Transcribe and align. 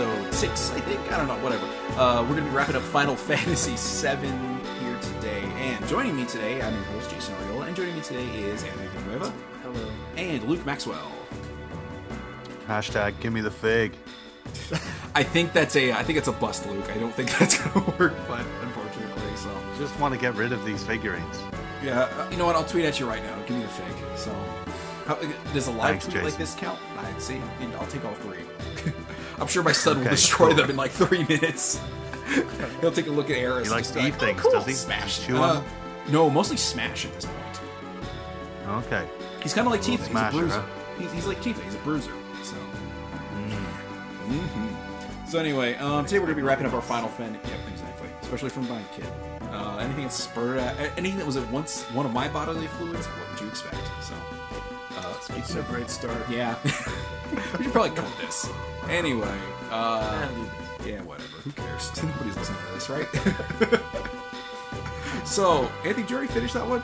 episode 0.00 0.34
six, 0.34 0.70
I 0.70 0.80
think. 0.80 1.12
I 1.12 1.18
don't 1.18 1.28
know, 1.28 1.42
whatever. 1.44 1.66
Uh, 1.98 2.22
we're 2.22 2.28
going 2.36 2.44
to 2.44 2.50
be 2.50 2.56
wrapping 2.56 2.76
up 2.76 2.82
Final 2.82 3.16
Fantasy 3.28 3.72
VII 3.76 4.28
here 4.80 4.98
today, 5.00 5.42
and 5.58 5.86
joining 5.88 6.16
me 6.16 6.24
today, 6.24 6.62
I'm 6.62 6.74
your 6.74 6.84
host 6.84 7.10
Jason 7.10 7.34
Arriola, 7.34 7.66
and 7.66 7.76
joining 7.76 7.94
me 7.94 8.00
today 8.00 8.24
is 8.40 8.64
Anthony 8.64 8.88
Villanueva 8.88 9.32
Hello. 9.62 9.90
and 10.16 10.42
Luke 10.44 10.64
Maxwell. 10.64 11.12
Hashtag 12.66 13.18
give 13.20 13.32
me 13.32 13.40
the 13.42 13.50
fig. 13.50 13.92
I 15.14 15.22
think 15.22 15.52
that's 15.52 15.76
a, 15.76 15.92
I 15.92 16.02
think 16.02 16.18
it's 16.18 16.28
a 16.28 16.32
bust, 16.32 16.66
Luke. 16.66 16.90
I 16.90 16.96
don't 16.96 17.14
think 17.14 17.30
that's 17.38 17.58
going 17.58 17.84
to 17.84 17.98
work, 17.98 18.14
but 18.26 18.44
unfortunately, 18.62 19.36
so 19.36 19.50
Just 19.78 19.98
want 20.00 20.14
to 20.14 20.20
get 20.20 20.34
rid 20.34 20.52
of 20.52 20.64
these 20.64 20.82
figurines. 20.84 21.40
yeah. 21.84 22.08
Uh, 22.16 22.30
you 22.30 22.38
know 22.38 22.46
what? 22.46 22.56
I'll 22.56 22.64
tweet 22.64 22.86
at 22.86 22.98
you 22.98 23.06
right 23.06 23.22
now. 23.22 23.36
Give 23.42 23.56
me 23.56 23.62
the 23.62 23.68
fig. 23.68 23.94
So, 24.16 24.32
how, 25.06 25.16
does 25.52 25.68
a 25.68 25.72
live 25.72 26.00
Thanks, 26.00 26.06
tweet 26.06 26.24
like 26.24 26.36
this 26.38 26.54
count? 26.54 26.78
I 26.96 27.18
see. 27.18 27.40
I'll 27.78 27.86
take 27.86 28.04
all 28.04 28.14
three. 28.14 28.38
I'm 29.40 29.46
sure 29.46 29.62
my 29.62 29.72
son 29.72 29.96
will 29.98 30.02
Okay, 30.02 30.10
destroy 30.10 30.48
cool. 30.48 30.56
them 30.56 30.70
in 30.70 30.76
like 30.76 30.90
three 30.90 31.24
minutes. 31.24 31.80
He'll 32.80 32.92
take 32.92 33.06
a 33.06 33.10
look 33.10 33.30
at 33.30 33.36
Aeris. 33.38 33.68
He 33.68 33.74
likes 33.74 33.90
to 33.92 33.98
like, 33.98 34.14
eat 34.14 34.22
"Oh, 34.22 34.34
cool." 34.36 34.52
does 34.52 34.66
he? 34.66 34.72
Smash. 34.74 35.26
Chew 35.26 35.36
Uh, 35.38 35.62
no, 36.08 36.28
mostly 36.30 36.56
smash 36.56 37.04
at 37.04 37.12
this 37.14 37.24
point. 37.24 37.60
Okay. 38.86 39.06
He's 39.42 39.52
kind 39.54 39.66
of 39.66 39.72
like 39.72 39.80
Tifa. 39.82 40.06
He's 40.06 40.08
a 40.08 40.30
bruiser. 40.30 40.60
huh? 40.60 40.66
He's, 40.98 41.12
he's 41.12 41.26
like 41.26 41.38
Tifa. 41.42 41.62
He's 41.64 41.74
a 41.74 41.78
bruiser. 41.78 42.12
So. 42.42 42.56
Mm. 43.34 43.52
hmm 44.28 45.26
So 45.30 45.38
anyway, 45.38 45.74
um, 45.76 46.04
today 46.04 46.18
we're 46.18 46.26
gonna 46.26 46.36
be 46.36 46.42
wrapping 46.42 46.66
up 46.66 46.72
our 46.74 46.82
final 46.82 47.08
fin. 47.08 47.34
Yep, 47.34 47.44
exactly. 47.72 48.08
Especially 48.22 48.50
from 48.50 48.68
my 48.68 48.80
kid. 48.94 49.06
Uh, 49.50 49.78
anything 49.80 50.04
that 50.04 50.12
spurred, 50.12 50.58
uh, 50.58 50.72
anything 50.96 51.18
that 51.18 51.26
was 51.26 51.36
at 51.36 51.50
once 51.50 51.82
one 51.90 52.06
of 52.06 52.12
my 52.12 52.28
bodily 52.28 52.66
fluids. 52.68 53.06
What 53.06 53.30
would 53.30 53.40
you 53.40 53.48
expect? 53.48 53.76
So. 54.02 54.14
Speaking 55.20 55.42
It's 55.42 55.54
a 55.54 55.62
great 55.62 55.90
start. 55.90 56.28
yeah, 56.30 56.56
we 57.58 57.64
should 57.64 57.72
probably 57.72 57.90
cut 57.90 58.08
this. 58.20 58.48
Anyway, 58.88 59.38
uh, 59.70 60.00
Ah, 60.02 60.28
yeah, 60.84 61.02
whatever. 61.02 61.36
Who 61.44 61.50
cares? 61.52 61.90
Nobody's 62.02 62.36
listening 62.36 62.58
to 62.66 62.72
this, 62.74 62.88
right? 62.88 63.08
so, 65.26 65.70
Anthony, 65.84 66.02
did 66.02 66.10
you 66.10 66.16
already 66.16 66.32
finish 66.32 66.52
that 66.54 66.66
one? 66.66 66.82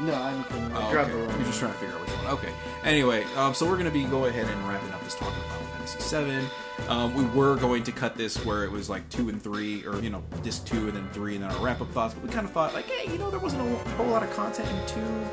No, 0.00 0.14
I'm 0.14 0.42
from 0.44 0.72
Oh, 0.74 0.90
grab 0.90 1.06
okay. 1.08 1.12
the 1.12 1.18
wrong 1.26 1.36
You're 1.36 1.46
just 1.46 1.60
trying 1.60 1.72
to 1.72 1.78
figure 1.78 1.94
out 1.94 2.00
which 2.00 2.10
one. 2.10 2.26
Okay. 2.26 2.52
Anyway, 2.82 3.24
um, 3.36 3.54
so 3.54 3.64
we're 3.66 3.74
going 3.76 3.84
to 3.84 3.90
be 3.92 4.04
go 4.04 4.24
ahead 4.24 4.46
and 4.48 4.68
wrapping 4.68 4.90
up 4.92 5.02
this 5.04 5.14
talk 5.14 5.28
about 5.28 5.42
Final 5.44 5.66
Fantasy 5.86 6.16
VII. 6.24 6.88
Um, 6.88 7.14
we 7.14 7.24
were 7.38 7.54
going 7.56 7.84
to 7.84 7.92
cut 7.92 8.16
this 8.16 8.44
where 8.44 8.64
it 8.64 8.70
was 8.72 8.90
like 8.90 9.08
two 9.08 9.28
and 9.28 9.40
three, 9.40 9.84
or 9.86 10.00
you 10.00 10.10
know, 10.10 10.22
disc 10.42 10.66
two 10.66 10.88
and 10.88 10.96
then 10.96 11.08
three, 11.10 11.34
and 11.36 11.44
then 11.44 11.50
our 11.52 11.64
wrap 11.64 11.80
up 11.80 11.90
thoughts. 11.92 12.14
But 12.14 12.24
we 12.24 12.30
kind 12.30 12.44
of 12.46 12.52
thought 12.52 12.74
like, 12.74 12.86
hey, 12.86 13.10
you 13.12 13.18
know, 13.18 13.30
there 13.30 13.38
wasn't 13.38 13.62
a 13.62 13.74
whole 13.90 14.06
lot 14.06 14.22
of 14.24 14.30
content 14.34 14.68
in 14.68 14.86
two, 14.88 15.26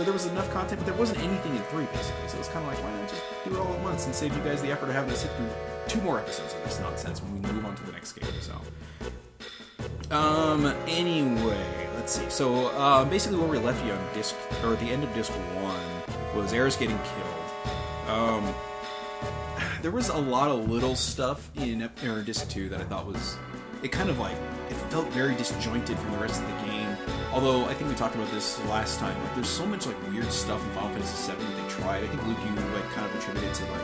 or 0.00 0.04
there 0.04 0.12
was 0.14 0.26
enough 0.26 0.50
content, 0.50 0.80
but 0.80 0.86
there 0.86 0.98
wasn't 0.98 1.20
anything 1.20 1.54
in 1.54 1.62
three 1.64 1.84
basically. 1.86 2.28
So 2.28 2.38
it's 2.38 2.48
kind 2.48 2.66
of 2.66 2.72
like, 2.72 2.82
why 2.82 2.90
not 2.98 3.08
just 3.08 3.22
do 3.44 3.54
it 3.54 3.58
all 3.58 3.72
at 3.72 3.80
once 3.80 4.06
and 4.06 4.14
save 4.14 4.34
you 4.34 4.42
guys 4.42 4.62
the 4.62 4.70
effort 4.72 4.88
of 4.88 4.94
having 4.94 5.10
to 5.10 5.16
sit 5.16 5.30
through 5.32 5.50
two 5.88 6.00
more 6.00 6.18
episodes 6.18 6.54
of 6.54 6.64
this 6.64 6.80
nonsense 6.80 7.22
when 7.22 7.42
we 7.42 7.52
move 7.52 7.66
on 7.66 7.76
to 7.76 7.84
the 7.84 7.92
next 7.92 8.12
game. 8.12 8.30
So. 8.40 8.54
Um. 10.10 10.66
Anyway, 10.88 11.88
let's 11.94 12.18
see. 12.18 12.28
So, 12.30 12.68
uh, 12.68 13.04
basically, 13.04 13.38
where 13.38 13.48
we 13.48 13.58
left 13.58 13.84
you 13.84 13.92
on 13.92 14.14
disc 14.14 14.34
or 14.64 14.74
the 14.76 14.86
end 14.86 15.04
of 15.04 15.14
disc 15.14 15.30
one 15.30 16.34
was 16.34 16.52
Aeris 16.52 16.76
getting 16.76 16.98
killed. 16.98 18.08
Um. 18.08 18.54
There 19.82 19.90
was 19.90 20.10
a 20.10 20.18
lot 20.18 20.50
of 20.50 20.68
little 20.68 20.94
stuff 20.94 21.50
in 21.56 21.88
or 22.04 22.22
disc 22.22 22.50
two 22.50 22.68
that 22.68 22.82
I 22.82 22.84
thought 22.84 23.06
was 23.06 23.38
it 23.82 23.90
kind 23.90 24.10
of 24.10 24.18
like 24.18 24.36
it 24.68 24.74
felt 24.90 25.06
very 25.08 25.34
disjointed 25.34 25.98
from 25.98 26.12
the 26.12 26.18
rest 26.18 26.42
of 26.42 26.48
the 26.48 26.66
game. 26.66 26.89
Although 27.32 27.66
I 27.66 27.74
think 27.74 27.88
we 27.90 27.96
talked 27.96 28.16
about 28.16 28.30
this 28.32 28.58
last 28.66 28.98
time. 28.98 29.16
Like, 29.22 29.34
there's 29.36 29.48
so 29.48 29.64
much 29.64 29.86
like 29.86 29.96
weird 30.08 30.32
stuff 30.32 30.64
in 30.64 30.70
Final 30.72 30.90
Fantasy 30.90 31.32
VII 31.32 31.44
that 31.44 31.62
they 31.62 31.68
tried. 31.68 32.04
I 32.04 32.06
think 32.08 32.26
Luke, 32.26 32.38
you 32.44 32.54
like 32.74 32.90
kind 32.90 33.06
of 33.06 33.14
attributed 33.16 33.54
to 33.54 33.64
like 33.70 33.82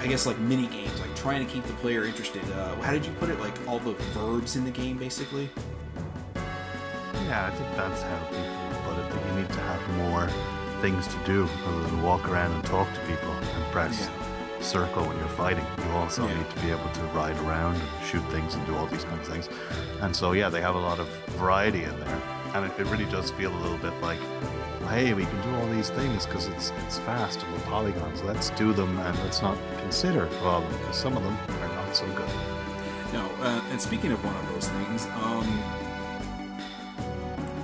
I 0.00 0.08
guess 0.08 0.24
like 0.24 0.38
mini 0.38 0.68
games, 0.68 1.00
like 1.00 1.14
trying 1.16 1.44
to 1.44 1.52
keep 1.52 1.64
the 1.64 1.72
player 1.74 2.04
interested. 2.04 2.42
Uh, 2.52 2.76
how 2.76 2.92
did 2.92 3.04
you 3.04 3.12
put 3.14 3.28
it? 3.28 3.40
Like 3.40 3.54
all 3.66 3.80
the 3.80 3.94
verbs 4.14 4.54
in 4.54 4.64
the 4.64 4.70
game, 4.70 4.98
basically. 4.98 5.50
Yeah, 7.24 7.46
I 7.46 7.50
think 7.50 7.76
that's 7.76 8.02
how 8.02 8.18
people 8.26 8.80
put 8.84 8.98
it. 8.98 9.10
That 9.10 9.26
you 9.26 9.40
need 9.40 9.48
to 9.48 9.60
have 9.60 9.96
more 9.96 10.28
things 10.80 11.08
to 11.08 11.16
do 11.24 11.48
other 11.66 11.82
than 11.82 12.02
walk 12.02 12.28
around 12.28 12.52
and 12.52 12.64
talk 12.64 12.86
to 12.94 13.00
people 13.00 13.32
and 13.32 13.64
press 13.72 14.08
circle 14.66 15.04
when 15.04 15.16
you're 15.18 15.36
fighting. 15.44 15.64
You 15.86 15.90
also 15.96 16.26
Yeah. 16.26 16.34
need 16.36 16.50
to 16.50 16.60
be 16.60 16.70
able 16.70 16.88
to 16.90 17.00
ride 17.14 17.38
around 17.44 17.74
and 17.76 17.88
shoot 18.04 18.24
things 18.30 18.54
and 18.54 18.66
do 18.66 18.76
all 18.76 18.86
these 18.86 19.04
kinds 19.04 19.26
of 19.28 19.32
things. 19.34 19.48
And 20.02 20.14
so, 20.14 20.32
yeah, 20.32 20.48
they 20.48 20.60
have 20.60 20.74
a 20.74 20.84
lot 20.90 20.98
of 20.98 21.08
variety 21.38 21.84
in 21.84 21.98
there. 22.00 22.18
And 22.54 22.64
it, 22.66 22.72
it 22.78 22.86
really 22.86 23.04
does 23.06 23.30
feel 23.30 23.52
a 23.54 23.60
little 23.64 23.78
bit 23.78 23.92
like, 24.02 24.18
hey, 24.88 25.14
we 25.14 25.24
can 25.24 25.40
do 25.42 25.54
all 25.56 25.66
these 25.68 25.90
things 25.90 26.26
because 26.26 26.46
it's 26.48 26.72
it's 26.84 26.98
fast 26.98 27.42
and 27.42 27.52
with 27.52 27.64
polygons. 27.64 28.22
Let's 28.22 28.50
do 28.50 28.72
them 28.72 28.98
and 28.98 29.18
let's 29.24 29.42
not 29.42 29.58
consider 29.78 30.24
of 30.42 30.62
because 30.70 30.96
some 30.96 31.16
of 31.16 31.22
them 31.24 31.36
are 31.62 31.68
not 31.74 31.94
so 31.94 32.06
good. 32.20 32.30
No, 33.12 33.24
uh, 33.42 33.60
and 33.70 33.80
speaking 33.80 34.12
of 34.12 34.24
one 34.24 34.34
of 34.36 34.46
those 34.52 34.68
things, 34.68 35.06
um, 35.24 35.46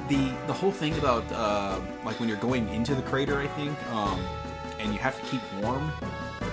the 0.09 0.33
the 0.47 0.53
whole 0.53 0.73
thing 0.73 0.95
about 0.99 1.25
uh, 1.33 1.79
like 2.05 2.19
when 2.21 2.29
you're 2.29 2.39
going 2.49 2.69
into 2.69 2.95
the 2.95 3.03
crater, 3.03 3.39
I 3.39 3.47
think, 3.49 3.75
um, 3.93 4.21
and 4.81 4.93
you 4.93 4.99
have 4.99 5.17
to 5.21 5.27
keep 5.27 5.43
warm 5.63 5.93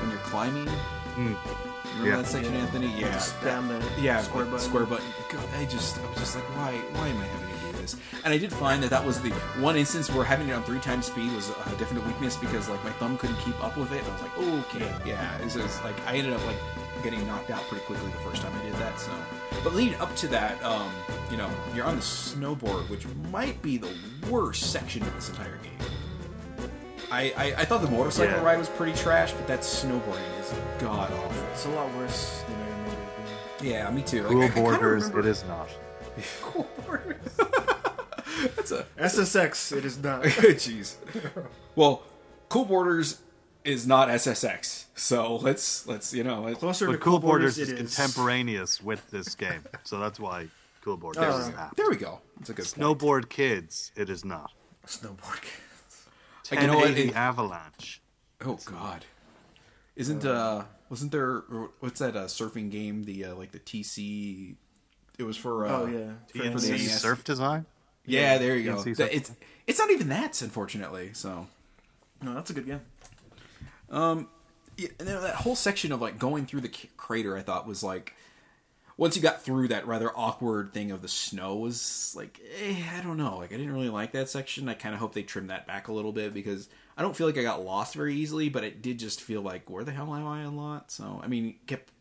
when 0.01 0.09
you're 0.11 0.19
climbing. 0.19 0.65
Mm. 1.15 1.35
Remember 1.99 2.09
Yeah. 2.09 2.17
that 2.17 2.27
section, 2.27 2.53
Anthony? 2.55 2.87
Yeah, 2.99 3.17
Spam 3.17 3.67
the 3.67 4.01
yeah, 4.01 4.21
square 4.21 4.45
button. 4.45 4.59
Square 4.59 4.85
button. 4.85 5.05
God, 5.31 5.43
I 5.57 5.65
just, 5.65 5.97
I 5.97 6.09
was 6.09 6.19
just 6.19 6.35
like, 6.35 6.43
why, 6.55 6.77
why 6.93 7.07
am 7.07 7.17
I 7.17 7.25
having 7.25 7.49
to 7.59 7.65
do 7.65 7.81
this? 7.81 7.95
And 8.23 8.33
I 8.33 8.38
did 8.38 8.53
find 8.53 8.81
that 8.83 8.89
that 8.91 9.03
was 9.05 9.19
the 9.21 9.31
one 9.59 9.75
instance 9.75 10.09
where 10.09 10.23
having 10.23 10.49
it 10.49 10.53
on 10.53 10.63
three 10.63 10.79
times 10.79 11.07
speed 11.07 11.33
was 11.33 11.49
a 11.49 11.53
definite 11.77 12.05
weakness 12.05 12.38
because 12.38 12.69
like 12.69 12.81
my 12.83 12.91
thumb 12.91 13.17
couldn't 13.17 13.38
keep 13.38 13.61
up 13.63 13.75
with 13.75 13.91
it. 13.91 13.99
And 14.03 14.07
I 14.07 14.13
was 14.13 14.21
like, 14.21 14.38
okay, 14.75 14.93
yeah. 15.09 15.38
It's 15.39 15.55
just 15.55 15.83
like 15.83 15.95
I 16.07 16.15
ended 16.15 16.33
up 16.33 16.45
like 16.45 16.57
getting 17.03 17.25
knocked 17.27 17.49
out 17.49 17.61
pretty 17.63 17.83
quickly 17.85 18.07
the 18.11 18.29
first 18.29 18.41
time 18.41 18.53
I 18.59 18.63
did 18.63 18.73
that. 18.75 18.99
So, 18.99 19.11
but 19.63 19.73
leading 19.73 19.99
up 19.99 20.15
to 20.17 20.27
that, 20.27 20.61
um, 20.63 20.91
you 21.31 21.38
know, 21.38 21.49
you're 21.75 21.85
on 21.85 21.95
the 21.95 22.01
snowboard, 22.01 22.88
which 22.89 23.05
might 23.31 23.61
be 23.61 23.77
the 23.77 23.89
worst 24.29 24.71
section 24.71 25.01
of 25.01 25.13
this 25.15 25.29
entire 25.29 25.57
game. 25.63 25.71
I, 27.11 27.33
I, 27.35 27.45
I 27.61 27.65
thought 27.65 27.81
the 27.81 27.89
motorcycle 27.89 28.35
Yeah. 28.37 28.43
ride 28.43 28.57
was 28.59 28.69
pretty 28.69 28.93
trash, 28.97 29.31
but 29.33 29.47
that 29.47 29.61
snowboarding 29.61 30.39
is 30.39 30.53
god 30.79 31.11
awful. 31.11 31.43
It's 31.51 31.65
a 31.65 31.69
lot 31.69 31.93
worse 31.95 32.43
than 32.47 32.55
I 32.55 32.69
remember 32.69 32.91
it 32.91 33.61
being. 33.61 33.71
Yeah, 33.73 33.89
me 33.91 34.01
too. 34.03 34.23
Like, 34.23 34.31
Cool 34.31 34.41
I- 34.43 34.45
I 34.45 34.49
borders, 34.49 35.07
it 35.15 35.25
is 35.25 35.43
not. 35.45 35.69
Cool 36.41 36.67
borders. 36.85 37.17
That's 38.55 38.71
a 38.71 38.85
SSX, 38.97 39.75
it 39.75 39.85
is 39.85 39.97
not. 40.01 40.23
jeez. 40.23 40.95
Well, 41.75 42.03
Cool 42.49 42.65
Borders 42.65 43.19
is 43.65 43.85
not 43.85 44.07
SSX, 44.07 44.85
so 44.95 45.35
let's 45.37 45.85
let's 45.87 46.13
you 46.13 46.23
know 46.23 46.41
let's, 46.43 46.59
Closer 46.59 46.85
to 46.87 46.93
But 46.93 47.01
Cool 47.01 47.19
Borders 47.19 47.57
it 47.59 47.69
is 47.69 47.95
contemporaneous 47.97 48.81
with 48.81 49.09
this 49.11 49.35
game, 49.35 49.63
so 49.83 49.99
that's 49.99 50.19
why 50.19 50.47
Cool 50.81 50.97
Borders 50.97 51.23
Oh. 51.25 51.39
is 51.39 51.49
apt. 51.55 51.75
there 51.75 51.89
we 51.89 51.97
go. 51.97 52.19
That's 52.37 52.49
a 52.49 52.53
good 52.53 52.65
point. 52.65 52.99
Snowboard 52.99 53.29
Kids, 53.29 53.91
it 53.95 54.09
is 54.09 54.23
not. 54.23 54.51
Snowboard. 54.87 55.43
Like, 56.51 56.61
you 56.61 56.67
know 56.67 56.77
what, 56.77 56.91
it- 56.91 57.15
Avalanche. 57.15 58.01
Oh 58.45 58.57
God, 58.65 59.06
isn't 59.95 60.25
uh 60.25 60.63
wasn't 60.89 61.12
there 61.12 61.39
what's 61.79 62.00
that 62.00 62.15
uh, 62.15 62.25
surfing 62.25 62.71
game 62.71 63.03
the 63.03 63.25
uh, 63.25 63.35
like 63.35 63.51
the 63.51 63.59
TC? 63.59 64.56
It 65.18 65.24
was 65.24 65.35
for 65.38 65.65
uh, 65.65 65.69
Oh, 65.81 65.85
yeah. 65.88 66.12
For 66.33 66.51
for 66.51 66.59
the 66.59 66.71
NES. 66.71 67.01
Surf 67.01 67.24
Design? 67.25 67.65
Yeah, 68.06 68.38
there 68.38 68.56
you 68.56 68.63
go. 68.63 68.77
TNC 68.77 68.83
That- 68.97 68.97
surf. 68.97 69.09
It's 69.13 69.31
it's 69.68 69.79
not 69.79 69.91
even 69.91 70.09
that, 70.09 70.41
unfortunately. 70.41 71.12
So 71.13 71.47
No, 72.21 72.33
that's 72.33 72.50
a 72.50 72.53
good 72.53 72.65
game. 72.65 72.81
yeah, 73.91 74.88
and 75.00 75.07
then 75.07 75.21
that 75.21 75.35
whole 75.35 75.56
section 75.56 75.91
of 75.91 76.01
like 76.01 76.18
going 76.18 76.45
through 76.45 76.62
the 76.62 76.71
c- 76.74 76.89
crater, 76.95 77.35
I 77.38 77.41
thought 77.41 77.68
was 77.68 77.83
like 77.83 78.13
once 79.00 79.16
you 79.16 79.22
got 79.22 79.42
through 79.42 79.69
that 79.69 79.88
rather 79.88 80.12
awkward 80.13 80.74
thing 80.74 80.92
of 80.92 81.01
the 81.01 81.07
snow 81.07 81.56
was 81.56 82.13
like 82.18 82.40
eh, 82.62 82.75
I 82.98 83.01
don't 83.01 83.18
know, 83.18 83.38
like 83.38 83.54
I 83.54 83.57
didn't 83.57 83.72
really 83.74 83.90
like 83.90 84.12
that 84.12 84.30
section. 84.30 84.68
I 84.68 84.74
kind 84.74 84.94
of 84.94 85.00
hope 85.00 85.13
they 85.13 85.24
trim 85.24 85.48
that 85.48 85.66
back 85.66 85.88
a 85.88 85.94
little 85.94 86.12
bit 86.12 86.34
because 86.34 86.68
I 86.98 87.01
don't 87.01 87.16
feel 87.16 87.25
like 87.25 87.38
I 87.38 87.44
got 87.44 87.63
lost 87.63 87.96
very 87.96 88.13
easily, 88.13 88.50
but 88.50 88.66
it 88.66 88.81
did 88.81 89.00
just 89.00 89.22
feel 89.22 89.42
like 89.42 89.69
where 89.69 89.86
the 89.86 89.94
hell 89.94 90.13
am 90.13 90.28
I 90.28 90.42
a 90.44 90.50
lot. 90.50 90.92
So 90.92 91.22
I 91.24 91.28
mean, 91.28 91.56
kept 91.66 91.94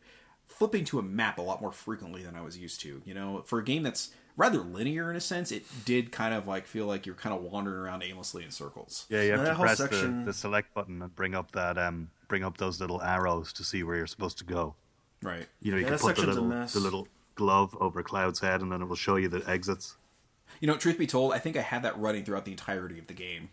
flipping 0.47 0.85
to 0.87 0.99
a 0.99 1.03
map 1.03 1.39
a 1.39 1.43
lot 1.43 1.61
more 1.63 1.71
frequently 1.71 2.23
than 2.25 2.35
I 2.35 2.41
was 2.41 2.59
used 2.59 2.81
to. 2.81 3.01
You 3.05 3.15
know, 3.15 3.43
for 3.47 3.61
a 3.61 3.65
game 3.65 3.85
that's 3.85 4.11
rather 4.37 4.59
linear 4.59 5.09
in 5.09 5.15
a 5.17 5.21
sense, 5.21 5.53
it 5.53 5.65
did 5.85 6.11
kind 6.11 6.35
of 6.35 6.49
like 6.49 6.67
feel 6.67 6.87
like 6.87 7.07
you're 7.07 7.15
kind 7.15 7.33
of 7.33 7.43
wandering 7.43 7.79
around 7.79 8.03
aimlessly 8.03 8.43
in 8.45 8.51
circles. 8.51 9.07
Yeah, 9.09 9.23
you 9.23 9.31
have 9.33 9.45
That 9.45 9.55
to 9.55 9.61
press 9.61 9.79
section- 9.79 10.25
the, 10.25 10.33
the 10.33 10.33
select 10.33 10.75
button 10.75 11.01
and 11.01 11.15
bring 11.15 11.37
up 11.37 11.53
that 11.53 11.79
um 11.79 12.11
bring 12.27 12.43
up 12.43 12.57
those 12.57 12.81
little 12.81 13.01
arrows 13.03 13.53
to 13.53 13.63
see 13.63 13.85
where 13.85 13.97
you're 13.97 14.09
supposed 14.09 14.39
to 14.39 14.45
go. 14.45 14.75
Right. 15.23 15.47
You 15.61 15.73
know, 15.73 15.79
you 15.79 15.85
Yeah, 15.85 15.91
can 15.91 15.99
put 15.99 16.17
the 16.17 16.27
little 16.27 16.49
the 16.49 16.81
little 16.81 17.09
glove 17.35 17.77
over 17.81 18.03
Cloud's 18.03 18.41
head 18.41 18.61
and 18.63 18.71
then 18.73 18.83
it 18.83 18.87
will 18.87 18.97
show 18.97 19.17
you 19.17 19.29
the 19.29 19.49
exits. 19.49 19.97
You 20.61 20.67
know, 20.67 20.77
truth 20.77 20.99
be 20.99 21.07
told, 21.07 21.33
I 21.33 21.39
think 21.39 21.57
I 21.57 21.61
had 21.61 21.83
that 21.83 21.99
running 21.99 22.25
throughout 22.25 22.45
the 22.45 22.51
entirety 22.53 22.99
of 22.99 23.07
the 23.07 23.15
game. 23.15 23.51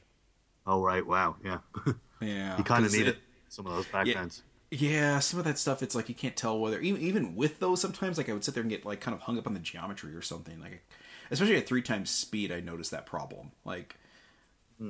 Oh 0.65 0.81
right, 0.81 1.05
wow, 1.05 1.35
yeah. 1.43 1.59
Yeah, 2.21 2.57
you 2.57 2.63
kind 2.63 2.85
of 2.85 2.91
need 2.93 3.01
it- 3.01 3.07
it. 3.09 3.17
Some 3.49 3.67
of 3.67 3.75
those 3.75 3.85
backgrounds. 3.87 4.41
Yeah, 4.71 5.19
some 5.19 5.37
of 5.39 5.45
that 5.45 5.59
stuff, 5.59 5.83
it's 5.83 5.93
like 5.95 6.09
you 6.09 6.15
can't 6.15 6.35
tell 6.35 6.57
whether 6.59 6.79
even 6.79 6.99
even 7.01 7.35
with 7.35 7.59
those. 7.59 7.79
Sometimes, 7.79 8.17
like 8.17 8.29
I 8.29 8.33
would 8.33 8.43
sit 8.43 8.53
there 8.55 8.61
and 8.61 8.69
get 8.69 8.85
like 8.85 8.99
kind 8.99 9.13
of 9.13 9.21
hung 9.21 9.37
up 9.37 9.47
on 9.47 9.53
the 9.53 9.59
geometry 9.59 10.13
or 10.15 10.21
something. 10.21 10.59
Like, 10.59 10.83
especially 11.29 11.55
at 11.57 11.67
three 11.67 11.81
times 11.83 12.09
speed, 12.09 12.51
I 12.51 12.59
noticed 12.61 12.91
that 12.91 13.05
problem. 13.05 13.51
Like, 13.63 13.95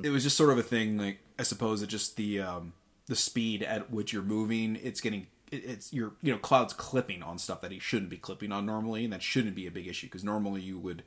it 0.02 0.08
was 0.08 0.22
just 0.24 0.36
sort 0.36 0.50
of 0.50 0.58
a 0.58 0.62
thing. 0.62 0.96
Like, 0.98 1.18
I 1.38 1.42
suppose 1.42 1.82
it 1.82 1.88
just 1.88 2.16
the 2.16 2.40
um, 2.40 2.72
the 3.06 3.14
speed 3.16 3.62
at 3.62 3.90
which 3.90 4.12
you're 4.12 4.22
moving, 4.22 4.76
it's 4.82 5.00
getting 5.00 5.26
it's 5.52 5.92
you're 5.92 6.12
you 6.22 6.32
know 6.32 6.38
Cloud's 6.38 6.72
clipping 6.72 7.22
on 7.22 7.38
stuff 7.38 7.60
that 7.60 7.72
he 7.72 7.78
shouldn't 7.78 8.10
be 8.10 8.16
clipping 8.16 8.52
on 8.52 8.66
normally, 8.66 9.04
and 9.04 9.12
that 9.12 9.22
shouldn't 9.22 9.54
be 9.54 9.66
a 9.66 9.70
big 9.70 9.86
issue 9.86 10.06
because 10.06 10.24
normally 10.24 10.60
you 10.60 10.78
would 10.78 11.02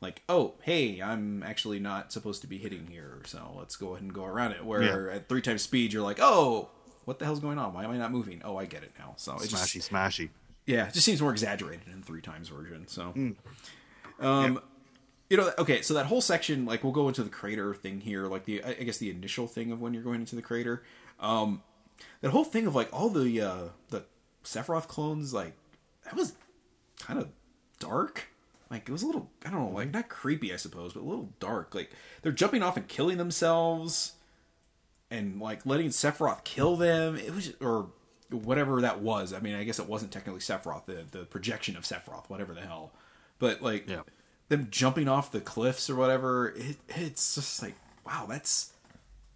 like, 0.00 0.22
oh, 0.28 0.54
hey, 0.62 1.00
I'm 1.00 1.42
actually 1.42 1.78
not 1.78 2.12
supposed 2.12 2.42
to 2.42 2.46
be 2.46 2.58
hitting 2.58 2.88
here, 2.90 3.22
so 3.26 3.54
let's 3.56 3.76
go 3.76 3.92
ahead 3.92 4.02
and 4.02 4.12
go 4.12 4.24
around 4.24 4.52
it. 4.52 4.64
Where 4.64 5.08
yeah. 5.08 5.16
at 5.16 5.28
three 5.28 5.40
times 5.40 5.62
speed, 5.62 5.92
you're 5.92 6.02
like, 6.02 6.18
oh, 6.20 6.68
what 7.04 7.18
the 7.18 7.24
hell's 7.24 7.40
going 7.40 7.58
on? 7.58 7.72
Why 7.72 7.84
am 7.84 7.90
I 7.90 7.96
not 7.96 8.12
moving? 8.12 8.42
Oh, 8.44 8.56
I 8.56 8.66
get 8.66 8.82
it 8.82 8.92
now. 8.98 9.14
So 9.16 9.34
it's 9.34 9.52
smashy, 9.52 9.74
just, 9.74 9.90
smashy. 9.90 10.28
Yeah, 10.66 10.88
it 10.88 10.94
just 10.94 11.06
seems 11.06 11.20
more 11.20 11.30
exaggerated 11.30 11.88
in 11.92 12.02
three 12.02 12.20
times 12.20 12.48
version. 12.48 12.86
So, 12.88 13.12
mm. 13.16 13.36
um, 14.20 14.54
yeah. 14.54 14.60
you 15.30 15.36
know, 15.36 15.52
okay, 15.58 15.82
so 15.82 15.94
that 15.94 16.06
whole 16.06 16.20
section, 16.20 16.66
like, 16.66 16.82
we'll 16.84 16.92
go 16.92 17.08
into 17.08 17.22
the 17.22 17.30
crater 17.30 17.74
thing 17.74 18.00
here, 18.00 18.26
like 18.26 18.44
the, 18.44 18.62
I 18.64 18.82
guess 18.84 18.98
the 18.98 19.10
initial 19.10 19.46
thing 19.46 19.72
of 19.72 19.80
when 19.80 19.94
you're 19.94 20.02
going 20.02 20.20
into 20.20 20.36
the 20.36 20.42
crater. 20.42 20.82
Um, 21.20 21.62
that 22.20 22.30
whole 22.30 22.44
thing 22.44 22.66
of 22.66 22.74
like 22.74 22.88
all 22.92 23.08
the 23.08 23.40
uh 23.40 23.68
the 23.90 24.04
Sephiroth 24.44 24.88
clones, 24.88 25.32
like 25.32 25.54
that 26.04 26.16
was 26.16 26.34
kind 27.00 27.18
of 27.18 27.28
dark. 27.78 28.28
Like 28.70 28.88
it 28.88 28.92
was 28.92 29.02
a 29.02 29.06
little, 29.06 29.30
I 29.44 29.50
don't 29.50 29.60
know, 29.60 29.76
like 29.76 29.92
not 29.92 30.08
creepy, 30.08 30.52
I 30.52 30.56
suppose, 30.56 30.94
but 30.94 31.02
a 31.02 31.04
little 31.04 31.30
dark. 31.38 31.74
Like 31.74 31.90
they're 32.22 32.32
jumping 32.32 32.62
off 32.62 32.76
and 32.76 32.88
killing 32.88 33.18
themselves, 33.18 34.14
and 35.10 35.40
like 35.40 35.64
letting 35.66 35.88
Sephiroth 35.88 36.44
kill 36.44 36.76
them. 36.76 37.16
It 37.16 37.34
was, 37.34 37.52
or 37.60 37.90
whatever 38.30 38.80
that 38.80 39.00
was. 39.00 39.32
I 39.32 39.40
mean, 39.40 39.54
I 39.54 39.64
guess 39.64 39.78
it 39.78 39.88
wasn't 39.88 40.12
technically 40.12 40.40
Sephiroth, 40.40 40.86
the 40.86 41.04
the 41.10 41.24
projection 41.24 41.76
of 41.76 41.84
Sephiroth, 41.84 42.28
whatever 42.28 42.54
the 42.54 42.62
hell. 42.62 42.92
But 43.38 43.62
like 43.62 43.88
yeah. 43.88 44.00
them 44.48 44.68
jumping 44.70 45.08
off 45.08 45.30
the 45.30 45.40
cliffs 45.40 45.88
or 45.90 45.94
whatever, 45.94 46.48
it, 46.56 46.76
it's 46.88 47.34
just 47.34 47.62
like 47.62 47.74
wow, 48.06 48.26
that's 48.28 48.72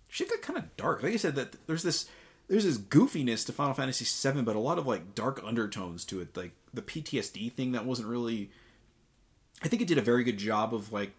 shit 0.08 0.30
got 0.30 0.42
kind 0.42 0.58
of 0.58 0.76
dark. 0.76 1.02
Like 1.02 1.12
I 1.12 1.16
said, 1.16 1.36
that 1.36 1.66
there's 1.66 1.82
this 1.82 2.08
there's 2.48 2.64
this 2.64 2.78
goofiness 2.78 3.44
to 3.46 3.52
Final 3.52 3.74
Fantasy 3.74 4.04
VII, 4.04 4.42
but 4.42 4.56
a 4.56 4.60
lot 4.60 4.78
of 4.78 4.86
like 4.86 5.14
dark 5.14 5.40
undertones 5.44 6.04
to 6.06 6.20
it, 6.20 6.36
like 6.36 6.52
the 6.72 6.82
PTSD 6.82 7.52
thing 7.52 7.72
that 7.72 7.84
wasn't 7.84 8.08
really. 8.08 8.50
I 9.62 9.68
think 9.68 9.82
it 9.82 9.88
did 9.88 9.98
a 9.98 10.02
very 10.02 10.24
good 10.24 10.38
job 10.38 10.72
of 10.72 10.92
like 10.92 11.12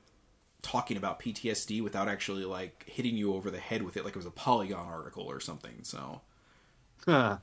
talking 0.61 0.97
about 0.97 1.19
PTSD 1.19 1.83
without 1.83 2.07
actually 2.07 2.45
like 2.45 2.85
hitting 2.87 3.15
you 3.15 3.33
over 3.33 3.51
the 3.51 3.59
head 3.59 3.83
with 3.83 3.95
it, 3.95 4.03
like 4.05 4.15
it 4.15 4.17
was 4.17 4.25
a 4.25 4.31
Polygon 4.31 4.87
article 4.87 5.23
or 5.23 5.39
something. 5.39 5.83
So, 5.83 6.21
uh, 7.07 7.37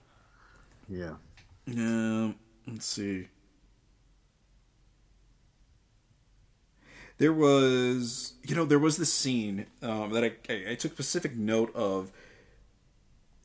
yeah. 0.88 1.14
Um, 1.68 2.36
let's 2.66 2.86
see. 2.86 3.28
There 7.18 7.32
was, 7.32 8.34
you 8.42 8.54
know, 8.54 8.64
there 8.64 8.78
was 8.78 8.98
this 8.98 9.12
scene 9.12 9.66
um, 9.80 10.12
that 10.12 10.24
I, 10.24 10.32
I, 10.52 10.72
I 10.72 10.74
took 10.74 10.92
specific 10.92 11.34
note 11.34 11.74
of 11.74 12.12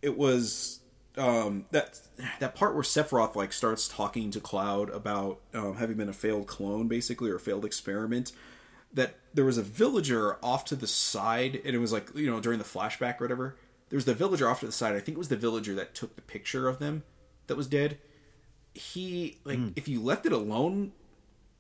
it 0.02 0.18
was 0.18 0.82
um, 1.18 1.66
that 1.72 2.00
that 2.40 2.56
part 2.56 2.74
where 2.74 2.84
Sephiroth 2.84 3.36
like 3.36 3.54
starts 3.54 3.88
talking 3.88 4.32
to 4.32 4.40
Cloud 4.40 4.90
about 4.90 5.40
um, 5.54 5.76
having 5.76 5.98
been 5.98 6.10
a 6.10 6.14
failed 6.14 6.48
clone, 6.48 6.88
basically, 6.88 7.30
or 7.30 7.36
a 7.36 7.40
failed 7.40 7.66
experiment. 7.66 8.32
That 8.94 9.16
there 9.34 9.46
was 9.46 9.58
a 9.58 9.64
villager 9.64 10.38
off 10.44 10.66
to 10.66 10.76
the 10.76 10.88
side, 10.88 11.62
and 11.64 11.76
it 11.76 11.80
was 11.80 11.92
like 11.92 12.10
you 12.16 12.30
know 12.30 12.40
during 12.40 12.60
the 12.60 12.66
flashback 12.66 13.20
or 13.20 13.26
whatever. 13.26 13.58
There 13.90 13.98
was 13.98 14.06
the 14.06 14.14
villager 14.14 14.48
off 14.48 14.62
to 14.62 14.66
the 14.66 14.72
side. 14.72 14.96
I 14.96 15.00
think 15.00 15.16
it 15.16 15.20
was 15.20 15.28
the 15.28 15.36
villager 15.36 15.76
that 15.76 15.94
took 15.94 16.16
the 16.16 16.22
picture 16.22 16.70
of 16.70 16.80
them 16.80 17.04
that 17.48 17.58
was 17.58 17.68
dead. 17.68 17.98
He 18.74 19.40
like 19.44 19.60
mm. 19.60 19.74
if 19.76 19.88
you 19.88 20.02
left 20.02 20.26
it 20.26 20.32
alone, 20.32 20.94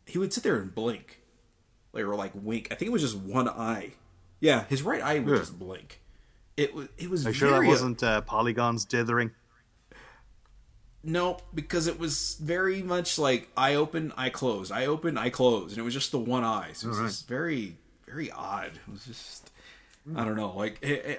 he 0.05 0.17
would 0.17 0.33
sit 0.33 0.43
there 0.43 0.57
and 0.57 0.73
blink, 0.73 1.21
like 1.91 2.03
or 2.03 2.15
like 2.15 2.31
wink. 2.33 2.67
I 2.71 2.75
think 2.75 2.87
it 2.87 2.93
was 2.93 3.01
just 3.01 3.17
one 3.17 3.49
eye. 3.49 3.91
Yeah, 4.39 4.63
his 4.65 4.81
right 4.81 5.01
eye 5.01 5.19
would 5.19 5.29
yeah. 5.29 5.39
just 5.39 5.59
blink 5.59 6.00
it 6.57 6.73
was 6.73 6.87
it 6.97 7.09
was. 7.09 7.25
Are 7.25 7.29
you 7.29 7.33
sure 7.33 7.51
that 7.51 7.67
wasn't 7.67 8.03
uh, 8.03 8.21
polygons 8.21 8.85
dithering? 8.85 9.31
No, 11.03 11.39
because 11.53 11.87
it 11.87 11.97
was 11.97 12.35
very 12.35 12.83
much 12.83 13.17
like 13.17 13.49
I 13.57 13.73
open, 13.73 14.13
I 14.15 14.29
close, 14.29 14.69
I 14.69 14.85
open, 14.85 15.17
I 15.17 15.31
close, 15.31 15.71
and 15.71 15.79
it 15.79 15.81
was 15.81 15.95
just 15.95 16.11
the 16.11 16.19
one 16.19 16.43
eye. 16.43 16.69
So 16.73 16.87
it 16.87 16.89
was 16.89 16.99
right. 16.99 17.07
just 17.07 17.27
very, 17.27 17.77
very 18.05 18.29
odd. 18.29 18.73
It 18.87 18.91
was 18.91 19.05
just, 19.05 19.49
I 20.15 20.23
don't 20.23 20.35
know. 20.35 20.55
Like 20.55 20.77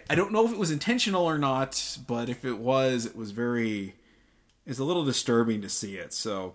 I 0.09 0.15
don't 0.15 0.31
know 0.31 0.47
if 0.47 0.53
it 0.53 0.59
was 0.59 0.71
intentional 0.71 1.25
or 1.25 1.37
not, 1.37 1.99
but 2.07 2.29
if 2.29 2.45
it 2.45 2.59
was, 2.59 3.07
it 3.07 3.17
was 3.17 3.33
very, 3.33 3.97
it's 4.67 4.79
a 4.79 4.85
little 4.85 5.05
disturbing 5.05 5.63
to 5.63 5.69
see 5.69 5.97
it. 5.97 6.13
So, 6.13 6.55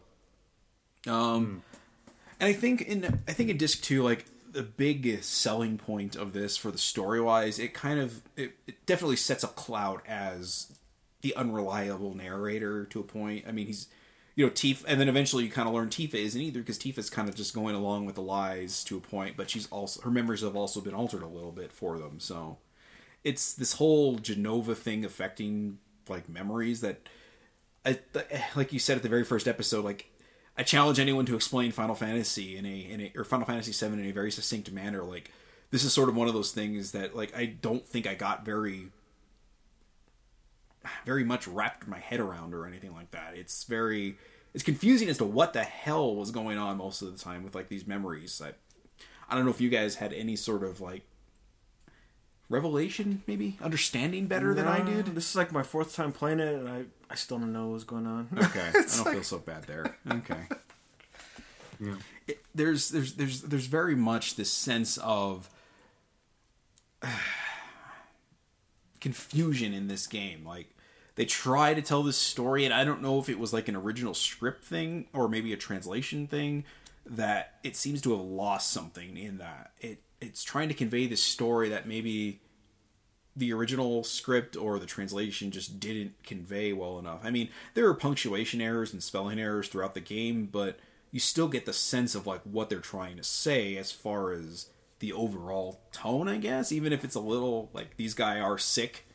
um, 1.05 1.63
mm. 1.65 2.11
and 2.39 2.47
I 2.49 2.53
think 2.53 2.81
in 2.83 3.23
I 3.27 3.33
think 3.33 3.49
in 3.49 3.57
disc 3.57 3.81
two, 3.81 4.03
like 4.03 4.25
the 4.57 4.63
big 4.63 5.21
selling 5.21 5.77
point 5.77 6.15
of 6.15 6.33
this 6.33 6.57
for 6.57 6.71
the 6.71 6.79
story 6.79 7.21
wise, 7.21 7.59
it 7.59 7.75
kind 7.75 7.99
of 7.99 8.23
it, 8.35 8.53
it, 8.65 8.83
definitely 8.87 9.15
sets 9.15 9.43
up 9.43 9.55
Cloud 9.55 10.01
as 10.07 10.73
the 11.21 11.35
unreliable 11.35 12.15
narrator 12.15 12.85
to 12.85 12.99
a 12.99 13.03
point. 13.03 13.45
I 13.47 13.51
mean, 13.51 13.67
he's 13.67 13.87
you 14.33 14.43
know 14.43 14.51
Tifa, 14.51 14.83
and 14.87 14.99
then 14.99 15.09
eventually 15.09 15.43
you 15.43 15.51
kind 15.51 15.67
of 15.67 15.75
learn 15.75 15.89
Tifa 15.89 16.15
isn't 16.15 16.41
either 16.41 16.61
because 16.61 16.79
Tifa's 16.79 17.11
kind 17.11 17.29
of 17.29 17.35
just 17.35 17.53
going 17.53 17.75
along 17.75 18.07
with 18.07 18.15
the 18.15 18.23
lies 18.23 18.83
to 18.85 18.97
a 18.97 18.99
point, 18.99 19.37
but 19.37 19.47
she's 19.47 19.67
also 19.67 20.01
her 20.01 20.09
memories 20.09 20.41
have 20.41 20.55
also 20.55 20.81
been 20.81 20.95
altered 20.95 21.21
a 21.21 21.27
little 21.27 21.51
bit 21.51 21.71
for 21.71 21.99
them. 21.99 22.19
So 22.19 22.57
it's 23.23 23.53
this 23.53 23.73
whole 23.73 24.17
Jenova 24.17 24.75
thing 24.75 25.05
affecting 25.05 25.77
like 26.09 26.27
memories 26.27 26.81
that, 26.81 27.07
I, 27.85 27.99
like 28.55 28.73
you 28.73 28.79
said 28.79 28.97
at 28.97 29.03
the 29.03 29.09
very 29.09 29.23
first 29.23 29.47
episode, 29.47 29.85
like 29.85 30.09
I 30.57 30.63
challenge 30.63 30.99
anyone 30.99 31.25
to 31.27 31.35
explain 31.35 31.71
Final 31.71 31.95
Fantasy 31.95 32.57
in 32.57 32.65
a 32.65 32.79
in 32.79 33.01
a 33.01 33.11
or 33.15 33.23
Final 33.23 33.45
Fantasy 33.45 33.71
VII 33.71 33.93
in 33.93 34.05
a 34.05 34.11
very 34.11 34.31
succinct 34.31 34.71
manner. 34.71 35.03
Like 35.03 35.31
this 35.71 35.83
is 35.83 35.93
sort 35.93 36.09
of 36.09 36.15
one 36.15 36.27
of 36.27 36.33
those 36.33 36.51
things 36.51 36.91
that 36.93 37.15
like 37.15 37.35
I 37.37 37.45
don't 37.45 37.87
think 37.87 38.07
I 38.07 38.15
got 38.15 38.43
very 38.43 38.87
very 41.05 41.23
much 41.23 41.47
wrapped 41.47 41.87
my 41.87 41.99
head 41.99 42.19
around 42.19 42.53
or 42.53 42.65
anything 42.65 42.93
like 42.93 43.11
that. 43.11 43.33
It's 43.35 43.65
very 43.65 44.17
it's 44.53 44.63
confusing 44.63 45.09
as 45.09 45.17
to 45.19 45.25
what 45.25 45.53
the 45.53 45.63
hell 45.63 46.15
was 46.15 46.31
going 46.31 46.57
on 46.57 46.77
most 46.77 47.01
of 47.01 47.11
the 47.11 47.23
time 47.23 47.43
with 47.43 47.53
like 47.53 47.69
these 47.69 47.85
memories. 47.85 48.41
I 48.43 48.53
I 49.29 49.35
don't 49.35 49.45
know 49.45 49.51
if 49.51 49.61
you 49.61 49.69
guys 49.69 49.95
had 49.95 50.13
any 50.13 50.35
sort 50.35 50.63
of 50.63 50.81
like 50.81 51.03
revelation, 52.49 53.23
maybe 53.27 53.57
understanding 53.61 54.27
better 54.27 54.49
no, 54.49 54.53
than 54.55 54.67
I 54.67 54.81
did. 54.81 55.07
This 55.07 55.29
is 55.29 55.35
like 55.35 55.51
my 55.51 55.63
fourth 55.63 55.95
time 55.95 56.11
playing 56.11 56.39
it, 56.39 56.55
and 56.55 56.69
I 56.69 56.85
I 57.09 57.15
still 57.15 57.39
don't 57.39 57.53
know 57.53 57.67
what's 57.67 57.83
going 57.83 58.07
on. 58.07 58.29
Okay, 58.37 58.59
I 58.69 58.71
don't 58.71 59.05
like... 59.05 59.13
feel 59.13 59.23
so 59.23 59.39
bad 59.39 59.63
there. 59.63 59.95
Okay. 60.11 60.43
Yeah. 61.79 61.95
It, 62.27 62.43
there's 62.55 62.89
there's 62.89 63.13
there's 63.13 63.41
there's 63.41 63.67
very 63.67 63.95
much 63.95 64.35
this 64.35 64.49
sense 64.49 64.97
of 64.97 65.49
uh, 67.03 67.07
confusion 68.99 69.73
in 69.73 69.87
this 69.87 70.07
game. 70.07 70.43
Like 70.43 70.75
they 71.15 71.25
try 71.25 71.73
to 71.75 71.81
tell 71.81 72.01
this 72.01 72.17
story, 72.17 72.65
and 72.65 72.73
I 72.73 72.83
don't 72.83 73.01
know 73.01 73.19
if 73.19 73.29
it 73.29 73.37
was 73.37 73.53
like 73.53 73.67
an 73.67 73.75
original 73.75 74.15
script 74.15 74.63
thing 74.65 75.07
or 75.13 75.29
maybe 75.29 75.53
a 75.53 75.57
translation 75.57 76.25
thing 76.27 76.63
that 77.05 77.55
it 77.63 77.75
seems 77.75 78.01
to 78.01 78.11
have 78.11 78.25
lost 78.25 78.71
something 78.71 79.17
in 79.17 79.37
that 79.37 79.71
it 79.79 80.01
it's 80.21 80.43
trying 80.43 80.67
to 80.67 80.73
convey 80.73 81.07
this 81.07 81.21
story 81.21 81.69
that 81.69 81.87
maybe 81.87 82.39
the 83.35 83.53
original 83.53 84.03
script 84.03 84.57
or 84.57 84.79
the 84.79 84.85
translation 84.85 85.51
just 85.51 85.79
didn't 85.79 86.13
convey 86.23 86.73
well 86.73 86.97
enough. 86.97 87.19
I 87.23 87.29
mean, 87.29 87.49
there 87.75 87.87
are 87.87 87.93
punctuation 87.93 88.61
errors 88.61 88.91
and 88.91 89.03
spelling 89.03 89.39
errors 89.39 89.67
throughout 89.67 89.93
the 89.93 90.01
game, 90.01 90.49
but 90.51 90.79
you 91.11 91.19
still 91.19 91.47
get 91.47 91.65
the 91.65 91.73
sense 91.73 92.15
of 92.15 92.25
like 92.25 92.41
what 92.43 92.69
they're 92.69 92.79
trying 92.79 93.15
to 93.17 93.23
say 93.23 93.77
as 93.77 93.91
far 93.91 94.31
as 94.31 94.69
the 94.99 95.13
overall 95.13 95.81
tone, 95.91 96.27
I 96.27 96.37
guess, 96.37 96.71
even 96.71 96.91
if 96.91 97.03
it's 97.03 97.15
a 97.15 97.19
little 97.19 97.69
like 97.73 97.97
these 97.97 98.15
guy 98.15 98.39
are 98.39 98.57
sick 98.57 99.05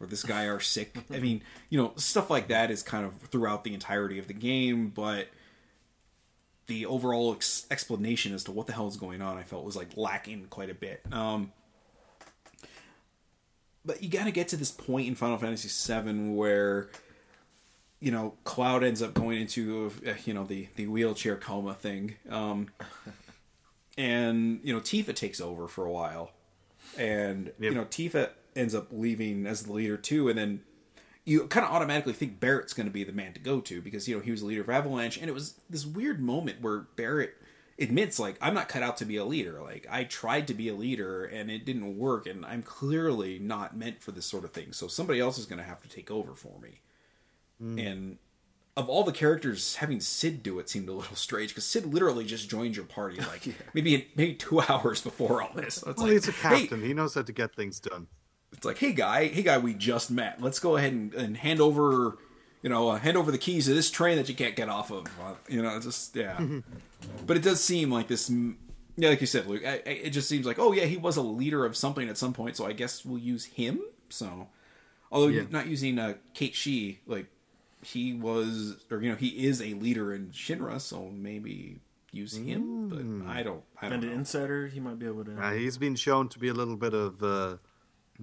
or 0.00 0.06
this 0.06 0.24
guy 0.24 0.44
are 0.44 0.60
sick. 0.60 1.04
I 1.10 1.20
mean, 1.20 1.42
you 1.68 1.80
know, 1.80 1.92
stuff 1.96 2.28
like 2.28 2.48
that 2.48 2.70
is 2.72 2.82
kind 2.82 3.06
of 3.06 3.14
throughout 3.18 3.62
the 3.62 3.74
entirety 3.74 4.18
of 4.18 4.26
the 4.26 4.34
game, 4.34 4.88
but 4.88 5.28
the 6.70 6.86
overall 6.86 7.34
ex- 7.34 7.66
explanation 7.68 8.32
as 8.32 8.44
to 8.44 8.52
what 8.52 8.68
the 8.68 8.72
hell 8.72 8.86
is 8.86 8.96
going 8.96 9.20
on, 9.20 9.36
I 9.36 9.42
felt 9.42 9.64
was 9.64 9.74
like 9.74 9.96
lacking 9.96 10.46
quite 10.50 10.70
a 10.70 10.74
bit. 10.74 11.02
Um, 11.10 11.52
but 13.84 14.04
you 14.04 14.08
got 14.08 14.26
to 14.26 14.30
get 14.30 14.46
to 14.48 14.56
this 14.56 14.70
point 14.70 15.08
in 15.08 15.16
Final 15.16 15.36
Fantasy 15.36 15.68
VII 15.68 16.30
where 16.30 16.88
you 17.98 18.12
know 18.12 18.34
Cloud 18.44 18.84
ends 18.84 19.02
up 19.02 19.14
going 19.14 19.40
into 19.40 19.90
uh, 20.06 20.12
you 20.24 20.32
know 20.32 20.44
the 20.44 20.68
the 20.76 20.86
wheelchair 20.86 21.34
coma 21.34 21.74
thing, 21.74 22.14
um, 22.30 22.68
and 23.98 24.60
you 24.62 24.72
know 24.72 24.78
Tifa 24.78 25.12
takes 25.12 25.40
over 25.40 25.66
for 25.66 25.84
a 25.84 25.90
while, 25.90 26.30
and 26.96 27.46
yep. 27.46 27.54
you 27.58 27.74
know 27.74 27.84
Tifa 27.84 28.30
ends 28.54 28.76
up 28.76 28.86
leaving 28.92 29.44
as 29.44 29.64
the 29.64 29.72
leader 29.72 29.96
too, 29.96 30.28
and 30.28 30.38
then 30.38 30.62
you 31.24 31.46
kind 31.46 31.66
of 31.66 31.72
automatically 31.72 32.12
think 32.12 32.40
Barret's 32.40 32.72
going 32.72 32.86
to 32.86 32.92
be 32.92 33.04
the 33.04 33.12
man 33.12 33.32
to 33.34 33.40
go 33.40 33.60
to 33.60 33.80
because 33.80 34.08
you 34.08 34.16
know 34.16 34.22
he 34.22 34.30
was 34.30 34.40
the 34.40 34.46
leader 34.46 34.62
of 34.62 34.70
Avalanche, 34.70 35.16
and 35.16 35.28
it 35.28 35.34
was 35.34 35.54
this 35.68 35.86
weird 35.86 36.20
moment 36.20 36.60
where 36.60 36.86
Barret 36.96 37.34
admits 37.78 38.18
like 38.18 38.36
I'm 38.40 38.54
not 38.54 38.68
cut 38.68 38.82
out 38.82 38.96
to 38.98 39.04
be 39.04 39.16
a 39.16 39.24
leader. 39.24 39.60
Like 39.60 39.86
I 39.90 40.04
tried 40.04 40.46
to 40.48 40.54
be 40.54 40.68
a 40.68 40.74
leader 40.74 41.24
and 41.24 41.50
it 41.50 41.64
didn't 41.64 41.98
work, 41.98 42.26
and 42.26 42.44
I'm 42.44 42.62
clearly 42.62 43.38
not 43.38 43.76
meant 43.76 44.02
for 44.02 44.12
this 44.12 44.26
sort 44.26 44.44
of 44.44 44.52
thing. 44.52 44.72
So 44.72 44.86
somebody 44.88 45.20
else 45.20 45.38
is 45.38 45.46
going 45.46 45.58
to 45.58 45.64
have 45.64 45.82
to 45.82 45.88
take 45.88 46.10
over 46.10 46.34
for 46.34 46.58
me. 46.60 46.80
Mm. 47.62 47.86
And 47.86 48.18
of 48.76 48.88
all 48.88 49.04
the 49.04 49.12
characters, 49.12 49.76
having 49.76 50.00
Cid 50.00 50.42
do 50.42 50.58
it 50.58 50.68
seemed 50.68 50.88
a 50.88 50.92
little 50.92 51.16
strange 51.16 51.50
because 51.50 51.64
Cid 51.64 51.92
literally 51.92 52.24
just 52.24 52.48
joined 52.48 52.76
your 52.76 52.86
party 52.86 53.18
like 53.32 53.46
yeah. 53.46 53.52
maybe 53.74 54.08
maybe 54.14 54.34
two 54.34 54.60
hours 54.68 55.00
before 55.00 55.42
all 55.42 55.52
this. 55.54 55.76
So 55.76 55.94
well, 55.96 56.06
like, 56.06 56.12
he's 56.12 56.28
a 56.28 56.32
captain. 56.32 56.80
Hey, 56.80 56.88
he 56.88 56.94
knows 56.94 57.14
how 57.14 57.22
to 57.22 57.32
get 57.32 57.54
things 57.54 57.80
done. 57.80 58.06
It's 58.52 58.64
like, 58.64 58.78
hey 58.78 58.92
guy, 58.92 59.28
hey 59.28 59.42
guy, 59.42 59.58
we 59.58 59.74
just 59.74 60.10
met. 60.10 60.40
Let's 60.42 60.58
go 60.58 60.76
ahead 60.76 60.92
and, 60.92 61.14
and 61.14 61.36
hand 61.36 61.60
over, 61.60 62.18
you 62.62 62.68
know, 62.68 62.90
uh, 62.90 62.98
hand 62.98 63.16
over 63.16 63.30
the 63.30 63.38
keys 63.38 63.66
to 63.66 63.74
this 63.74 63.90
train 63.90 64.16
that 64.16 64.28
you 64.28 64.34
can't 64.34 64.56
get 64.56 64.68
off 64.68 64.90
of. 64.90 65.06
Uh, 65.22 65.34
you 65.48 65.62
know, 65.62 65.78
just 65.80 66.14
yeah. 66.16 66.38
but 67.26 67.36
it 67.36 67.42
does 67.42 67.62
seem 67.62 67.90
like 67.90 68.08
this. 68.08 68.28
mm, 68.28 68.56
Yeah, 68.96 69.10
like 69.10 69.20
you 69.20 69.26
said, 69.26 69.46
Luke. 69.46 69.62
I, 69.64 69.74
I, 69.86 69.90
it 69.90 70.10
just 70.10 70.28
seems 70.28 70.44
like, 70.46 70.58
oh 70.58 70.72
yeah, 70.72 70.84
he 70.84 70.96
was 70.96 71.16
a 71.16 71.22
leader 71.22 71.64
of 71.64 71.76
something 71.76 72.08
at 72.08 72.18
some 72.18 72.32
point, 72.32 72.56
so 72.56 72.66
I 72.66 72.72
guess 72.72 73.04
we'll 73.04 73.18
use 73.18 73.44
him. 73.46 73.80
So, 74.08 74.48
although 75.12 75.28
Yeah. 75.28 75.44
not 75.50 75.68
using 75.68 75.98
uh, 75.98 76.14
Cait 76.34 76.54
Sith, 76.56 76.96
like 77.06 77.26
he 77.82 78.12
was, 78.12 78.76
or 78.90 79.00
you 79.00 79.08
know, 79.10 79.16
he 79.16 79.46
is 79.46 79.62
a 79.62 79.72
leader 79.74 80.12
in 80.12 80.30
Shinra, 80.30 80.80
so 80.80 81.08
maybe 81.14 81.78
use 82.12 82.36
him. 82.36 82.88
But 82.88 83.30
I 83.30 83.42
don't. 83.42 83.62
I 83.80 83.88
don't 83.88 83.92
And 83.94 84.04
an 84.04 84.10
insider, 84.10 84.66
he 84.66 84.80
might 84.80 84.98
be 84.98 85.06
able 85.06 85.24
to. 85.24 85.40
Uh, 85.40 85.52
he's 85.52 85.78
been 85.78 85.94
shown 85.96 86.28
to 86.30 86.38
be 86.38 86.48
a 86.48 86.52
little 86.54 86.76
bit 86.76 86.92
of, 86.92 87.22
uh, 87.22 87.56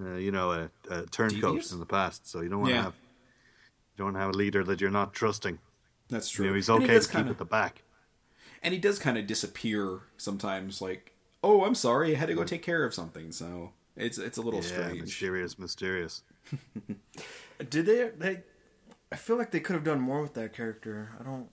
uh, 0.01 0.16
you 0.16 0.32
know, 0.32 0.51
a, 0.51 0.70
a 0.89 1.06
turncoat 1.08 1.42
Devious? 1.56 1.72
in 1.72 1.80
the 1.80 1.86
past. 1.86 2.27
So 2.27 2.42
you 2.42 2.50
don't 2.50 2.60
want 2.62 2.70
to 2.72 2.75
Yeah. 2.75 2.84
have 2.84 2.94
you 2.94 3.98
don't 3.98 4.06
want 4.08 4.16
to 4.18 4.20
have 4.22 4.30
a 4.30 4.38
leader 4.38 4.63
that 4.63 4.80
you're 4.82 4.92
not 4.92 5.13
trusting. 5.13 5.60
That's 6.10 6.32
You 6.34 6.38
true. 6.38 6.48
know, 6.48 6.54
he's 6.56 6.70
And 6.70 6.80
he 6.80 6.86
okay 6.86 6.94
to 7.00 7.01
keep 7.01 7.12
kinda- 7.12 7.32
at 7.32 7.38
the 7.38 7.46
back. 7.46 7.84
and 8.63 8.74
he 8.74 8.80
does 8.80 9.00
kind 9.00 9.18
of 9.18 9.25
disappear 9.27 10.01
sometimes. 10.18 10.82
Like, 10.82 11.13
oh, 11.44 11.63
I'm 11.66 11.75
sorry, 11.75 12.16
I 12.16 12.18
had 12.20 12.27
to 12.30 12.36
go 12.36 12.44
take 12.44 12.62
care 12.63 12.84
of 12.86 12.94
something. 12.94 13.32
So 13.32 13.74
it's 13.96 14.18
it's 14.18 14.38
a 14.38 14.42
little 14.42 14.62
Yeah, 14.62 14.68
strange. 14.68 15.01
mysterious, 15.01 15.58
mysterious. 15.60 16.22
Did 17.70 17.86
they? 17.86 18.10
They. 18.18 18.44
I 19.12 19.16
feel 19.16 19.38
like 19.38 19.51
they 19.51 19.60
could 19.60 19.74
have 19.74 19.84
done 19.84 20.00
more 20.01 20.22
with 20.22 20.34
that 20.36 20.54
character. 20.54 21.12
I 21.20 21.24
don't. 21.24 21.50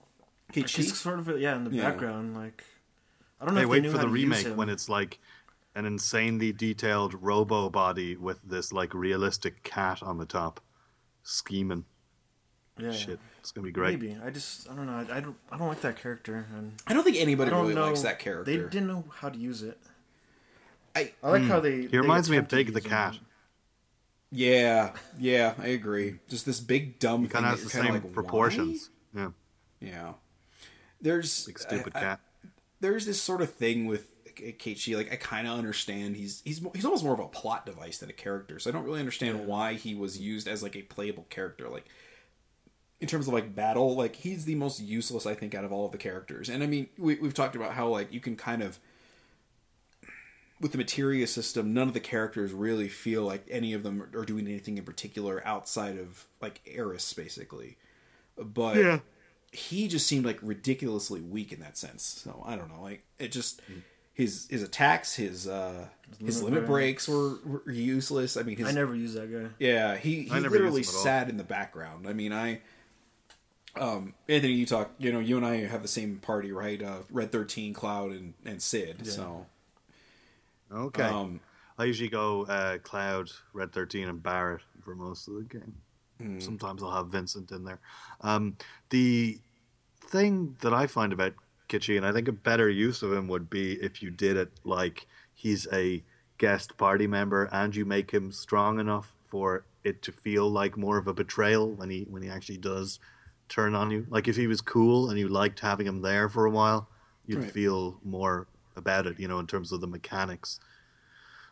Kate 0.51 0.61
Like, 0.63 0.69
Shi? 0.69 0.83
he's 0.83 0.99
sort 0.99 1.19
of 1.19 1.39
yeah 1.39 1.55
in 1.55 1.63
the 1.63 1.71
Yeah. 1.71 1.89
background. 1.89 2.35
Like 2.35 2.63
I 3.41 3.45
don't 3.45 3.55
know 3.55 3.61
Hey, 3.61 3.63
if 3.65 3.67
they 3.69 3.71
wait 3.71 3.81
knew 3.83 3.91
for 3.91 3.97
how 3.97 4.03
the 4.03 4.09
remake 4.09 4.47
when 4.55 4.69
it's 4.69 4.87
like 4.87 5.19
an 5.75 5.85
insanely 5.85 6.53
detailed 6.53 7.13
robo 7.21 7.69
body 7.69 8.15
with 8.15 8.39
this 8.43 8.71
like 8.71 8.93
realistic 8.93 9.61
cat 9.63 10.01
on 10.01 10.17
the 10.17 10.25
top, 10.25 10.61
scheming. 11.23 11.85
yeah. 12.79 12.91
Shit, 12.91 13.19
it's 13.39 13.51
gonna 13.51 13.65
be 13.65 13.71
great. 13.71 13.99
Maybe 13.99 14.17
I 14.23 14.29
just 14.29 14.69
I 14.69 14.75
don't 14.75 14.87
know. 14.87 14.93
I, 14.93 15.17
I 15.17 15.19
don't 15.19 15.35
I 15.51 15.57
don't 15.57 15.67
like 15.67 15.81
that 15.81 15.97
character, 15.97 16.47
and 16.55 16.73
I 16.87 16.93
don't 16.93 17.03
think 17.03 17.17
anybody 17.17 17.51
don't 17.51 17.63
really 17.63 17.75
know. 17.75 17.87
likes 17.87 18.01
that 18.01 18.19
character. 18.19 18.51
They 18.51 18.57
didn't 18.57 18.87
know 18.87 19.05
how 19.17 19.29
to 19.29 19.37
use 19.37 19.61
it. 19.61 19.77
I 20.95 21.11
I 21.21 21.31
like 21.31 21.41
hmm. 21.41 21.49
how 21.49 21.59
they. 21.59 21.87
He 21.87 21.97
reminds 21.97 22.29
me 22.29 22.37
of 22.37 22.47
Big 22.47 22.73
the 22.73 22.81
Cat. 22.81 23.17
yeah, 24.31 24.93
yeah, 25.19 25.53
I 25.59 25.67
agree. 25.67 26.15
Just 26.29 26.45
this 26.45 26.61
big 26.61 26.99
dumb 26.99 27.23
thing. 27.23 27.31
Kind 27.31 27.45
of 27.45 27.51
has 27.51 27.63
the 27.63 27.69
same 27.69 27.93
like, 27.93 28.13
proportions. 28.13 28.89
Yeah, 29.13 29.25
why? 29.25 29.31
Yeah. 29.81 30.13
There's 31.01 31.45
big 31.45 31.59
stupid 31.59 31.93
I- 31.95 31.99
I- 31.99 32.01
cat. 32.01 32.19
there's 32.79 33.05
this 33.05 33.21
sort 33.21 33.41
of 33.41 33.53
thing 33.53 33.85
with 33.85 34.07
Cait 34.57 34.77
Sith. 34.79 34.95
Like 34.97 35.11
I 35.11 35.15
kind 35.15 35.47
of 35.47 35.57
understand 35.57 36.15
he's 36.15 36.41
he's 36.45 36.61
he's 36.73 36.85
almost 36.85 37.03
more 37.03 37.13
of 37.13 37.19
a 37.19 37.27
plot 37.27 37.65
device 37.65 37.97
than 37.99 38.09
a 38.09 38.13
character. 38.13 38.59
So 38.59 38.69
I 38.69 38.73
don't 38.73 38.83
really 38.85 38.99
understand 38.99 39.47
why 39.47 39.73
he 39.73 39.95
was 39.95 40.19
used 40.19 40.47
as 40.47 40.61
like 40.63 40.75
a 40.75 40.81
playable 40.83 41.25
character. 41.29 41.67
Like 41.69 41.85
in 43.01 43.07
terms 43.07 43.27
of 43.27 43.33
like 43.33 43.53
battle, 43.55 43.95
like 43.95 44.15
he's 44.17 44.45
the 44.45 44.55
most 44.55 44.79
useless 44.81 45.25
I 45.25 45.33
think 45.35 45.53
out 45.53 45.63
of 45.65 45.71
all 45.71 45.85
of 45.85 45.91
the 45.91 45.97
characters. 45.97 46.49
And 46.49 46.63
I 46.63 46.65
mean, 46.67 46.87
we, 46.97 47.15
we've 47.15 47.33
talked 47.33 47.55
about 47.55 47.73
how 47.73 47.87
like 47.89 48.11
you 48.13 48.19
can 48.19 48.35
kind 48.35 48.61
of 48.61 48.79
with 50.61 50.71
the 50.71 50.77
materia 50.77 51.27
system, 51.27 51.73
none 51.73 51.87
of 51.89 51.93
the 51.93 51.99
characters 51.99 52.53
really 52.53 52.87
feel 52.87 53.23
like 53.23 53.45
any 53.49 53.73
of 53.73 53.83
them 53.83 54.01
are 54.13 54.23
doing 54.23 54.47
anything 54.47 54.77
in 54.77 54.85
particular 54.85 55.45
outside 55.45 55.97
of 55.97 56.27
like 56.41 56.61
Aeris, 56.65 57.11
basically. 57.13 57.77
But 58.37 58.77
Yeah. 58.77 58.99
he 59.51 59.89
just 59.89 60.07
seemed 60.07 60.25
like 60.25 60.39
ridiculously 60.41 61.19
weak 61.19 61.51
in 61.51 61.59
that 61.59 61.77
sense. 61.77 62.03
So 62.03 62.41
I 62.47 62.55
don't 62.55 62.69
know, 62.73 62.81
like 62.81 63.03
it 63.19 63.33
just 63.33 63.61
Hmm. 63.67 63.79
His 64.15 64.47
his 64.49 64.63
attacks, 64.63 65.13
his 65.15 65.47
uh 65.47 65.87
his 66.23 66.41
limit 66.41 66.55
limit 66.61 66.67
breaks 66.69 67.07
were, 67.07 67.35
were 67.45 67.69
useless. 67.71 68.37
I 68.37 68.41
mean, 68.43 68.57
his 68.57 68.67
I 68.67 68.71
never 68.71 68.95
use 68.95 69.13
that 69.13 69.31
guy. 69.31 69.49
yeah, 69.59 69.95
he, 69.97 70.23
he 70.23 70.39
literally 70.39 70.79
use 70.79 70.89
him 70.89 70.95
at 70.95 70.97
all. 70.97 71.03
sat 71.03 71.29
in 71.29 71.35
the 71.37 71.43
background. 71.43 72.07
I 72.07 72.13
mean, 72.13 72.31
I, 72.31 72.61
um, 73.75 74.13
Anthony, 74.29 74.53
you 74.53 74.65
talk, 74.65 74.91
you 74.97 75.11
know, 75.11 75.19
you 75.19 75.35
and 75.35 75.45
I 75.45 75.65
have 75.65 75.81
the 75.81 75.89
same 75.89 76.17
party, 76.17 76.51
right? 76.53 76.81
Uh, 76.81 76.99
Red 77.11 77.31
Thirteen, 77.33 77.73
Cloud, 77.73 78.11
and 78.11 78.33
and 78.45 78.61
Cid. 78.61 79.05
So, 79.05 79.45
Okay. 80.71 81.03
um, 81.03 81.41
I 81.77 81.83
usually 81.83 82.09
go 82.09 82.45
uh, 82.45 82.77
Cloud, 82.77 83.31
Red 83.51 83.73
Thirteen, 83.73 84.07
and 84.07 84.23
Barret 84.23 84.61
for 84.83 84.95
most 84.95 85.27
of 85.27 85.33
the 85.35 85.41
game. 85.43 85.75
Hmm. 86.21 86.39
Sometimes 86.39 86.81
I'll 86.81 86.91
have 86.91 87.07
Vincent 87.07 87.51
in 87.51 87.65
there. 87.65 87.79
Um, 88.21 88.55
the 88.89 89.39
thing 90.07 90.55
that 90.61 90.73
I 90.73 90.87
find 90.87 91.11
about 91.11 91.33
Cait 91.79 91.83
Sith, 91.83 91.97
and 91.97 92.05
I 92.05 92.11
think 92.13 92.27
a 92.27 92.31
better 92.31 92.69
use 92.69 93.01
of 93.03 93.11
him 93.13 93.27
would 93.27 93.49
be 93.49 93.73
if 93.73 94.01
you 94.01 94.09
did 94.09 94.37
it 94.37 94.51
like 94.63 95.07
he's 95.33 95.67
a 95.73 96.03
guest 96.37 96.77
party 96.77 97.07
member, 97.07 97.45
and 97.51 97.75
you 97.75 97.85
make 97.85 98.11
him 98.11 98.31
strong 98.31 98.79
enough 98.79 99.13
for 99.23 99.65
it 99.83 100.01
to 100.03 100.11
feel 100.11 100.49
like 100.49 100.77
more 100.77 100.97
of 100.97 101.07
a 101.07 101.13
betrayal 101.13 101.71
when 101.71 101.89
he 101.89 102.05
when 102.09 102.21
he 102.21 102.29
actually 102.29 102.57
does 102.57 102.99
turn 103.49 103.75
on 103.75 103.91
you. 103.91 104.05
Like 104.09 104.27
if 104.27 104.35
he 104.35 104.47
was 104.47 104.61
cool 104.61 105.09
and 105.09 105.19
you 105.19 105.27
liked 105.27 105.59
having 105.59 105.85
him 105.87 106.01
there 106.01 106.29
for 106.29 106.45
a 106.45 106.49
while, 106.49 106.89
you'd 107.25 107.39
Right. 107.39 107.51
feel 107.51 107.99
more 108.03 108.47
about 108.75 109.05
it. 109.07 109.19
You 109.19 109.27
know, 109.27 109.39
in 109.39 109.47
terms 109.47 109.71
of 109.71 109.81
the 109.81 109.87
mechanics 109.87 110.59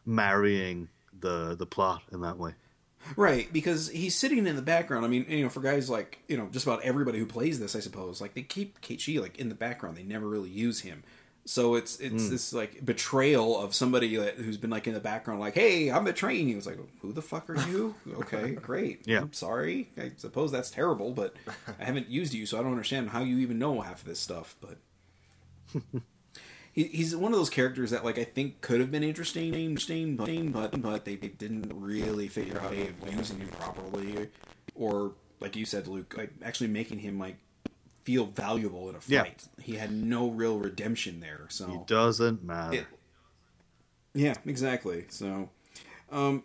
marrying 0.06 0.90
the 1.20 1.56
the 1.56 1.66
plot 1.66 2.02
in 2.12 2.22
that 2.22 2.38
way. 2.38 2.54
Right, 3.16 3.52
because 3.52 3.90
he's 3.90 4.16
sitting 4.16 4.46
in 4.46 4.56
the 4.56 4.62
background. 4.62 5.06
I 5.06 5.10
mean, 5.10 5.26
you 5.28 5.44
know, 5.44 5.50
for 5.50 5.60
guys 5.60 5.90
like 5.90 6.20
you 6.28 6.38
know, 6.38 6.48
just 6.52 6.66
about 6.66 6.82
everybody 6.84 7.20
who 7.20 7.26
plays 7.26 7.60
this, 7.60 7.76
I 7.76 7.80
suppose, 7.80 8.22
like 8.22 8.34
they 8.34 8.42
keep 8.42 8.82
Cait 8.82 9.02
Sith 9.02 9.22
like 9.22 9.40
in 9.40 9.50
the 9.50 9.56
background. 9.56 9.98
They 9.98 10.04
never 10.04 10.28
really 10.28 10.50
use 10.50 10.82
him. 10.82 11.04
So 11.46 11.76
it's 11.76 12.00
it's 12.00 12.26
hmm. 12.26 12.30
this 12.30 12.54
like 12.54 12.86
betrayal 12.86 13.60
of 13.60 13.76
somebody 13.76 14.16
that, 14.16 14.36
who's 14.36 14.56
been 14.56 14.70
like 14.70 14.88
in 14.88 14.94
the 14.94 15.02
background, 15.02 15.42
like, 15.42 15.56
"Hey, 15.56 15.92
I'm 15.92 16.06
betraying 16.06 16.48
you." 16.48 16.56
It's 16.56 16.66
like, 16.66 16.80
"Who 17.02 17.12
the 17.12 17.22
fuck 17.22 17.50
are 17.50 17.58
you?" 17.68 17.96
okay, 18.16 18.52
great. 18.52 19.06
Yeah. 19.06 19.22
I'm 19.22 19.34
sorry. 19.34 19.90
I 19.98 20.12
suppose 20.16 20.52
that's 20.52 20.72
terrible, 20.72 21.12
but 21.12 21.36
I 21.80 21.84
haven't 21.84 22.08
used 22.08 22.34
you, 22.34 22.46
so 22.46 22.58
I 22.58 22.62
don't 22.62 22.72
understand 22.72 23.10
how 23.10 23.24
you 23.24 23.40
even 23.40 23.60
know 23.60 23.82
half 23.82 24.02
of 24.02 24.06
this 24.06 24.20
stuff. 24.20 24.56
But 24.62 24.78
he, 26.74 26.86
he's 26.86 27.16
one 27.16 27.32
of 27.32 27.38
those 27.38 27.50
characters 27.52 27.92
that, 27.92 28.04
like, 28.04 28.18
I 28.18 28.24
think 28.26 28.60
could 28.62 28.80
have 28.82 28.92
been 28.92 29.04
interesting, 29.04 29.54
interesting, 29.54 30.16
but 30.18 30.28
but, 30.52 30.82
but 30.82 31.06
they, 31.06 31.16
they 31.16 31.28
didn't 31.30 31.72
really 31.74 32.28
figure 32.28 32.60
out 32.60 32.74
a 32.74 32.76
way 32.76 32.88
of 32.90 33.16
using 33.16 33.38
him 33.40 33.48
properly, 33.50 34.30
or 34.76 35.14
like 35.40 35.56
you 35.56 35.66
said, 35.66 35.88
Luke, 35.88 36.14
like 36.18 36.32
actually 36.44 36.68
making 36.68 37.00
him 37.00 37.20
like 37.20 37.38
feel 38.04 38.26
valuable 38.26 38.90
in 38.90 38.96
a 38.96 39.00
Yeah. 39.08 39.24
fight. 39.24 39.46
He 39.62 39.76
had 39.76 39.92
no 39.92 40.30
real 40.30 40.58
redemption 40.60 41.20
there. 41.22 41.46
So 41.50 41.68
He 41.68 41.78
doesn't 41.86 42.44
matter. 42.44 42.78
it- 42.80 42.88
yeah, 44.16 44.36
exactly. 44.46 45.06
So, 45.10 45.50
um, 46.12 46.44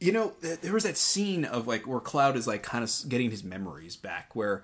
you 0.00 0.12
know, 0.12 0.32
th- 0.42 0.60
there 0.60 0.72
was 0.72 0.84
that 0.84 0.96
scene 0.96 1.44
of 1.44 1.66
like 1.66 1.86
where 1.86 2.00
Cloud 2.00 2.36
is 2.36 2.46
like 2.46 2.62
kind 2.62 2.84
of 2.84 2.90
getting 3.08 3.30
his 3.30 3.42
memories 3.42 3.96
back, 3.96 4.34
where 4.36 4.62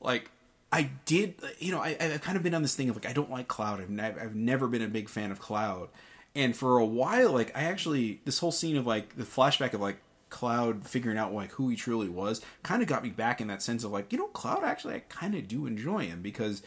like 0.00 0.30
I 0.72 0.90
did, 1.04 1.34
you 1.58 1.72
know, 1.72 1.80
I, 1.80 1.96
I've 2.00 2.22
kind 2.22 2.36
of 2.36 2.42
been 2.42 2.54
on 2.54 2.62
this 2.62 2.76
thing 2.76 2.88
of 2.88 2.96
like 2.96 3.08
I 3.08 3.12
don't 3.12 3.30
like 3.30 3.48
Cloud. 3.48 3.80
I've, 3.80 4.18
I've 4.18 4.34
never 4.34 4.68
been 4.68 4.82
a 4.82 4.88
big 4.88 5.08
fan 5.08 5.32
of 5.32 5.40
Cloud, 5.40 5.88
and 6.34 6.56
for 6.56 6.78
a 6.78 6.84
while, 6.86 7.32
like 7.32 7.56
I 7.56 7.62
actually 7.64 8.20
this 8.24 8.38
whole 8.38 8.52
scene 8.52 8.76
of 8.76 8.86
like 8.86 9.16
the 9.16 9.24
flashback 9.24 9.72
of 9.72 9.80
like 9.80 9.98
Cloud 10.28 10.86
figuring 10.86 11.18
out 11.18 11.34
like 11.34 11.50
who 11.52 11.68
he 11.68 11.76
truly 11.76 12.08
was 12.08 12.40
kind 12.62 12.82
of 12.82 12.88
got 12.88 13.02
me 13.02 13.10
back 13.10 13.40
in 13.40 13.48
that 13.48 13.62
sense 13.62 13.82
of 13.82 13.90
like 13.90 14.12
you 14.12 14.18
know 14.18 14.28
Cloud 14.28 14.62
actually 14.62 14.94
I 14.94 15.00
kind 15.00 15.34
of 15.34 15.48
do 15.48 15.66
enjoy 15.66 16.06
him 16.06 16.22
because 16.22 16.62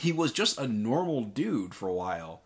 he 0.00 0.10
was 0.10 0.32
just 0.32 0.58
a 0.58 0.66
normal 0.66 1.22
dude 1.22 1.74
for 1.74 1.88
a 1.88 1.92
while 1.92 2.42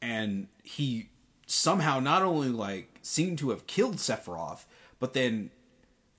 and 0.00 0.48
he 0.62 1.08
somehow 1.46 1.98
not 1.98 2.22
only 2.22 2.48
like 2.48 2.98
seemed 3.02 3.38
to 3.38 3.50
have 3.50 3.66
killed 3.66 3.96
Sephiroth, 3.96 4.64
but 4.98 5.14
then 5.14 5.50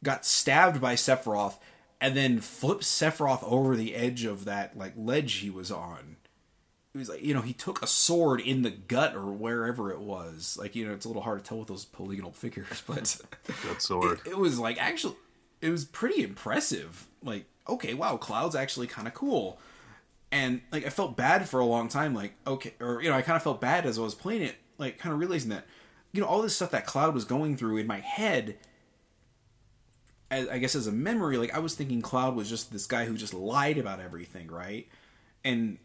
got 0.03 0.25
stabbed 0.25 0.81
by 0.81 0.95
Sephiroth 0.95 1.57
and 2.05 2.15
then 2.15 2.39
flipped 2.39 2.83
Sephiroth 2.83 3.43
over 3.43 3.75
the 3.75 3.95
edge 3.95 4.25
of 4.25 4.45
that 4.45 4.77
like 4.77 4.93
ledge 4.95 5.33
he 5.38 5.50
was 5.50 5.71
on. 5.71 6.17
It 6.93 7.00
was 7.00 7.09
like 7.09 7.24
you 7.24 7.33
know 7.33 7.41
he 7.41 7.51
took 7.51 7.81
a 7.81 7.88
sword 7.88 8.39
in 8.39 8.62
the 8.62 8.69
gut 8.69 9.15
or 9.15 9.31
wherever 9.31 9.91
it 9.91 10.00
was. 10.00 10.55
Like 10.59 10.75
you 10.75 10.85
know 10.85 10.93
it's 10.93 11.05
a 11.05 11.07
little 11.07 11.24
hard 11.24 11.43
to 11.43 11.50
tell 11.50 11.57
with 11.57 11.67
those 11.67 11.83
polygonal 11.83 12.31
figures, 12.33 12.83
but 12.85 13.07
sword. 13.79 14.19
it, 14.24 14.31
it 14.31 14.38
was 14.38 14.59
like 14.59 14.79
actually 14.79 15.15
it 15.62 15.71
was 15.71 15.83
pretty 15.83 16.24
impressive 16.24 17.07
like 17.24 17.45
okay 17.67 17.95
wow 17.95 18.17
cloud's 18.17 18.55
actually 18.55 18.85
kind 18.85 19.07
of 19.07 19.15
cool 19.15 19.57
and 20.31 20.62
like 20.71 20.85
i 20.85 20.89
felt 20.89 21.17
bad 21.17 21.50
for 21.50 21.59
a 21.59 21.65
long 21.65 21.88
time 21.88 22.13
like 22.13 22.35
okay 22.45 22.74
or 22.79 23.01
you 23.01 23.09
know 23.09 23.15
i 23.15 23.21
kind 23.24 23.38
of 23.38 23.41
felt 23.41 23.59
bad 23.59 23.85
as 23.85 23.97
i 23.97 24.01
was 24.01 24.13
playing 24.13 24.43
it 24.43 24.57
like 24.77 25.00
kind 25.00 25.12
of 25.12 25.19
realizing 25.19 25.50
that 25.50 25.65
you 26.12 26.21
know 26.21 26.27
all 26.27 26.41
this 26.41 26.55
stuff 26.55 26.69
that 26.69 26.85
cloud 26.85 27.15
was 27.15 27.25
going 27.25 27.57
through 27.57 27.77
in 27.77 27.88
my 27.88 28.00
head 28.00 28.57
as, 30.32 30.48
i 30.50 30.58
guess 30.58 30.75
as 30.75 30.88
a 30.88 30.91
memory 30.91 31.38
like 31.38 31.53
i 31.53 31.60
was 31.60 31.75
thinking 31.75 32.01
cloud 32.01 32.36
was 32.36 32.50
just 32.50 32.72
this 32.72 32.86
guy 32.86 33.05
who 33.05 33.15
just 33.15 33.34
lied 33.34 33.77
about 33.77 34.00
everything 34.00 34.48
right 34.48 34.88
and 35.44 35.77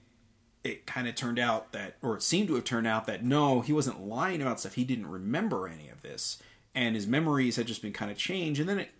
it 0.63 0.87
kind 0.87 1.09
of 1.09 1.15
turned 1.15 1.39
out 1.39 1.73
that, 1.73 1.97
or 2.03 2.17
it 2.17 2.23
seemed 2.23 2.49
to 2.49 2.55
have 2.55 2.65
turned 2.65 2.87
out 2.87 3.07
that 3.07 3.25
no, 3.25 3.61
he 3.61 3.73
wasn't 3.73 4.01
lying 4.01 4.43
about 4.43 4.61
stuff. 4.61 4.75
He 4.75 4.85
didn't 4.85 5.07
remember 5.07 5.67
any 5.67 5.89
of 5.89 6.03
this, 6.03 6.39
and 6.75 6.95
his 6.95 7.07
memories 7.07 7.57
had 7.57 7.67
just 7.67 7.83
been 7.83 7.93
kind 7.93 8.11
of 8.11 8.17
changed. 8.17 8.61
And 8.61 8.69
then 8.69 8.81
it, 8.81 8.91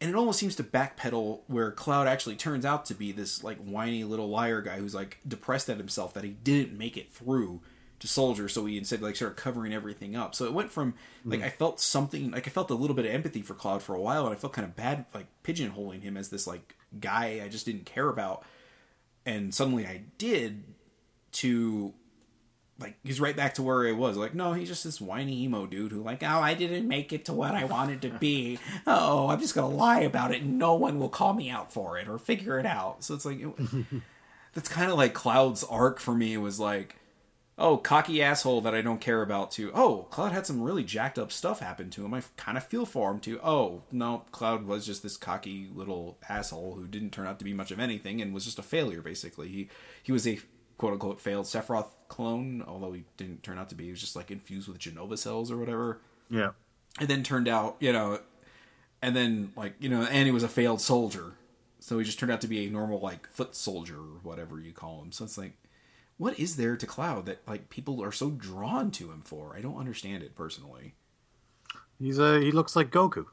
and 0.00 0.10
it 0.10 0.16
almost 0.16 0.38
seems 0.38 0.54
to 0.56 0.64
backpedal 0.64 1.40
where 1.46 1.70
Cloud 1.72 2.06
actually 2.06 2.36
turns 2.36 2.64
out 2.64 2.84
to 2.86 2.94
be 2.94 3.12
this 3.12 3.42
like 3.42 3.58
whiny 3.58 4.04
little 4.04 4.28
liar 4.28 4.60
guy 4.60 4.78
who's 4.78 4.94
like 4.94 5.18
depressed 5.26 5.68
at 5.68 5.78
himself 5.78 6.14
that 6.14 6.24
he 6.24 6.30
didn't 6.30 6.76
make 6.76 6.96
it 6.96 7.12
through 7.12 7.60
to 8.02 8.08
soldier. 8.08 8.48
So 8.48 8.62
we 8.62 8.76
instead 8.76 9.00
like 9.00 9.16
started 9.16 9.36
covering 9.36 9.72
everything 9.72 10.14
up. 10.16 10.34
So 10.34 10.44
it 10.44 10.52
went 10.52 10.70
from 10.70 10.94
like 11.24 11.40
mm. 11.40 11.44
I 11.44 11.48
felt 11.48 11.80
something 11.80 12.32
like 12.32 12.46
I 12.48 12.50
felt 12.50 12.70
a 12.70 12.74
little 12.74 12.96
bit 12.96 13.06
of 13.06 13.12
empathy 13.12 13.42
for 13.42 13.54
Cloud 13.54 13.82
for 13.82 13.94
a 13.94 14.00
while, 14.00 14.26
and 14.26 14.34
I 14.34 14.38
felt 14.38 14.52
kind 14.52 14.66
of 14.66 14.76
bad 14.76 15.06
like 15.14 15.26
pigeonholing 15.44 16.02
him 16.02 16.16
as 16.16 16.28
this 16.28 16.46
like 16.46 16.74
guy 17.00 17.40
I 17.44 17.48
just 17.48 17.64
didn't 17.64 17.86
care 17.86 18.08
about, 18.08 18.44
and 19.24 19.54
suddenly 19.54 19.86
I 19.86 20.02
did 20.18 20.64
to 21.32 21.94
like 22.80 22.96
he's 23.04 23.20
right 23.20 23.36
back 23.36 23.54
to 23.54 23.62
where 23.62 23.84
it 23.84 23.96
was. 23.96 24.16
Like, 24.16 24.34
no, 24.34 24.52
he's 24.52 24.66
just 24.66 24.82
this 24.82 25.00
whiny 25.00 25.44
emo 25.44 25.66
dude 25.66 25.92
who 25.92 26.02
like, 26.02 26.24
oh, 26.24 26.40
I 26.40 26.54
didn't 26.54 26.88
make 26.88 27.12
it 27.12 27.24
to 27.26 27.32
what 27.32 27.54
I 27.54 27.64
wanted 27.64 28.02
to 28.02 28.10
be. 28.10 28.58
Oh, 28.84 29.28
I'm 29.28 29.38
just 29.38 29.54
gonna 29.54 29.68
lie 29.68 30.00
about 30.00 30.34
it, 30.34 30.42
and 30.42 30.58
no 30.58 30.74
one 30.74 30.98
will 30.98 31.08
call 31.08 31.34
me 31.34 31.50
out 31.50 31.72
for 31.72 31.98
it 31.98 32.08
or 32.08 32.18
figure 32.18 32.58
it 32.58 32.66
out. 32.66 33.04
So 33.04 33.14
it's 33.14 33.24
like, 33.24 33.40
it, 33.40 33.52
that's 34.54 34.68
kind 34.68 34.90
of 34.90 34.96
like 34.96 35.14
Cloud's 35.14 35.62
arc 35.62 36.00
for 36.00 36.14
me 36.14 36.36
was 36.36 36.58
like, 36.58 36.96
oh, 37.58 37.76
cocky 37.76 38.22
asshole 38.22 38.60
that 38.62 38.74
I 38.74 38.82
don't 38.82 39.00
care 39.00 39.22
about. 39.22 39.50
To 39.52 39.70
oh, 39.74 40.06
Cloud 40.10 40.32
had 40.32 40.46
some 40.46 40.62
really 40.62 40.84
jacked 40.84 41.18
up 41.18 41.30
stuff 41.30 41.60
happen 41.60 41.90
to 41.90 42.04
him. 42.04 42.14
I 42.14 42.22
kind 42.36 42.56
of 42.56 42.64
feel 42.64 42.86
for 42.86 43.10
him. 43.10 43.20
To 43.20 43.40
oh, 43.42 43.82
no, 43.90 44.24
Cloud 44.32 44.66
was 44.66 44.86
just 44.86 45.02
this 45.02 45.16
cocky 45.16 45.68
little 45.74 46.18
asshole 46.28 46.74
who 46.74 46.86
didn't 46.86 47.10
turn 47.10 47.26
out 47.26 47.38
to 47.38 47.44
be 47.44 47.54
much 47.54 47.70
of 47.70 47.80
anything 47.80 48.20
and 48.20 48.34
was 48.34 48.44
just 48.44 48.58
a 48.58 48.62
failure. 48.62 49.02
Basically, 49.02 49.48
he 49.48 49.68
he 50.02 50.12
was 50.12 50.26
a 50.26 50.40
quote 50.78 50.94
unquote 50.94 51.20
failed 51.20 51.46
Sephiroth 51.46 51.90
clone, 52.08 52.62
although 52.66 52.92
he 52.92 53.04
didn't 53.16 53.42
turn 53.42 53.58
out 53.58 53.68
to 53.68 53.74
be. 53.74 53.84
He 53.84 53.90
was 53.90 54.00
just 54.00 54.16
like 54.16 54.30
infused 54.30 54.68
with 54.68 54.78
Jenova 54.78 55.18
cells 55.18 55.50
or 55.50 55.56
whatever. 55.56 56.00
Yeah. 56.30 56.50
And 56.98 57.08
then 57.08 57.22
turned 57.22 57.48
out, 57.48 57.76
you 57.80 57.92
know, 57.92 58.20
and 59.00 59.16
then 59.16 59.52
like 59.56 59.74
you 59.78 59.88
know, 59.88 60.02
and 60.02 60.26
he 60.26 60.30
was 60.30 60.42
a 60.42 60.48
failed 60.48 60.80
soldier, 60.80 61.34
so 61.80 61.98
he 61.98 62.04
just 62.04 62.18
turned 62.18 62.32
out 62.32 62.40
to 62.42 62.48
be 62.48 62.66
a 62.66 62.70
normal 62.70 63.00
like 63.00 63.28
foot 63.28 63.54
soldier 63.54 63.96
or 63.96 64.20
whatever 64.22 64.60
you 64.60 64.72
call 64.72 65.02
him. 65.02 65.12
So 65.12 65.24
it's 65.24 65.36
like, 65.36 65.52
what 66.22 66.38
is 66.38 66.54
there 66.54 66.76
to 66.76 66.86
Cloud 66.86 67.26
that 67.26 67.42
like 67.48 67.68
people 67.68 68.00
are 68.00 68.12
so 68.12 68.30
drawn 68.30 68.92
to 68.92 69.10
him 69.10 69.22
for? 69.24 69.56
I 69.56 69.60
don't 69.60 69.76
understand 69.76 70.22
it 70.22 70.36
personally. 70.36 70.94
He's 71.98 72.18
a 72.18 72.40
he 72.40 72.52
looks 72.52 72.76
like 72.76 72.90
Goku. 72.90 73.26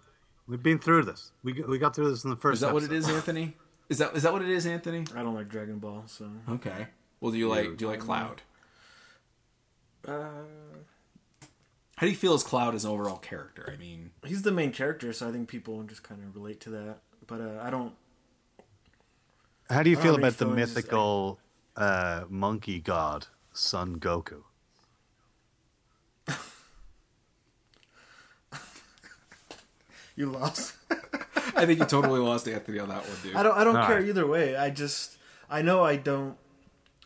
We've 0.47 0.63
been 0.63 0.79
through 0.79 1.03
this. 1.03 1.31
We 1.43 1.53
got- 1.53 1.69
we 1.69 1.77
got 1.77 1.95
through 1.95 2.09
this 2.09 2.23
in 2.23 2.31
the 2.31 2.35
first. 2.35 2.55
Is 2.55 2.61
that 2.61 2.73
what 2.73 2.81
it 2.81 2.91
is, 2.91 3.07
Anthony? 3.07 3.55
Is 3.89 3.99
that 3.99 4.15
is 4.15 4.23
that 4.23 4.33
what 4.33 4.41
it 4.41 4.49
is, 4.49 4.65
Anthony? 4.65 5.05
I 5.15 5.21
don't 5.21 5.35
like 5.35 5.49
Dragon 5.49 5.77
Ball, 5.77 6.03
so 6.07 6.29
Okay. 6.49 6.87
Well, 7.21 7.31
do 7.31 7.37
you 7.37 7.47
like 7.47 7.77
do 7.77 7.85
you 7.85 7.91
like 7.91 7.99
Cloud? 7.99 8.41
uh, 10.07 10.11
How 11.97 12.05
do 12.05 12.09
you 12.09 12.15
feel 12.15 12.33
as 12.33 12.43
Cloud 12.43 12.73
as 12.73 12.85
an 12.85 12.91
overall 12.91 13.17
character? 13.17 13.69
I 13.71 13.77
mean, 13.77 14.11
he's 14.25 14.41
the 14.41 14.51
main 14.51 14.71
character, 14.71 15.13
so 15.13 15.29
I 15.29 15.31
think 15.31 15.47
people 15.47 15.83
just 15.83 16.01
kind 16.01 16.23
of 16.23 16.35
relate 16.35 16.59
to 16.61 16.69
that. 16.71 16.97
But 17.27 17.41
uh, 17.41 17.59
I 17.61 17.69
don't. 17.69 17.93
How 19.69 19.83
do 19.83 19.89
you 19.91 19.99
I 19.99 20.01
feel 20.01 20.15
about 20.15 20.37
the 20.37 20.45
any 20.45 20.55
feelings, 20.55 20.75
mythical 20.75 21.39
uh, 21.75 22.23
monkey 22.29 22.79
god 22.79 23.27
Son 23.53 23.99
Goku? 23.99 24.43
You 30.15 30.25
lost. 30.25 30.73
I 31.55 31.65
think 31.65 31.79
you 31.79 31.85
totally 31.85 32.19
lost 32.19 32.45
Anthony 32.45 32.77
on 32.79 32.89
that 32.89 33.07
one, 33.07 33.17
dude. 33.23 33.35
I 33.37 33.41
don't. 33.41 33.57
I 33.57 33.63
don't 33.63 33.77
All 33.77 33.85
care 33.87 33.99
right. 33.99 34.05
either 34.05 34.27
way. 34.27 34.57
I 34.57 34.69
just. 34.69 35.15
I 35.49 35.61
know 35.61 35.85
I 35.85 35.95
don't. 35.95 36.35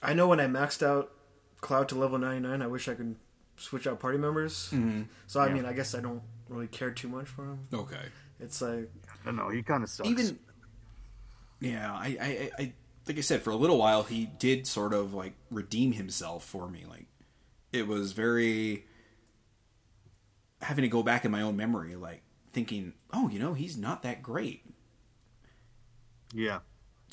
I 0.02 0.16
know 0.16 0.28
when 0.28 0.40
I 0.40 0.48
maxed 0.48 0.82
out 0.82 1.12
Cloud 1.62 1.90
to 1.90 1.96
level 1.96 2.18
ninety 2.18 2.48
nine, 2.48 2.64
I 2.64 2.68
wish 2.68 2.88
I 2.88 2.96
could 2.96 3.16
switch 3.56 3.86
out 3.86 4.00
party 4.00 4.18
members. 4.18 4.70
Mm-hmm. 4.72 5.04
So 5.28 5.42
I 5.42 5.50
mean, 5.54 5.64
I 5.66 5.74
guess 5.74 5.94
I 5.94 6.00
don't 6.00 6.24
really 6.50 6.66
care 6.66 6.90
too 6.90 7.08
much 7.08 7.28
for 7.28 7.44
him. 7.44 7.60
Okay. 7.72 8.02
It's 8.40 8.60
like 8.64 8.90
I 9.08 9.26
don't 9.26 9.36
know. 9.36 9.50
He 9.50 9.62
kind 9.62 9.84
of 9.84 9.90
sucks. 9.90 10.10
Even 10.10 10.40
yeah, 11.60 11.94
I, 11.94 12.18
I, 12.20 12.26
I, 12.26 12.52
I 12.64 12.74
like 13.08 13.18
I 13.18 13.22
said 13.22 13.42
for 13.42 13.52
a 13.52 13.56
little 13.56 13.78
while 13.78 14.04
he 14.04 14.26
did 14.26 14.66
sort 14.68 14.94
of 14.94 15.14
like 15.14 15.34
redeem 15.52 15.94
himself 15.94 16.46
for 16.46 16.70
me. 16.70 16.86
Like 16.90 17.08
it 17.72 17.88
was 17.88 18.14
very 18.14 18.86
having 20.62 20.84
to 20.84 20.90
go 20.90 21.04
back 21.04 21.26
in 21.26 21.32
my 21.32 21.42
own 21.42 21.58
memory, 21.58 21.96
like 21.96 22.22
thinking, 22.54 22.94
oh, 23.12 23.28
you 23.30 23.40
know, 23.40 23.54
he's 23.54 23.78
not 23.78 24.04
that 24.04 24.22
great. 24.24 24.64
yeah. 26.34 26.60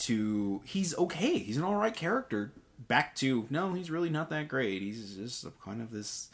To 0.04 0.62
he's 0.64 0.96
okay, 0.96 1.38
he's 1.38 1.58
an 1.58 1.64
all 1.64 1.76
right 1.76 1.94
character. 1.94 2.52
Back 2.78 3.14
to 3.16 3.46
no, 3.50 3.74
he's 3.74 3.90
really 3.90 4.08
not 4.08 4.30
that 4.30 4.48
great. 4.48 4.80
He's 4.80 5.16
just 5.16 5.44
a, 5.44 5.50
kind 5.62 5.82
of 5.82 5.90
this 5.90 6.30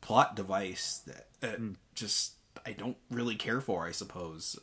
plot 0.00 0.36
device 0.36 1.02
that, 1.06 1.26
that 1.40 1.58
hmm. 1.58 1.72
just 1.94 2.34
I 2.64 2.72
don't 2.72 2.96
really 3.10 3.34
care 3.34 3.60
for. 3.60 3.86
I 3.86 3.92
suppose 3.92 4.58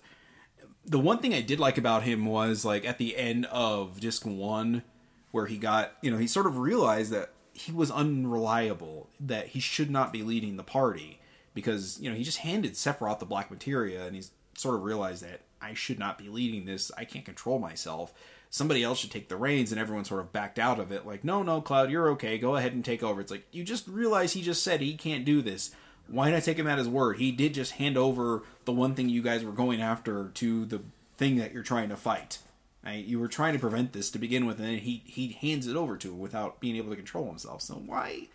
the 0.87 0.99
one 0.99 1.19
thing 1.19 1.33
I 1.33 1.41
did 1.41 1.59
like 1.59 1.77
about 1.77 2.03
him 2.03 2.25
was 2.25 2.63
like 2.63 2.85
at 2.85 2.97
the 2.97 3.17
end 3.17 3.45
of 3.47 3.99
disc 3.99 4.25
one, 4.25 4.83
where 5.31 5.45
he 5.45 5.57
got 5.57 5.93
you 6.01 6.09
know 6.09 6.17
he 6.17 6.27
sort 6.27 6.47
of 6.47 6.57
realized 6.57 7.11
that 7.11 7.31
he 7.53 7.71
was 7.71 7.91
unreliable, 7.91 9.09
that 9.19 9.49
he 9.49 9.59
should 9.59 9.91
not 9.91 10.13
be 10.13 10.23
leading 10.23 10.57
the 10.57 10.63
party 10.63 11.19
because 11.53 11.99
you 11.99 12.09
know 12.09 12.15
he 12.15 12.23
just 12.23 12.39
handed 12.39 12.73
Sephiroth 12.73 13.19
the 13.19 13.25
black 13.25 13.51
materia, 13.51 14.05
and 14.05 14.15
he's 14.15 14.31
sort 14.55 14.75
of 14.75 14.83
realized 14.83 15.23
that 15.23 15.41
I 15.61 15.73
should 15.73 15.99
not 15.99 16.17
be 16.17 16.29
leading 16.29 16.65
this. 16.65 16.91
I 16.97 17.03
can't 17.03 17.25
control 17.25 17.59
myself. 17.59 18.13
Somebody 18.49 18.81
else 18.81 18.99
should 18.99 19.11
take 19.11 19.27
the 19.27 19.35
reins, 19.35 19.71
and 19.73 19.81
everyone 19.81 20.05
sort 20.05 20.21
of 20.21 20.31
backed 20.31 20.57
out 20.57 20.79
of 20.79 20.91
it. 20.93 21.05
Like, 21.05 21.25
no, 21.25 21.43
no, 21.43 21.59
Cloud, 21.59 21.91
you're 21.91 22.09
okay. 22.11 22.37
Go 22.37 22.55
ahead 22.55 22.71
and 22.71 22.85
take 22.85 23.03
over. 23.03 23.19
It's 23.19 23.31
like 23.31 23.45
you 23.51 23.65
just 23.65 23.87
realize 23.89 24.33
he 24.33 24.41
just 24.41 24.63
said 24.63 24.79
he 24.79 24.95
can't 24.95 25.25
do 25.25 25.41
this 25.41 25.71
why 26.09 26.31
not 26.31 26.43
take 26.43 26.57
him 26.57 26.67
at 26.67 26.77
his 26.77 26.87
word? 26.87 27.17
He 27.17 27.31
did 27.31 27.53
just 27.53 27.73
hand 27.73 27.97
over 27.97 28.43
the 28.65 28.71
one 28.71 28.95
thing 28.95 29.09
you 29.09 29.21
guys 29.21 29.43
were 29.43 29.51
going 29.51 29.81
after 29.81 30.29
to 30.35 30.65
the 30.65 30.81
thing 31.17 31.37
that 31.37 31.53
you're 31.53 31.63
trying 31.63 31.89
to 31.89 31.97
fight. 31.97 32.39
Right? 32.85 33.03
You 33.03 33.19
were 33.19 33.27
trying 33.27 33.53
to 33.53 33.59
prevent 33.59 33.93
this 33.93 34.09
to 34.11 34.19
begin 34.19 34.45
with, 34.45 34.59
and 34.59 34.67
then 34.67 34.77
he 34.79 35.03
he 35.05 35.29
hands 35.41 35.67
it 35.67 35.75
over 35.75 35.97
to 35.97 36.09
him 36.09 36.19
without 36.19 36.59
being 36.59 36.75
able 36.75 36.89
to 36.91 36.95
control 36.95 37.27
himself. 37.27 37.61
So 37.61 37.75
why, 37.75 38.27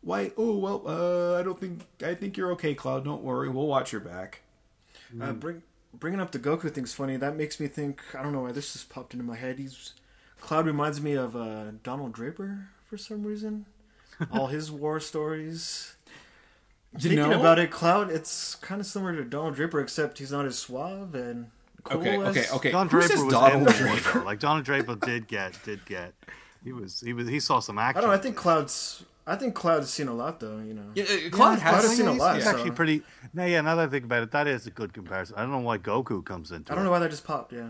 why? 0.00 0.32
Oh 0.38 0.56
well, 0.56 0.82
uh, 0.86 1.38
I 1.38 1.42
don't 1.42 1.58
think 1.58 1.82
I 2.02 2.14
think 2.14 2.36
you're 2.36 2.52
okay, 2.52 2.74
Cloud. 2.74 3.04
Don't 3.04 3.22
worry, 3.22 3.48
we'll 3.48 3.66
watch 3.66 3.92
your 3.92 4.00
back. 4.00 4.40
uh, 5.20 5.32
bring 5.32 5.62
bringing 5.92 6.20
up 6.20 6.30
the 6.30 6.38
Goku 6.38 6.70
thing's 6.70 6.94
funny. 6.94 7.16
That 7.16 7.36
makes 7.36 7.60
me 7.60 7.66
think. 7.66 8.00
I 8.16 8.22
don't 8.22 8.32
know 8.32 8.42
why 8.42 8.52
this 8.52 8.72
just 8.72 8.88
popped 8.88 9.12
into 9.12 9.24
my 9.26 9.36
head. 9.36 9.58
He's 9.58 9.92
Cloud 10.40 10.66
reminds 10.66 11.00
me 11.00 11.12
of 11.12 11.36
uh, 11.36 11.72
Donald 11.82 12.12
Draper 12.12 12.68
for 12.88 12.96
some 12.96 13.24
reason. 13.24 13.66
All 14.32 14.48
his 14.48 14.70
war 14.70 15.00
stories. 15.00 15.96
You 16.94 17.00
Thinking 17.10 17.18
know? 17.30 17.38
about 17.40 17.58
it, 17.60 17.70
Cloud, 17.70 18.10
it's 18.10 18.56
kind 18.56 18.80
of 18.80 18.86
similar 18.86 19.14
to 19.14 19.24
Donald 19.24 19.54
Draper, 19.54 19.80
except 19.80 20.18
he's 20.18 20.32
not 20.32 20.44
as 20.44 20.58
suave 20.58 21.14
and 21.14 21.46
cool 21.84 22.00
Okay, 22.00 22.16
as- 22.20 22.36
okay, 22.36 22.46
okay. 22.56 22.70
Don 22.72 22.88
Draper 22.88 23.24
was 23.24 23.32
Donald 23.32 23.52
in 23.54 23.64
the 23.64 23.84
war, 23.86 23.94
Draper? 23.96 24.18
though. 24.18 24.24
Like 24.24 24.40
Donald 24.40 24.64
Draper 24.64 24.96
did 24.96 25.28
get 25.28 25.56
did 25.64 25.84
get. 25.86 26.14
He 26.64 26.72
was 26.72 27.00
he 27.00 27.12
was 27.12 27.28
he 27.28 27.38
saw 27.40 27.60
some 27.60 27.78
action. 27.78 27.98
I 27.98 28.00
don't 28.02 28.10
know. 28.10 28.14
I 28.16 28.18
think 28.18 28.36
Cloud's. 28.36 29.04
I 29.26 29.36
think 29.36 29.54
Cloud's 29.54 29.88
seen 29.90 30.08
a 30.08 30.12
lot, 30.14 30.40
though. 30.40 30.58
You 30.58 30.74
know. 30.74 30.90
Yeah, 30.94 31.04
uh, 31.04 31.30
Cloud 31.30 31.30
Cloud 31.30 31.58
has 31.60 31.84
has 31.84 31.96
seen 31.96 32.06
a 32.06 32.12
lot, 32.12 32.34
He's 32.34 32.44
so- 32.44 32.50
actually 32.50 32.72
pretty. 32.72 33.02
No, 33.32 33.44
yeah. 33.46 33.60
Now 33.60 33.76
that 33.76 33.86
I 33.86 33.90
think 33.90 34.04
about 34.04 34.24
it, 34.24 34.32
that 34.32 34.48
is 34.48 34.66
a 34.66 34.70
good 34.70 34.92
comparison. 34.92 35.36
I 35.38 35.42
don't 35.42 35.52
know 35.52 35.58
why 35.60 35.78
Goku 35.78 36.24
comes 36.24 36.50
into. 36.50 36.72
I 36.72 36.74
don't 36.74 36.82
it. 36.82 36.84
know 36.86 36.90
why 36.90 36.98
that 36.98 37.10
just 37.10 37.24
popped. 37.24 37.52
Yeah. 37.52 37.68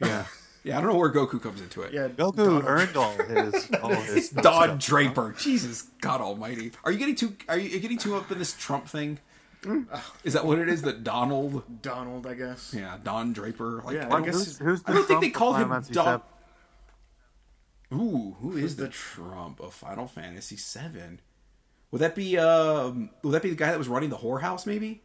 Yeah, 0.00 0.24
yeah. 0.64 0.78
I 0.78 0.80
don't 0.80 0.90
know 0.92 0.96
where 0.98 1.10
Goku 1.12 1.40
comes 1.42 1.60
into 1.60 1.82
it. 1.82 1.92
Yeah. 1.92 2.08
Goku 2.08 2.36
Donald- 2.36 2.64
earned 2.66 2.96
all 2.96 3.12
his 3.14 3.70
all 3.82 3.90
his. 4.02 4.30
Don 4.30 4.78
Draper. 4.78 5.34
Jesus 5.38 5.82
God 6.00 6.20
Almighty. 6.20 6.72
Are 6.84 6.92
you 6.92 6.98
getting 6.98 7.14
too? 7.16 7.36
Are 7.48 7.58
you 7.58 7.78
getting 7.80 7.98
too 7.98 8.14
up 8.16 8.30
in 8.30 8.38
this 8.38 8.52
Trump 8.54 8.88
thing? 8.88 9.18
Is 10.24 10.32
that 10.32 10.44
what 10.44 10.58
it 10.58 10.68
is? 10.68 10.82
That 10.82 11.04
Donald? 11.04 11.62
Donald, 11.82 12.26
I 12.26 12.34
guess. 12.34 12.74
Yeah, 12.76 12.98
Don 13.02 13.32
Draper. 13.32 13.80
Like, 13.84 13.94
Yeah, 13.94 14.08
I 14.12 14.18
I 14.18 14.20
guess 14.22 14.34
Who's, 14.34 14.58
who's 14.58 14.82
the 14.82 14.90
I 14.90 14.94
don't 14.94 15.06
think 15.06 15.20
they 15.20 15.30
Trump 15.30 15.34
called 15.36 15.56
him 15.58 15.68
Final 15.68 15.92
Don. 15.92 16.18
VII? 16.18 17.96
Ooh, 17.96 18.36
who 18.40 18.56
is 18.56 18.76
the 18.76 18.88
Trump 18.88 19.60
of 19.60 19.72
Final 19.74 20.06
Fantasy 20.08 20.56
VII? 20.56 21.18
Would 21.90 22.00
that 22.00 22.14
be 22.14 22.38
um? 22.38 23.10
Would 23.22 23.32
that 23.32 23.42
be 23.42 23.50
the 23.50 23.54
guy 23.56 23.68
that 23.70 23.78
was 23.78 23.86
running 23.88 24.10
the 24.10 24.16
whorehouse? 24.16 24.66
Maybe. 24.66 25.02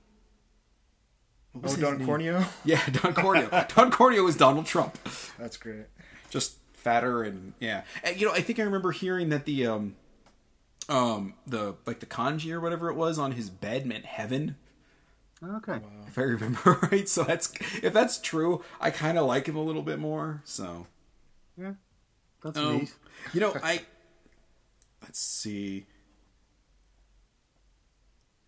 Oh, 1.64 1.76
Don? 1.76 2.00
Corneo. 2.06 2.46
Yeah, 2.66 2.82
Don 2.90 3.14
Corneo. 3.16 3.50
Don 3.76 3.92
Corneo 3.92 4.28
is 4.28 4.36
Donald 4.36 4.66
Trump. 4.66 4.98
That's 5.40 5.58
great. 5.58 5.86
Just 6.30 6.58
fatter 6.74 7.24
and 7.24 7.54
yeah. 7.60 7.84
And, 8.04 8.20
you 8.20 8.28
know, 8.28 8.34
I 8.34 8.42
think 8.42 8.60
I 8.60 8.64
remember 8.64 8.92
hearing 8.92 9.30
that 9.30 9.46
the 9.46 9.66
um, 9.68 9.96
um, 10.90 11.34
the 11.46 11.76
like 11.86 12.00
the 12.00 12.06
kanji 12.06 12.52
or 12.52 12.60
whatever 12.60 12.90
it 12.90 12.96
was 12.96 13.18
on 13.20 13.34
his 13.34 13.50
bed 13.50 13.86
meant 13.86 14.06
heaven. 14.06 14.56
Okay. 15.44 15.80
if 16.08 16.18
I 16.18 16.22
remember 16.24 16.80
right. 16.92 17.08
So 17.08 17.24
that's 17.24 17.54
if 17.84 17.94
that's 17.94 18.18
true, 18.20 18.64
I 18.82 18.90
kind 18.92 19.18
of 19.18 19.26
like 19.28 19.48
him 19.48 19.56
a 19.56 19.62
little 19.64 19.84
bit 19.84 20.00
more. 20.00 20.42
So, 20.46 20.88
Yeah. 21.58 21.74
That's 22.44 22.58
um, 22.58 22.78
neat. 22.80 22.94
you 23.34 23.40
know, 23.42 23.54
I 23.64 23.82
let's 25.04 25.20
see. 25.20 25.86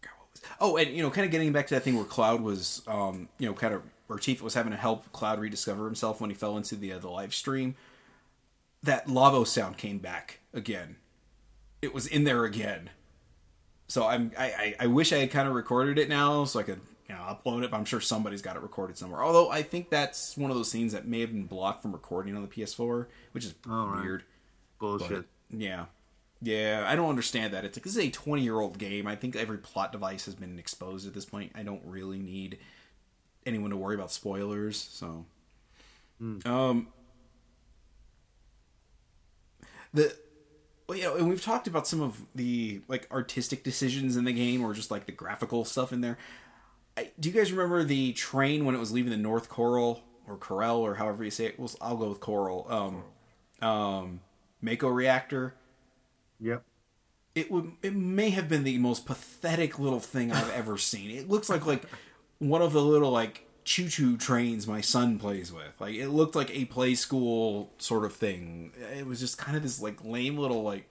God, 0.02 0.12
what 0.18 0.28
was- 0.32 0.42
Oh, 0.62 0.78
and 0.78 0.96
you 0.96 1.02
know, 1.02 1.10
kind 1.10 1.26
of 1.26 1.32
getting 1.32 1.52
back 1.52 1.68
to 1.68 1.76
that 1.76 1.84
thing 1.84 1.96
where 1.96 2.06
Cloud 2.06 2.42
was, 2.42 2.82
um, 2.88 3.30
you 3.38 3.48
know, 3.48 3.54
kind 3.54 3.74
of, 3.74 3.82
or 4.10 4.18
Chief 4.20 4.42
was 4.42 4.54
having 4.54 4.72
to 4.72 4.78
help 4.78 5.12
Cloud 5.12 5.40
rediscover 5.40 5.86
himself 5.86 6.20
when 6.20 6.30
he 6.30 6.36
fell 6.36 6.58
into 6.58 6.76
the 6.76 6.94
uh, 6.94 7.00
the 7.00 7.08
Lifestream. 7.08 7.76
That 8.84 9.10
Lavo 9.10 9.44
sound 9.44 9.78
came 9.78 10.00
back 10.00 10.40
again. 10.54 10.98
It 11.82 11.94
was 11.94 12.08
in 12.08 12.24
there 12.24 12.46
again. 12.46 12.90
So 13.88 14.06
I'm 14.06 14.32
I, 14.38 14.46
I, 14.46 14.76
I 14.82 14.88
wish 14.88 15.14
I 15.14 15.18
had 15.18 15.32
kind 15.32 15.48
of 15.48 15.54
recorded 15.54 15.98
it 15.98 16.10
now 16.10 16.46
so 16.46 16.60
I 16.60 16.64
could 16.64 16.82
you 17.08 17.16
know 17.16 17.22
upload 17.22 17.64
it. 17.64 17.72
But 17.72 17.78
I'm 17.78 17.86
sure 17.86 18.02
somebody's 18.02 18.42
got 18.42 18.56
it 18.56 18.62
recorded 18.62 18.98
somewhere. 18.98 19.24
Although 19.24 19.50
I 19.50 19.64
think 19.64 19.90
that's 19.90 20.36
one 20.38 20.52
of 20.52 20.58
those 20.58 20.70
scenes 20.70 20.94
that 20.94 21.08
may 21.08 21.22
have 21.22 21.32
been 21.32 21.46
blocked 21.46 21.82
from 21.82 21.92
recording 21.92 22.36
on 22.36 22.42
the 22.42 22.48
PS4, 22.48 23.08
which 23.32 23.46
is 23.46 23.56
All 23.70 23.88
right. 23.88 24.04
weird. 24.04 24.24
Bullshit. 24.80 25.10
But, 25.10 25.26
yeah. 25.60 25.86
Yeah, 26.42 26.86
I 26.88 26.96
don't 26.96 27.10
understand 27.10 27.54
that. 27.54 27.66
It's 27.66 27.78
like 27.78 27.84
this 27.84 27.98
is 27.98 28.04
a 28.04 28.10
20 28.10 28.42
year 28.42 28.60
old 28.60 28.78
game. 28.78 29.08
I 29.08 29.16
think 29.16 29.36
every 29.36 29.58
plot 29.58 29.92
device 29.92 30.26
has 30.26 30.36
been 30.36 30.58
exposed 30.58 31.06
at 31.06 31.14
this 31.14 31.26
point. 31.26 31.52
I 31.56 31.64
don't 31.64 31.82
really 31.84 32.20
need 32.20 32.60
anyone 33.46 33.72
to 33.72 33.78
worry 33.78 33.96
about 33.96 34.12
spoilers. 34.12 34.78
So, 34.78 35.26
um, 36.46 36.88
the 39.94 40.16
well, 40.88 40.98
you 40.98 41.04
know, 41.04 41.16
and 41.18 41.30
we've 41.30 41.44
talked 41.44 41.68
about 41.68 41.88
some 41.88 42.02
of 42.02 42.26
the 42.34 42.82
like 42.88 43.08
artistic 43.12 43.64
decisions 43.64 44.16
in 44.16 44.24
the 44.24 44.34
game, 44.34 44.64
or 44.64 44.74
just 44.74 44.92
like 44.92 45.06
the 45.08 45.12
graphical 45.12 45.66
stuff 45.66 45.92
in 45.92 46.00
there. 46.02 46.18
I, 46.98 47.12
do 47.20 47.30
you 47.30 47.36
guys 47.36 47.52
remember 47.52 47.84
the 47.84 48.14
train 48.14 48.66
when 48.66 48.76
it 48.76 48.80
was 48.80 48.92
leaving 48.92 49.12
the 49.12 49.18
North 49.18 49.50
Coral 49.50 50.04
or 50.28 50.38
Corel 50.38 50.80
or 50.80 50.96
however 50.96 51.24
you 51.24 51.32
say 51.32 51.46
it? 51.46 51.60
Well, 51.60 51.70
I'll 51.82 51.98
go 51.98 52.10
with 52.10 52.22
Coral. 52.22 52.66
Um, 52.70 53.68
um, 53.68 54.22
Mako 54.62 54.88
reactor 54.88 55.54
Yep. 56.40 56.64
it 57.36 57.52
would 57.52 57.74
it 57.84 57.96
may 57.96 58.30
have 58.32 58.50
been 58.50 58.64
the 58.64 58.78
most 58.78 59.06
pathetic 59.06 59.80
little 59.80 60.00
thing 60.00 60.32
I've 60.32 60.52
ever 60.52 60.78
seen. 60.92 61.12
It 61.12 61.30
looks 61.30 61.50
like 61.50 61.66
like 61.66 61.84
one 62.40 62.62
of 62.62 62.74
the 62.74 62.82
little 62.82 63.12
like 63.12 63.46
choo 63.66 63.88
choo 63.90 64.18
trains 64.18 64.66
my 64.68 64.82
son 64.82 65.20
plays 65.20 65.52
with. 65.54 65.74
Like 65.80 65.96
it 65.96 66.10
looked 66.10 66.36
like 66.36 66.50
a 66.56 66.66
play 66.66 66.96
school 66.96 67.74
sort 67.78 68.06
of 68.06 68.14
thing. 68.16 68.72
It 68.98 69.06
was 69.06 69.20
just 69.20 69.38
kind 69.38 69.56
of 69.58 69.64
this 69.64 69.82
like 69.82 70.04
lame 70.04 70.38
little 70.38 70.64
like 70.64 70.90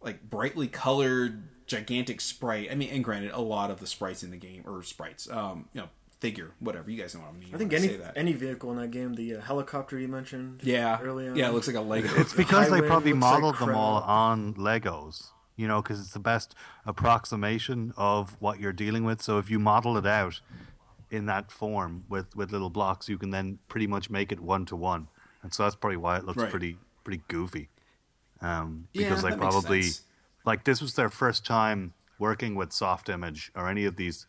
like 0.00 0.28
brightly 0.30 0.68
colored 0.68 1.48
gigantic 1.66 2.20
sprite. 2.20 2.68
I 2.70 2.74
mean, 2.76 2.90
and 2.90 3.02
granted, 3.04 3.32
a 3.32 3.40
lot 3.40 3.70
of 3.70 3.80
the 3.80 3.86
sprites 3.86 4.22
in 4.22 4.30
the 4.30 4.36
game 4.36 4.62
or 4.66 4.82
sprites, 4.84 5.28
um, 5.30 5.68
you 5.72 5.80
know, 5.80 5.88
figure 6.26 6.50
whatever 6.58 6.90
you 6.90 7.00
guys 7.00 7.14
know 7.14 7.20
what 7.20 7.30
I 7.30 7.38
mean. 7.38 7.54
I 7.54 7.58
think 7.58 7.72
any 7.72 7.88
say 7.88 7.96
that. 7.98 8.16
any 8.16 8.32
vehicle 8.32 8.70
in 8.72 8.78
that 8.78 8.90
game, 8.90 9.14
the 9.14 9.36
uh, 9.36 9.40
helicopter 9.40 9.98
you 9.98 10.08
mentioned, 10.08 10.60
yeah, 10.64 10.98
early 11.00 11.28
on, 11.28 11.36
yeah, 11.36 11.48
it 11.48 11.52
looks 11.52 11.68
like 11.68 11.76
a 11.76 11.80
Lego. 11.80 12.08
It's 12.16 12.34
because 12.34 12.70
they 12.70 12.80
probably 12.80 13.12
looks 13.12 13.22
like 13.22 13.32
modeled 13.32 13.58
them 13.58 13.74
all 13.76 14.02
on 14.02 14.54
Legos, 14.54 15.28
you 15.56 15.68
know, 15.68 15.80
because 15.82 16.00
it's 16.00 16.12
the 16.12 16.18
best 16.18 16.54
approximation 16.84 17.92
of 17.96 18.36
what 18.40 18.58
you're 18.58 18.72
dealing 18.72 19.04
with. 19.04 19.22
So 19.22 19.38
if 19.38 19.50
you 19.50 19.58
model 19.58 19.96
it 19.96 20.06
out 20.06 20.40
in 21.10 21.26
that 21.26 21.52
form 21.52 22.04
with, 22.08 22.34
with 22.34 22.50
little 22.50 22.70
blocks, 22.70 23.08
you 23.08 23.18
can 23.18 23.30
then 23.30 23.58
pretty 23.68 23.86
much 23.86 24.10
make 24.10 24.32
it 24.32 24.40
one 24.40 24.66
to 24.66 24.76
one. 24.76 25.06
And 25.42 25.54
so 25.54 25.62
that's 25.62 25.76
probably 25.76 25.98
why 25.98 26.16
it 26.16 26.24
looks 26.24 26.42
Right. 26.42 26.50
pretty 26.50 26.78
pretty 27.04 27.22
goofy. 27.28 27.68
Um, 28.40 28.88
Yeah, 28.92 29.02
because 29.02 29.22
they 29.22 29.30
that 29.30 29.38
probably 29.38 29.84
like 30.44 30.64
this 30.64 30.82
was 30.82 30.94
their 30.94 31.08
first 31.08 31.46
time 31.46 31.94
working 32.18 32.56
with 32.56 32.70
Softimage 32.70 33.50
or 33.54 33.68
any 33.68 33.84
of 33.84 33.94
these 33.94 34.26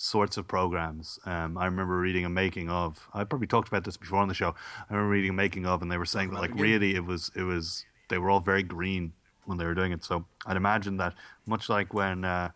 sorts 0.00 0.36
of 0.36 0.46
programs. 0.46 1.18
Um, 1.26 1.58
I 1.58 1.64
remember 1.64 1.98
reading 1.98 2.24
a 2.24 2.28
making 2.28 2.70
of. 2.70 3.08
I 3.12 3.24
probably 3.24 3.48
talked 3.48 3.66
about 3.66 3.82
this 3.84 3.96
before 3.96 4.20
on 4.20 4.28
the 4.28 4.34
show. 4.34 4.54
I 4.88 4.94
remember 4.94 5.10
reading 5.10 5.30
a 5.30 5.34
making 5.34 5.66
of, 5.66 5.82
and 5.82 5.90
they 5.90 5.98
were 5.98 6.06
saying 6.06 6.30
that 6.30 6.40
like 6.40 6.54
really 6.54 6.94
it 6.94 7.04
was 7.04 7.30
it 7.34 7.42
was 7.42 7.84
they 8.08 8.16
were 8.18 8.30
all 8.30 8.40
very 8.40 8.62
green 8.62 9.12
when 9.44 9.58
they 9.58 9.64
were 9.64 9.74
doing 9.74 9.90
it. 9.92 10.04
So 10.04 10.24
I'd 10.46 10.56
imagine 10.56 10.98
that 10.98 11.14
much 11.46 11.68
like 11.68 11.92
when 11.92 12.24
uh, 12.24 12.50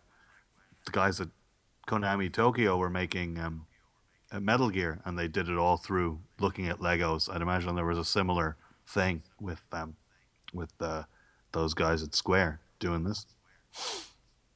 the 0.85 0.91
guys 0.91 1.19
at 1.19 1.27
Konami 1.85 2.31
Tokyo 2.31 2.77
were 2.77 2.89
making 2.89 3.37
um, 3.39 3.65
uh, 4.31 4.39
Metal 4.39 4.69
Gear, 4.69 5.01
and 5.03 5.19
they 5.19 5.27
did 5.27 5.49
it 5.49 5.57
all 5.57 5.75
through 5.77 6.19
looking 6.39 6.67
at 6.69 6.79
Legos. 6.79 7.29
I'd 7.33 7.41
imagine 7.41 7.75
there 7.75 7.85
was 7.85 7.97
a 7.97 8.05
similar 8.05 8.55
thing 8.87 9.21
with 9.41 9.61
um, 9.73 9.97
with 10.53 10.71
uh, 10.79 11.03
those 11.51 11.73
guys 11.73 12.03
at 12.03 12.15
Square 12.15 12.61
doing 12.79 13.03
this. 13.03 13.25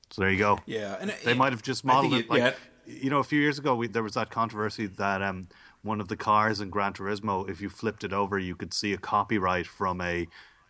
So 0.10 0.22
there 0.22 0.30
you 0.32 0.38
go. 0.40 0.60
yeah, 0.66 0.96
and 1.02 1.14
They 1.26 1.34
might 1.34 1.52
have 1.52 1.62
just 1.64 1.84
modeled 1.84 2.14
it, 2.14 2.20
it- 2.22 2.30
like 2.30 2.40
yeah. 2.40 2.54
You 2.88 3.10
know 3.10 3.20
a 3.20 3.24
few 3.24 3.40
years 3.40 3.60
ago 3.60 3.76
we, 3.76 3.88
there 3.88 4.04
was 4.04 4.14
that 4.14 4.30
controversy 4.30 4.88
that 4.88 5.22
um, 5.22 5.48
one 5.82 6.00
of 6.00 6.08
the 6.08 6.16
cars 6.16 6.62
in 6.62 6.70
Gran 6.70 6.94
Turismo 6.94 7.50
if 7.50 7.62
you 7.62 7.70
flipped 7.70 8.04
it 8.04 8.14
over 8.14 8.40
you 8.40 8.56
could 8.56 8.74
see 8.74 8.94
a 8.94 8.98
copyright 8.98 9.68
from 9.68 10.02
a 10.02 10.28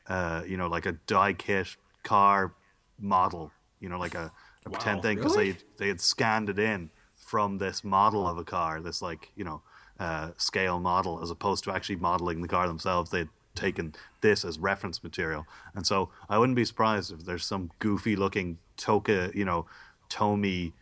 uh, 0.07 0.43
you 0.47 0.57
know 0.57 0.67
like 0.67 0.85
a 0.85 0.93
die 1.05 1.33
kit 1.33 1.75
car 2.03 2.53
model 2.99 3.51
you 3.79 3.87
know 3.87 3.99
like 3.99 4.15
a, 4.15 4.31
a 4.65 4.69
pretend 4.69 5.01
thing 5.01 5.17
because 5.17 5.35
really? 5.35 5.51
they 5.51 5.57
they 5.77 5.87
had 5.87 6.01
scanned 6.01 6.49
it 6.49 6.57
in 6.57 6.89
from 7.15 7.57
this 7.57 7.83
model 7.83 8.27
of 8.27 8.37
a 8.37 8.43
car 8.43 8.81
this 8.81 9.01
like 9.01 9.31
you 9.35 9.43
know 9.43 9.61
uh, 9.99 10.31
scale 10.37 10.79
model 10.79 11.19
as 11.21 11.31
opposed 11.31 11.63
to 11.63 11.71
actually 11.71 11.95
modeling 11.95 12.41
the 12.41 12.47
car 12.47 12.67
themselves 12.67 13.11
they'd 13.11 13.29
taken 13.55 13.93
this 14.21 14.45
as 14.45 14.59
reference 14.59 15.03
material 15.03 15.45
and 15.75 15.85
so 15.85 16.09
I 16.29 16.37
wouldn't 16.37 16.55
be 16.55 16.65
surprised 16.65 17.11
if 17.11 17.25
there's 17.25 17.45
some 17.45 17.71
goofy 17.79 18.15
looking 18.15 18.59
Toka 18.77 19.31
you 19.33 19.45
know 19.45 19.65
Tomy 20.09 20.73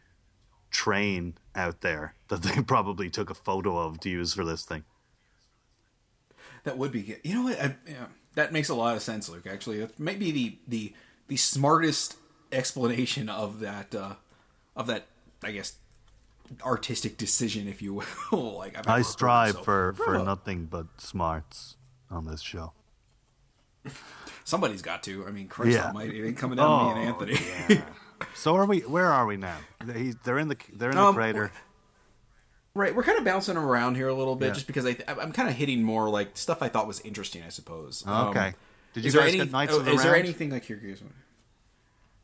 train 0.75 1.35
out 1.55 1.81
there 1.81 2.13
that 2.27 2.43
they 2.43 2.61
probably 2.67 3.09
took 3.09 3.29
a 3.29 3.33
photo 3.35 3.77
of 3.77 3.99
to 4.01 4.09
use 4.09 4.33
for 4.33 4.43
this 4.45 4.63
thing. 4.65 4.83
That 6.63 6.77
would 6.77 6.91
be 6.91 7.01
good. 7.03 7.19
You 7.23 7.35
know 7.35 7.43
what? 7.43 7.59
I, 7.61 7.75
yeah, 7.87 8.05
that 8.33 8.51
makes 8.51 8.69
a 8.69 8.75
lot 8.75 8.95
of 8.95 9.01
sense, 9.01 9.29
Luke. 9.29 9.45
Actually, 9.47 9.79
that 9.79 9.99
might 9.99 10.19
be 10.19 10.31
the 10.31 10.57
the 10.67 10.93
the 11.27 11.37
smartest 11.37 12.17
explanation 12.51 13.29
of 13.29 13.59
that 13.59 13.93
uh, 13.95 14.15
of 14.75 14.87
that. 14.87 15.05
I 15.43 15.51
guess 15.51 15.73
artistic 16.63 17.17
decision, 17.17 17.67
if 17.67 17.81
you 17.81 17.93
will. 18.31 18.55
like 18.57 18.77
I've 18.77 18.87
I 18.87 19.01
strive 19.03 19.63
for, 19.63 19.93
for 19.93 20.05
bravo. 20.05 20.23
nothing 20.25 20.65
but 20.65 20.87
smarts 20.99 21.75
on 22.09 22.25
this 22.25 22.41
show. 22.41 22.73
Somebody's 24.43 24.81
got 24.81 25.03
to. 25.03 25.25
I 25.27 25.31
mean, 25.31 25.47
Christ 25.47 25.73
Yeah. 25.77 25.87
Almighty, 25.87 26.19
it 26.19 26.27
ain't 26.27 26.37
coming 26.37 26.57
down 26.57 26.79
to 26.79 26.95
me 26.95 27.01
and 27.05 27.15
Oh, 27.15 27.23
Anthony. 27.23 27.81
So 28.33 28.55
are 28.55 28.65
we? 28.65 28.79
Where 28.81 29.11
are 29.11 29.25
we 29.25 29.37
now? 29.37 29.57
He, 29.93 30.13
they're 30.23 30.37
in 30.39 30.47
the 30.47 30.57
they're 30.73 30.89
in 30.91 30.95
the 30.95 31.01
Um, 31.01 31.15
crater. 31.15 31.51
right, 32.73 32.95
we're 32.95 33.03
kind 33.03 33.17
of 33.17 33.23
bouncing 33.25 33.57
around 33.57 33.95
here 33.95 34.07
a 34.07 34.13
little 34.13 34.35
bit, 34.35 34.47
Yeah. 34.47 34.53
just 34.53 34.67
because 34.67 34.85
I 34.85 34.97
I'm 35.07 35.31
kind 35.31 35.49
of 35.49 35.55
hitting 35.55 35.83
more 35.83 36.09
like 36.09 36.37
stuff 36.37 36.61
I 36.61 36.69
thought 36.69 36.87
was 36.87 36.99
interesting. 37.01 37.43
I 37.43 37.49
suppose. 37.49 38.03
Um, 38.05 38.27
Okay. 38.29 38.53
Did 38.93 39.03
you 39.03 39.07
is 39.09 39.13
there 39.13 39.23
guys 39.23 39.33
any, 39.33 39.43
get 39.43 39.51
Knights 39.51 39.73
oh, 39.73 39.79
of 39.79 39.85
the 39.85 39.91
Is 39.91 40.03
there 40.03 40.15
anything 40.15 40.49
like 40.51 40.69
you're 40.69 40.77
curious? 40.77 41.01
about? 41.01 41.11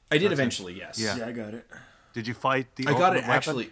I 0.09 0.17
did 0.17 0.23
That's 0.25 0.31
it. 0.31 0.33
eventually. 0.33 0.73
Yes. 0.73 0.99
Yeah. 0.99 1.17
Yeah, 1.17 1.27
I 1.27 1.31
got 1.33 1.53
it. 1.53 1.67
Did 2.13 2.27
you 2.27 2.33
fight 2.33 2.67
the? 2.75 2.87
I 2.87 2.93
got 2.93 3.13
it 3.13 3.19
weapon? 3.21 3.29
actually. 3.31 3.71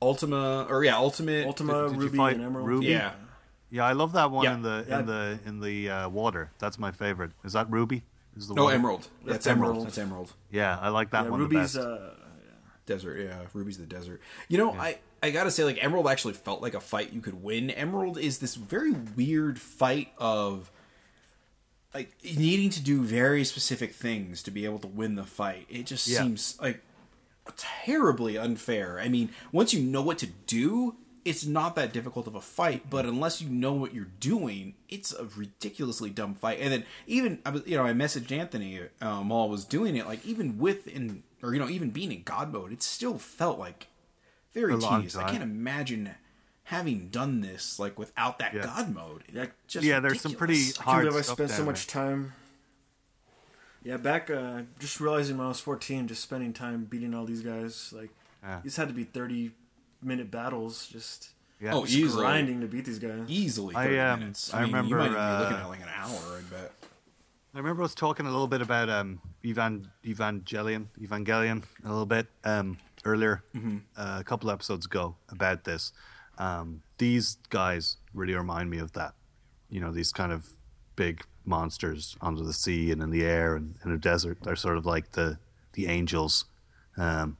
Ultima 0.00 0.66
or 0.68 0.84
yeah, 0.84 0.96
Ultimate. 0.96 1.46
Ultima, 1.46 1.88
did 1.88 1.92
you 1.96 1.98
Ruby, 2.02 2.16
fight 2.16 2.34
and 2.36 2.44
Emerald. 2.44 2.68
Ruby? 2.68 2.86
Yeah. 2.86 3.12
Yeah, 3.70 3.84
I 3.84 3.92
love 3.92 4.12
that 4.12 4.30
one 4.30 4.44
Yeah. 4.44 4.54
in 4.54 4.62
the 4.62 4.84
Yeah. 4.88 4.98
in 5.00 5.06
the 5.06 5.38
in 5.46 5.60
the 5.60 5.90
uh, 5.90 6.08
water. 6.08 6.50
That's 6.58 6.78
my 6.78 6.90
favorite. 6.90 7.30
Is 7.44 7.52
that 7.52 7.70
Ruby? 7.70 8.04
Is 8.36 8.48
the 8.48 8.54
No, 8.54 8.64
water? 8.64 8.74
Emerald. 8.76 9.08
That's, 9.24 9.32
That's 9.44 9.46
Emerald. 9.46 9.70
Emerald. 9.72 9.86
That's 9.88 9.98
Emerald. 9.98 10.32
Yeah, 10.50 10.78
I 10.80 10.88
like 10.88 11.10
that 11.10 11.24
Yeah, 11.24 11.30
one 11.30 11.40
Ruby's 11.40 11.74
the 11.74 11.80
best. 11.80 11.88
uh, 11.90 12.10
Desert. 12.86 13.20
Yeah, 13.20 13.42
Ruby's 13.52 13.78
the 13.78 13.86
desert. 13.86 14.20
You 14.48 14.58
know, 14.58 14.72
I 14.72 14.98
I 15.22 15.30
gotta 15.30 15.50
say, 15.52 15.62
like 15.64 15.78
Emerald 15.82 16.08
actually 16.08 16.34
felt 16.34 16.60
like 16.62 16.74
a 16.74 16.80
fight 16.80 17.12
you 17.12 17.20
could 17.20 17.42
win. 17.42 17.70
Emerald 17.70 18.18
is 18.18 18.38
this 18.38 18.56
very 18.56 18.90
weird 18.90 19.60
fight 19.60 20.08
of 20.18 20.70
like 21.94 22.10
needing 22.24 22.70
to 22.70 22.82
do 22.82 23.02
very 23.02 23.44
specific 23.44 23.94
things 23.94 24.42
to 24.42 24.50
be 24.50 24.64
able 24.64 24.78
to 24.80 24.88
win 24.88 25.14
the 25.14 25.24
fight. 25.24 25.66
It 25.68 25.84
just 25.86 26.08
Yeah. 26.08 26.22
seems 26.22 26.58
like 26.60 26.82
terribly 27.56 28.36
unfair. 28.38 28.98
I 28.98 29.08
mean, 29.08 29.30
once 29.52 29.72
you 29.74 29.80
know 29.82 30.02
what 30.02 30.18
to 30.18 30.26
do, 30.26 30.96
it's 31.24 31.46
not 31.46 31.74
that 31.76 31.92
difficult 31.92 32.26
of 32.26 32.34
a 32.34 32.40
fight. 32.40 32.90
But 32.90 33.06
unless 33.06 33.40
you 33.40 33.48
know 33.48 33.72
what 33.72 33.94
you're 33.94 34.08
doing, 34.20 34.74
it's 34.88 35.12
a 35.12 35.24
ridiculously 35.36 36.10
dumb 36.10 36.34
fight. 36.34 36.58
And 36.60 36.72
then 36.72 36.84
even 37.06 37.40
I 37.46 37.50
was, 37.50 37.66
you 37.66 37.76
know, 37.76 37.84
I 37.84 37.92
messaged 37.92 38.32
Anthony 38.32 38.80
um, 39.00 39.28
while 39.28 39.42
I 39.42 39.46
was 39.46 39.64
doing 39.64 39.96
it. 39.96 40.06
Like 40.06 40.24
even 40.26 40.58
with 40.58 40.86
in 40.88 41.22
or 41.42 41.54
you 41.54 41.60
know 41.60 41.68
even 41.68 41.90
being 41.90 42.12
in 42.12 42.22
God 42.22 42.52
mode, 42.52 42.72
it 42.72 42.82
still 42.82 43.18
felt 43.18 43.58
like 43.58 43.86
very 44.52 44.74
A 44.74 44.78
tedious. 44.78 45.16
I 45.16 45.30
can't 45.30 45.42
imagine 45.42 46.10
having 46.64 47.08
done 47.08 47.40
this 47.40 47.78
like 47.78 47.98
without 47.98 48.38
that 48.38 48.54
Yeah. 48.54 48.62
God 48.62 48.94
mode. 48.94 49.22
Yeah. 49.32 49.46
Just 49.66 49.84
Yeah, 49.84 50.00
there's 50.00 50.20
some 50.20 50.34
pretty 50.34 50.54
ridiculous. 50.54 50.80
I 50.80 50.82
hard 50.84 51.02
can't 51.04 51.10
believe 51.12 51.18
I 51.20 51.22
stuff 51.24 51.36
spent 51.36 51.50
so 51.50 51.56
down 51.58 51.66
much 51.66 51.86
time. 51.86 52.32
Yeah, 53.84 53.96
back 53.96 54.30
uh, 54.30 54.62
just 54.78 55.00
realizing 55.00 55.38
when 55.38 55.46
I 55.46 55.48
was 55.48 55.58
14, 55.60 56.06
just 56.06 56.22
spending 56.22 56.52
time 56.52 56.84
beating 56.84 57.14
all 57.14 57.24
these 57.24 57.42
guys. 57.42 57.92
Like 57.92 58.10
Yeah. 58.42 58.60
these 58.62 58.76
had 58.76 58.88
to 58.88 58.94
be 58.94 59.04
30 59.04 59.50
minute 60.02 60.30
battles, 60.30 60.86
just, 60.88 61.30
Yeah. 61.60 61.74
Oh, 61.74 61.84
just 61.84 61.96
easily. 61.96 62.22
grinding 62.22 62.60
to 62.60 62.66
beat 62.66 62.84
these 62.84 62.98
guys. 62.98 63.20
easily 63.28 63.74
I, 63.76 63.84
30 63.84 63.98
um, 63.98 64.20
minutes. 64.20 64.52
I 64.52 64.58
I, 64.58 64.60
mean, 64.62 64.72
remember, 64.72 64.88
you 64.90 64.96
might 64.96 65.16
uh, 65.18 65.38
be 65.38 65.44
looking 65.44 65.56
at 65.58 65.68
like 65.68 65.80
an 65.80 65.88
hour. 65.94 66.18
I 66.38 66.40
bet. 66.50 66.72
I 67.54 67.58
remember 67.58 67.82
us 67.82 67.94
talking 67.94 68.24
a 68.26 68.30
little 68.30 68.46
bit 68.46 68.62
about 68.62 68.88
um, 68.88 69.20
Evan 69.44 69.90
Evangelion, 70.04 70.86
Evangelion 70.98 71.62
a 71.84 71.88
little 71.88 72.06
bit 72.06 72.26
um, 72.44 72.78
earlier, 73.04 73.42
uh, 73.94 74.16
a 74.20 74.24
couple 74.24 74.50
episodes 74.50 74.86
ago 74.86 75.16
about 75.28 75.64
this. 75.64 75.92
Um, 76.38 76.82
these 76.96 77.36
guys 77.50 77.98
really 78.14 78.34
remind 78.34 78.70
me 78.70 78.78
of 78.78 78.92
that. 78.92 79.12
You 79.68 79.80
know, 79.82 79.92
these 79.92 80.12
kind 80.12 80.32
of 80.32 80.48
big 80.96 81.24
monsters 81.44 82.16
under 82.22 82.42
the 82.42 82.52
sea 82.54 82.90
and 82.90 83.02
in 83.02 83.10
the 83.10 83.22
air 83.24 83.54
and 83.54 83.74
in 83.84 83.92
a 83.92 83.98
desert. 83.98 84.38
They're 84.42 84.56
sort 84.56 84.78
of 84.78 84.86
like 84.86 85.12
the 85.12 85.38
the 85.74 85.86
angels, 85.88 86.46
um, 86.96 87.36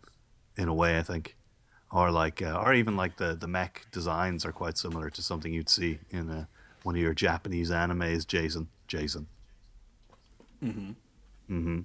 in 0.59 0.69
a 0.69 0.75
way. 0.75 0.99
I 0.99 1.03
think, 1.03 1.37
or 1.93 2.11
like, 2.11 2.41
uh, 2.43 2.61
or 2.65 2.73
even 2.75 2.97
like 2.97 3.17
the 3.19 3.35
the 3.35 3.47
mech 3.49 3.87
designs 3.93 4.45
are 4.45 4.53
quite 4.53 4.79
similar 4.79 5.11
to 5.11 5.23
something 5.23 5.53
you'd 5.53 5.69
see 5.69 5.99
in 6.11 6.31
uh 6.31 6.45
one 6.83 6.97
of 6.97 7.01
your 7.01 7.15
Japanese 7.15 7.71
animes. 7.71 8.27
Jason, 8.27 8.67
Jason. 8.89 9.27
Mm-hmm. 10.65 11.81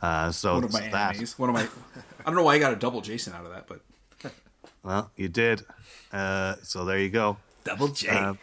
Uh, 0.00 0.32
so 0.32 0.54
One 0.54 0.64
of 0.64 0.72
my 0.72 0.88
that. 0.88 1.16
animes. 1.16 1.38
One 1.38 1.48
of 1.50 1.54
my. 1.54 1.62
I 1.62 2.24
don't 2.26 2.34
know 2.34 2.42
why 2.44 2.54
I 2.54 2.58
got 2.58 2.72
a 2.72 2.76
double 2.76 3.00
Jason 3.00 3.32
out 3.34 3.44
of 3.44 3.52
that, 3.52 3.66
but 3.66 3.80
Well, 4.82 5.10
you 5.16 5.28
did. 5.28 5.62
Uh, 6.12 6.56
so 6.62 6.84
there 6.84 6.98
you 6.98 7.10
go. 7.10 7.36
double 7.64 7.88
J. 7.88 8.08
Uh, 8.10 8.34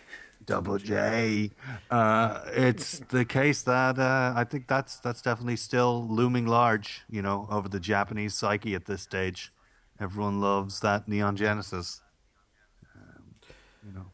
Double 0.46 0.80
J. 0.80 1.52
Uh, 1.92 2.42
it's 2.48 3.00
the 3.10 3.24
case 3.24 3.62
that 3.64 4.00
uh, 4.00 4.34
I 4.36 4.44
think 4.46 4.68
that's 4.68 4.98
that's 5.00 5.22
definitely 5.22 5.58
still 5.58 6.08
looming 6.08 6.48
large, 6.48 7.02
you 7.10 7.22
know, 7.22 7.48
over 7.52 7.70
the 7.70 7.80
Japanese 7.80 8.34
psyche 8.34 8.74
at 8.74 8.86
this 8.86 9.02
stage. 9.04 9.52
Everyone 10.00 10.40
loves 10.42 10.80
that 10.80 11.08
Neon 11.08 11.36
Genesis. 11.36 12.02
Um, 12.96 13.24
you 13.86 13.92
know, 13.94 14.06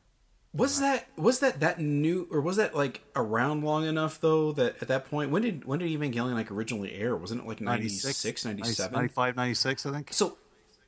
Was 0.53 0.79
that 0.79 1.07
was 1.15 1.39
that 1.39 1.59
that 1.59 1.79
new 1.79 2.27
or 2.31 2.41
was 2.41 2.57
that 2.57 2.75
like 2.75 3.01
around 3.15 3.63
long 3.63 3.85
enough 3.85 4.19
though 4.19 4.51
that 4.53 4.81
at 4.81 4.87
that 4.87 5.09
point 5.09 5.31
when 5.31 5.41
did 5.41 5.65
when 5.65 5.79
did 5.79 5.89
Evangelion 5.89 6.33
like 6.33 6.51
originally 6.51 6.93
air? 6.93 7.15
Wasn't 7.15 7.41
it 7.41 7.47
like 7.47 7.61
96, 7.61 8.45
97? 8.45 8.93
95, 8.93 9.35
96, 9.35 9.85
I 9.85 9.91
think. 9.91 10.09
So 10.13 10.37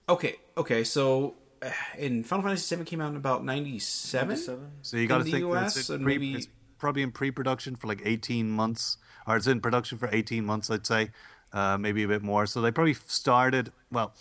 okay, 0.10 0.38
okay, 0.58 0.84
so 0.84 1.36
uh, 1.62 1.70
in 1.98 2.24
Final 2.24 2.44
Fantasy 2.44 2.64
7 2.64 2.86
came 2.86 3.02
out 3.02 3.12
in 3.12 3.18
about 3.18 3.44
97? 3.44 4.28
97? 4.30 4.72
So 4.82 4.98
you 4.98 5.08
got 5.08 5.20
to 5.20 5.24
think 5.26 5.46
US 5.46 5.78
it's, 5.78 5.90
in 5.90 6.04
pre- 6.04 6.14
maybe- 6.18 6.36
it's 6.36 6.48
probably 6.80 7.02
in 7.02 7.12
pre-production 7.12 7.76
for 7.76 7.88
like 7.88 8.02
18 8.06 8.50
months, 8.50 8.98
or 9.28 9.36
it's 9.36 9.48
in 9.48 9.60
production 9.60 9.98
for 9.98 10.08
18 10.12 10.46
months, 10.46 10.70
I'd 10.70 10.86
say, 10.86 11.10
uh, 11.52 11.76
maybe 11.76 12.04
a 12.04 12.08
bit 12.08 12.22
more. 12.22 12.46
So 12.46 12.62
they 12.62 12.70
probably 12.72 12.94
started. 12.94 13.72
Well, 13.92 14.14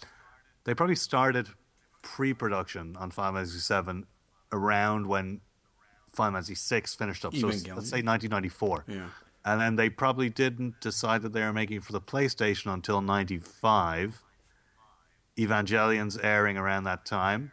they 0.66 0.74
probably 0.74 0.96
started 0.96 1.48
pre-production 2.02 2.96
on 2.98 3.10
Final 3.10 3.34
Fantasy 3.34 3.74
VII 3.74 4.04
around 4.52 5.06
when 5.06 5.40
Final 6.12 6.40
Fantasy 6.42 6.54
VI 6.54 6.86
finished 6.86 7.24
up. 7.24 7.34
So 7.34 7.46
let's 7.46 7.62
say 7.62 8.02
1994. 8.02 8.84
Yeah. 8.88 9.06
And 9.44 9.60
then 9.60 9.76
they 9.76 9.88
probably 9.88 10.28
didn't 10.28 10.80
decide 10.80 11.22
that 11.22 11.32
they 11.32 11.40
were 11.40 11.52
making 11.52 11.76
it 11.76 11.84
for 11.84 11.92
the 11.92 12.00
PlayStation 12.00 12.74
until 12.74 13.00
95. 13.00 14.22
Evangelion's 15.38 16.18
airing 16.18 16.56
around 16.56 16.82
that 16.84 17.06
time. 17.06 17.52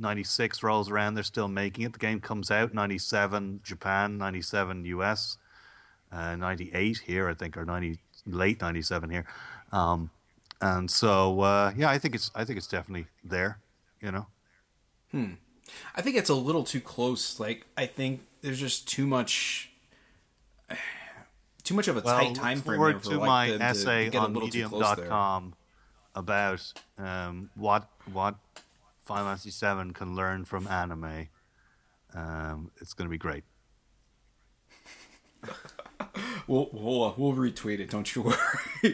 96 0.00 0.62
rolls 0.62 0.90
around, 0.90 1.14
they're 1.14 1.24
still 1.24 1.48
making 1.48 1.84
it. 1.84 1.92
The 1.92 1.98
game 1.98 2.20
comes 2.20 2.50
out 2.50 2.74
97 2.74 3.60
Japan, 3.62 4.18
97 4.18 4.84
US, 4.84 5.38
uh, 6.10 6.34
98 6.36 6.98
here, 6.98 7.28
I 7.28 7.34
think, 7.34 7.56
or 7.56 7.64
90 7.64 7.98
late 8.26 8.60
97 8.60 9.10
here. 9.10 9.26
Um, 9.72 10.10
and 10.60 10.90
so 10.90 11.40
uh, 11.40 11.72
yeah, 11.76 11.90
I 11.90 11.98
think 11.98 12.14
it's 12.14 12.30
I 12.34 12.44
think 12.44 12.56
it's 12.56 12.66
definitely 12.66 13.06
there, 13.24 13.58
you 14.00 14.10
know. 14.10 14.26
Hmm. 15.10 15.32
I 15.94 16.02
think 16.02 16.16
it's 16.16 16.30
a 16.30 16.34
little 16.34 16.64
too 16.64 16.80
close. 16.80 17.38
Like 17.38 17.66
I 17.76 17.86
think 17.86 18.20
there's 18.42 18.60
just 18.60 18.88
too 18.88 19.06
much 19.06 19.70
too 21.62 21.74
much 21.74 21.88
of 21.88 21.96
a 21.96 22.00
tight 22.00 22.34
time 22.34 22.60
frame 22.60 22.78
forward 22.78 23.02
for 23.02 23.10
to 23.10 23.18
like 23.18 23.26
my 23.26 23.50
them 23.50 23.58
to- 23.58 23.64
essay 23.64 24.10
to 24.10 24.18
on 24.18 24.34
little 24.34 24.48
too 24.48 24.68
close 24.68 24.96
there. 24.96 25.04
medium.com 25.04 25.54
about 26.14 26.72
um, 26.98 27.50
what 27.54 27.88
what 28.12 28.36
Final 29.04 29.26
Fantasy 29.26 29.50
VII 29.50 29.92
can 29.92 30.14
learn 30.16 30.44
from 30.44 30.66
anime. 30.66 31.28
Um, 32.14 32.70
it's 32.80 32.94
going 32.94 33.06
to 33.06 33.10
be 33.10 33.18
great. 33.18 33.44
We'll 36.46 36.68
we'll, 36.72 37.04
uh, 37.04 37.12
we'll 37.16 37.34
retweet 37.34 37.78
it. 37.80 37.90
Don't 37.90 38.14
you 38.14 38.22
worry. 38.22 38.36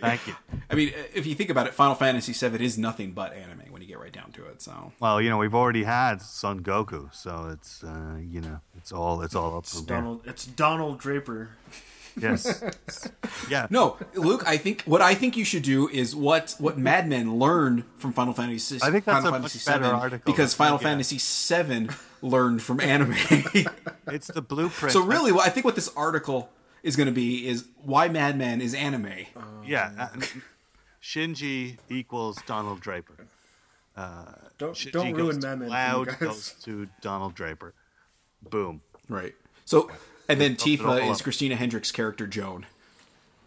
Thank 0.00 0.26
you. 0.26 0.34
I 0.70 0.74
mean, 0.74 0.92
if 1.14 1.26
you 1.26 1.34
think 1.34 1.50
about 1.50 1.66
it, 1.66 1.74
Final 1.74 1.94
Fantasy 1.94 2.32
VII 2.32 2.64
is 2.64 2.76
nothing 2.78 3.12
but 3.12 3.32
anime 3.32 3.62
when 3.70 3.80
you 3.82 3.88
get 3.88 3.98
right 4.00 4.12
down 4.12 4.32
to 4.32 4.44
it. 4.46 4.60
So 4.62 4.92
Well, 5.00 5.20
you 5.20 5.30
know, 5.30 5.38
we've 5.38 5.54
already 5.54 5.84
had 5.84 6.20
Son 6.20 6.60
Goku, 6.60 7.14
so 7.14 7.48
it's 7.52 7.84
uh, 7.84 8.16
you 8.20 8.40
know, 8.40 8.60
it's 8.76 8.90
all 8.92 9.22
it's 9.22 9.34
all 9.34 9.56
up 9.56 9.64
It's 9.64 9.76
from 9.76 9.86
there. 9.86 9.96
Donald. 9.98 10.20
It's 10.26 10.44
Donald 10.46 10.98
Draper. 10.98 11.50
Yes. 12.16 12.62
yeah. 13.50 13.66
no, 13.70 13.96
Luke. 14.14 14.44
I 14.46 14.56
think 14.56 14.82
what 14.82 15.02
I 15.02 15.14
think 15.14 15.36
you 15.36 15.44
should 15.44 15.64
do 15.64 15.88
is 15.88 16.14
what 16.14 16.54
what 16.58 16.78
Mad 16.78 17.08
Men 17.08 17.38
learned 17.40 17.82
from 17.98 18.12
Final 18.12 18.32
Fantasy. 18.32 18.78
I 18.82 18.90
think 18.92 19.04
that's 19.04 19.24
Final 19.24 19.28
a 19.28 19.32
Fantasy 19.32 19.58
much 19.58 19.66
better 19.66 19.92
VII, 19.92 20.00
article. 20.00 20.32
because 20.32 20.54
Final 20.54 20.76
Yeah. 20.80 20.88
Fantasy 20.90 21.18
VII 21.18 21.88
learned 22.22 22.62
from 22.62 22.80
anime. 22.80 23.14
It's 24.06 24.28
the 24.28 24.42
blueprint. 24.42 24.92
so 24.92 25.02
really, 25.02 25.32
what 25.32 25.46
I 25.46 25.50
think 25.50 25.64
what 25.64 25.74
this 25.74 25.90
article 25.96 26.50
is 26.84 26.94
going 26.94 27.06
to 27.08 27.12
be 27.12 27.48
is 27.48 27.66
why 27.82 28.06
Mad 28.08 28.38
Men 28.38 28.60
is 28.60 28.74
anime. 28.74 29.26
yeah. 29.66 29.90
uh, 29.98 30.20
Shinji 31.02 31.78
equals 31.90 32.38
Donald 32.46 32.80
Draper. 32.80 33.26
Don't 34.58 34.74
Shinji 34.74 34.92
don't 34.92 35.12
ruin 35.14 35.40
to 35.40 35.46
Mad 35.46 35.58
Men 35.58 35.58
for 35.58 35.64
me, 35.64 35.68
Cloud 35.70 36.06
guys. 36.06 36.16
goes 36.18 36.54
to 36.62 36.88
Donald 37.00 37.34
Draper. 37.34 37.74
Boom. 38.42 38.82
Right. 39.08 39.34
So, 39.64 39.90
and 40.28 40.40
then 40.40 40.56
Tifa 40.56 41.10
is. 41.10 41.22
Christina 41.22 41.56
Hendricks' 41.56 41.90
character 41.90 42.26
Joan. 42.26 42.66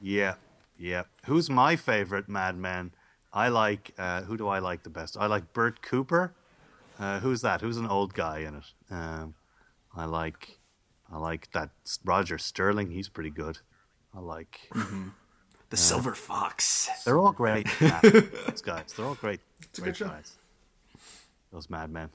Yeah, 0.02 0.36
yeah. 0.78 1.04
Who's 1.26 1.50
my 1.50 1.76
favorite 1.76 2.28
Mad 2.28 2.58
Men? 2.58 2.92
I 3.34 3.50
like. 3.50 3.92
Uh, 3.98 4.22
who 4.24 4.38
do 4.38 4.48
I 4.48 4.60
like 4.60 4.84
the 4.84 4.90
best? 4.90 5.16
I 5.18 5.28
like 5.28 5.54
Bert 5.54 5.82
Cooper. 5.82 6.34
Uh, 7.00 7.20
who's 7.20 7.42
that? 7.42 7.62
Who's 7.62 7.78
an 7.78 7.88
old 7.88 8.14
guy 8.14 8.40
in 8.40 8.56
it? 8.56 8.64
Um, 8.92 9.36
I 9.96 10.06
like. 10.06 10.57
I 11.12 11.18
like 11.18 11.52
that 11.52 11.70
Roger 12.04 12.38
Sterling. 12.38 12.92
He's 12.92 13.10
pretty 13.10 13.30
good. 13.30 13.60
I 14.16 14.20
like. 14.20 14.60
Mm-hmm. 14.74 15.10
The 15.70 15.76
uh, 15.76 15.78
Silver 15.78 16.14
Fox. 16.16 16.90
They're 17.06 17.18
all 17.20 17.32
great. 17.34 17.68
Mad 17.82 18.02
those 18.02 18.62
guys. 18.62 18.94
They're 18.96 19.06
all 19.06 19.16
great. 19.16 19.40
a 19.62 19.82
great 19.82 19.86
good 19.86 19.98
show. 19.98 20.08
guys. 20.08 20.38
Those 21.52 21.70
Mad 21.70 21.90
Men. 21.92 22.10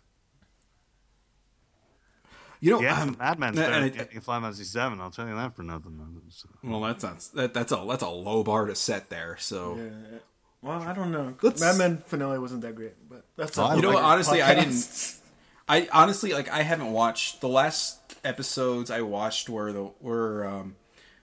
You 2.60 2.72
know, 2.72 2.80
Yeah, 2.80 3.00
um, 3.02 3.16
Mad 3.18 3.38
Men's 3.40 3.58
and 3.58 3.66
better 3.66 3.74
I- 3.84 3.88
than 3.88 3.98
getting 3.98 4.20
Final 4.20 4.42
Fantasy 4.42 4.64
Seven. 4.64 5.00
I'll 5.00 5.10
tell 5.10 5.26
you 5.28 5.34
that 5.34 5.56
for 5.56 5.62
nothing. 5.64 5.98
Uh, 6.00 6.68
well, 6.68 6.80
that's 6.82 7.02
not, 7.02 7.18
that, 7.34 7.54
that's 7.54 7.72
a 7.72 7.84
that's 7.88 8.02
a 8.04 8.08
low 8.08 8.44
bar 8.44 8.66
to 8.66 8.74
set 8.76 9.10
there. 9.10 9.36
So, 9.40 9.76
Yeah. 9.78 10.18
Well, 10.62 10.80
I 10.80 10.92
don't 10.92 11.10
know. 11.10 11.34
Let's- 11.42 11.60
Mad 11.60 11.76
Men 11.76 11.98
finale 12.06 12.38
wasn't 12.38 12.60
that 12.62 12.76
great, 12.76 12.94
but 13.08 13.24
that's 13.36 13.58
Oh, 13.58 13.64
all. 13.64 13.76
you 13.76 13.82
know, 13.82 13.92
what, 13.92 14.04
honestly, 14.04 14.40
I 14.42 14.54
didn't. 14.54 15.18
I 15.68 15.88
honestly 15.92 16.32
like. 16.32 16.48
I 16.50 16.62
haven't 16.62 16.92
watched 16.92 17.40
the 17.40 17.48
last 17.48 18.16
episodes. 18.24 18.90
I 18.90 19.00
watched 19.02 19.48
where 19.48 19.72
the 19.72 19.84
where 20.00 20.46
um 20.46 20.76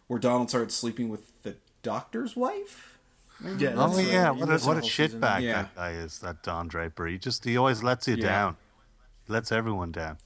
where 0.07 0.19
Donald 0.19 0.49
started 0.49 0.71
sleeping 0.71 1.09
with 1.09 1.41
the 1.43 1.55
doctor's 1.83 2.35
wife. 2.35 2.97
Yeah. 3.57 3.73
Oh 3.77 3.97
yeah, 3.99 4.31
what 4.31 4.49
a, 4.49 4.57
what 4.65 4.77
a 4.77 4.81
shitbag 4.81 5.41
Yeah. 5.41 5.61
that 5.63 5.75
guy 5.75 5.91
is. 5.91 6.19
That 6.19 6.43
Don 6.43 6.67
Draper. 6.67 7.07
He 7.07 7.17
just 7.17 7.43
he 7.45 7.57
always 7.57 7.83
lets 7.83 8.07
you 8.07 8.15
Yeah. 8.15 8.25
down. 8.27 8.57
He 9.27 9.33
lets 9.33 9.51
everyone 9.51 9.91
down. 9.91 10.17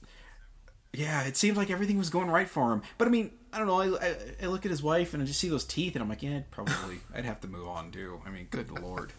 Yeah, 0.92 1.22
it 1.24 1.36
seemed 1.36 1.56
like 1.56 1.70
everything 1.70 1.98
was 1.98 2.08
going 2.10 2.28
right 2.30 2.48
for 2.48 2.72
him. 2.72 2.82
But 2.98 3.08
I 3.08 3.10
mean, 3.10 3.32
I 3.52 3.58
don't 3.58 3.66
know. 3.66 3.80
I, 3.80 4.06
I, 4.08 4.16
I 4.44 4.46
look 4.46 4.64
at 4.64 4.70
his 4.70 4.82
wife 4.82 5.12
and 5.12 5.22
I 5.22 5.26
just 5.26 5.40
see 5.40 5.48
those 5.48 5.64
teeth, 5.64 5.94
and 5.96 6.02
I'm 6.02 6.08
like, 6.08 6.22
yeah, 6.22 6.40
probably 6.52 7.00
I'd 7.14 7.24
have 7.24 7.40
to 7.40 7.48
move 7.48 7.66
on 7.68 7.90
too. 7.90 8.20
I 8.24 8.30
mean, 8.30 8.46
good 8.50 8.70
lord. 8.70 9.12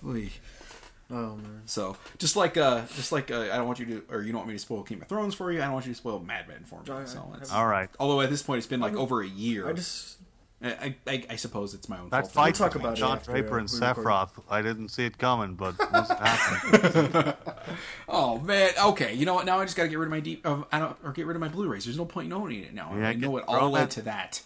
Oy. 1.11 1.15
Oh 1.15 1.35
man. 1.35 1.61
So 1.65 1.97
just 2.17 2.35
like 2.35 2.57
uh, 2.57 2.81
just 2.95 3.11
like 3.11 3.29
uh, 3.31 3.41
I 3.41 3.57
don't 3.57 3.67
want 3.67 3.79
you 3.79 3.85
to, 3.85 4.03
or 4.09 4.21
you 4.21 4.31
don't 4.31 4.39
want 4.39 4.47
me 4.49 4.55
to 4.55 4.59
spoil 4.59 4.83
Game 4.83 5.01
of 5.01 5.07
Thrones 5.07 5.35
for 5.35 5.51
you. 5.51 5.59
I 5.61 5.65
don't 5.65 5.73
want 5.73 5.85
you 5.85 5.91
to 5.93 5.97
spoil 5.97 6.19
Mad 6.19 6.47
Men 6.47 6.63
for 6.65 6.81
me. 6.81 6.91
I- 6.91 7.05
so 7.05 7.29
I- 7.33 7.37
it's, 7.37 7.51
All 7.51 7.67
right, 7.67 7.89
although 7.99 8.21
at 8.21 8.29
this 8.29 8.41
point 8.41 8.57
it's 8.59 8.67
been 8.67 8.79
like 8.79 8.95
over 8.95 9.21
a 9.21 9.27
year. 9.27 9.67
I 9.69 9.73
just 9.73 10.17
I, 10.63 10.95
I, 11.05 11.23
I 11.29 11.35
suppose 11.35 11.75
it's 11.75 11.87
my 11.89 11.99
own 11.99 12.09
that 12.09 12.21
fault. 12.23 12.33
fight 12.33 12.55
talk 12.55 12.71
between 12.71 12.85
about 12.85 12.97
it 12.97 12.99
John 12.99 13.17
after, 13.17 13.31
Draper 13.33 13.59
and 13.59 13.69
we. 13.71 13.77
Sephiroth. 13.77 14.29
I 14.49 14.63
didn't 14.63 14.87
see 14.89 15.05
it 15.05 15.17
coming, 15.19 15.53
but 15.53 15.75
once 15.91 16.09
it 16.09 16.17
happened, 16.17 17.35
Oh 18.09 18.39
man, 18.39 18.71
okay. 18.85 19.13
You 19.13 19.25
know 19.27 19.35
what? 19.35 19.45
Now 19.45 19.59
I 19.59 19.65
just 19.65 19.77
got 19.77 19.83
to 19.83 19.89
get 19.89 19.99
rid 19.99 20.05
of 20.07 20.11
my 20.11 20.21
deep, 20.21 20.41
uh, 20.47 20.63
I 20.71 20.79
don't, 20.79 20.97
or 21.03 21.11
get 21.11 21.27
rid 21.27 21.35
of 21.35 21.41
my 21.41 21.49
Blu-rays. 21.49 21.85
There's 21.85 21.97
no 21.97 22.05
point 22.05 22.27
in 22.27 22.33
owning 22.33 22.63
it 22.63 22.73
now. 22.73 22.91
Yeah, 22.95 23.09
I 23.09 23.13
know 23.13 23.33
get- 23.33 23.43
it 23.43 23.47
all 23.47 23.57
throw 23.59 23.69
led 23.69 23.81
that- 23.83 23.91
to 23.91 24.01
that. 24.03 24.41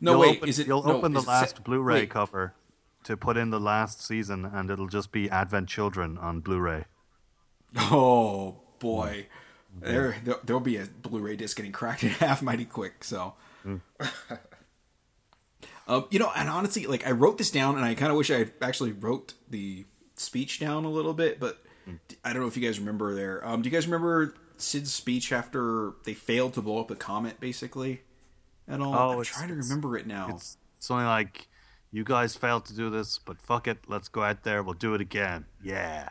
No, 0.00 0.10
you'll 0.12 0.20
wait. 0.20 0.36
open, 0.38 0.48
is 0.50 0.58
it? 0.58 0.66
You'll 0.66 0.82
no, 0.82 0.96
open 0.98 1.12
the 1.14 1.22
last 1.22 1.56
se- 1.56 1.62
Blu-ray 1.64 1.94
wait. 2.00 2.10
cover 2.10 2.52
to 3.06 3.16
put 3.16 3.36
in 3.36 3.50
the 3.50 3.60
last 3.60 4.02
season, 4.02 4.44
and 4.44 4.70
it'll 4.70 4.88
just 4.88 5.12
be 5.12 5.30
Advent 5.30 5.68
Children 5.68 6.18
on 6.18 6.40
Blu-ray. 6.40 6.84
Oh 7.76 8.60
boy, 8.78 9.26
there, 9.80 10.16
there 10.24 10.36
there'll 10.44 10.60
be 10.60 10.76
a 10.76 10.86
Blu-ray 10.86 11.36
disc 11.36 11.56
getting 11.56 11.72
cracked 11.72 12.02
in 12.04 12.10
half 12.20 12.42
mighty 12.42 12.64
quick. 12.64 13.04
So, 13.04 13.34
um, 15.88 16.06
you 16.10 16.18
know, 16.18 16.32
and 16.34 16.48
honestly, 16.48 16.86
like 16.86 17.06
I 17.06 17.12
wrote 17.12 17.38
this 17.38 17.50
down, 17.50 17.76
and 17.76 17.84
I 17.84 17.94
kind 17.94 18.10
of 18.10 18.18
wish 18.18 18.30
I 18.30 18.46
actually 18.60 18.92
wrote 18.92 19.34
the 19.48 19.84
speech 20.16 20.58
down 20.58 20.84
a 20.84 20.90
little 20.90 21.14
bit, 21.14 21.38
but 21.38 21.62
I 22.24 22.32
don't 22.32 22.42
know 22.42 22.48
if 22.48 22.56
you 22.56 22.66
guys 22.66 22.78
remember 22.80 23.14
there. 23.14 23.46
Um, 23.46 23.62
do 23.62 23.68
you 23.68 23.72
guys 23.72 23.86
remember 23.86 24.34
Cid's 24.56 24.92
speech 24.92 25.30
after 25.32 25.92
they 26.04 26.14
failed 26.14 26.54
to 26.54 26.62
blow 26.62 26.80
up 26.80 26.88
the 26.88 26.96
comet, 26.96 27.38
basically? 27.38 28.02
At 28.66 28.80
all? 28.80 28.94
Oh, 28.94 29.12
I'm 29.12 29.20
it's- 29.20 29.36
trying 29.36 29.48
to 29.48 29.54
remember 29.54 29.96
it 29.96 30.06
now. 30.06 30.30
It's 30.34 30.90
only 30.90 31.04
like, 31.04 31.46
"You 31.90 32.04
guys 32.04 32.36
failed 32.36 32.64
to 32.66 32.74
do 32.74 32.90
this, 32.90 33.18
but 33.18 33.40
fuck 33.40 33.66
it, 33.68 33.78
let's 33.88 34.08
go 34.08 34.22
out 34.22 34.42
there. 34.42 34.62
We'll 34.62 34.74
do 34.74 34.94
it 34.94 35.00
again." 35.00 35.46
Yeah. 35.62 36.10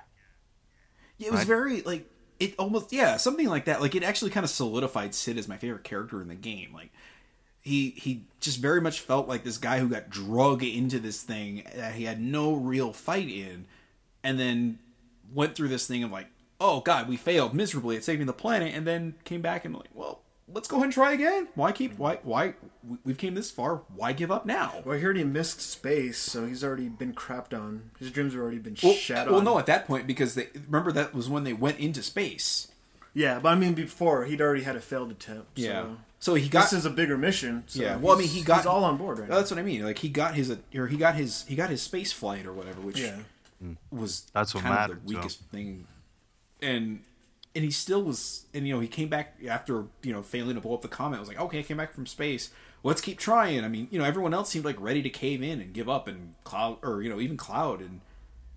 Yeah, 1.18 1.28
it 1.28 1.32
was 1.32 1.40
Right? 1.42 1.48
very 1.48 1.82
like 1.82 2.10
it 2.40 2.56
almost 2.60 2.92
yeah 2.92 3.18
something 3.18 3.48
like 3.48 3.66
that. 3.66 3.82
Like 3.82 3.96
it 3.96 4.04
actually 4.04 4.32
kind 4.32 4.44
of 4.44 4.50
solidified 4.50 5.16
Cid 5.16 5.38
as 5.38 5.48
my 5.48 5.58
favorite 5.58 5.84
character 5.84 6.22
in 6.22 6.28
the 6.28 6.36
game. 6.36 6.72
Like 6.74 6.92
he 7.62 7.92
he 7.92 8.26
just 8.42 8.60
very 8.60 8.82
much 8.82 9.00
felt 9.00 9.28
like 9.28 9.44
this 9.44 9.58
guy 9.58 9.80
who 9.80 9.88
got 9.90 10.10
drug 10.10 10.64
into 10.64 11.00
this 11.00 11.24
thing 11.24 11.64
that 11.76 11.94
he 11.96 12.04
had 12.04 12.20
no 12.22 12.54
real 12.54 12.92
fight 12.94 13.30
in, 13.30 13.66
and 14.24 14.40
then 14.40 14.80
went 15.34 15.56
through 15.56 15.70
this 15.70 15.88
thing 15.88 16.04
of 16.04 16.12
like, 16.12 16.28
oh 16.60 16.82
god, 16.82 17.08
we 17.08 17.16
failed 17.18 17.54
miserably 17.54 17.96
at 17.96 18.04
saving 18.04 18.26
the 18.28 18.34
planet, 18.34 18.74
and 18.76 18.86
then 18.86 19.16
came 19.24 19.42
back 19.42 19.64
and 19.66 19.74
like, 19.74 19.90
well, 19.94 20.22
let's 20.52 20.68
go 20.68 20.78
ahead 20.78 20.86
and 20.86 20.94
try 20.94 21.14
again. 21.14 21.48
Why 21.56 21.72
keep 21.72 21.98
why 21.98 22.20
why 22.24 22.54
we- 22.88 22.98
we've 23.04 23.18
came 23.18 23.36
this 23.36 23.52
far? 23.52 23.82
Why 23.96 24.14
give 24.14 24.32
up 24.32 24.46
now? 24.46 24.82
well, 24.86 24.98
he 24.98 25.04
already 25.04 25.24
missed 25.24 25.62
space, 25.62 26.18
so 26.18 26.46
he's 26.46 26.64
already 26.64 26.88
been 26.90 27.14
crapped 27.14 27.54
on. 27.58 27.92
His 28.00 28.12
dreams 28.12 28.34
have 28.34 28.42
already 28.42 28.60
been 28.60 28.76
Well, 28.82 28.94
shat 28.94 29.28
well, 29.28 29.38
on. 29.40 29.44
no, 29.44 29.60
at 29.60 29.66
that 29.66 29.88
point 29.88 30.08
because 30.08 30.36
they 30.36 30.50
remember 30.68 30.92
that 30.92 31.14
was 31.14 31.30
when 31.30 31.44
they 31.44 31.54
went 31.54 31.80
into 31.80 32.02
space. 32.04 32.68
Yeah, 33.14 33.40
but 33.40 33.50
I 33.50 33.56
mean 33.56 33.74
before 33.74 34.26
he'd 34.26 34.42
already 34.42 34.64
had 34.64 34.76
a 34.76 34.82
failed 34.82 35.12
attempt. 35.12 35.58
So. 35.58 35.64
Yeah. 35.66 35.86
So 36.20 36.34
he 36.34 36.50
got 36.50 36.64
this 36.64 36.74
is 36.74 36.86
a 36.86 36.90
bigger 36.90 37.18
mission. 37.18 37.64
So 37.68 37.82
yeah. 37.82 37.98
Well, 37.98 38.16
I 38.16 38.20
mean, 38.20 38.28
he 38.28 38.42
got 38.42 38.58
he's 38.58 38.66
all 38.66 38.84
on 38.84 38.98
board 38.98 39.20
right 39.20 39.30
now. 39.30 39.36
That's 39.36 39.52
what 39.52 39.60
I 39.60 39.64
mean. 39.64 39.84
Like 39.84 40.00
he 40.00 40.10
got 40.10 40.34
his 40.36 40.56
or 40.74 40.88
he 40.88 40.98
got 40.98 41.16
his 41.16 41.46
he 41.48 41.56
got 41.56 41.70
his 41.70 41.82
space 41.82 42.12
flight 42.12 42.46
or 42.46 42.52
whatever, 42.54 42.82
which 42.82 43.00
Yeah. 43.00 43.20
Mm. 43.64 43.78
was 43.92 44.24
That's 44.34 44.54
what 44.54 44.64
kind 44.64 44.74
of 44.74 44.80
mattered, 44.80 45.02
the 45.08 45.12
so. 45.14 45.18
weakest 45.18 45.40
thing. 45.52 45.88
And 46.62 47.02
and 47.56 47.64
he 47.64 47.72
still 47.72 48.04
was, 48.04 48.46
and 48.54 48.68
you 48.68 48.74
know, 48.74 48.80
he 48.82 48.88
came 48.88 49.08
back 49.08 49.38
after 49.48 49.86
you 50.04 50.12
know 50.14 50.22
failing 50.22 50.56
to 50.56 50.62
blow 50.62 50.74
up 50.76 50.82
the 50.82 50.88
comet. 50.88 51.20
Was 51.20 51.30
like, 51.30 51.40
okay, 51.40 51.60
I 51.60 51.64
came 51.64 51.78
back 51.78 51.94
from 51.94 52.06
space. 52.06 52.52
Let's 52.84 53.02
keep 53.02 53.18
trying. 53.18 53.64
I 53.64 53.68
mean, 53.68 53.88
you 53.90 53.98
know, 53.98 54.06
everyone 54.06 54.34
else 54.34 54.50
seemed 54.50 54.66
like 54.66 54.80
ready 54.80 55.02
to 55.02 55.10
cave 55.10 55.42
in 55.42 55.60
and 55.62 55.74
give 55.74 55.90
up, 55.90 56.08
and 56.08 56.36
Cloud 56.44 56.78
or 56.84 57.02
you 57.02 57.10
know 57.10 57.20
even 57.20 57.38
Cloud 57.38 57.80
and 57.80 58.02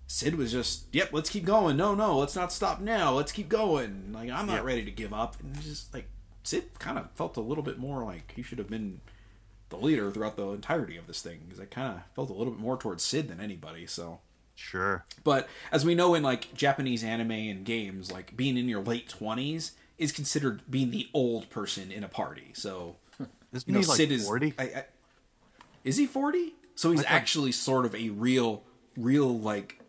Cid 0.07 0.35
was 0.35 0.51
just, 0.51 0.85
yep, 0.91 1.09
let's 1.13 1.29
keep 1.29 1.45
going. 1.45 1.77
No, 1.77 1.93
no, 1.95 2.17
let's 2.17 2.35
not 2.35 2.51
stop 2.51 2.79
now. 2.81 3.11
Let's 3.13 3.31
keep 3.31 3.47
going. 3.47 4.11
Like 4.11 4.29
I'm 4.29 4.45
not 4.47 4.57
Yeah. 4.57 4.63
ready 4.63 4.83
to 4.85 4.91
give 4.91 5.13
up. 5.13 5.39
And 5.39 5.59
just 5.61 5.93
like 5.93 6.07
Cid 6.43 6.77
kind 6.79 6.97
of 6.97 7.09
felt 7.11 7.37
a 7.37 7.41
little 7.41 7.63
bit 7.63 7.77
more 7.77 8.03
like 8.03 8.33
he 8.35 8.41
should 8.41 8.57
have 8.57 8.69
been 8.69 9.01
the 9.69 9.77
leader 9.77 10.11
throughout 10.11 10.35
the 10.35 10.47
entirety 10.49 10.97
of 10.97 11.05
this 11.05 11.21
thing 11.21 11.41
because 11.45 11.59
I 11.59 11.65
kind 11.65 11.95
of 11.95 12.01
felt 12.15 12.29
a 12.29 12.33
little 12.33 12.51
bit 12.53 12.59
more 12.59 12.75
towards 12.77 13.03
Cid 13.03 13.27
than 13.29 13.39
anybody. 13.39 13.85
So. 13.87 14.19
Sure. 14.59 15.05
But 15.23 15.47
as 15.71 15.85
we 15.85 15.95
know 15.95 16.13
in 16.15 16.21
like 16.21 16.53
Japanese 16.53 17.03
anime 17.03 17.31
and 17.31 17.65
games, 17.65 18.11
like 18.11 18.35
being 18.35 18.57
in 18.57 18.67
your 18.67 18.81
late 18.81 19.07
twenties 19.07 19.71
is 19.97 20.11
considered 20.11 20.61
being 20.69 20.91
the 20.91 21.07
old 21.13 21.49
person 21.49 21.91
in 21.91 22.03
a 22.03 22.09
party. 22.09 22.51
So 22.53 22.97
Isn't 23.53 23.67
you 23.67 23.73
know, 23.73 23.79
he 23.79 23.85
like 23.85 23.97
Cid 23.97 24.11
is 24.11 24.25
40? 24.25 24.53
I, 24.59 24.63
I, 24.63 24.85
is 25.83 25.97
he 25.97 26.05
forty? 26.05 26.53
So 26.75 26.91
he's 26.91 27.03
actually 27.07 27.51
sort 27.51 27.85
of 27.85 27.95
a 27.95 28.09
real, 28.09 28.63
real 28.95 29.39
like 29.39 29.81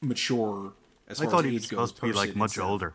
mature 0.00 0.74
as 1.08 1.20
I 1.20 1.24
far 1.24 1.30
thought 1.32 1.44
as 1.44 1.50
he 1.50 1.54
was 1.54 1.66
goes. 1.66 1.70
supposed 1.70 1.96
to 1.96 2.02
be 2.02 2.12
like 2.12 2.36
much 2.36 2.58
older. 2.58 2.94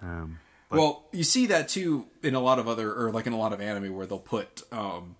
Um, 0.00 0.40
well, 0.70 1.04
you 1.12 1.22
see 1.22 1.46
that 1.46 1.68
too 1.68 2.06
in 2.22 2.34
a 2.34 2.40
lot 2.40 2.58
of 2.58 2.66
other, 2.66 2.92
or 2.92 3.10
like 3.12 3.26
in 3.26 3.32
a 3.32 3.38
lot 3.38 3.52
of 3.52 3.60
anime 3.60 3.94
where 3.94 4.06
they'll 4.06 4.18
put, 4.18 4.62
um, 4.72 5.16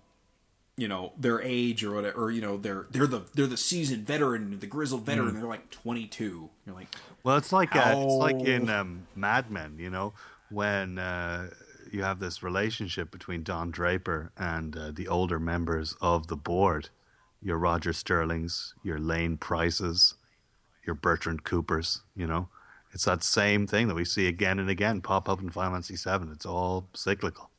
you 0.77 0.87
know, 0.87 1.13
their 1.17 1.41
age 1.41 1.83
or 1.83 1.93
whatever, 1.93 2.25
or 2.25 2.31
you 2.31 2.41
know, 2.41 2.57
they're 2.57 2.87
they're 2.91 3.07
the 3.07 3.21
they're 3.33 3.47
the 3.47 3.57
seasoned 3.57 4.07
veteran, 4.07 4.59
the 4.59 4.67
grizzled 4.67 5.05
veteran. 5.05 5.29
Hmm. 5.29 5.39
They're 5.39 5.49
like 5.49 5.69
twenty 5.69 6.07
two. 6.07 6.49
You're 6.65 6.75
like, 6.75 6.87
Well, 7.23 7.37
it's 7.37 7.53
like 7.53 7.75
uh, 7.75 7.93
it's 7.95 8.13
like 8.13 8.39
in 8.39 8.69
um, 8.69 9.07
Mad 9.15 9.51
Men, 9.51 9.75
you 9.77 9.89
know, 9.89 10.13
when 10.49 10.97
uh, 10.97 11.49
you 11.91 12.03
have 12.03 12.19
this 12.19 12.41
relationship 12.41 13.11
between 13.11 13.43
Don 13.43 13.69
Draper 13.69 14.31
and 14.35 14.75
uh, 14.75 14.91
the 14.91 15.07
older 15.07 15.39
members 15.39 15.95
of 16.01 16.27
the 16.27 16.35
board. 16.35 16.89
Your 17.45 17.57
Roger 17.57 17.91
Sterlings, 17.91 18.73
your 18.83 18.97
Lane 18.97 19.35
Prices, 19.35 20.15
your 20.85 20.95
Bertrand 20.95 21.43
Coopers. 21.43 22.01
You 22.15 22.25
know, 22.25 22.47
it's 22.93 23.05
that 23.05 23.21
same 23.21 23.67
thing 23.67 23.89
that 23.89 23.95
we 23.95 24.05
see 24.05 24.27
again 24.27 24.59
and 24.59 24.69
again 24.69 25.01
pop 25.01 25.27
up 25.27 25.41
in 25.41 25.49
Final 25.49 25.73
Fantasy 25.73 25.95
VII. 25.95 26.31
It's 26.31 26.45
all 26.45 26.87
cyclical. 26.93 27.49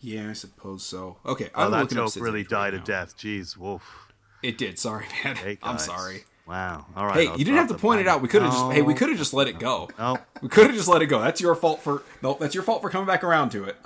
Yeah, 0.00 0.30
I 0.30 0.32
suppose 0.32 0.82
so. 0.82 1.18
Okay, 1.26 1.50
I'm 1.54 1.70
that 1.72 1.80
looking 1.82 1.98
up 1.98 2.04
joke 2.04 2.12
Cid's 2.14 2.22
really 2.22 2.40
age 2.40 2.46
right 2.50 2.70
died 2.70 2.74
a 2.74 2.78
now. 2.78 2.84
death. 2.84 3.16
Jeez, 3.18 3.56
woof. 3.56 4.12
It 4.42 4.56
did. 4.56 4.78
Sorry, 4.78 5.06
man. 5.24 5.36
Hey, 5.36 5.58
I'm 5.62 5.78
sorry. 5.78 6.24
Wow. 6.46 6.86
All 6.96 7.06
right. 7.06 7.14
Hey, 7.16 7.26
I'll 7.28 7.38
you 7.38 7.44
didn't 7.44 7.58
have 7.58 7.68
to 7.68 7.74
point 7.74 7.98
the 7.98 8.06
it 8.06 8.08
out. 8.08 8.22
We 8.22 8.28
could 8.28 8.42
have 8.42 8.50
bang. 8.50 8.60
just. 8.60 8.72
Hey, 8.72 8.82
we 8.82 8.94
could 8.94 9.08
have 9.10 9.18
just 9.18 9.32
let 9.34 9.46
it 9.46 9.58
go. 9.58 9.88
No. 9.98 10.18
We 10.42 10.48
could 10.48 10.66
have 10.68 10.74
just 10.74 10.88
let 10.88 11.02
it 11.02 11.06
go. 11.06 11.20
That's 11.20 11.40
your 11.40 11.54
fault 11.54 11.80
for. 11.82 12.02
No, 12.22 12.36
that's 12.40 12.54
your 12.54 12.64
fault 12.64 12.80
for 12.80 12.88
coming 12.88 13.06
back 13.06 13.22
around 13.22 13.50
to 13.50 13.64
it. 13.64 13.76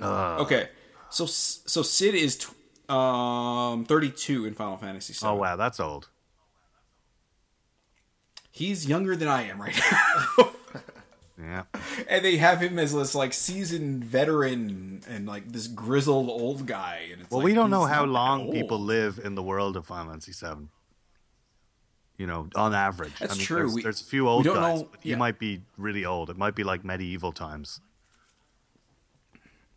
Uh, 0.00 0.36
okay, 0.40 0.68
so 1.10 1.26
so 1.26 1.82
Cid 1.82 2.14
is 2.14 2.38
tw- 2.38 2.90
um 2.90 3.84
32 3.84 4.46
in 4.46 4.54
Final 4.54 4.76
Fantasy 4.76 5.12
VII. 5.12 5.26
Oh 5.26 5.34
wow, 5.34 5.56
that's 5.56 5.80
old. 5.80 6.08
He's 8.52 8.86
younger 8.86 9.16
than 9.16 9.26
I 9.26 9.42
am 9.48 9.60
right 9.60 9.74
now. 10.38 10.50
Yeah. 11.36 11.64
and 12.08 12.24
they 12.24 12.36
have 12.36 12.60
him 12.60 12.78
as 12.78 12.94
this 12.94 13.14
like 13.14 13.32
seasoned 13.32 14.04
veteran 14.04 15.02
and 15.08 15.26
like 15.26 15.50
this 15.50 15.66
grizzled 15.66 16.28
old 16.28 16.66
guy. 16.66 17.08
And 17.10 17.22
it's 17.22 17.30
Well, 17.30 17.40
like, 17.40 17.44
we 17.46 17.54
don't 17.54 17.70
know 17.70 17.86
how 17.86 18.04
long 18.04 18.52
people 18.52 18.78
live 18.78 19.18
in 19.22 19.34
the 19.34 19.42
world 19.42 19.76
of 19.76 19.86
Final 19.86 20.12
Fantasy 20.12 20.32
VII. 20.32 20.68
You 22.16 22.28
know, 22.28 22.48
on 22.54 22.72
average. 22.72 23.12
That's 23.18 23.34
I 23.34 23.36
mean, 23.36 23.44
true. 23.46 23.56
There's, 23.58 23.74
We- 23.74 23.82
there's 23.82 24.00
a 24.00 24.04
few 24.04 24.28
old 24.28 24.44
guys, 24.44 24.54
know- 24.82 24.88
but 24.92 25.04
you 25.04 25.10
yeah. 25.12 25.16
might 25.16 25.40
be 25.40 25.62
really 25.76 26.04
old. 26.04 26.30
It 26.30 26.36
might 26.36 26.54
be 26.54 26.62
like 26.62 26.84
medieval 26.84 27.32
times. 27.32 27.80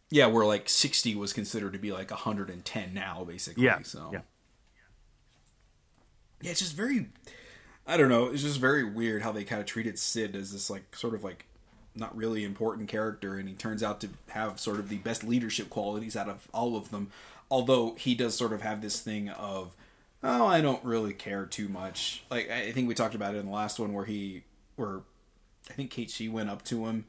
Yeah, 0.09 0.27
where 0.27 0.45
like 0.45 0.69
60 0.69 1.15
was 1.15 1.33
considered 1.33 1.73
to 1.73 1.79
be 1.79 1.91
like 1.91 2.11
110 2.11 2.93
now, 2.93 3.23
basically. 3.23 3.63
Yeah. 3.63 3.79
So 3.81 4.11
Yeah. 4.13 4.21
Yeah, 6.41 6.51
it's 6.51 6.59
just 6.59 6.75
very. 6.75 7.09
I 7.87 7.95
don't 7.95 8.09
know. 8.09 8.25
It's 8.25 8.43
just 8.43 8.59
very 8.59 8.83
weird 8.83 9.21
how 9.21 9.31
they 9.31 9.45
kind 9.45 9.61
of 9.61 9.65
treated 9.65 9.97
Cid 9.97 10.35
as 10.35 10.51
this 10.51 10.69
like 10.69 10.95
sort 10.95 11.13
of 11.13 11.23
like 11.23 11.45
not 11.95 12.15
really 12.15 12.43
important 12.43 12.89
character, 12.89 13.35
and 13.35 13.47
he 13.47 13.55
turns 13.55 13.81
out 13.81 14.01
to 14.01 14.09
have 14.29 14.59
sort 14.59 14.79
of 14.79 14.89
the 14.89 14.97
best 14.97 15.23
leadership 15.23 15.69
qualities 15.69 16.15
out 16.15 16.29
of 16.29 16.47
all 16.53 16.75
of 16.75 16.91
them. 16.91 17.09
Although 17.49 17.95
he 17.95 18.13
does 18.13 18.35
sort 18.35 18.51
of 18.51 18.61
have 18.61 18.81
this 18.81 18.99
thing 18.99 19.29
of, 19.29 19.73
oh, 20.21 20.45
I 20.45 20.59
don't 20.59 20.83
really 20.83 21.13
care 21.13 21.45
too 21.45 21.69
much. 21.69 22.23
Like 22.29 22.51
I 22.51 22.71
think 22.73 22.89
we 22.89 22.93
talked 22.93 23.15
about 23.15 23.35
it 23.35 23.39
in 23.39 23.45
the 23.45 23.51
last 23.51 23.79
one 23.79 23.93
where 23.93 24.05
he, 24.05 24.43
where 24.75 25.01
I 25.69 25.73
think 25.73 25.89
Cait 25.91 26.11
Sith 26.11 26.29
went 26.29 26.49
up 26.49 26.63
to 26.65 26.87
him 26.87 27.05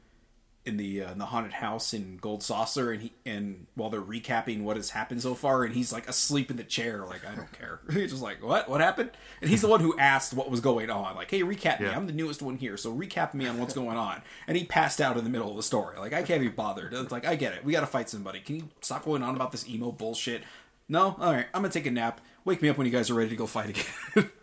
in 0.69 0.77
the 0.77 1.03
uh, 1.03 1.11
in 1.11 1.17
the 1.17 1.25
haunted 1.25 1.51
house 1.51 1.93
in 1.93 2.15
Gold 2.15 2.41
Saucer, 2.41 2.93
and 2.93 3.01
he 3.01 3.11
and 3.25 3.67
while 3.75 3.89
they're 3.89 4.01
recapping 4.01 4.63
what 4.63 4.77
has 4.77 4.91
happened 4.91 5.21
so 5.21 5.35
far, 5.35 5.65
and 5.65 5.73
he's 5.73 5.91
like 5.91 6.07
asleep 6.07 6.49
in 6.49 6.55
the 6.55 6.63
chair, 6.63 7.05
like 7.05 7.27
I 7.27 7.35
don't 7.35 7.51
care. 7.51 7.81
he's 7.91 8.11
just 8.11 8.23
like, 8.23 8.41
what? 8.41 8.69
What 8.69 8.79
happened? 8.79 9.11
And 9.41 9.49
he's 9.49 9.61
the 9.61 9.67
one 9.67 9.81
who 9.81 9.97
asked 9.99 10.33
what 10.33 10.49
was 10.49 10.61
going 10.61 10.89
on. 10.89 11.15
Like, 11.15 11.29
hey, 11.29 11.41
recap 11.41 11.81
me. 11.81 11.87
I'm 11.87 12.07
the 12.07 12.13
newest 12.13 12.41
one 12.41 12.55
here, 12.55 12.77
so 12.77 12.93
recap 12.95 13.33
me 13.33 13.45
on 13.47 13.59
what's 13.59 13.73
going 13.73 13.97
on. 13.97 14.21
And 14.47 14.55
he 14.55 14.63
passed 14.63 15.01
out 15.01 15.17
in 15.17 15.25
the 15.25 15.29
middle 15.29 15.49
of 15.49 15.57
the 15.57 15.63
story. 15.63 15.97
Like, 15.97 16.13
I 16.13 16.23
can't 16.23 16.41
be 16.41 16.47
bothered. 16.47 16.93
It's 16.93 17.11
like, 17.11 17.25
I 17.25 17.35
get 17.35 17.53
it. 17.53 17.65
We 17.65 17.73
got 17.73 17.81
to 17.81 17.87
fight 17.87 18.09
somebody. 18.09 18.39
Can 18.39 18.55
you 18.55 18.69
stop 18.79 19.03
going 19.03 19.23
on 19.23 19.35
about 19.35 19.51
this 19.51 19.67
emo 19.67 19.91
bullshit? 19.91 20.43
No, 20.87 21.15
all 21.19 21.33
right. 21.33 21.47
I'm 21.53 21.61
gonna 21.61 21.73
take 21.73 21.85
a 21.85 21.91
nap. 21.91 22.21
Wake 22.45 22.61
me 22.61 22.69
up 22.69 22.77
when 22.77 22.87
you 22.87 22.93
guys 22.93 23.09
are 23.09 23.13
ready 23.15 23.29
to 23.29 23.35
go 23.35 23.45
fight 23.45 23.69
again. 23.69 24.29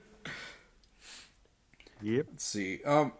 Yep. 2.02 2.26
Let's 2.30 2.44
see. 2.44 2.82
Um, 2.84 3.12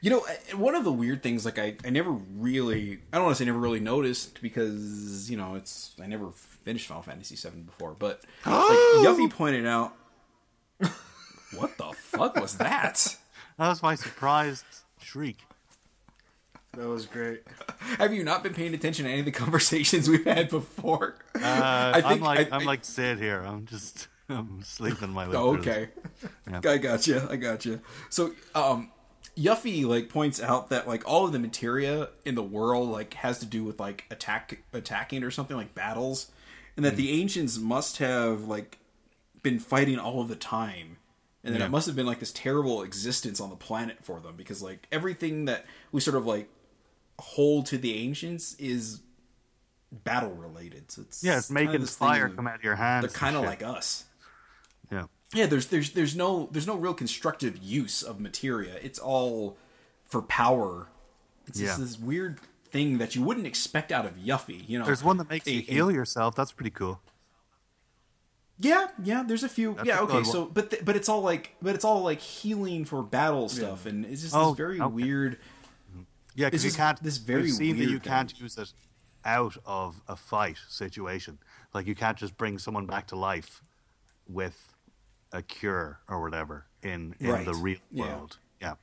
you 0.00 0.10
know, 0.10 0.24
one 0.54 0.74
of 0.74 0.84
the 0.84 0.92
weird 0.92 1.22
things, 1.22 1.44
like 1.44 1.58
I, 1.58 1.76
I 1.84 1.90
never 1.90 2.10
really, 2.10 2.98
I 3.12 3.16
don't 3.16 3.24
want 3.24 3.36
to 3.36 3.42
say 3.42 3.46
never 3.46 3.58
really 3.58 3.80
noticed 3.80 4.40
because 4.42 5.30
you 5.30 5.36
know 5.36 5.54
it's 5.54 5.94
I 6.02 6.06
never 6.06 6.30
finished 6.30 6.86
Final 6.88 7.02
Fantasy 7.02 7.36
VII 7.36 7.60
before, 7.62 7.94
but 7.98 8.22
like 8.44 8.78
Yuffie 9.04 9.30
pointed 9.30 9.66
out, 9.66 9.94
what 11.56 11.76
the 11.78 11.92
fuck 11.94 12.36
was 12.36 12.56
that? 12.58 13.16
That 13.58 13.68
was 13.68 13.82
my 13.82 13.94
surprised 13.94 14.66
shriek. 15.00 15.38
That 16.74 16.88
was 16.88 17.06
great. 17.06 17.42
Have 17.98 18.12
you 18.12 18.22
not 18.22 18.42
been 18.42 18.52
paying 18.52 18.74
attention 18.74 19.06
to 19.06 19.10
any 19.10 19.20
of 19.20 19.24
the 19.24 19.32
conversations 19.32 20.10
we've 20.10 20.26
had 20.26 20.50
before? 20.50 21.16
Uh, 21.34 21.38
I 21.42 22.02
I'm 22.04 22.20
like 22.20 22.52
I- 22.52 22.56
I, 22.58 22.60
am 22.60 22.66
like 22.66 22.84
Cid 22.84 23.18
here. 23.18 23.40
I'm 23.40 23.64
just 23.64 24.08
I'm 24.28 24.62
sleeping 24.62 25.08
my 25.08 25.26
way 25.26 25.36
Oh, 25.36 25.56
okay. 25.56 25.88
Yeah. 26.50 26.60
I 26.70 26.76
got 26.76 27.06
you. 27.06 27.22
I 27.30 27.36
got 27.36 27.64
you. 27.64 27.80
So, 28.10 28.32
um, 28.54 28.90
Yuffie 29.36 29.84
like 29.84 30.08
points 30.08 30.40
out 30.40 30.70
that 30.70 30.88
like 30.88 31.06
all 31.06 31.26
of 31.26 31.32
the 31.32 31.38
materia 31.38 32.08
in 32.24 32.34
the 32.34 32.42
world 32.42 32.88
like 32.88 33.14
has 33.14 33.38
to 33.40 33.46
do 33.46 33.62
with 33.64 33.78
like 33.78 34.04
attack 34.10 34.62
attacking 34.72 35.22
or 35.22 35.30
something 35.30 35.56
like 35.56 35.74
battles, 35.74 36.30
and 36.76 36.84
that 36.84 36.92
hmm. 36.92 36.96
the 36.96 37.20
ancients 37.20 37.58
must 37.58 37.98
have 37.98 38.44
like 38.44 38.78
been 39.42 39.58
fighting 39.58 39.98
all 39.98 40.20
of 40.20 40.28
the 40.28 40.36
time, 40.36 40.96
and 41.44 41.52
then 41.54 41.60
Yeah. 41.60 41.66
it 41.66 41.70
must 41.70 41.86
have 41.86 41.94
been 41.94 42.06
like 42.06 42.20
this 42.20 42.32
terrible 42.32 42.82
existence 42.82 43.40
on 43.40 43.50
the 43.50 43.56
planet 43.56 43.98
for 44.02 44.20
them 44.20 44.36
because 44.36 44.62
like 44.62 44.86
everything 44.90 45.44
that 45.44 45.66
we 45.92 46.00
sort 46.00 46.16
of 46.16 46.26
like 46.26 46.48
hold 47.18 47.66
to 47.66 47.78
the 47.78 47.94
ancients 47.94 48.54
is 48.54 49.00
battle 49.92 50.32
related. 50.32 50.90
So 50.90 51.02
it's 51.02 51.22
Yeah, 51.22 51.38
it's 51.38 51.50
making 51.50 51.84
fire 51.86 52.28
come 52.28 52.46
out 52.46 52.56
of 52.56 52.64
your 52.64 52.76
hands. 52.76 53.06
They're 53.06 53.18
kind 53.18 53.36
of 53.36 53.44
like 53.44 53.62
us. 53.62 54.04
Yeah. 55.34 55.40
Yeah, 55.40 55.46
there's 55.46 55.66
there's 55.66 55.90
there's 55.90 56.14
no 56.16 56.48
there's 56.52 56.66
no 56.66 56.76
real 56.76 56.94
constructive 56.94 57.58
use 57.58 58.02
of 58.02 58.20
materia. 58.20 58.76
It's 58.82 58.98
all 58.98 59.56
for 60.04 60.22
power. 60.22 60.88
It's 61.46 61.58
just 61.58 61.78
Yeah. 61.78 61.84
this 61.84 61.98
weird 61.98 62.40
thing 62.70 62.98
that 62.98 63.14
you 63.14 63.22
wouldn't 63.22 63.46
expect 63.46 63.92
out 63.92 64.04
of 64.06 64.14
Yuffie. 64.16 64.68
You 64.68 64.78
know, 64.80 64.84
There's 64.84 65.02
one 65.04 65.16
that 65.18 65.28
makes 65.28 65.46
a- 65.46 65.52
you 65.52 65.58
a- 65.60 65.72
heal 65.72 65.90
yourself. 65.92 66.34
That's 66.34 66.52
pretty 66.52 66.70
cool. 66.70 67.00
Yeah, 68.58 68.88
yeah. 69.02 69.22
There's 69.22 69.42
a 69.44 69.48
few. 69.48 69.74
That's 69.74 69.86
yeah, 69.86 69.98
a 69.98 70.02
okay. 70.04 70.24
So, 70.24 70.42
one. 70.44 70.50
but 70.54 70.70
th- 70.70 70.84
but 70.84 70.96
it's 70.96 71.08
all 71.08 71.20
like 71.20 71.54
but 71.60 71.74
it's 71.74 71.84
all 71.84 72.02
like 72.02 72.20
healing 72.20 72.84
for 72.84 73.02
battle 73.02 73.48
stuff, 73.48 73.84
and 73.86 74.04
it's 74.06 74.22
just 74.22 74.34
Oh, 74.34 74.50
this 74.50 74.56
very 74.56 74.80
okay. 74.80 74.92
weird. 74.92 75.38
Yeah, 76.34 76.46
because 76.46 76.64
you 76.64 76.72
can't. 76.72 77.02
this 77.02 77.16
very 77.18 77.46
you've 77.46 77.56
seen 77.56 77.76
that 77.78 77.84
you 77.84 77.90
weird 77.90 78.02
can't 78.02 78.38
use 78.40 78.56
it 78.58 78.72
out 79.24 79.56
of 79.66 80.00
a 80.08 80.16
fight 80.16 80.56
situation. 80.68 81.38
Like 81.74 81.86
you 81.86 81.94
can't 81.94 82.16
just 82.16 82.36
bring 82.38 82.58
someone 82.58 82.86
back 82.86 83.06
to 83.08 83.16
life 83.16 83.60
with 84.28 84.74
a 85.36 85.42
cure 85.42 86.00
or 86.08 86.20
whatever 86.22 86.66
in 86.82 87.14
in 87.20 87.30
Right. 87.30 87.44
the 87.44 87.54
real 87.54 87.78
world. 87.92 88.38
Yeah. 88.60 88.74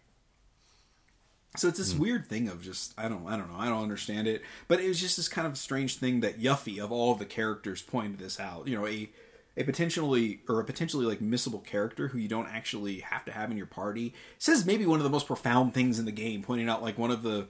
So 1.58 1.68
it's 1.68 1.78
this 1.78 1.94
hmm. 1.94 2.00
weird 2.00 2.28
thing 2.28 2.48
of 2.48 2.62
just 2.62 2.94
I 2.98 3.10
don't 3.10 3.28
I 3.28 3.36
don't 3.38 3.52
know 3.52 3.60
I 3.60 3.68
don't 3.68 3.84
understand 3.84 4.28
it, 4.28 4.42
but 4.68 4.80
it 4.80 4.88
was 4.88 5.00
just 5.00 5.18
this 5.18 5.28
kind 5.28 5.48
of 5.48 5.58
strange 5.58 5.98
thing 5.98 6.22
that 6.22 6.40
Yuffie 6.40 6.82
of 6.82 6.92
all 6.92 7.16
the 7.16 7.26
characters 7.26 7.82
pointed 7.82 8.20
this 8.20 8.40
out. 8.40 8.68
You 8.68 8.78
know, 8.78 8.88
a 8.88 9.10
a 9.56 9.64
potentially 9.64 10.42
or 10.48 10.60
a 10.60 10.64
potentially 10.64 11.06
like 11.06 11.20
missable 11.20 11.64
character 11.64 12.10
who 12.10 12.18
you 12.18 12.28
don't 12.28 12.48
actually 12.48 13.00
have 13.00 13.26
to 13.26 13.32
have 13.32 13.52
in 13.52 13.58
your 13.58 13.68
party 13.68 14.14
says 14.38 14.66
maybe 14.66 14.86
one 14.86 15.00
of 15.00 15.04
the 15.04 15.10
most 15.10 15.28
profound 15.28 15.74
things 15.74 16.00
in 16.00 16.06
the 16.06 16.12
game, 16.12 16.44
pointing 16.44 16.70
out 16.70 16.82
like 16.82 16.98
one 16.98 17.12
of 17.12 17.24
the 17.24 17.48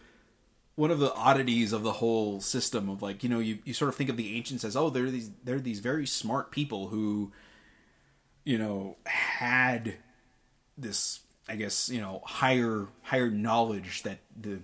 one 0.75 0.91
of 0.91 0.99
the 0.99 1.13
oddities 1.13 1.71
of 1.71 1.83
the 1.83 1.93
whole 1.93 2.41
system 2.41 2.89
of 2.89 3.01
like 3.01 3.23
you 3.23 3.29
know 3.29 3.39
you, 3.39 3.59
you 3.63 3.73
sort 3.73 3.89
of 3.89 3.95
think 3.95 4.09
of 4.09 4.17
the 4.17 4.35
ancients 4.35 4.63
as 4.63 4.75
oh 4.75 4.89
they're 4.89 5.11
these 5.11 5.31
they're 5.43 5.59
these 5.59 5.79
very 5.79 6.05
smart 6.05 6.51
people 6.51 6.87
who 6.87 7.31
you 8.43 8.57
know 8.57 8.97
had 9.05 9.95
this 10.77 11.21
I 11.47 11.55
guess 11.55 11.89
you 11.89 12.01
know 12.01 12.21
higher 12.25 12.87
higher 13.03 13.29
knowledge 13.29 14.03
that 14.03 14.19
the 14.39 14.59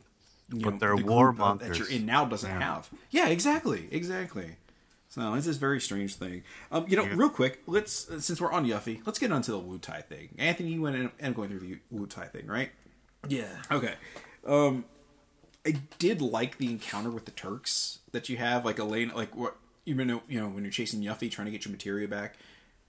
you 0.51 0.61
But 0.61 0.73
know, 0.73 0.77
they're 0.79 0.95
the 0.95 1.03
war 1.03 1.31
group 1.31 1.59
that 1.59 1.77
you're 1.77 1.89
in 1.89 2.05
now 2.05 2.25
doesn't 2.25 2.49
Yeah. 2.49 2.59
have. 2.59 2.89
Yeah, 3.11 3.27
exactly, 3.29 3.87
exactly. 3.91 4.55
So 5.09 5.33
it's 5.33 5.45
this 5.45 5.57
very 5.57 5.81
strange 5.81 6.15
thing. 6.15 6.43
Um, 6.71 6.85
you 6.87 6.95
know, 6.95 7.03
real 7.05 7.29
quick, 7.29 7.61
let's 7.67 8.07
since 8.23 8.39
we're 8.39 8.51
on 8.51 8.65
Yuffie, 8.65 9.01
let's 9.05 9.17
get 9.19 9.31
onto 9.31 9.51
the 9.51 9.59
Wutai 9.59 10.03
thing. 10.05 10.29
Anthony, 10.37 10.69
you 10.73 10.81
went 10.81 11.11
and 11.19 11.35
going 11.35 11.49
through 11.49 11.59
the 11.59 11.79
Wutai 11.93 12.29
thing, 12.31 12.45
right? 12.47 12.71
Yeah. 13.27 13.47
Okay. 13.71 13.93
Um, 14.45 14.85
I 15.65 15.75
did 15.97 16.21
like 16.21 16.57
the 16.57 16.67
encounter 16.67 17.09
with 17.09 17.25
the 17.25 17.31
Turks 17.31 17.99
that 18.11 18.29
you 18.29 18.37
have, 18.37 18.65
like 18.65 18.79
Elaine, 18.79 19.11
like 19.15 19.35
what 19.35 19.55
even 19.85 20.07
though 20.07 20.21
you 20.27 20.39
know 20.39 20.47
when 20.47 20.63
you're 20.63 20.71
chasing 20.71 21.01
Yuffie 21.01 21.29
trying 21.29 21.45
to 21.45 21.51
get 21.51 21.65
your 21.65 21.71
materia 21.71 22.07
back, 22.07 22.35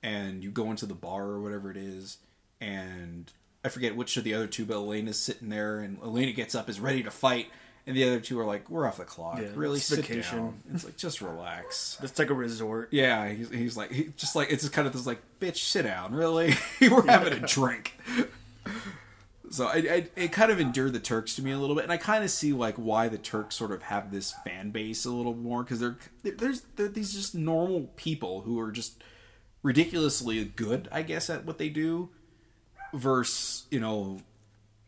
and 0.02 0.42
you 0.42 0.50
go 0.50 0.70
into 0.70 0.86
the 0.86 0.94
bar 0.94 1.24
or 1.24 1.40
whatever 1.40 1.70
it 1.70 1.76
is, 1.76 2.18
and 2.60 3.30
I 3.64 3.68
forget 3.68 3.96
which 3.96 4.16
of 4.16 4.24
the 4.24 4.34
other 4.34 4.46
two, 4.46 4.64
but 4.64 4.74
Elena's 4.74 5.18
sitting 5.18 5.48
there, 5.48 5.80
and 5.80 5.98
Elena 6.02 6.32
gets 6.32 6.54
up, 6.54 6.68
is 6.68 6.80
ready 6.80 7.02
to 7.02 7.10
fight, 7.10 7.48
and 7.86 7.96
the 7.96 8.04
other 8.04 8.20
two 8.20 8.38
are 8.38 8.44
like, 8.44 8.70
"We're 8.70 8.86
off 8.86 8.98
the 8.98 9.04
clock. 9.04 9.38
Yeah, 9.38 9.48
really, 9.54 9.76
it's 9.76 9.86
sit 9.86 10.00
vacation." 10.00 10.38
down." 10.38 10.62
It's 10.72 10.84
like 10.84 10.96
just 10.96 11.20
relax. 11.20 11.98
It's 12.02 12.18
like 12.18 12.30
a 12.30 12.34
resort. 12.34 12.88
Yeah, 12.92 13.28
he's, 13.28 13.50
he's 13.50 13.76
like, 13.76 13.92
he, 13.92 14.12
just 14.16 14.34
like 14.36 14.50
it's 14.50 14.62
just 14.62 14.72
kind 14.72 14.86
of 14.86 14.92
this 14.92 15.06
like, 15.06 15.20
bitch, 15.40 15.56
sit 15.56 15.82
down, 15.82 16.14
really. 16.14 16.54
We're 16.80 17.06
having 17.06 17.32
a 17.32 17.46
drink. 17.46 17.98
So 19.52 19.66
I, 19.66 19.78
I, 19.78 20.08
it 20.14 20.30
kind 20.30 20.52
of 20.52 20.60
endeared 20.60 20.92
the 20.92 21.00
Turks 21.00 21.34
to 21.34 21.42
me 21.42 21.50
a 21.50 21.58
little 21.58 21.74
bit, 21.74 21.82
and 21.82 21.92
I 21.92 21.96
kind 21.96 22.22
of 22.22 22.30
see 22.30 22.52
like 22.52 22.76
why 22.76 23.08
the 23.08 23.18
Turks 23.18 23.56
sort 23.56 23.72
of 23.72 23.82
have 23.82 24.12
this 24.12 24.32
fan 24.44 24.70
base 24.70 25.04
a 25.04 25.10
little 25.10 25.34
more 25.34 25.64
because 25.64 25.80
they're 25.80 25.96
there's 26.22 26.62
they're 26.76 26.86
these 26.86 27.12
just 27.12 27.34
normal 27.34 27.90
people 27.96 28.42
who 28.42 28.60
are 28.60 28.70
just 28.70 29.02
ridiculously 29.62 30.44
good, 30.44 30.88
I 30.90 31.02
guess, 31.02 31.30
at 31.30 31.44
what 31.44 31.58
they 31.58 31.68
do, 31.68 32.10
versus 32.92 33.66
you 33.70 33.80
know 33.80 34.20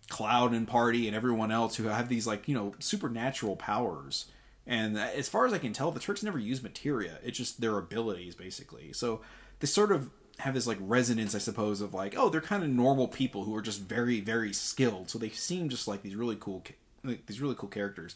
Cloud 0.09 0.53
and 0.53 0.67
Party 0.67 1.07
and 1.07 1.17
everyone 1.17 1.51
else 1.51 1.77
who 1.77 1.85
have 1.85 2.09
these 2.09 2.27
like 2.27 2.49
you 2.49 2.55
know 2.55 2.75
supernatural 2.79 3.57
powers. 3.57 4.27
And 4.67 4.97
as 4.97 5.29
far 5.29 5.45
as 5.45 5.53
I 5.53 5.59
can 5.59 5.73
tell, 5.73 5.91
the 5.91 5.99
Turks 5.99 6.23
never 6.23 6.39
use 6.39 6.63
materia. 6.63 7.19
It's 7.25 7.37
just 7.37 7.61
their 7.61 7.79
abilities, 7.79 8.37
basically. 8.37 8.93
So 8.93 9.21
they 9.59 9.67
sort 9.67 9.91
of 9.91 10.11
have 10.39 10.55
this 10.55 10.67
like 10.67 10.79
resonance, 10.81 11.35
I 11.35 11.39
suppose, 11.39 11.81
of 11.81 11.95
like, 11.95 12.15
oh, 12.17 12.29
they're 12.29 12.41
kind 12.41 12.63
of 12.63 12.69
normal 12.69 13.09
people 13.09 13.45
who 13.45 13.55
are 13.57 13.63
just 13.63 13.81
very, 13.81 14.21
very 14.21 14.53
skilled. 14.53 15.11
So 15.11 15.19
they 15.19 15.31
seem 15.31 15.69
just 15.69 15.89
like 15.89 16.03
these 16.03 16.15
really 16.15 16.37
cool, 16.39 16.63
like, 17.03 17.27
these 17.27 17.41
really 17.41 17.57
cool 17.57 17.69
characters, 17.69 18.15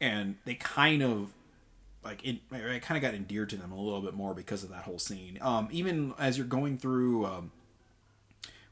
and 0.00 0.36
they 0.44 0.54
kind 0.54 1.02
of 1.02 1.32
like 2.02 2.24
it, 2.24 2.38
I 2.50 2.78
kind 2.78 2.96
of 2.96 3.02
got 3.02 3.14
endeared 3.14 3.50
to 3.50 3.56
them 3.56 3.72
a 3.72 3.80
little 3.80 4.00
bit 4.00 4.14
more 4.14 4.34
because 4.34 4.64
of 4.64 4.70
that 4.70 4.84
whole 4.84 4.98
scene. 4.98 5.38
Um, 5.40 5.68
even 5.70 6.14
as 6.18 6.38
you're 6.38 6.46
going 6.46 6.78
through, 6.78 7.26
um, 7.26 7.52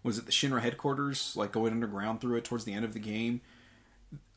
was 0.03 0.19
it 0.19 0.27
the 0.27 0.33
Shinra 0.33 0.61
headquarters, 0.61 1.35
like 1.37 1.53
going 1.53 1.73
underground 1.73 2.21
through 2.21 2.37
it 2.37 2.45
towards 2.45 2.65
the 2.65 2.73
end 2.73 2.85
of 2.85 2.95
the 2.95 3.01
game? 3.01 3.41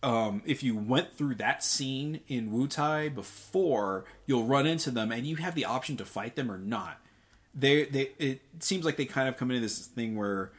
Um, 0.04 0.42
if 0.46 0.64
you 0.64 0.76
went 0.76 1.16
through 1.16 1.36
that 1.36 1.64
scene 1.64 2.22
in 2.28 2.52
Wutai 2.52 3.14
before, 3.14 4.04
you'll 4.26 4.46
run 4.46 4.66
into 4.66 4.92
them, 4.92 5.12
and 5.12 5.26
you 5.26 5.38
have 5.38 5.56
the 5.56 5.66
option 5.66 5.96
to 5.98 6.06
fight 6.06 6.36
them 6.36 6.52
or 6.52 6.58
not. 6.58 7.00
They, 7.54 7.86
they, 7.86 8.12
it 8.18 8.42
seems 8.60 8.84
like 8.84 8.98
they 8.98 9.06
kind 9.06 9.30
of 9.30 9.38
come 9.38 9.52
into 9.52 9.62
this 9.62 9.86
thing 9.86 10.16
where 10.16 10.52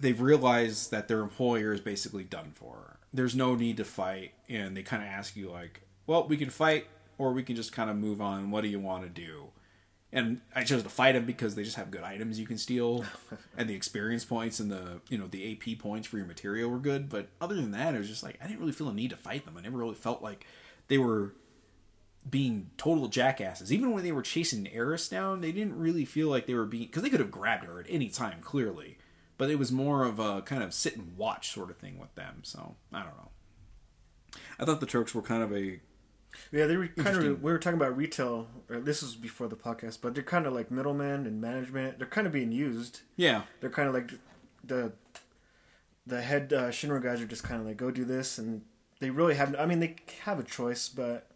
they've 0.00 0.20
realized 0.20 0.90
that 0.90 1.08
their 1.08 1.20
employer 1.20 1.72
is 1.72 1.80
basically 1.80 2.24
done 2.24 2.52
for. 2.54 2.98
There's 3.14 3.36
no 3.36 3.54
need 3.54 3.76
to 3.78 3.84
fight, 3.84 4.32
and 4.48 4.76
they 4.76 4.82
kind 4.82 5.02
of 5.02 5.08
ask 5.08 5.36
you 5.36 5.50
like, 5.50 5.82
"Well, 6.06 6.26
we 6.26 6.36
can 6.36 6.50
fight, 6.50 6.86
or 7.18 7.32
we 7.32 7.42
can 7.42 7.56
just 7.56 7.72
kind 7.72 7.90
of 7.90 7.96
move 7.96 8.20
on. 8.20 8.50
What 8.50 8.62
do 8.62 8.68
you 8.68 8.80
want 8.80 9.04
to 9.04 9.08
do?" 9.08 9.48
And 10.12 10.40
I 10.54 10.64
chose 10.64 10.82
to 10.82 10.88
fight 10.88 11.12
them 11.12 11.26
because 11.26 11.54
they 11.54 11.64
just 11.64 11.76
have 11.76 11.90
good 11.90 12.02
items 12.02 12.38
you 12.38 12.46
can 12.46 12.58
steal, 12.58 13.04
and 13.56 13.68
the 13.68 13.74
experience 13.74 14.24
points 14.24 14.60
and 14.60 14.70
the 14.70 15.00
you 15.08 15.18
know 15.18 15.26
the 15.26 15.52
AP 15.52 15.78
points 15.78 16.06
for 16.06 16.16
your 16.16 16.26
materia 16.26 16.68
were 16.68 16.78
good. 16.78 17.08
But 17.08 17.28
other 17.40 17.54
than 17.54 17.72
that, 17.72 17.94
it 17.94 17.98
was 17.98 18.08
just 18.08 18.22
like 18.22 18.38
I 18.42 18.46
didn't 18.46 18.60
really 18.60 18.72
feel 18.72 18.88
a 18.88 18.94
need 18.94 19.10
to 19.10 19.16
fight 19.16 19.44
them. 19.44 19.56
I 19.56 19.60
never 19.60 19.78
really 19.78 19.94
felt 19.94 20.22
like 20.22 20.46
they 20.88 20.98
were 20.98 21.34
being 22.28 22.70
total 22.76 23.08
jackasses. 23.08 23.72
Even 23.72 23.92
when 23.92 24.04
they 24.04 24.12
were 24.12 24.22
chasing 24.22 24.68
Aeris 24.72 25.08
down, 25.08 25.40
they 25.40 25.52
didn't 25.52 25.78
really 25.78 26.04
feel 26.04 26.28
like 26.28 26.46
they 26.46 26.54
were 26.54 26.66
being 26.66 26.86
because 26.86 27.02
they 27.02 27.10
could 27.10 27.20
have 27.20 27.30
grabbed 27.30 27.64
her 27.64 27.80
at 27.80 27.86
any 27.88 28.08
time, 28.08 28.40
clearly. 28.40 28.98
But 29.38 29.50
it 29.50 29.58
was 29.58 29.70
more 29.70 30.04
of 30.04 30.18
a 30.18 30.42
kind 30.42 30.62
of 30.62 30.72
sit 30.72 30.96
and 30.96 31.16
watch 31.16 31.52
sort 31.52 31.70
of 31.70 31.76
thing 31.76 31.98
with 31.98 32.14
them. 32.14 32.40
So 32.42 32.76
I 32.92 33.00
don't 33.00 33.16
know. 33.16 33.30
I 34.58 34.64
thought 34.64 34.80
the 34.80 34.86
Turks 34.86 35.14
were 35.14 35.22
kind 35.22 35.42
of 35.42 35.52
a 35.54 35.80
Yeah, 36.52 36.66
they 36.66 36.76
were 36.76 36.88
kind 36.88 37.16
of. 37.16 37.42
We 37.42 37.52
were 37.52 37.58
talking 37.58 37.78
about 37.78 37.96
retail. 37.96 38.48
Or 38.70 38.80
this 38.80 39.02
was 39.02 39.14
before 39.16 39.48
the 39.48 39.56
podcast, 39.56 39.98
but 40.02 40.14
they're 40.14 40.22
kind 40.22 40.46
of 40.46 40.52
like 40.52 40.70
middlemen 40.70 41.26
and 41.26 41.40
management. 41.40 41.98
They're 41.98 42.06
kind 42.06 42.26
of 42.26 42.32
being 42.32 42.52
used. 42.52 43.00
yeah 43.16 43.42
They're 43.60 43.70
kind 43.70 43.88
of 43.88 43.94
like 43.94 44.12
the 44.64 44.92
the 46.06 46.22
head 46.22 46.52
uh, 46.52 46.68
Shinra 46.70 47.02
guys 47.02 47.20
are 47.20 47.26
just 47.26 47.42
kind 47.42 47.60
of 47.60 47.66
like 47.66 47.76
go 47.76 47.90
do 47.90 48.04
this, 48.04 48.38
and 48.38 48.62
they 49.00 49.10
really 49.10 49.34
have. 49.34 49.54
I 49.58 49.66
mean, 49.66 49.80
they 49.80 49.96
have 50.22 50.38
a 50.38 50.44
choice, 50.44 50.88
but 50.88 51.28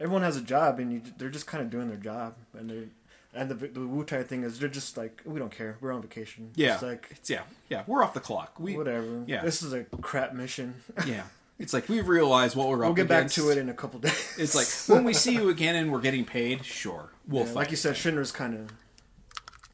everyone 0.00 0.22
has 0.22 0.36
a 0.36 0.42
job, 0.42 0.78
and 0.78 0.92
you, 0.92 1.02
they're 1.18 1.30
just 1.30 1.46
kind 1.46 1.62
of 1.62 1.70
doing 1.70 1.88
their 1.88 1.96
job, 1.98 2.34
and 2.54 2.70
they. 2.70 2.88
And 3.34 3.50
the 3.50 3.54
the 3.54 3.80
Wutai 3.80 4.26
thing 4.26 4.44
is 4.44 4.58
they're 4.58 4.68
just 4.70 4.96
like 4.96 5.20
we 5.26 5.38
don't 5.38 5.52
care. 5.52 5.76
We're 5.82 5.92
on 5.92 6.00
vacation. 6.00 6.52
yeah 6.54 6.72
It's 6.74 6.82
like 6.82 7.08
it's 7.10 7.28
yeah 7.28 7.42
yeah 7.68 7.82
we're 7.86 8.02
off 8.02 8.14
the 8.14 8.20
clock. 8.20 8.58
We 8.58 8.74
whatever. 8.78 9.24
Yeah. 9.26 9.42
This 9.42 9.62
is 9.62 9.74
a 9.74 9.84
crap 9.84 10.32
mission. 10.32 10.76
yeah. 11.06 11.24
It's 11.58 11.72
like 11.72 11.88
we've 11.88 12.06
realized 12.06 12.54
what 12.54 12.68
we're 12.68 12.76
up 12.76 12.80
to. 12.80 12.82
we'll 12.82 12.90
up 12.90 12.96
get 12.96 13.08
back 13.08 13.28
to 13.30 13.50
it 13.50 13.56
in 13.58 13.68
a 13.68 13.74
couple 13.74 13.98
days. 14.00 14.34
It's 14.38 14.54
like 14.54 14.94
when 14.94 15.04
we 15.04 15.14
see 15.14 15.32
you 15.40 15.48
again 15.48 15.74
and 15.74 15.90
we're 15.90 16.00
getting 16.00 16.24
paid, 16.24 16.64
sure, 16.64 17.12
we'll 17.26 17.42
Yeah, 17.42 17.46
fight. 17.48 17.54
like 17.56 17.70
you 17.70 17.76
said, 17.76 17.94
Shinra's 17.94 18.30
kind 18.32 18.54
of 18.54 18.72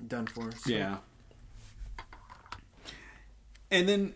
done 0.06 0.26
for. 0.26 0.52
So. 0.52 0.70
Yeah. 0.70 0.98
And 3.70 3.88
then 3.88 4.14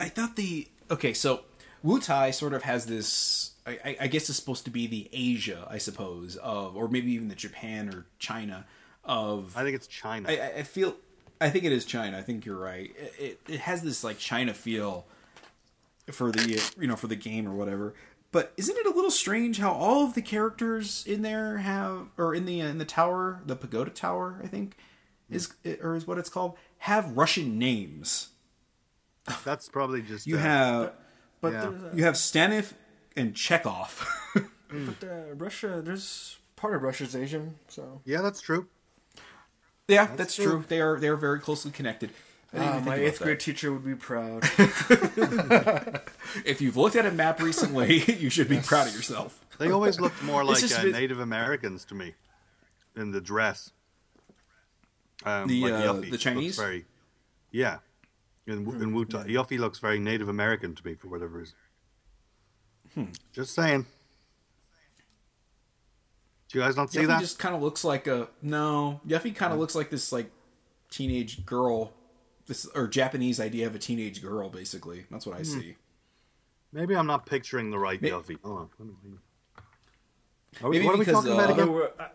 I 0.00 0.08
thought 0.08 0.36
the 0.36 0.68
okay, 0.90 1.12
so 1.12 1.42
Wutai 1.84 2.32
sort 2.32 2.54
of 2.54 2.62
has 2.62 2.86
this. 2.86 3.50
I, 3.66 3.78
I- 3.84 3.96
I 4.02 4.06
guess 4.08 4.28
it's 4.28 4.38
supposed 4.38 4.64
to 4.64 4.70
be 4.70 4.86
the 4.86 5.08
Asia, 5.12 5.66
I 5.70 5.78
suppose, 5.78 6.36
of 6.36 6.76
or 6.76 6.88
maybe 6.88 7.12
even 7.12 7.28
the 7.28 7.34
Japan 7.34 7.88
or 7.88 8.06
China 8.18 8.64
of. 9.04 9.56
I 9.56 9.62
think 9.64 9.76
it's 9.76 9.86
China. 9.86 10.28
I, 10.30 10.36
I- 10.36 10.52
I 10.58 10.62
feel. 10.62 10.94
I 11.40 11.50
think 11.50 11.64
it 11.64 11.72
is 11.72 11.84
China. 11.84 12.16
I 12.16 12.22
think 12.22 12.46
you're 12.46 12.56
right. 12.58 12.92
It, 12.96 13.14
it, 13.18 13.40
it 13.54 13.60
has 13.60 13.82
this 13.82 14.04
like 14.04 14.18
China 14.18 14.54
feel 14.54 15.06
for 16.12 16.30
the 16.30 16.60
you 16.78 16.86
know 16.86 16.96
for 16.96 17.06
the 17.08 17.16
game 17.16 17.46
or 17.48 17.52
whatever. 17.54 17.94
But 18.30 18.54
isn't 18.56 18.76
it 18.76 18.86
a 18.86 18.90
little 18.90 19.10
strange 19.10 19.58
how 19.58 19.72
all 19.72 20.04
of 20.04 20.14
the 20.14 20.22
characters 20.22 21.04
in 21.06 21.20
there 21.22 21.58
have 21.58 22.08
or 22.16 22.34
in 22.34 22.46
the 22.46 22.60
in 22.60 22.78
the 22.78 22.84
tower, 22.84 23.42
the 23.44 23.56
pagoda 23.56 23.90
tower, 23.90 24.40
I 24.42 24.46
think 24.46 24.76
is 25.30 25.52
or 25.82 25.94
is 25.94 26.06
what 26.06 26.18
it's 26.18 26.30
called, 26.30 26.56
have 26.78 27.16
Russian 27.16 27.58
names. 27.58 28.30
That's 29.44 29.68
probably 29.68 30.02
just 30.02 30.26
You 30.26 30.36
uh, 30.36 30.40
have 30.40 30.92
But 31.40 31.52
Yeah. 31.52 31.60
there's, 31.68 31.82
uh, 31.82 31.90
you 31.94 32.04
have 32.04 32.14
Staniv 32.14 32.72
and 33.16 33.34
Chekhov. 33.34 34.06
but 34.68 35.04
uh, 35.08 35.34
Russia, 35.34 35.82
there's 35.84 36.38
part 36.56 36.74
of 36.74 36.82
Russia's 36.82 37.14
Asian, 37.14 37.56
so 37.68 38.00
Yeah, 38.04 38.22
that's 38.22 38.40
true. 38.40 38.68
yeah, 39.88 40.08
that's, 40.16 40.36
true. 40.36 40.44
true. 40.44 40.64
They 40.68 40.80
are 40.80 40.98
they 40.98 41.08
are 41.08 41.16
very 41.16 41.40
closely 41.40 41.70
connected. 41.70 42.10
I 42.54 42.58
didn't 42.58 42.68
even 42.68 42.84
my 42.84 42.84
think 42.84 42.86
about 42.86 42.98
eighth 42.98 43.18
that. 43.18 43.24
grade 43.24 43.40
teacher 43.40 43.72
would 43.72 43.84
be 43.84 43.94
proud. 43.94 44.42
If 46.46 46.60
you've 46.60 46.76
looked 46.78 46.96
at 46.96 47.04
a 47.06 47.10
map 47.10 47.40
recently, 47.42 48.02
you 48.18 48.30
should 48.30 48.48
be 48.48 48.58
proud 48.58 48.88
of 48.88 48.94
yourself. 48.94 49.44
They 49.58 49.70
always 49.70 50.00
looked 50.00 50.22
more 50.22 50.44
like 50.44 50.60
just 50.60 50.78
uh, 50.78 50.82
bit- 50.82 50.92
Native 50.92 51.20
Americans 51.20 51.84
to 51.86 51.94
me 51.94 52.14
in 52.96 53.10
the 53.12 53.20
dress. 53.20 53.70
Um, 55.24 55.46
The, 55.48 55.62
like 55.62 55.72
uh, 55.72 55.92
the 56.10 56.18
Chinese? 56.18 56.56
very, 56.56 56.84
yeah. 57.50 57.78
In, 58.46 58.64
Wu- 58.64 58.74
in 58.82 58.92
Wutai, 58.92 59.26
Yuffie 59.28 59.58
looks 59.58 59.78
very 59.78 59.98
Native 60.00 60.28
American 60.28 60.74
to 60.74 60.84
me 60.86 60.94
for 60.94 61.08
whatever 61.08 61.38
reason. 61.38 61.54
Hmm. 62.94 63.04
Just 63.32 63.54
saying. 63.54 63.86
Do 66.48 66.58
you 66.58 66.64
guys 66.64 66.76
not 66.76 66.90
see 66.90 67.00
Yuffie 67.00 67.06
that? 67.06 67.20
just 67.20 67.38
kind 67.38 67.54
of 67.54 67.62
looks 67.62 67.84
like 67.84 68.06
a 68.06 68.28
no. 68.42 69.00
Yuffie 69.06 69.34
kind 69.34 69.52
of 69.52 69.58
looks 69.58 69.74
like 69.74 69.90
this 69.90 70.12
like 70.12 70.30
teenage 70.90 71.44
girl, 71.46 71.92
this 72.46 72.66
or 72.74 72.86
Japanese 72.88 73.40
idea 73.40 73.66
of 73.66 73.74
a 73.74 73.78
teenage 73.78 74.22
girl. 74.22 74.48
Basically, 74.48 75.04
that's 75.10 75.26
what 75.26 75.36
I 75.38 75.42
see. 75.42 75.76
Maybe 76.72 76.96
I'm 76.96 77.06
not 77.06 77.26
picturing 77.26 77.70
the 77.70 77.78
right 77.78 78.00
May- 78.00 78.10
Yuffie. 78.10 78.38
Hold 78.42 78.58
on. 78.58 78.68
let 78.78 78.88
me- 78.88 78.94
Are 80.62 80.68
we- 80.70 80.76
Maybe 80.78 80.86
what 80.86 80.94
are 80.94 80.98
we 80.98 81.04
talking 81.04 81.30
uh, 81.32 81.34
about 81.34 81.50
again? 81.50 81.88
I, 81.98 82.06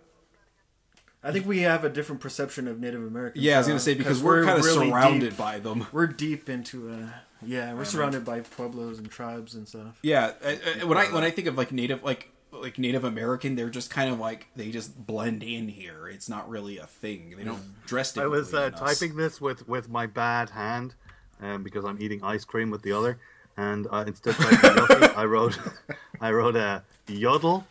I 1.23 1.31
think 1.31 1.45
we 1.45 1.59
have 1.59 1.83
a 1.83 1.89
different 1.89 2.21
perception 2.21 2.67
of 2.67 2.79
Native 2.79 3.03
Americans. 3.03 3.43
Yeah, 3.43 3.55
I 3.55 3.57
was 3.59 3.67
uh, 3.67 3.69
gonna 3.71 3.79
say 3.79 3.93
because 3.95 4.21
we're, 4.23 4.45
kind 4.45 4.59
of 4.59 4.65
really 4.65 4.89
surrounded 4.89 5.29
deep- 5.31 5.37
by 5.37 5.59
them. 5.59 5.85
We're 5.91 6.07
deep 6.07 6.49
into 6.49 6.89
uh, 6.89 7.07
yeah, 7.45 7.73
we're 7.73 7.85
surrounded 7.85 8.25
by 8.25 8.41
pueblos 8.41 8.97
and 8.97 9.09
tribes 9.09 9.53
and 9.53 9.67
stuff. 9.67 9.99
Yeah, 10.01 10.31
I, 10.43 10.59
I, 10.81 10.83
when 10.85 10.97
I 10.97 11.05
when 11.05 11.23
I 11.23 11.29
think 11.31 11.47
of 11.47 11.57
like 11.57 11.71
native, 11.71 12.03
like 12.03 12.31
like 12.51 12.77
Native 12.77 13.03
American, 13.03 13.55
they're 13.55 13.69
just 13.69 13.89
kind 13.89 14.11
of 14.11 14.19
like 14.19 14.47
they 14.55 14.71
just 14.71 15.05
blend 15.05 15.43
in 15.43 15.67
here. 15.67 16.07
It's 16.07 16.29
not 16.29 16.49
really 16.49 16.77
a 16.77 16.85
thing. 16.85 17.35
They 17.37 17.43
don't 17.43 17.85
dress 17.85 18.17
I 18.17 18.27
was 18.27 18.53
uh, 18.53 18.69
typing 18.71 19.15
this 19.15 19.41
with, 19.41 19.67
with 19.67 19.89
my 19.89 20.05
bad 20.05 20.49
hand 20.49 20.95
um, 21.41 21.63
because 21.63 21.85
I'm 21.85 22.01
eating 22.01 22.23
ice 22.23 22.45
cream 22.45 22.69
with 22.69 22.81
the 22.81 22.91
other, 22.91 23.19
and 23.57 23.87
uh, 23.91 24.03
instead 24.07 24.31
of 24.31 24.37
yucky, 24.37 25.15
I 25.17 25.25
wrote 25.25 25.57
I 26.21 26.31
wrote 26.31 26.55
a 26.55 26.83
yodel, 27.07 27.65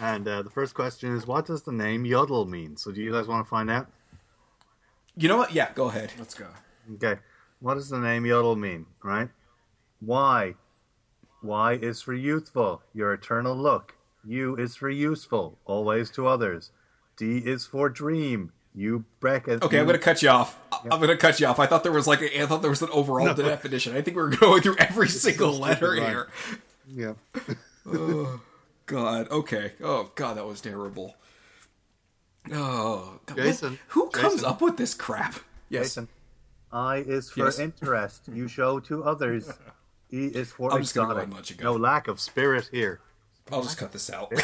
and 0.00 0.26
uh, 0.26 0.42
the 0.42 0.50
first 0.50 0.74
question 0.74 1.14
is 1.14 1.26
what 1.26 1.46
does 1.46 1.62
the 1.62 1.72
name 1.72 2.04
yodel 2.04 2.44
mean? 2.46 2.76
So 2.76 2.90
do 2.90 3.00
you 3.00 3.12
guys 3.12 3.28
want 3.28 3.44
to 3.44 3.48
find 3.50 3.70
out? 3.70 3.88
You 5.16 5.28
know 5.28 5.36
what? 5.36 5.52
Yeah, 5.52 5.72
go 5.74 5.88
ahead. 5.88 6.12
Let's 6.18 6.34
go. 6.34 6.46
Okay, 6.94 7.20
what 7.60 7.74
does 7.74 7.90
the 7.90 7.98
name 7.98 8.26
yodel 8.26 8.56
mean? 8.56 8.86
Right? 9.02 9.28
Y, 10.00 10.54
Y 11.42 11.72
is 11.74 12.02
for 12.02 12.14
youthful, 12.14 12.82
your 12.92 13.12
eternal 13.12 13.54
look. 13.54 13.94
U 14.24 14.56
is 14.56 14.76
for 14.76 14.88
useful, 14.90 15.58
always 15.64 16.10
to 16.12 16.26
others. 16.26 16.70
D 17.16 17.38
is 17.38 17.66
for 17.66 17.88
dream. 17.88 18.52
You 18.74 19.04
beckon. 19.20 19.58
Okay, 19.62 19.78
I'm 19.80 19.86
gonna 19.86 19.98
cut 19.98 20.22
you 20.22 20.30
off. 20.30 20.58
I- 20.72 20.80
I'm 20.90 21.00
gonna 21.00 21.16
cut 21.16 21.38
you 21.40 21.46
off. 21.46 21.58
I 21.58 21.66
thought 21.66 21.82
there 21.82 21.92
was 21.92 22.06
like 22.06 22.22
a, 22.22 22.42
I 22.42 22.46
thought 22.46 22.62
there 22.62 22.70
was 22.70 22.80
an 22.82 22.88
overall 22.90 23.34
definition. 23.34 23.94
I 23.94 24.00
think 24.00 24.16
we 24.16 24.22
are 24.22 24.28
going 24.30 24.62
through 24.62 24.76
every 24.78 25.08
single 25.08 25.52
letter 25.58 25.96
line. 25.96 26.06
here. 26.10 26.28
Yeah. 26.88 27.12
oh 27.86 28.40
God. 28.86 29.28
Okay. 29.30 29.72
Oh 29.82 30.10
God, 30.14 30.36
that 30.38 30.46
was 30.46 30.60
terrible. 30.62 31.16
Oh, 32.50 33.20
God. 33.26 33.36
what- 33.36 33.44
Jason, 33.44 33.78
who 33.88 34.08
comes 34.10 34.34
Jason. 34.36 34.48
up 34.48 34.60
with 34.62 34.76
this 34.76 34.94
crap? 34.94 35.34
Yes. 35.68 35.84
Jason. 35.86 36.08
I 36.72 36.96
is 36.98 37.30
for 37.30 37.44
Yes. 37.44 37.58
interest 37.58 38.22
you 38.32 38.48
show 38.48 38.80
to 38.80 39.04
others. 39.04 39.50
E 40.10 40.26
is 40.28 40.50
for 40.52 40.72
I'm 40.72 40.80
just 40.80 40.94
go 40.94 41.02
exotic. 41.02 41.16
ahead 41.18 41.28
and 41.28 41.36
let 41.36 41.50
you 41.50 41.56
go. 41.56 41.64
No 41.64 41.76
lack 41.76 42.08
of 42.08 42.18
spirit 42.20 42.68
here. 42.72 43.00
I'll 43.50 43.62
just 43.62 43.78
cut 43.78 43.92
this 43.92 44.10
out. 44.10 44.32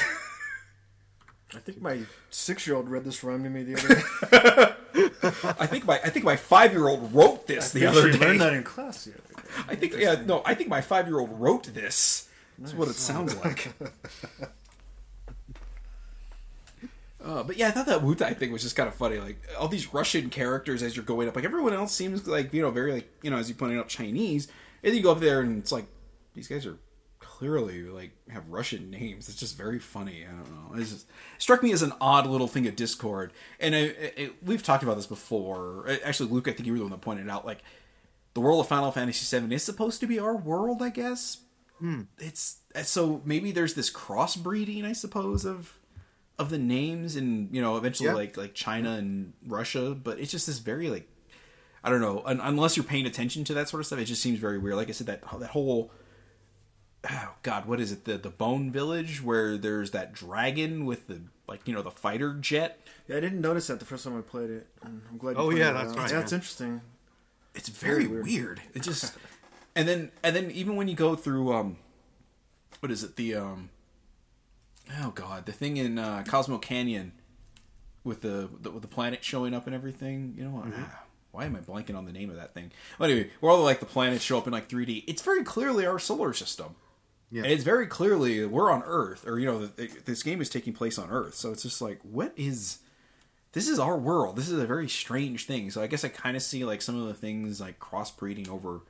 I 1.54 1.58
think 1.58 1.80
my 1.80 2.00
six-year-old 2.30 2.88
read 2.90 3.04
this 3.04 3.24
rhyme 3.24 3.42
to 3.44 3.50
me 3.50 3.62
the 3.62 3.74
other 3.76 3.94
day. 3.94 4.74
I 5.58 5.66
think 5.66 5.86
my 5.86 5.98
I 6.04 6.10
think 6.10 6.24
my 6.24 6.36
five 6.36 6.72
year 6.72 6.88
old 6.88 7.14
wrote 7.14 7.46
this 7.46 7.72
the 7.72 7.80
think 7.80 7.96
other 7.96 8.12
day. 8.12 8.18
learned 8.18 8.40
that 8.40 8.52
in 8.52 8.62
class 8.64 9.04
the 9.04 9.12
other 9.12 9.22
day. 9.34 9.42
I 9.68 9.74
think 9.74 9.96
yeah 9.96 10.22
no 10.26 10.42
I 10.44 10.54
think 10.54 10.68
my 10.68 10.80
five 10.80 11.06
year 11.06 11.18
old 11.18 11.30
wrote 11.40 11.64
this. 11.64 12.28
That's 12.58 12.74
what 12.74 12.88
it 12.88 12.96
sounds 12.96 13.34
like. 13.36 13.72
Uh, 17.20 17.42
but 17.42 17.56
yeah, 17.56 17.66
I 17.68 17.72
thought 17.72 17.86
that 17.86 18.00
Wutai 18.00 18.36
thing 18.36 18.52
was 18.52 18.62
just 18.62 18.76
kind 18.76 18.88
of 18.88 18.94
funny. 18.94 19.18
Like 19.18 19.42
all 19.58 19.66
these 19.68 19.92
Russian 19.92 20.30
characters 20.30 20.82
as 20.84 20.94
you're 20.96 21.04
going 21.04 21.28
up, 21.28 21.34
like 21.34 21.44
everyone 21.44 21.74
else 21.74 21.92
seems 21.92 22.26
like 22.28 22.54
you 22.54 22.62
know 22.62 22.70
very 22.70 22.92
like 22.92 23.10
you 23.22 23.30
know 23.30 23.36
as 23.36 23.48
you 23.48 23.54
pointed 23.56 23.78
out 23.78 23.88
Chinese, 23.88 24.46
and 24.82 24.90
then 24.90 24.96
you 24.96 25.02
go 25.02 25.10
up 25.10 25.20
there 25.20 25.40
and 25.40 25.58
it's 25.58 25.72
like 25.72 25.86
these 26.34 26.46
guys 26.46 26.64
are 26.64 26.78
clearly 27.38 27.82
like 27.84 28.10
have 28.30 28.48
Russian 28.48 28.90
names. 28.90 29.28
It's 29.28 29.38
just 29.38 29.56
very 29.56 29.78
funny. 29.78 30.24
I 30.28 30.32
don't 30.32 30.50
know. 30.72 30.80
It's 30.80 30.90
just, 30.90 31.06
it 31.36 31.42
struck 31.42 31.62
me 31.62 31.72
as 31.72 31.82
an 31.82 31.92
odd 32.00 32.26
little 32.26 32.48
thing 32.48 32.66
of 32.66 32.74
Discord, 32.74 33.32
and 33.60 33.74
I, 33.74 33.78
it, 33.78 34.42
we've 34.44 34.62
talked 34.62 34.82
about 34.82 34.96
this 34.96 35.06
before. 35.06 35.88
Actually, 36.04 36.30
Luke, 36.30 36.48
I 36.48 36.52
think 36.52 36.66
you 36.66 36.72
were 36.72 36.78
the 36.78 36.84
one 36.84 36.90
that 36.90 37.00
pointed 37.00 37.26
it 37.26 37.30
out. 37.30 37.46
Like 37.46 37.60
the 38.34 38.40
world 38.40 38.60
of 38.60 38.66
Final 38.68 38.90
Fantasy 38.90 39.38
VII 39.40 39.54
is 39.54 39.62
supposed 39.62 40.00
to 40.00 40.06
be 40.06 40.18
our 40.18 40.36
world, 40.36 40.82
I 40.82 40.90
guess. 40.90 41.38
Hmm. 41.78 42.02
It's 42.18 42.58
uh, 42.74 42.82
so 42.82 43.22
maybe 43.24 43.52
there's 43.52 43.74
this 43.74 43.90
crossbreeding, 43.92 44.84
I 44.84 44.92
suppose, 44.92 45.44
of 45.44 45.78
of 46.40 46.50
the 46.50 46.58
names, 46.58 47.14
and 47.14 47.54
you 47.54 47.62
know, 47.62 47.76
eventually 47.76 48.08
Yeah. 48.08 48.14
like 48.14 48.36
like 48.36 48.54
China 48.54 48.92
and 48.94 49.32
Russia. 49.46 49.94
But 49.94 50.18
it's 50.18 50.32
just 50.32 50.48
this 50.48 50.58
very 50.58 50.90
like 50.90 51.08
I 51.84 51.90
don't 51.90 52.00
know. 52.00 52.22
Un- 52.26 52.40
unless 52.42 52.76
you're 52.76 52.82
paying 52.84 53.06
attention 53.06 53.44
to 53.44 53.54
that 53.54 53.68
sort 53.68 53.80
of 53.80 53.86
stuff, 53.86 54.00
it 54.00 54.06
just 54.06 54.22
seems 54.22 54.40
very 54.40 54.58
weird. 54.58 54.74
Like 54.74 54.88
I 54.88 54.92
said, 54.92 55.06
that 55.06 55.22
that 55.38 55.50
whole 55.50 55.92
oh 57.10 57.34
god, 57.42 57.66
what 57.66 57.80
is 57.80 57.92
it? 57.92 58.04
The 58.04 58.18
the 58.18 58.30
Bone 58.30 58.70
Village 58.70 59.22
where 59.22 59.56
there's 59.56 59.90
that 59.92 60.12
dragon 60.12 60.84
with 60.84 61.06
the 61.06 61.20
like 61.46 61.66
you 61.66 61.74
know 61.74 61.82
the 61.82 61.90
fighter 61.90 62.34
jet. 62.34 62.80
Yeah, 63.06 63.16
I 63.16 63.20
didn't 63.20 63.40
notice 63.40 63.66
that 63.68 63.78
the 63.80 63.86
first 63.86 64.04
time 64.04 64.16
I 64.18 64.20
played 64.20 64.50
it. 64.50 64.66
and 64.82 65.02
I'm 65.10 65.18
glad. 65.18 65.32
You 65.36 65.42
Oh, 65.42 65.50
yeah, 65.50 65.72
that's 65.72 65.92
out. 65.92 65.98
right, 65.98 66.10
Yeah, 66.10 66.20
it's 66.20 66.32
interesting. 66.32 66.80
it's 67.54 67.68
very, 67.68 68.04
Very 68.04 68.08
weird. 68.08 68.24
weird. 68.26 68.62
It 68.74 68.82
just 68.82 69.16
and 69.76 69.88
then 69.88 70.10
and 70.22 70.34
then 70.36 70.50
even 70.50 70.76
when 70.76 70.88
you 70.88 70.94
go 70.94 71.14
through 71.14 71.52
um 71.52 71.76
what 72.80 72.92
is 72.92 73.02
it 73.02 73.16
the 73.16 73.34
um 73.34 73.70
oh 75.00 75.10
god 75.10 75.46
the 75.46 75.52
thing 75.52 75.76
in 75.76 75.98
uh, 75.98 76.24
Cosmo 76.26 76.58
Canyon 76.58 77.12
with 78.04 78.22
the, 78.22 78.48
the 78.60 78.70
with 78.70 78.82
the 78.82 78.88
planet 78.88 79.22
showing 79.24 79.54
up 79.54 79.66
and 79.66 79.74
everything 79.74 80.34
you 80.36 80.44
know 80.44 80.50
what 80.50 80.66
ah, 80.76 81.02
why 81.32 81.44
am 81.44 81.56
I 81.56 81.60
blanking 81.60 81.96
on 81.96 82.06
the 82.06 82.12
name 82.12 82.30
of 82.30 82.36
that 82.36 82.54
thing 82.54 82.70
well, 82.98 83.10
anyway 83.10 83.30
where 83.40 83.50
all 83.52 83.58
the, 83.58 83.64
like 83.64 83.80
the 83.80 83.86
planets 83.86 84.24
show 84.24 84.38
up 84.38 84.46
in 84.46 84.52
like 84.52 84.68
3D 84.68 85.04
it's 85.06 85.22
very 85.22 85.44
clearly 85.44 85.84
our 85.86 85.98
solar 85.98 86.32
system 86.32 86.76
Yeah. 87.30 87.42
and 87.42 87.52
it's 87.52 87.64
very 87.64 87.86
clearly 87.86 88.44
we're 88.46 88.70
on 88.70 88.82
Earth 88.84 89.26
or 89.26 89.38
you 89.38 89.46
know 89.46 89.66
this 89.66 90.22
game 90.22 90.40
is 90.40 90.48
taking 90.48 90.72
place 90.72 90.98
on 90.98 91.10
Earth 91.10 91.34
so 91.34 91.52
it's 91.52 91.62
just 91.62 91.82
like 91.82 92.00
what 92.02 92.32
is 92.36 92.78
this 93.52 93.66
is 93.66 93.78
our 93.78 93.96
world. 93.96 94.36
This 94.36 94.50
is 94.50 94.58
a 94.60 94.66
very 94.66 94.88
strange 94.90 95.46
thing. 95.46 95.70
So 95.70 95.82
I 95.82 95.86
guess 95.86 96.04
I 96.04 96.08
kind 96.10 96.36
of 96.36 96.42
see 96.42 96.66
like 96.66 96.82
some 96.82 97.00
of 97.00 97.06
the 97.08 97.14
things 97.14 97.60
like 97.62 97.78
crossbreeding 97.80 98.46
over 98.48 98.82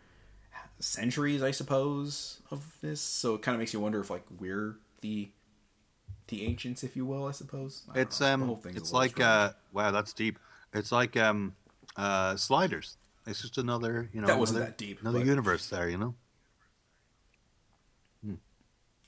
centuries, 0.81 1.43
I 1.43 1.53
suppose, 1.53 2.41
of 2.51 2.77
this. 2.83 3.01
So 3.01 3.35
it 3.37 3.43
kind 3.43 3.55
of 3.55 3.61
makes 3.61 3.73
you 3.73 3.81
wonder 3.81 4.01
if 4.01 4.11
like 4.11 4.25
we're 4.39 4.77
the 5.01 5.31
the 6.27 6.45
ancients, 6.45 6.83
if 6.83 6.97
you 6.97 7.07
will, 7.07 7.27
I 7.27 7.31
suppose. 7.31 7.85
I 7.95 8.01
It's 8.01 8.21
know. 8.21 8.27
Um, 8.35 8.59
it's 8.75 8.93
like 8.93 9.21
uh, 9.21 9.53
wow, 9.73 9.91
that's 9.93 10.13
deep. 10.13 10.39
It's 10.75 10.93
like 10.93 11.17
um, 11.17 11.55
uh, 11.97 12.37
sliders. 12.37 12.97
It's 13.27 13.41
just 13.41 13.59
another, 13.59 14.11
you 14.13 14.21
know, 14.21 14.27
That 14.27 14.39
wasn't 14.39 14.59
another, 14.59 14.71
that 14.73 14.79
deep, 14.79 15.01
Another 15.01 15.21
but- 15.21 15.27
universe 15.27 15.69
there, 15.69 15.89
you 15.89 15.99
know. 15.99 16.15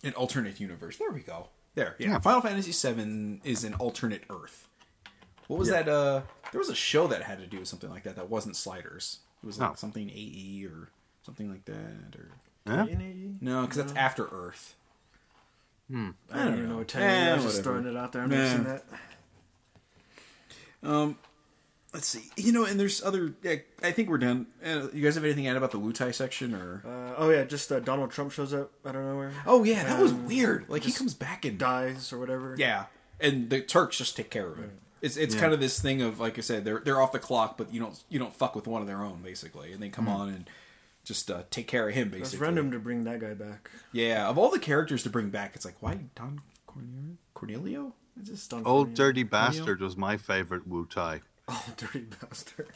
An 0.03 0.13
alternate 0.15 0.61
universe. 0.61 0.97
There 0.97 1.11
we 1.11 1.21
go. 1.21 1.49
There, 1.75 1.95
yeah. 1.99 2.09
Yeah. 2.11 2.19
Final 2.19 2.41
Fantasy 2.41 2.73
VII 2.73 3.41
is 3.45 3.65
an 3.65 3.75
alternate 3.75 4.23
Earth. 4.31 4.67
What 5.47 5.59
was 5.59 5.69
that? 5.69 5.89
Uh, 5.89 6.23
there 6.53 6.59
was 6.59 6.69
a 6.69 6.75
show 6.75 7.07
that 7.09 7.23
had 7.23 7.39
to 7.39 7.47
do 7.47 7.59
with 7.61 7.69
something 7.69 7.91
like 7.91 8.03
that. 8.05 8.17
That 8.17 8.29
wasn't 8.31 8.57
Sliders. 8.57 9.21
It 9.43 9.47
was 9.47 9.59
like 9.59 9.71
Oh. 9.71 9.75
something 9.77 10.11
AE 10.11 10.67
or 10.67 10.91
something 11.25 11.51
like 11.51 11.65
that, 11.67 12.17
or 12.17 12.29
Yeah. 12.67 12.87
No, 13.41 13.63
because 13.63 13.77
that's 13.79 13.93
after 13.95 14.27
Earth. 14.29 14.75
Hmm. 15.91 16.11
I 16.31 16.37
don't, 16.37 16.45
don't 16.47 16.55
even 16.55 16.63
know. 16.67 16.73
know 16.75 16.79
what 16.79 16.89
time 16.89 17.03
Eh, 17.03 17.31
I 17.33 17.35
was 17.35 17.45
just 17.45 17.63
throwing 17.65 17.87
it 17.87 17.97
out 17.97 18.13
there. 18.13 18.23
I've 18.23 18.29
never 18.31 18.43
Nah. 18.45 18.51
seen 18.51 18.65
that. 18.65 18.85
Um, 20.83 21.19
let's 21.95 22.07
see. 22.07 22.31
You 22.37 22.53
know, 22.53 22.65
and 22.65 22.79
there's 22.79 23.03
other. 23.03 23.35
Yeah, 23.43 23.57
I 23.83 23.91
think 23.93 24.09
we're 24.09 24.19
done. 24.19 24.47
Uh, 24.65 24.89
you 24.93 25.03
guys 25.03 25.15
have 25.15 25.25
anything 25.25 25.45
to 25.45 25.51
add 25.51 25.57
about 25.57 25.71
the 25.73 25.79
Wutai 25.81 26.15
section, 26.15 26.55
or? 26.55 26.83
Uh, 26.87 27.15
oh 27.17 27.31
yeah, 27.31 27.45
just 27.45 27.71
uh, 27.73 27.81
Donald 27.81 28.11
Trump 28.11 28.33
shows 28.33 28.53
up 28.55 28.71
out 28.87 28.95
of 28.97 29.03
nowhere. 29.05 29.33
oh 29.47 29.65
yeah, 29.65 29.85
that 29.85 30.01
was 30.01 30.13
weird. 30.13 30.67
Like 30.69 30.83
he 30.85 30.93
comes 30.93 31.15
back 31.15 31.45
and 31.45 31.59
dies 31.59 32.13
or 32.13 32.19
whatever. 32.19 32.55
yeah, 32.59 32.87
and 33.21 33.51
the 33.51 33.61
Turks 33.61 33.99
just 33.99 34.17
take 34.17 34.31
care 34.31 34.47
of 34.49 34.57
him. 34.59 34.73
It's 35.03 35.17
it's 35.17 35.35
Yeah. 35.35 35.41
kind 35.41 35.53
of 35.55 35.61
this 35.61 35.81
thing 35.81 36.03
of 36.03 36.21
like 36.21 36.37
I 36.39 36.43
said, 36.43 36.65
they're 36.65 36.81
they're 36.81 37.01
off 37.01 37.13
the 37.13 37.19
clock, 37.19 37.57
but 37.57 37.73
you 37.73 37.81
don't 37.81 38.03
you 38.09 38.19
don't 38.19 38.35
fuck 38.35 38.55
with 38.55 38.67
one 38.67 38.83
of 38.83 38.87
their 38.89 39.03
own 39.03 39.23
basically, 39.23 39.73
and 39.73 39.83
they 39.83 39.89
come 39.89 40.09
on 40.09 40.29
and 40.29 40.51
just 41.05 41.31
uh, 41.31 41.43
take 41.51 41.67
care 41.67 41.89
of 41.89 41.95
him 41.95 42.09
It's 42.09 42.19
basically. 42.19 42.45
random 42.45 42.71
to 42.73 42.79
bring 42.79 43.05
that 43.05 43.19
guy 43.21 43.33
back. 43.33 43.71
Yeah, 43.93 44.29
of 44.29 44.37
all 44.37 44.51
the 44.51 44.59
characters 44.59 45.03
to 45.05 45.11
bring 45.11 45.31
back, 45.31 45.53
it's 45.57 45.65
like 45.65 45.77
why 45.81 45.99
Don 46.15 46.43
Cornelio? 46.67 47.17
Cornelio? 47.33 47.95
Is 48.21 48.29
this 48.29 48.47
Don 48.49 48.59
Old 48.67 48.67
Cornelius. 48.89 48.99
Dirty 48.99 49.23
Bastard 49.23 49.81
was 49.81 49.97
my 49.97 50.19
favorite 50.19 50.67
Wu 50.69 50.85
Tai. 50.85 51.23
Oh, 51.53 51.65
dirty 51.77 52.07
bastard. 52.21 52.69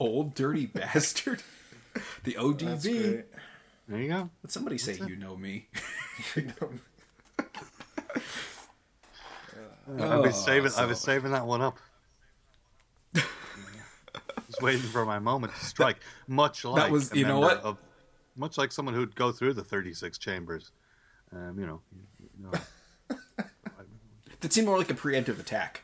old 0.00 0.34
dirty 0.34 0.66
bastard? 0.66 1.42
The 2.24 2.32
ODB. 2.38 3.22
There 3.88 4.00
you 4.00 4.08
go. 4.08 4.30
Let 4.42 4.50
somebody 4.50 4.76
say 4.78 4.98
you 5.06 5.14
know 5.16 5.36
me. 5.36 5.68
I 9.98 10.16
was 10.16 10.34
saving. 10.44 10.72
I 10.72 10.74
so- 10.74 10.88
was 10.88 11.00
saving 11.00 11.32
that 11.32 11.46
one 11.46 11.62
up. 11.62 11.78
Just 13.14 14.62
waiting 14.62 14.82
for 14.82 15.04
my 15.04 15.18
moment 15.18 15.52
to 15.54 15.64
strike. 15.64 15.96
Much 16.28 16.64
like 16.64 16.90
was- 16.90 17.12
a 17.12 17.18
you 17.18 17.24
know 17.24 17.40
member 17.40 17.56
what? 17.56 17.64
Of, 17.64 17.78
much 18.36 18.58
like 18.58 18.72
someone 18.72 18.94
who'd 18.94 19.14
go 19.14 19.32
through 19.32 19.54
the 19.54 19.64
thirty-six 19.64 20.18
chambers. 20.18 20.70
Um, 21.32 21.58
you 21.58 21.66
know. 21.66 21.80
You 22.38 22.44
know 22.46 22.52
That 24.40 24.52
seemed 24.52 24.66
more 24.66 24.76
like 24.78 24.90
a 24.90 24.94
preemptive 24.94 25.38
attack. 25.40 25.82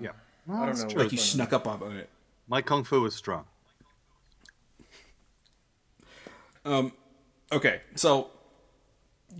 yeah. 0.00 0.10
I 0.52 0.66
don't 0.66 0.78
know. 0.78 0.88
true. 0.88 1.02
Like 1.02 1.12
you 1.12 1.18
snuck 1.18 1.52
up 1.52 1.66
on 1.66 1.92
it. 1.92 2.08
My 2.48 2.62
kung 2.62 2.84
fu 2.84 3.04
is 3.06 3.14
strong. 3.14 3.44
Um, 6.64 6.92
Okay, 7.52 7.80
so 7.96 8.30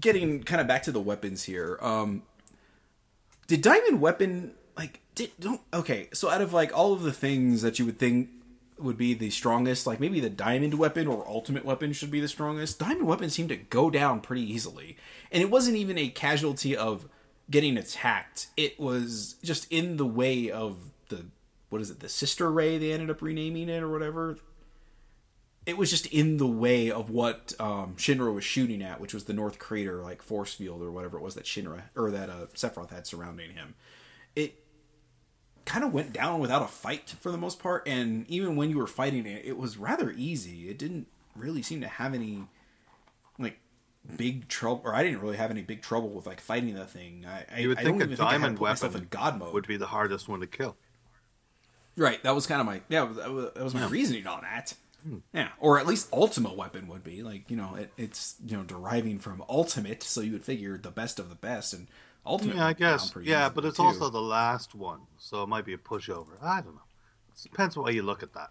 getting 0.01 0.43
kind 0.43 0.61
of 0.61 0.67
back 0.67 0.83
to 0.85 0.93
the 0.93 1.01
weapons 1.01 1.45
here. 1.45 1.79
Um 1.81 2.23
did 3.47 3.63
diamond 3.63 4.01
weapon 4.01 4.53
like 4.77 5.01
did 5.15 5.31
don't 5.39 5.61
okay, 5.73 6.09
so 6.13 6.29
out 6.29 6.41
of 6.41 6.53
like 6.53 6.77
all 6.77 6.93
of 6.93 7.03
the 7.03 7.13
things 7.13 7.63
that 7.63 7.79
you 7.79 7.87
would 7.87 7.99
think 7.99 8.31
would 8.79 8.97
be 8.97 9.15
the 9.15 9.31
strongest, 9.31 9.87
like 9.87 10.01
maybe 10.01 10.21
the 10.21 10.31
diamond 10.31 10.75
weapon 10.75 11.07
or 11.07 11.27
ultimate 11.29 11.65
weapon 11.65 11.93
should 11.93 12.11
be 12.11 12.19
the 12.21 12.29
strongest. 12.29 12.79
Diamond 12.79 13.07
weapon 13.07 13.31
seemed 13.31 13.51
to 13.51 13.57
go 13.57 13.91
down 13.91 14.21
pretty 14.21 14.43
easily. 14.43 14.97
And 15.31 15.43
it 15.43 15.51
wasn't 15.51 15.77
even 15.77 15.99
a 15.99 16.09
casualty 16.09 16.77
of 16.77 17.07
getting 17.51 17.77
attacked. 17.77 18.47
It 18.57 18.81
was 18.81 19.37
just 19.45 19.71
in 19.71 19.99
the 19.99 20.07
way 20.07 20.51
of 20.51 20.79
the 20.79 21.00
what 21.71 21.81
is 21.81 21.91
it, 21.91 22.01
the 22.01 22.09
sister 22.09 22.51
ray 22.53 22.79
they 22.79 22.93
ended 22.93 23.11
up 23.11 23.23
renaming 23.23 23.69
it 23.69 23.83
or 23.83 23.89
whatever. 23.89 24.37
it 25.67 25.77
was 25.77 25.91
just 25.91 26.07
in 26.07 26.37
the 26.39 26.47
way 26.47 26.91
of 26.91 27.11
what 27.11 27.53
um, 27.61 27.95
Shinra 27.97 28.35
was 28.35 28.45
shooting 28.45 28.83
at, 28.83 29.01
which 29.01 29.15
was 29.15 29.25
the 29.25 29.33
North 29.33 29.59
Crater 29.59 30.03
like 30.03 30.23
force 30.23 30.53
field 30.55 30.83
or 30.83 30.91
whatever 30.91 31.19
it 31.19 31.23
was 31.23 31.35
that 31.35 31.45
Shinra 31.45 31.83
or 31.97 32.11
that 32.11 32.29
uh, 32.31 32.47
Sephiroth 32.55 32.91
had 32.91 33.07
surrounding 33.07 33.53
him. 33.53 33.75
It 34.35 34.65
kind 35.67 35.85
of 35.85 35.93
went 35.93 36.13
down 36.13 36.41
without 36.41 36.63
a 36.63 36.67
fight 36.69 37.15
for 37.21 37.31
the 37.31 37.39
most 37.39 37.59
part, 37.61 37.87
and 37.87 38.29
even 38.29 38.57
when 38.57 38.71
you 38.71 38.79
were 38.79 38.87
fighting 38.87 39.27
it, 39.27 39.45
it 39.45 39.57
was 39.57 39.77
rather 39.77 40.11
easy. 40.17 40.69
It 40.69 40.79
didn't 40.79 41.07
really 41.37 41.63
seem 41.63 41.81
to 41.83 41.89
have 41.89 42.15
any 42.15 42.49
like 43.39 43.61
big 44.17 44.49
trouble, 44.49 44.83
or 44.85 44.95
I 44.95 45.03
didn't 45.05 45.21
really 45.21 45.37
have 45.37 45.51
any 45.51 45.63
big 45.63 45.83
trouble 45.83 46.09
with 46.11 46.27
like 46.27 46.41
fighting 46.41 46.75
the 46.75 46.87
thing. 46.87 47.27
I, 47.27 47.45
You 47.59 47.69
would 47.69 47.79
I 47.79 47.85
think 47.85 47.99
don't 47.99 48.01
a 48.01 48.05
even 48.05 48.17
think 48.17 48.33
I 48.33 48.39
to 48.39 48.39
diamond 48.39 48.59
weapon 48.59 48.95
in 48.95 49.07
God 49.11 49.39
mode. 49.39 49.53
would 49.53 49.67
be 49.67 49.77
the 49.77 49.87
hardest 49.89 50.29
one 50.29 50.41
to 50.41 50.47
kill. 50.47 50.77
Right, 52.01 52.23
that 52.23 52.35
was 52.35 52.47
kind 52.47 52.63
of 52.63 52.67
my 52.67 52.81
yeah, 52.89 53.05
that 53.05 53.31
was, 53.31 53.53
that 53.53 53.63
was 53.63 53.75
my 53.75 53.81
Yeah. 53.81 53.91
reasoning 53.91 54.27
on 54.27 54.41
that. 54.41 54.73
Hmm. 55.03 55.19
Yeah, 55.35 55.51
or 55.59 55.79
at 55.79 55.87
least 55.87 56.09
ultimate 56.15 56.57
weapon 56.57 56.89
would 56.89 57.05
be 57.05 57.23
like 57.23 57.51
you 57.51 57.59
know 57.59 57.75
it, 57.75 57.93
it's 57.99 58.37
you 58.43 58.57
know 58.57 58.63
deriving 58.63 59.19
from 59.19 59.45
ultimate, 59.51 60.03
so 60.03 60.23
you 60.23 60.33
would 60.33 60.45
figure 60.45 60.79
the 60.79 60.91
best 60.91 61.19
of 61.19 61.29
the 61.29 61.35
best 61.35 61.75
and 61.75 61.89
ultimate. 62.25 62.57
Yeah, 62.57 62.69
I 62.69 62.73
guess. 62.73 63.13
Yeah, 63.21 63.51
but 63.51 63.67
it's 63.67 63.77
too. 63.77 63.83
also 63.83 64.09
the 64.09 64.23
last 64.23 64.75
one, 64.75 65.01
so 65.19 65.43
it 65.43 65.49
might 65.51 65.67
be 65.67 65.75
a 65.75 65.79
pushover. 65.79 66.43
I 66.43 66.63
don't 66.63 66.75
know. 66.75 66.81
It 67.35 67.43
depends 67.43 67.77
what 67.77 67.85
way 67.85 67.93
you 67.93 68.03
look 68.03 68.23
at 68.23 68.33
that. 68.33 68.51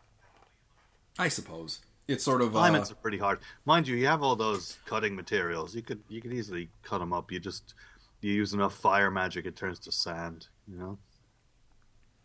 I 1.17 1.27
suppose 1.27 1.79
it's 2.07 2.23
sort 2.23 2.43
of 2.43 2.55
uh, 2.55 2.59
are 2.59 2.85
pretty 3.01 3.17
hard, 3.17 3.39
mind 3.65 3.87
you. 3.87 3.95
You 3.95 4.05
have 4.05 4.21
all 4.21 4.35
those 4.35 4.77
cutting 4.85 5.15
materials. 5.15 5.73
You 5.75 5.81
could 5.81 6.03
you 6.07 6.21
could 6.21 6.33
easily 6.33 6.69
cut 6.83 6.99
them 6.99 7.13
up. 7.13 7.31
You 7.31 7.39
just 7.39 7.73
you 8.21 8.31
use 8.31 8.53
enough 8.53 8.75
fire 8.75 9.09
magic, 9.09 9.47
it 9.47 9.55
turns 9.55 9.79
to 9.79 9.91
sand. 9.91 10.49
You 10.67 10.77
know. 10.77 10.99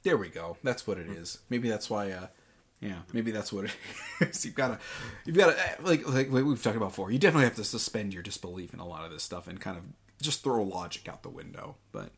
There 0.04 0.16
we 0.16 0.28
go. 0.28 0.58
That's 0.62 0.86
what 0.86 0.98
it 0.98 1.08
is. 1.08 1.38
Maybe 1.50 1.68
that's 1.68 1.90
why. 1.90 2.12
Uh, 2.12 2.26
yeah, 2.80 2.98
maybe 3.12 3.30
that's 3.30 3.52
what 3.52 3.64
it 3.64 3.70
is. 4.20 4.44
You've 4.44 4.54
got 4.54 4.68
to, 4.68 4.78
you've 5.24 5.36
got 5.36 5.56
to 5.56 5.82
like 5.82 6.06
like 6.06 6.30
we've 6.30 6.62
talked 6.62 6.76
about 6.76 6.90
before. 6.90 7.10
You 7.10 7.18
definitely 7.18 7.44
have 7.44 7.56
to 7.56 7.64
suspend 7.64 8.12
your 8.12 8.22
disbelief 8.22 8.74
in 8.74 8.80
a 8.80 8.86
lot 8.86 9.04
of 9.04 9.10
this 9.10 9.22
stuff 9.22 9.48
and 9.48 9.60
kind 9.60 9.78
of 9.78 9.84
just 10.20 10.44
throw 10.44 10.62
logic 10.62 11.08
out 11.08 11.22
the 11.22 11.30
window. 11.30 11.76
But 11.90 12.10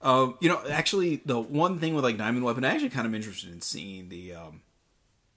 um, 0.00 0.36
you 0.40 0.48
know, 0.48 0.62
actually, 0.68 1.22
the 1.24 1.38
one 1.38 1.78
thing 1.78 1.94
with 1.94 2.04
like 2.04 2.16
Diamond 2.16 2.44
Weapon, 2.44 2.64
I 2.64 2.72
actually 2.72 2.90
kind 2.90 3.06
of 3.06 3.14
interested 3.14 3.52
in 3.52 3.60
seeing 3.60 4.08
the 4.08 4.34
um, 4.34 4.62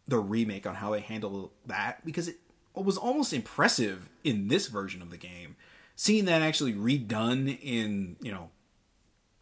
the 0.08 0.20
remake 0.20 0.66
on 0.66 0.76
how 0.76 0.92
they 0.92 1.02
handle 1.02 1.52
that 1.66 2.06
because 2.06 2.30
it 2.30 2.38
was 2.74 2.98
almost 2.98 3.34
impressive 3.34 4.10
in 4.24 4.48
this 4.48 4.68
version 4.68 5.02
of 5.02 5.12
the 5.12 5.18
game. 5.18 5.56
Seeing 5.98 6.26
that 6.26 6.42
actually 6.42 6.74
redone 6.74 7.60
in 7.62 8.16
you 8.22 8.32
know 8.32 8.50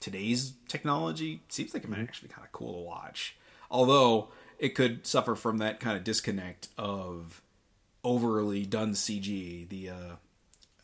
today's 0.03 0.53
technology 0.67 1.41
seems 1.47 1.73
like 1.73 1.85
it 1.85 1.89
might 1.89 2.01
actually 2.01 2.27
be 2.27 2.33
kind 2.33 2.45
of 2.45 2.51
cool 2.51 2.73
to 2.73 2.81
watch. 2.81 3.37
Although 3.71 4.27
it 4.59 4.75
could 4.75 5.07
suffer 5.07 5.33
from 5.33 5.59
that 5.59 5.79
kind 5.79 5.95
of 5.95 6.03
disconnect 6.03 6.67
of 6.77 7.41
overly 8.03 8.65
done 8.65 8.91
CG. 8.93 9.67
The 9.69 9.89
uh, 9.89 10.15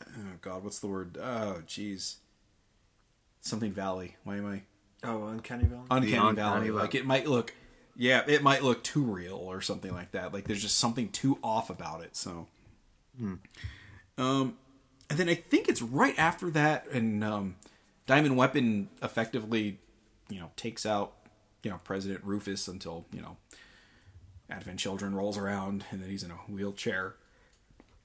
oh 0.08 0.22
god, 0.42 0.64
what's 0.64 0.80
the 0.80 0.88
word? 0.88 1.18
Oh 1.22 1.58
jeez, 1.68 2.16
something 3.42 3.74
Valley. 3.74 4.16
Why 4.24 4.38
am 4.38 4.48
I 4.48 4.62
Oh, 5.04 5.28
Uncanny 5.28 5.66
Valley. 5.66 5.84
Uncanny, 5.92 6.14
Uncanny 6.16 6.36
Valley? 6.36 6.68
Valley. 6.68 6.72
Like 6.72 6.96
it 6.96 7.06
might 7.06 7.28
look, 7.28 7.54
yeah, 7.96 8.24
it 8.28 8.42
might 8.44 8.64
look 8.64 8.84
too 8.84 9.04
real 9.04 9.36
or 9.36 9.62
something 9.62 9.94
like 9.94 10.12
that. 10.12 10.34
Like 10.34 10.46
there's 10.46 10.62
just 10.62 10.78
something 10.78 11.10
too 11.10 11.38
off 11.44 11.70
about 11.70 12.02
it. 12.02 12.16
So, 12.16 12.48
um, 14.18 14.58
and 15.10 15.18
then 15.20 15.30
I 15.30 15.36
think 15.36 15.68
it's 15.70 15.82
right 15.82 16.18
after 16.18 16.50
that, 16.52 16.88
and 16.92 17.24
um, 17.24 17.56
Diamond 18.10 18.36
Weapon 18.36 18.90
effectively, 19.04 19.78
you 20.30 20.40
know, 20.40 20.50
takes 20.56 20.84
out 20.84 21.14
you 21.62 21.70
know 21.70 21.80
President 21.84 22.24
Rufus 22.24 22.68
until 22.68 23.06
you 23.14 23.22
know 23.22 23.38
Advent 24.50 24.80
Children 24.80 25.14
rolls 25.14 25.38
around, 25.38 25.86
and 25.92 26.02
then 26.02 26.10
he's 26.10 26.24
in 26.24 26.32
a 26.32 26.36
wheelchair. 26.52 27.18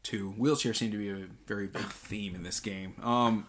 Too 0.02 0.32
wheelchair 0.32 0.74
seem 0.74 0.90
to 0.90 0.98
be 0.98 1.08
a 1.08 1.26
very 1.46 1.68
big 1.68 1.82
theme 1.88 2.34
in 2.34 2.42
this 2.42 2.60
game. 2.60 2.96
Um, 3.02 3.46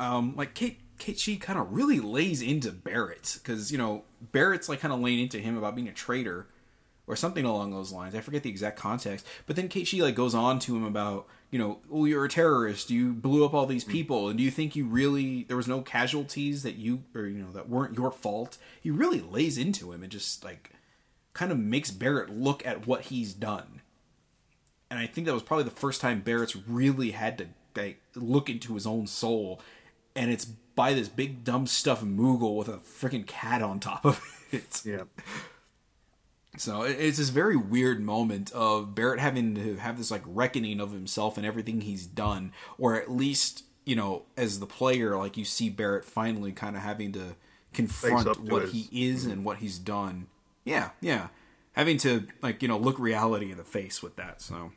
um, 0.00 0.34
like 0.34 0.52
Cait, 0.54 0.80
Cait 0.98 1.20
Sith 1.20 1.38
kind 1.38 1.60
of 1.60 1.70
really 1.70 2.00
lays 2.00 2.42
into 2.42 2.72
Barret 2.72 3.38
because 3.40 3.70
you 3.70 3.78
know 3.78 4.02
Barret's 4.20 4.68
like 4.68 4.80
kind 4.80 4.92
of 4.92 4.98
laying 4.98 5.20
into 5.20 5.38
him 5.38 5.56
about 5.56 5.76
being 5.76 5.86
a 5.86 5.92
traitor 5.92 6.48
or 7.06 7.14
something 7.14 7.44
along 7.44 7.70
those 7.70 7.92
lines. 7.92 8.16
I 8.16 8.20
forget 8.20 8.42
the 8.42 8.50
exact 8.50 8.80
context, 8.80 9.24
but 9.46 9.54
then 9.54 9.68
Cait 9.68 9.86
Sith 9.86 10.00
like 10.00 10.16
goes 10.16 10.34
on 10.34 10.58
to 10.58 10.74
him 10.74 10.82
about 10.82 11.28
you 11.54 11.60
know, 11.60 11.78
oh, 11.92 12.04
you're 12.04 12.24
a 12.24 12.28
terrorist. 12.28 12.90
You 12.90 13.12
blew 13.12 13.44
up 13.44 13.54
all 13.54 13.66
these 13.66 13.84
mm. 13.84 13.92
people, 13.92 14.28
and 14.28 14.36
do 14.36 14.42
you 14.44 14.50
think 14.50 14.74
you 14.74 14.86
really 14.86 15.44
there 15.44 15.56
was 15.56 15.68
no 15.68 15.80
casualties 15.80 16.62
that 16.64 16.74
you 16.74 17.04
or 17.14 17.26
you 17.26 17.38
know 17.38 17.52
that 17.52 17.68
weren't 17.68 17.96
your 17.96 18.10
fault? 18.10 18.58
He 18.80 18.90
really 18.90 19.20
lays 19.20 19.56
into 19.56 19.92
him 19.92 20.02
and 20.02 20.10
just 20.10 20.44
like 20.44 20.72
kind 21.32 21.52
of 21.52 21.58
makes 21.58 21.90
Barret 21.90 22.30
look 22.30 22.66
at 22.66 22.86
what 22.86 23.02
he's 23.02 23.32
done 23.32 23.82
and 24.94 25.02
I 25.02 25.08
think 25.08 25.26
that 25.26 25.34
was 25.34 25.42
probably 25.42 25.64
the 25.64 25.70
first 25.70 26.00
time 26.00 26.20
Barret's 26.20 26.54
really 26.54 27.10
had 27.10 27.38
to 27.38 27.48
like, 27.76 28.00
look 28.14 28.48
into 28.48 28.74
his 28.74 28.86
own 28.86 29.08
soul, 29.08 29.60
and 30.14 30.30
it's 30.30 30.44
by 30.44 30.94
this 30.94 31.08
big 31.08 31.42
dumb 31.42 31.66
stuff 31.66 32.02
Moogle 32.02 32.56
with 32.56 32.68
a 32.68 32.78
freaking 32.78 33.26
cat 33.26 33.60
on 33.60 33.80
top 33.80 34.04
of 34.04 34.20
it. 34.52 34.82
Yeah. 34.84 35.02
So 36.56 36.82
it's 36.82 37.18
this 37.18 37.30
very 37.30 37.56
weird 37.56 38.00
moment 38.00 38.52
of 38.52 38.94
Barret 38.94 39.18
having 39.20 39.54
to 39.56 39.76
have 39.76 39.98
this 39.98 40.10
like 40.10 40.22
reckoning 40.26 40.80
of 40.80 40.92
himself 40.92 41.36
and 41.36 41.44
everything 41.46 41.80
he's 41.80 42.06
done, 42.06 42.52
or 42.78 42.94
at 42.94 43.10
least 43.10 43.64
you 43.84 43.96
know, 43.96 44.22
as 44.36 44.60
the 44.60 44.66
player, 44.66 45.16
like 45.16 45.36
you 45.36 45.44
see 45.44 45.68
Barret 45.68 46.04
finally 46.04 46.52
kind 46.52 46.74
of 46.76 46.82
having 46.82 47.12
to 47.12 47.36
confront 47.72 48.32
to 48.34 48.40
what 48.40 48.62
his- 48.62 48.72
he 48.72 49.08
is 49.10 49.24
and 49.26 49.44
what 49.44 49.58
he's 49.58 49.78
done. 49.78 50.26
Yeah, 50.64 50.90
yeah, 51.00 51.28
having 51.72 51.98
to 51.98 52.26
like 52.42 52.62
you 52.62 52.68
know 52.68 52.78
look 52.78 52.98
reality 52.98 53.50
in 53.50 53.58
the 53.58 53.64
face 53.64 54.02
with 54.02 54.16
that. 54.16 54.40
So. 54.40 54.72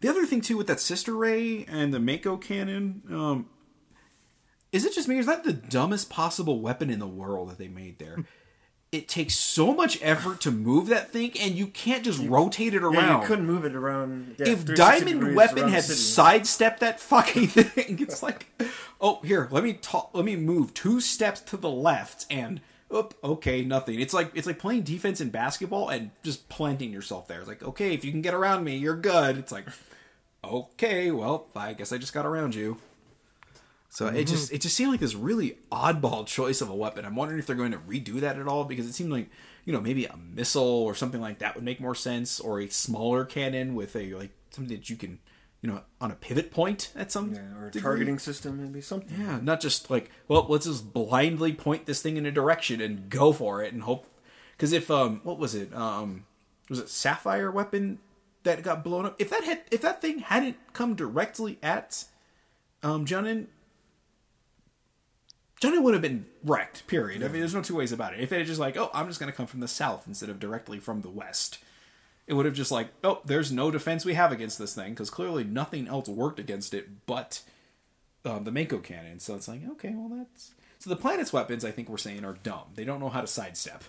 The 0.00 0.08
other 0.08 0.26
thing 0.26 0.40
too 0.40 0.56
with 0.56 0.66
that 0.66 0.80
sister 0.80 1.14
ray 1.14 1.64
and 1.64 1.94
the 1.94 2.00
Mako 2.00 2.36
cannon, 2.36 3.02
um, 3.08 3.48
is 4.72 4.84
it 4.84 4.92
just 4.94 5.06
me? 5.08 5.16
Or 5.16 5.20
is 5.20 5.26
that 5.26 5.44
the 5.44 5.52
dumbest 5.52 6.10
possible 6.10 6.60
weapon 6.60 6.90
in 6.90 6.98
the 6.98 7.06
world 7.06 7.50
that 7.50 7.58
they 7.58 7.68
made 7.68 7.98
there? 7.98 8.24
it 8.92 9.08
takes 9.08 9.34
so 9.34 9.72
much 9.72 9.98
effort 10.02 10.42
to 10.42 10.50
move 10.50 10.88
that 10.88 11.10
thing, 11.10 11.32
and 11.40 11.54
you 11.54 11.66
can't 11.66 12.04
just 12.04 12.22
rotate 12.22 12.74
it 12.74 12.82
around. 12.82 12.94
Yeah, 12.94 13.20
you 13.22 13.26
couldn't 13.26 13.46
move 13.46 13.64
it 13.64 13.74
around. 13.74 14.36
Yeah, 14.38 14.50
if 14.50 14.66
Diamond 14.66 15.34
Weapon 15.34 15.68
had 15.68 15.82
sidestepped 15.82 16.80
that 16.80 17.00
fucking 17.00 17.46
thing, 17.48 17.98
it's 18.00 18.22
like, 18.22 18.46
oh, 19.00 19.20
here, 19.24 19.48
let 19.50 19.64
me 19.64 19.72
ta- 19.72 20.10
let 20.12 20.26
me 20.26 20.36
move 20.36 20.74
two 20.74 21.00
steps 21.00 21.40
to 21.40 21.56
the 21.56 21.70
left, 21.70 22.26
and 22.30 22.60
oop, 22.94 23.14
okay, 23.24 23.64
nothing. 23.64 23.98
It's 23.98 24.12
like 24.12 24.30
it's 24.34 24.46
like 24.46 24.58
playing 24.58 24.82
defense 24.82 25.22
in 25.22 25.30
basketball 25.30 25.88
and 25.88 26.10
just 26.22 26.50
planting 26.50 26.92
yourself 26.92 27.26
there. 27.26 27.40
It's 27.40 27.48
like, 27.48 27.62
okay, 27.62 27.94
if 27.94 28.04
you 28.04 28.10
can 28.10 28.20
get 28.20 28.34
around 28.34 28.62
me, 28.62 28.76
you're 28.76 28.94
good. 28.94 29.38
It's 29.38 29.52
like, 29.52 29.64
okay, 30.44 31.10
well, 31.10 31.46
I 31.56 31.72
guess 31.72 31.92
I 31.92 31.98
just 31.98 32.12
got 32.12 32.26
around 32.26 32.54
you. 32.54 32.76
So 33.92 34.06
it 34.06 34.26
just 34.26 34.50
it 34.50 34.62
just 34.62 34.74
seemed 34.74 34.90
like 34.90 35.00
this 35.00 35.14
really 35.14 35.58
oddball 35.70 36.26
choice 36.26 36.62
of 36.62 36.70
a 36.70 36.74
weapon. 36.74 37.04
I'm 37.04 37.14
wondering 37.14 37.38
if 37.38 37.46
they're 37.46 37.54
going 37.54 37.72
to 37.72 37.78
redo 37.78 38.20
that 38.20 38.38
at 38.38 38.48
all 38.48 38.64
because 38.64 38.86
it 38.86 38.94
seemed 38.94 39.12
like 39.12 39.28
you 39.66 39.72
know 39.74 39.82
maybe 39.82 40.06
a 40.06 40.16
missile 40.16 40.62
or 40.62 40.94
something 40.94 41.20
like 41.20 41.40
that 41.40 41.54
would 41.54 41.62
make 41.62 41.78
more 41.78 41.94
sense, 41.94 42.40
or 42.40 42.58
a 42.58 42.68
smaller 42.70 43.26
cannon 43.26 43.74
with 43.74 43.94
a 43.94 44.14
like 44.14 44.30
something 44.48 44.74
that 44.74 44.88
you 44.88 44.96
can 44.96 45.18
you 45.60 45.68
know 45.68 45.82
on 46.00 46.10
a 46.10 46.14
pivot 46.14 46.50
point 46.50 46.90
at 46.96 47.12
some 47.12 47.34
Yeah, 47.34 47.54
or 47.60 47.70
targeting 47.70 48.18
system, 48.18 48.62
maybe 48.62 48.80
something. 48.80 49.14
Yeah, 49.20 49.40
not 49.42 49.60
just 49.60 49.90
like 49.90 50.10
well, 50.26 50.46
let's 50.48 50.64
just 50.64 50.94
blindly 50.94 51.52
point 51.52 51.84
this 51.84 52.00
thing 52.00 52.16
in 52.16 52.24
a 52.24 52.32
direction 52.32 52.80
and 52.80 53.10
go 53.10 53.30
for 53.34 53.62
it 53.62 53.74
and 53.74 53.82
hope. 53.82 54.06
Because 54.52 54.72
if 54.72 54.90
um, 54.90 55.20
what 55.22 55.38
was 55.38 55.54
it? 55.54 55.70
Um, 55.74 56.24
was 56.70 56.78
it 56.78 56.88
Sapphire 56.88 57.50
weapon 57.50 57.98
that 58.44 58.62
got 58.62 58.82
blown 58.82 59.04
up? 59.04 59.16
If 59.20 59.28
that 59.28 59.44
had 59.44 59.64
if 59.70 59.82
that 59.82 60.00
thing 60.00 60.20
hadn't 60.20 60.56
come 60.72 60.94
directly 60.94 61.58
at 61.62 62.06
um 62.82 63.04
Junon, 63.04 63.48
Junon 65.62 65.82
would 65.82 65.94
have 65.94 66.02
been 66.02 66.26
wrecked. 66.42 66.86
Period. 66.88 67.22
I 67.22 67.28
mean, 67.28 67.40
there's 67.40 67.54
no 67.54 67.62
two 67.62 67.76
ways 67.76 67.92
about 67.92 68.14
it. 68.14 68.20
If 68.20 68.32
it 68.32 68.38
had 68.38 68.46
just 68.46 68.58
like, 68.58 68.76
oh, 68.76 68.90
I'm 68.92 69.06
just 69.06 69.20
gonna 69.20 69.30
come 69.30 69.46
from 69.46 69.60
the 69.60 69.68
south 69.68 70.08
instead 70.08 70.28
of 70.28 70.40
directly 70.40 70.80
from 70.80 71.02
the 71.02 71.08
west. 71.08 71.58
It 72.26 72.34
would 72.34 72.46
have 72.46 72.54
just 72.54 72.72
like, 72.72 72.88
oh, 73.04 73.20
there's 73.24 73.52
no 73.52 73.70
defense 73.70 74.04
we 74.04 74.14
have 74.14 74.32
against 74.32 74.58
this 74.58 74.74
thing 74.74 74.90
because 74.90 75.10
clearly 75.10 75.44
nothing 75.44 75.88
else 75.88 76.08
worked 76.08 76.38
against 76.38 76.72
it 76.74 77.06
but 77.06 77.42
um, 78.24 78.44
the 78.44 78.52
Mako 78.52 78.78
cannon. 78.78 79.20
So 79.20 79.34
it's 79.34 79.48
like, 79.48 79.60
okay, 79.72 79.92
well 79.94 80.18
that's 80.18 80.52
so 80.78 80.90
the 80.90 80.96
planet's 80.96 81.32
weapons. 81.32 81.64
I 81.64 81.70
think 81.70 81.88
we're 81.88 81.96
saying 81.96 82.24
are 82.24 82.38
dumb. 82.42 82.64
They 82.74 82.84
don't 82.84 83.00
know 83.00 83.08
how 83.08 83.20
to 83.20 83.26
sidestep. 83.28 83.84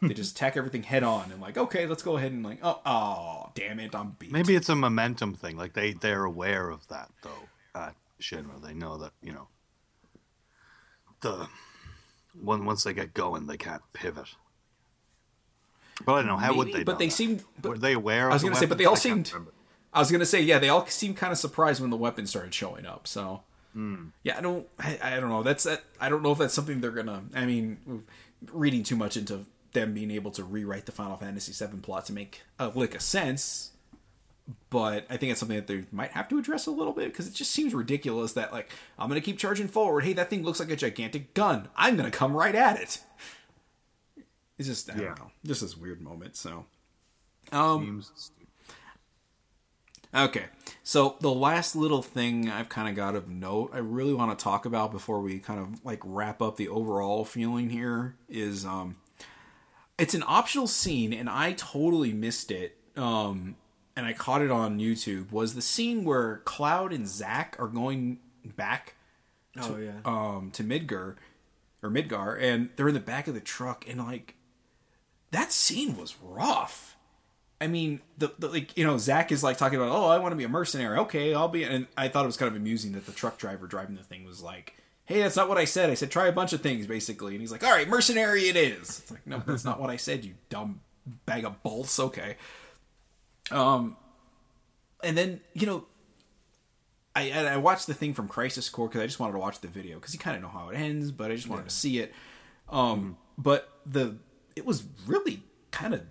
They 0.00 0.14
just 0.14 0.36
attack 0.36 0.56
everything 0.56 0.82
head 0.82 1.02
on 1.02 1.30
and 1.30 1.42
like, 1.42 1.58
okay, 1.58 1.86
let's 1.86 2.02
go 2.02 2.16
ahead 2.16 2.32
and 2.32 2.42
like, 2.42 2.58
oh, 2.62 2.80
oh, 2.86 3.50
damn 3.54 3.80
it, 3.80 3.94
I'm 3.94 4.16
beat. 4.18 4.32
Maybe 4.32 4.54
it's 4.54 4.70
a 4.70 4.74
momentum 4.74 5.34
thing. 5.34 5.58
Like 5.58 5.74
they 5.74 5.92
they're 5.92 6.24
aware 6.24 6.70
of 6.70 6.88
that 6.88 7.10
though. 7.22 7.90
Shinra, 8.22 8.62
they 8.62 8.72
know 8.72 8.98
that 8.98 9.12
you 9.22 9.32
know 9.32 9.48
the 11.22 11.48
when 12.40 12.64
once 12.64 12.84
they 12.84 12.92
get 12.94 13.14
going, 13.14 13.46
they 13.46 13.56
can't 13.56 13.82
pivot. 13.92 14.28
But 16.04 16.12
I 16.14 16.18
don't 16.18 16.26
know 16.26 16.36
how 16.36 16.54
would 16.56 16.68
Maybe, 16.68 16.78
they? 16.78 16.84
but 16.84 16.98
they 16.98 17.06
that? 17.06 17.12
seemed- 17.12 17.44
but- 17.60 17.68
were 17.70 17.78
they 17.78 17.92
aware? 17.92 18.30
I 18.30 18.34
was 18.34 18.42
gonna 18.42 18.56
say, 18.56 18.66
but 18.66 18.78
they 18.78 18.86
all 18.86 18.94
I 18.94 18.98
seemed-. 18.98 19.32
I 19.92 19.98
was 20.00 20.10
gonna 20.10 20.24
say, 20.26 20.40
yeah, 20.40 20.58
they 20.58 20.68
all 20.70 20.86
seemed 20.86 21.16
kind 21.18 21.32
of 21.32 21.38
surprised 21.38 21.80
when 21.80 21.90
the 21.90 21.96
weapons 21.96 22.30
started 22.30 22.54
showing 22.54 22.86
up. 22.86 23.06
So, 23.06 23.42
Hmm. 23.74 24.06
yeah, 24.22 24.38
I 24.38 24.40
don't, 24.40 24.66
I, 24.78 24.98
I 25.02 25.20
don't 25.20 25.28
know. 25.28 25.42
That's 25.42 25.64
that. 25.64 25.84
I 26.00 26.08
don't 26.08 26.22
know 26.22 26.32
if 26.32 26.38
that's 26.38 26.54
something 26.54 26.80
they're 26.80 26.90
gonna. 26.90 27.24
I 27.34 27.44
mean, 27.44 28.04
reading 28.52 28.82
too 28.82 28.96
much 28.96 29.16
into 29.16 29.44
them 29.72 29.92
being 29.94 30.10
able 30.10 30.30
to 30.32 30.44
rewrite 30.44 30.86
the 30.86 30.92
Final 30.92 31.16
Fantasy 31.16 31.52
VII 31.52 31.78
plot 31.78 32.06
to 32.06 32.12
make 32.12 32.42
a 32.58 32.68
lick 32.68 32.94
of 32.94 33.02
sense. 33.02 33.71
But 34.70 35.06
I 35.10 35.16
think 35.16 35.30
it's 35.30 35.40
something 35.40 35.56
that 35.56 35.66
they 35.66 35.84
might 35.92 36.12
have 36.12 36.28
to 36.30 36.38
address 36.38 36.66
a 36.66 36.70
little 36.70 36.92
bit 36.92 37.08
because 37.12 37.26
it 37.26 37.34
just 37.34 37.50
seems 37.50 37.74
ridiculous 37.74 38.32
that 38.34 38.52
like 38.52 38.70
I'm 38.98 39.08
gonna 39.08 39.20
keep 39.20 39.38
charging 39.38 39.68
forward. 39.68 40.04
Hey, 40.04 40.12
that 40.14 40.30
thing 40.30 40.42
looks 40.42 40.60
like 40.60 40.70
a 40.70 40.76
gigantic 40.76 41.34
gun. 41.34 41.68
I'm 41.76 41.96
gonna 41.96 42.10
come 42.10 42.36
right 42.36 42.54
at 42.54 42.80
it. 42.80 43.00
It's 44.58 44.68
just 44.68 44.90
I 44.90 44.94
Yeah. 44.94 45.00
don't 45.08 45.18
know, 45.18 45.30
just 45.44 45.60
this 45.62 45.76
weird 45.76 46.00
moment. 46.00 46.36
So, 46.36 46.66
um, 47.50 48.02
Seems. 48.02 48.30
Okay, 50.14 50.44
so 50.82 51.16
the 51.20 51.32
last 51.32 51.74
little 51.74 52.02
thing 52.02 52.50
I've 52.50 52.68
kind 52.68 52.86
of 52.86 52.94
got 52.94 53.14
of 53.14 53.30
note 53.30 53.70
I 53.72 53.78
really 53.78 54.12
want 54.12 54.38
to 54.38 54.42
talk 54.42 54.66
about 54.66 54.92
before 54.92 55.20
we 55.22 55.38
kind 55.38 55.58
of 55.58 55.82
like 55.86 56.00
wrap 56.04 56.42
up 56.42 56.56
the 56.58 56.68
overall 56.68 57.24
feeling 57.24 57.70
here 57.70 58.16
is 58.28 58.66
um 58.66 58.96
it's 59.98 60.12
an 60.12 60.22
optional 60.26 60.66
scene 60.66 61.14
and 61.14 61.30
I 61.30 61.52
totally 61.52 62.12
missed 62.12 62.50
it. 62.50 62.76
Um 62.94 63.56
and 63.96 64.06
I 64.06 64.12
caught 64.12 64.42
it 64.42 64.50
on 64.50 64.78
YouTube 64.78 65.30
was 65.32 65.54
the 65.54 65.62
scene 65.62 66.04
where 66.04 66.38
Cloud 66.44 66.92
and 66.92 67.06
Zack 67.06 67.56
are 67.58 67.68
going 67.68 68.18
back 68.56 68.94
Oh 69.60 69.76
yeah. 69.76 69.92
um 70.04 70.50
to 70.54 70.64
Midgar 70.64 71.16
or 71.82 71.90
Midgar 71.90 72.40
and 72.40 72.70
they're 72.76 72.88
in 72.88 72.94
the 72.94 73.00
back 73.00 73.28
of 73.28 73.34
the 73.34 73.40
truck 73.40 73.84
and 73.88 73.98
like 74.04 74.34
that 75.30 75.52
scene 75.52 75.96
was 75.96 76.16
rough. 76.22 76.96
I 77.60 77.66
mean, 77.68 78.00
the, 78.18 78.32
the 78.38 78.48
like 78.48 78.76
you 78.76 78.84
know 78.84 78.98
Zack 78.98 79.30
is 79.30 79.42
like 79.44 79.56
talking 79.56 79.78
about 79.78 79.92
oh 79.92 80.08
I 80.08 80.18
want 80.18 80.32
to 80.32 80.36
be 80.36 80.44
a 80.44 80.48
mercenary. 80.48 80.98
Okay 81.00 81.34
I'll 81.34 81.48
be 81.48 81.64
and 81.64 81.86
I 81.96 82.08
thought 82.08 82.24
it 82.24 82.28
was 82.28 82.36
kind 82.36 82.50
of 82.50 82.56
amusing 82.56 82.92
that 82.92 83.06
the 83.06 83.12
truck 83.12 83.38
driver 83.38 83.66
driving 83.66 83.94
the 83.96 84.02
thing 84.02 84.24
was 84.24 84.42
like 84.42 84.74
hey 85.04 85.20
that's 85.20 85.36
not 85.36 85.48
what 85.48 85.58
I 85.58 85.64
said. 85.66 85.90
I 85.90 85.94
said 85.94 86.10
try 86.10 86.26
a 86.28 86.32
bunch 86.32 86.52
of 86.52 86.60
things 86.62 86.86
basically 86.86 87.32
and 87.34 87.40
he's 87.40 87.52
like 87.52 87.62
all 87.62 87.70
right 87.70 87.88
mercenary 87.88 88.48
it 88.48 88.56
is. 88.56 89.00
It's 89.00 89.10
like 89.10 89.26
no 89.26 89.42
that's 89.46 89.64
not 89.64 89.78
what 89.80 89.90
I 89.90 89.96
said 89.96 90.24
you 90.24 90.34
dumb 90.48 90.80
bag 91.26 91.44
of 91.44 91.62
bolts. 91.62 92.00
Okay 92.00 92.36
um 93.52 93.96
and 95.02 95.16
then 95.16 95.40
you 95.54 95.66
know 95.66 95.86
I 97.14 97.30
I 97.30 97.56
watched 97.58 97.86
the 97.86 97.94
thing 97.94 98.14
from 98.14 98.28
Crisis 98.28 98.68
Core 98.68 98.88
because 98.88 99.02
I 99.02 99.06
just 99.06 99.20
wanted 99.20 99.32
to 99.32 99.38
watch 99.38 99.60
the 99.60 99.68
video 99.68 99.96
because 99.96 100.14
you 100.14 100.20
kind 100.20 100.36
of 100.36 100.42
know 100.42 100.48
how 100.48 100.70
it 100.70 100.76
ends, 100.76 101.12
but 101.12 101.30
I 101.30 101.36
just 101.36 101.48
wanted 101.48 101.64
to 101.66 101.74
see 101.74 101.98
it. 101.98 102.12
Um, 102.68 103.18
but 103.36 103.68
the 103.84 104.16
it 104.56 104.64
was 104.64 104.84
really 105.06 105.42
kind 105.70 105.94
of 105.94 106.02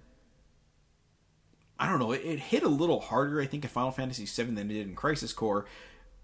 I 1.80 1.90
don't 1.90 1.98
know. 1.98 2.12
It, 2.12 2.22
it 2.24 2.40
hit 2.40 2.62
a 2.62 2.70
little 2.70 3.00
harder, 3.00 3.42
I 3.42 3.48
think, 3.48 3.64
in 3.64 3.70
Final 3.70 3.90
Fantasy 3.90 4.26
VII 4.26 4.54
than 4.54 4.70
it 4.70 4.74
did 4.76 4.88
in 4.88 4.96
Crisis 4.96 5.34
Core, 5.34 5.66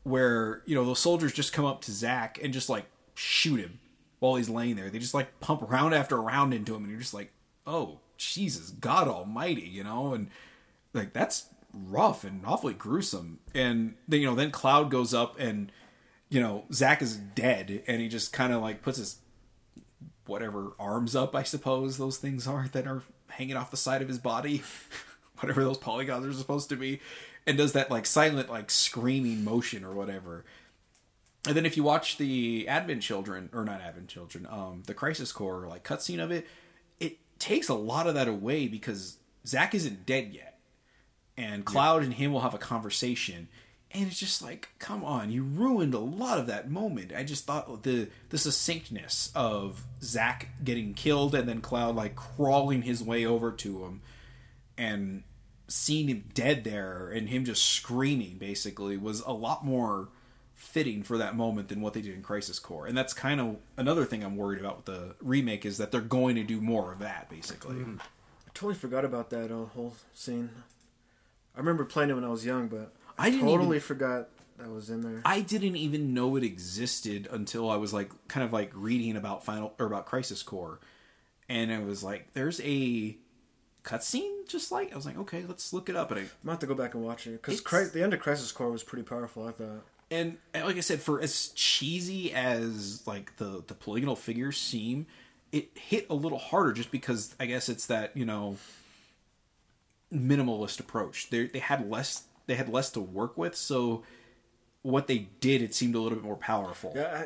where 0.03 0.61
you 0.65 0.75
know 0.75 0.85
those 0.85 0.99
soldiers 0.99 1.33
just 1.33 1.53
come 1.53 1.65
up 1.65 1.81
to 1.81 1.91
Zack 1.91 2.39
and 2.43 2.53
just 2.53 2.69
like 2.69 2.85
shoot 3.15 3.59
him 3.59 3.79
while 4.19 4.35
he's 4.35 4.49
laying 4.49 4.75
there. 4.75 4.91
They 4.91 4.99
just 4.99 5.15
like 5.15 5.39
pump 5.39 5.63
round 5.67 5.95
after 5.95 6.21
round 6.21 6.53
into 6.53 6.75
him, 6.75 6.83
and 6.83 6.91
you're 6.91 7.01
just 7.01 7.15
like, 7.15 7.33
oh 7.65 8.01
Jesus, 8.17 8.69
God 8.69 9.07
Almighty, 9.07 9.67
you 9.67 9.83
know, 9.83 10.13
and 10.13 10.29
like 10.97 11.13
that's 11.13 11.47
rough 11.73 12.23
and 12.23 12.45
awfully 12.45 12.73
gruesome. 12.73 13.39
And 13.53 13.95
then 14.07 14.21
you 14.21 14.27
know, 14.27 14.35
then 14.35 14.51
Cloud 14.51 14.91
goes 14.91 15.13
up 15.13 15.39
and 15.39 15.71
you 16.29 16.41
know 16.41 16.65
Zack 16.73 17.01
is 17.01 17.15
dead, 17.15 17.83
and 17.87 18.01
he 18.01 18.07
just 18.07 18.33
kind 18.33 18.53
of 18.53 18.61
like 18.61 18.81
puts 18.81 18.97
his 18.97 19.19
whatever 20.27 20.73
arms 20.79 21.15
up, 21.15 21.35
I 21.35 21.43
suppose 21.43 21.97
those 21.97 22.17
things 22.17 22.47
are 22.47 22.67
that 22.73 22.87
are 22.87 23.03
hanging 23.29 23.55
off 23.55 23.71
the 23.71 23.77
side 23.77 24.01
of 24.01 24.07
his 24.07 24.19
body, 24.19 24.61
whatever 25.39 25.63
those 25.63 25.77
polygons 25.77 26.25
are 26.25 26.33
supposed 26.33 26.69
to 26.69 26.75
be, 26.75 26.99
and 27.45 27.57
does 27.57 27.73
that 27.73 27.89
like 27.89 28.05
silent 28.05 28.49
like 28.49 28.69
screaming 28.69 29.43
motion 29.43 29.83
or 29.83 29.93
whatever. 29.93 30.45
And 31.45 31.55
then 31.55 31.65
if 31.65 31.77
you 31.77 31.83
watch 31.83 32.17
the 32.17 32.67
Advent 32.67 33.01
Children 33.01 33.49
or 33.53 33.63
not 33.63 33.79
Advent 33.79 34.09
Children, 34.09 34.47
um, 34.49 34.83
the 34.85 34.93
Crisis 34.93 35.31
Core 35.31 35.65
like 35.67 35.83
cutscene 35.85 36.21
of 36.21 36.31
it, 36.31 36.45
it 36.99 37.17
takes 37.39 37.69
a 37.69 37.73
lot 37.73 38.07
of 38.07 38.15
that 38.15 38.27
away 38.27 38.67
because 38.67 39.17
Zack 39.45 39.73
isn't 39.73 40.05
dead 40.05 40.33
yet, 40.33 40.56
and 41.37 41.63
Cloud 41.65 42.03
and 42.03 42.15
him 42.15 42.33
will 42.33 42.41
have 42.41 42.53
a 42.53 42.59
conversation, 42.59 43.47
and 43.91 44.07
it's 44.07 44.19
just 44.19 44.41
like, 44.41 44.69
come 44.79 45.03
on, 45.03 45.31
you 45.31 45.43
ruined 45.43 45.93
a 45.93 45.99
lot 45.99 46.39
of 46.39 46.47
that 46.47 46.69
moment. 46.69 47.13
I 47.15 47.23
just 47.23 47.45
thought 47.45 47.83
the 47.83 48.09
the 48.29 48.37
succinctness 48.37 49.31
of 49.35 49.85
Zack 50.01 50.49
getting 50.63 50.93
killed 50.93 51.35
and 51.35 51.47
then 51.47 51.61
Cloud 51.61 51.95
like 51.95 52.15
crawling 52.15 52.81
his 52.81 53.03
way 53.03 53.25
over 53.25 53.51
to 53.51 53.85
him, 53.85 54.01
and 54.77 55.23
seeing 55.67 56.07
him 56.07 56.23
dead 56.33 56.63
there 56.63 57.09
and 57.09 57.29
him 57.29 57.43
just 57.43 57.63
screaming 57.65 58.37
basically 58.37 58.95
was 58.97 59.21
a 59.21 59.33
lot 59.33 59.65
more 59.65 60.09
fitting 60.53 61.03
for 61.03 61.17
that 61.17 61.35
moment 61.35 61.67
than 61.67 61.81
what 61.81 61.93
they 61.93 62.01
did 62.01 62.15
in 62.15 62.21
Crisis 62.23 62.57
Core. 62.57 62.87
And 62.87 62.97
that's 62.97 63.13
kind 63.13 63.39
of 63.39 63.57
another 63.75 64.05
thing 64.05 64.23
I'm 64.23 64.37
worried 64.37 64.59
about 64.59 64.77
with 64.77 64.85
the 64.85 65.15
remake 65.21 65.65
is 65.65 65.77
that 65.77 65.91
they're 65.91 66.01
going 66.01 66.35
to 66.35 66.43
do 66.43 66.61
more 66.61 66.91
of 66.91 66.99
that 66.99 67.29
basically. 67.29 67.75
I 67.75 68.49
totally 68.53 68.75
forgot 68.75 69.05
about 69.05 69.29
that 69.29 69.51
uh, 69.51 69.65
whole 69.65 69.93
scene. 70.13 70.49
I 71.57 71.59
remember 71.59 71.83
playing 71.83 72.11
it 72.11 72.13
when 72.13 72.23
I 72.23 72.29
was 72.29 72.45
young, 72.45 72.67
but 72.69 72.93
I 73.17 73.29
didn't 73.31 73.47
totally 73.47 73.77
even- 73.77 73.79
forgot 73.81 74.29
that 74.57 74.69
was 74.69 74.89
in 74.89 75.01
there. 75.01 75.21
I 75.25 75.41
didn't 75.41 75.75
even 75.75 76.13
know 76.13 76.35
it 76.37 76.43
existed 76.43 77.27
until 77.31 77.69
I 77.69 77.75
was 77.75 77.93
like 77.93 78.11
kind 78.29 78.45
of 78.45 78.53
like 78.53 78.71
reading 78.73 79.17
about 79.17 79.43
Final 79.43 79.73
or 79.79 79.85
about 79.87 80.05
Crisis 80.05 80.41
Core, 80.43 80.79
and 81.49 81.71
it 81.71 81.83
was 81.83 82.03
like 82.03 82.33
there's 82.33 82.61
a 82.63 83.17
cutscene 83.83 84.47
just 84.49 84.69
like 84.71 84.91
I 84.91 84.95
was 84.97 85.05
like 85.05 85.17
okay 85.17 85.45
let's 85.47 85.71
look 85.71 85.87
it 85.87 85.95
up 85.95 86.11
and 86.11 86.19
I 86.19 86.23
I'm 86.23 86.29
gonna 86.43 86.51
have 86.53 86.59
to 86.59 86.67
go 86.67 86.75
back 86.75 86.93
and 86.93 87.03
watch 87.05 87.25
it 87.25 87.41
because 87.41 87.91
the 87.91 88.03
end 88.03 88.13
of 88.13 88.19
Crisis 88.19 88.51
Core 88.51 88.69
was 88.69 88.83
pretty 88.83 89.03
powerful. 89.03 89.47
I 89.47 89.51
thought. 89.51 89.85
and, 90.11 90.37
and 90.53 90.65
like 90.65 90.77
I 90.77 90.81
said, 90.81 91.01
for 91.01 91.21
as 91.21 91.49
cheesy 91.49 92.33
as 92.33 93.05
like 93.07 93.37
the 93.37 93.63
the 93.65 93.73
polygonal 93.73 94.15
figures 94.15 94.57
seem, 94.57 95.05
it 95.51 95.69
hit 95.75 96.07
a 96.09 96.15
little 96.15 96.37
harder 96.37 96.73
just 96.73 96.91
because 96.91 97.35
I 97.39 97.45
guess 97.45 97.69
it's 97.69 97.85
that 97.87 98.15
you 98.15 98.25
know 98.25 98.57
minimalist 100.13 100.79
approach. 100.79 101.29
They 101.29 101.47
they 101.47 101.59
had 101.59 101.89
less 101.89 102.23
they 102.45 102.55
had 102.55 102.69
less 102.69 102.89
to 102.91 102.99
work 103.01 103.37
with, 103.37 103.55
so 103.55 104.03
what 104.81 105.07
they 105.07 105.27
did 105.39 105.61
it 105.61 105.73
seemed 105.75 105.95
a 105.95 105.99
little 105.99 106.17
bit 106.17 106.23
more 106.25 106.37
powerful. 106.37 106.93
Yeah, 106.95 107.25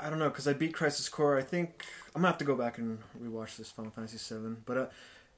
I, 0.00 0.06
I 0.06 0.10
don't 0.10 0.18
know 0.18 0.28
because 0.28 0.48
I 0.48 0.52
beat 0.52 0.74
Crisis 0.74 1.08
Core. 1.08 1.38
I 1.38 1.42
think 1.42 1.84
I'm 2.14 2.22
gonna 2.22 2.28
have 2.28 2.38
to 2.38 2.44
go 2.44 2.56
back 2.56 2.78
and 2.78 2.98
rewatch 3.22 3.56
this 3.56 3.70
Final 3.70 3.90
Fantasy 3.92 4.18
VII. 4.34 4.56
But 4.66 4.76
uh, 4.76 4.86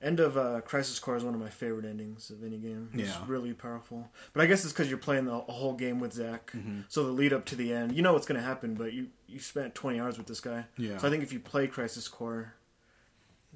end 0.00 0.18
of 0.18 0.36
uh, 0.38 0.62
Crisis 0.62 0.98
Core 0.98 1.16
is 1.16 1.24
one 1.24 1.34
of 1.34 1.40
my 1.40 1.50
favorite 1.50 1.84
endings 1.84 2.30
of 2.30 2.42
any 2.42 2.56
game. 2.58 2.88
It's 2.94 3.10
Yeah. 3.10 3.22
really 3.26 3.52
powerful. 3.52 4.08
But 4.32 4.42
I 4.42 4.46
guess 4.46 4.64
it's 4.64 4.72
because 4.72 4.88
you're 4.88 4.98
playing 4.98 5.26
the 5.26 5.32
a 5.34 5.52
whole 5.52 5.74
game 5.74 6.00
with 6.00 6.12
Zack, 6.14 6.52
Mm-hmm. 6.52 6.80
so 6.88 7.04
the 7.04 7.12
lead 7.12 7.32
up 7.34 7.44
to 7.46 7.56
the 7.56 7.72
end, 7.72 7.94
you 7.94 8.00
know 8.02 8.12
what's 8.14 8.26
gonna 8.26 8.40
happen. 8.40 8.74
But 8.74 8.94
you 8.94 9.08
you 9.28 9.38
spent 9.40 9.74
20 9.74 10.00
hours 10.00 10.16
with 10.16 10.26
this 10.26 10.40
guy. 10.40 10.64
Yeah. 10.78 10.96
So 10.98 11.06
I 11.06 11.10
think 11.10 11.22
if 11.22 11.32
you 11.34 11.40
play 11.40 11.66
Crisis 11.66 12.08
Core, 12.08 12.54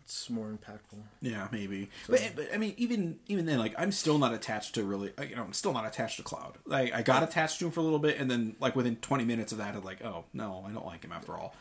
it's 0.07 0.30
more 0.30 0.46
impactful. 0.46 1.00
Yeah, 1.20 1.48
maybe. 1.50 1.90
But, 2.09 2.20
but 2.36 2.54
I 2.54 2.59
mean, 2.59 2.74
even 2.76 3.18
even 3.26 3.44
then, 3.44 3.59
like 3.59 3.74
I'm 3.76 3.90
still 3.90 4.18
not 4.18 4.32
attached 4.32 4.76
to 4.76 4.84
really. 4.84 5.12
uh, 5.18 5.22
You 5.24 5.34
know, 5.34 5.42
I'm 5.42 5.52
still 5.52 5.72
not 5.72 5.84
attached 5.84 6.18
to 6.18 6.22
Cloud. 6.22 6.59
Like 6.64 6.94
I 6.94 7.02
got 7.02 7.24
attached 7.24 7.59
to 7.59 7.64
him 7.64 7.72
for 7.72 7.80
a 7.80 7.82
little 7.82 7.98
bit, 7.98 8.16
and 8.16 8.30
then 8.30 8.54
like 8.61 8.76
within 8.76 8.96
20 8.96 9.24
minutes 9.24 9.50
of 9.50 9.59
that, 9.59 9.74
I'm 9.74 9.82
like, 9.82 10.04
oh 10.04 10.24
no, 10.32 10.64
I 10.64 10.70
don't 10.70 10.86
like 10.86 11.04
him 11.04 11.11
after 11.11 11.36
all. 11.36 11.57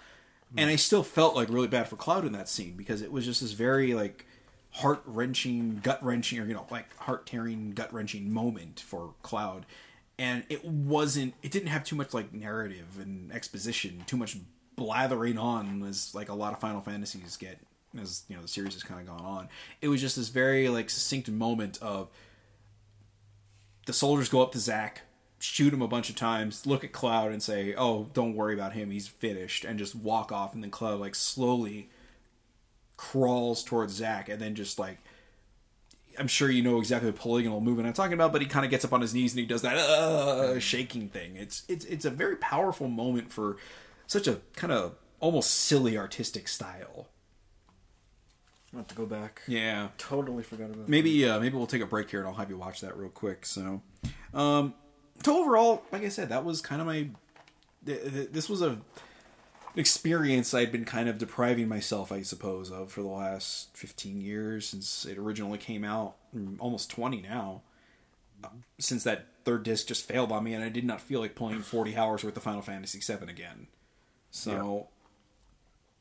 And 0.55 0.69
I 0.69 0.75
still 0.75 1.01
felt 1.01 1.35
like 1.35 1.49
really 1.49 1.67
bad 1.67 1.87
for 1.87 1.95
Cloud 1.95 2.23
in 2.23 2.31
that 2.33 2.47
scene 2.47 2.75
because 2.77 3.01
it 3.01 3.11
was 3.11 3.25
just 3.25 3.41
this 3.41 3.53
very 3.53 3.95
like 3.95 4.27
heart 4.73 5.01
wrenching, 5.05 5.79
gut 5.81 6.01
wrenching, 6.03 6.39
or 6.39 6.45
you 6.45 6.53
know, 6.53 6.67
like 6.69 6.95
heart 6.97 7.25
tearing, 7.25 7.71
gut 7.71 7.91
wrenching 7.91 8.31
moment 8.31 8.79
for 8.79 9.15
Cloud. 9.23 9.65
And 10.19 10.43
it 10.49 10.63
wasn't. 10.63 11.33
It 11.41 11.49
didn't 11.51 11.69
have 11.69 11.83
too 11.83 11.95
much 11.95 12.13
like 12.13 12.31
narrative 12.31 12.99
and 13.01 13.31
exposition, 13.33 14.03
too 14.05 14.17
much 14.17 14.37
blathering 14.75 15.39
on 15.39 15.81
as 15.83 16.13
like 16.13 16.29
a 16.29 16.35
lot 16.35 16.53
of 16.53 16.59
Final 16.59 16.81
Fantasies 16.81 17.37
get 17.37 17.57
as 18.01 18.23
you 18.27 18.35
know 18.35 18.41
the 18.41 18.47
series 18.47 18.73
has 18.73 18.83
kind 18.83 18.99
of 18.99 19.07
gone 19.07 19.25
on. 19.25 19.49
It 19.81 19.87
was 19.87 20.01
just 20.01 20.15
this 20.15 20.29
very 20.29 20.69
like 20.69 20.89
succinct 20.89 21.29
moment 21.29 21.77
of 21.81 22.09
the 23.85 23.93
soldiers 23.93 24.29
go 24.29 24.41
up 24.41 24.51
to 24.53 24.59
Zack, 24.59 25.01
shoot 25.39 25.73
him 25.73 25.81
a 25.81 25.87
bunch 25.87 26.09
of 26.09 26.15
times, 26.15 26.65
look 26.65 26.83
at 26.83 26.91
Cloud 26.91 27.31
and 27.31 27.41
say, 27.41 27.73
"Oh, 27.75 28.09
don't 28.13 28.35
worry 28.35 28.53
about 28.53 28.73
him. 28.73 28.91
He's 28.91 29.07
finished," 29.07 29.65
and 29.65 29.79
just 29.79 29.95
walk 29.95 30.31
off. 30.31 30.53
And 30.53 30.63
then 30.63 30.71
Cloud 30.71 30.99
like 30.99 31.15
slowly 31.15 31.89
crawls 32.97 33.63
towards 33.63 33.93
Zack, 33.93 34.29
and 34.29 34.41
then 34.41 34.55
just 34.55 34.79
like. 34.79 34.99
I'm 36.17 36.29
sure 36.29 36.49
you 36.49 36.63
know 36.63 36.79
exactly 36.79 37.11
the 37.11 37.17
polygonal 37.17 37.59
movement 37.59 37.89
I'm 37.89 37.93
talking 37.93 38.13
about, 38.13 38.31
but 38.31 38.41
he 38.41 38.47
kind 38.47 38.63
of 38.63 38.71
gets 38.71 38.85
up 38.85 38.93
on 38.93 39.01
his 39.01 39.13
knees 39.13 39.33
and 39.33 39.39
he 39.41 39.45
does 39.45 39.63
that 39.63 39.75
uh, 39.75 40.57
shaking 40.61 41.09
thing. 41.09 41.35
It's 41.35 41.63
it's 41.67 41.83
it's 41.83 42.05
a 42.05 42.09
very 42.09 42.37
powerful 42.37 42.87
moment 42.87 43.33
for 43.33 43.57
such 44.07 44.25
a 44.25 44.39
kind 44.55 44.71
of 44.71 44.95
almost 45.19 45.51
silly 45.51 45.97
artistic 45.97 46.47
style. 46.47 47.07
I'm 48.75 48.81
gonna 48.81 48.83
have 48.83 48.87
to 48.89 48.95
go 48.95 49.05
back. 49.05 49.41
Yeah, 49.47 49.87
Totally 49.97 50.43
forgot 50.43 50.69
about. 50.69 50.89
maybe 50.89 51.27
uh, 51.27 51.39
maybe 51.39 51.55
we'll 51.55 51.65
take 51.67 51.81
a 51.81 51.85
break 51.85 52.09
here 52.09 52.19
and 52.19 52.27
I'll 52.27 52.35
have 52.35 52.49
you 52.49 52.57
watch 52.57 52.81
that 52.81 52.97
real 52.97 53.09
quick. 53.09 53.45
So, 53.45 53.81
um, 54.33 54.73
so 55.23 55.41
overall, 55.41 55.83
like 55.93 56.03
I 56.03 56.09
said, 56.09 56.29
that 56.29 56.43
was 56.43 56.61
kind 56.61 56.81
of 56.81 56.87
my. 56.87 57.07
th- 57.85 58.03
th- 58.13 58.29
This 58.31 58.49
was 58.49 58.61
a 58.61 58.77
experience 59.77 60.53
I'd 60.53 60.71
been 60.71 60.85
kind 60.85 61.09
of 61.09 61.17
depriving 61.17 61.67
myself, 61.67 62.11
I 62.11 62.21
suppose, 62.21 62.71
of 62.71 62.91
for 62.91 63.01
the 63.01 63.07
last 63.07 63.75
fifteen 63.75 64.19
years 64.21 64.67
since 64.67 65.05
it 65.05 65.17
originally 65.17 65.57
came 65.57 65.83
out, 65.85 66.15
mm, 66.35 66.55
almost 66.59 66.89
twenty 66.91 67.21
now. 67.21 67.61
Uh, 68.43 68.49
Since 68.79 69.03
that 69.05 69.27
third 69.45 69.63
disc 69.63 69.87
just 69.87 70.05
failed 70.05 70.31
on 70.31 70.43
me, 70.43 70.53
and 70.53 70.63
I 70.63 70.69
did 70.69 70.83
not 70.85 70.99
feel 71.01 71.19
like 71.21 71.35
playing 71.35 71.61
forty 71.61 71.95
hours 71.95 72.23
worth 72.25 72.35
of 72.35 72.43
Final 72.43 72.61
Fantasy 72.61 72.99
VII 72.99 73.29
again. 73.29 73.67
So, 74.31 74.87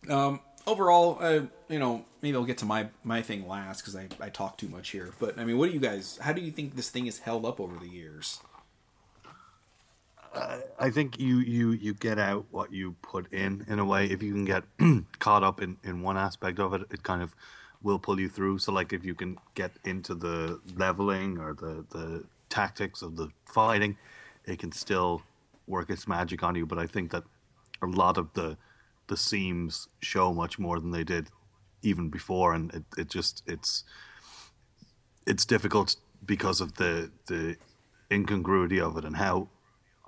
um, 0.09 0.41
overall, 0.67 1.19
uh, 1.21 1.43
you 1.69 1.79
know, 1.79 2.05
maybe 2.23 2.37
I'll 2.37 2.45
get 2.45 2.59
to 2.59 2.67
my 2.67 2.89
my 3.03 3.23
thing 3.23 3.49
last 3.49 3.81
because 3.81 3.97
I 3.97 4.09
I 4.21 4.29
talk 4.29 4.59
too 4.59 4.69
much 4.69 4.91
here. 4.91 5.13
But 5.19 5.39
I 5.39 5.45
mean, 5.45 5.59
what 5.59 5.69
do 5.69 5.73
you 5.73 5.81
guys? 5.81 6.19
How 6.21 6.33
do 6.33 6.41
you 6.41 6.51
think 6.51 6.77
this 6.77 6.91
thing 6.91 7.07
has 7.07 7.19
held 7.19 7.45
up 7.45 7.61
over 7.61 7.77
the 7.79 7.89
years? 7.89 8.41
I 10.79 10.91
think 10.91 11.19
you 11.19 11.39
you 11.39 11.71
you 11.71 11.95
get 11.95 12.19
out 12.19 12.47
what 12.51 12.73
you 12.73 12.97
put 13.03 13.33
in 13.33 13.65
in 13.69 13.79
a 13.79 13.85
way. 13.85 14.07
If 14.07 14.23
you 14.23 14.33
can 14.33 14.45
get 14.45 14.65
caught 15.19 15.45
up 15.45 15.63
in 15.63 15.77
in 15.85 16.03
one 16.03 16.17
aspect 16.17 16.59
of 16.59 16.75
it, 16.75 16.83
it 16.91 17.03
kind 17.03 17.23
of 17.23 17.35
will 17.83 17.99
pull 17.99 18.19
you 18.19 18.29
through. 18.29 18.59
So 18.59 18.73
like 18.73 18.93
if 18.93 19.05
you 19.05 19.15
can 19.15 19.39
get 19.55 19.73
into 19.85 20.15
the 20.15 20.61
leveling 20.77 21.39
or 21.39 21.55
the 21.55 21.85
the 21.91 22.25
tactics 22.49 23.03
of 23.03 23.17
the 23.17 23.29
fighting, 23.45 23.97
it 24.45 24.59
can 24.59 24.73
still 24.73 25.23
work 25.67 25.91
its 25.91 26.09
magic 26.09 26.43
on 26.43 26.55
you. 26.57 26.67
But 26.67 26.79
I 26.79 26.87
think 26.87 27.13
that 27.13 27.25
a 27.83 27.87
lot 27.87 28.19
of 28.19 28.33
the 28.35 28.57
the 29.07 29.17
seams 29.17 29.89
show 30.01 30.33
much 30.33 30.59
more 30.59 30.81
than 30.81 30.91
they 30.91 31.05
did 31.05 31.29
even 31.83 32.09
before, 32.09 32.55
and 32.55 32.73
it, 32.75 32.85
it 32.97 33.11
just 33.11 33.43
it's 33.47 33.85
it's 35.27 35.45
difficult 35.45 35.97
because 36.25 36.61
of 36.61 36.75
the 36.75 37.11
the 37.27 37.57
incongruity 38.11 38.81
of 38.81 38.97
it 38.97 39.05
and 39.05 39.17
how 39.17 39.49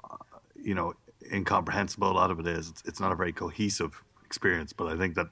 uh, 0.05 0.17
you 0.55 0.75
know 0.75 0.95
incomprehensible 1.33 2.11
a 2.11 2.13
lot 2.13 2.31
of 2.31 2.41
it 2.41 2.47
is. 2.47 2.71
It's, 2.71 2.83
it's 2.87 3.01
not 3.01 3.13
a 3.13 3.17
very 3.17 3.33
cohesive 3.33 4.03
experience, 4.25 4.73
but 4.73 4.87
I 4.89 4.97
think 4.97 5.15
that 5.15 5.29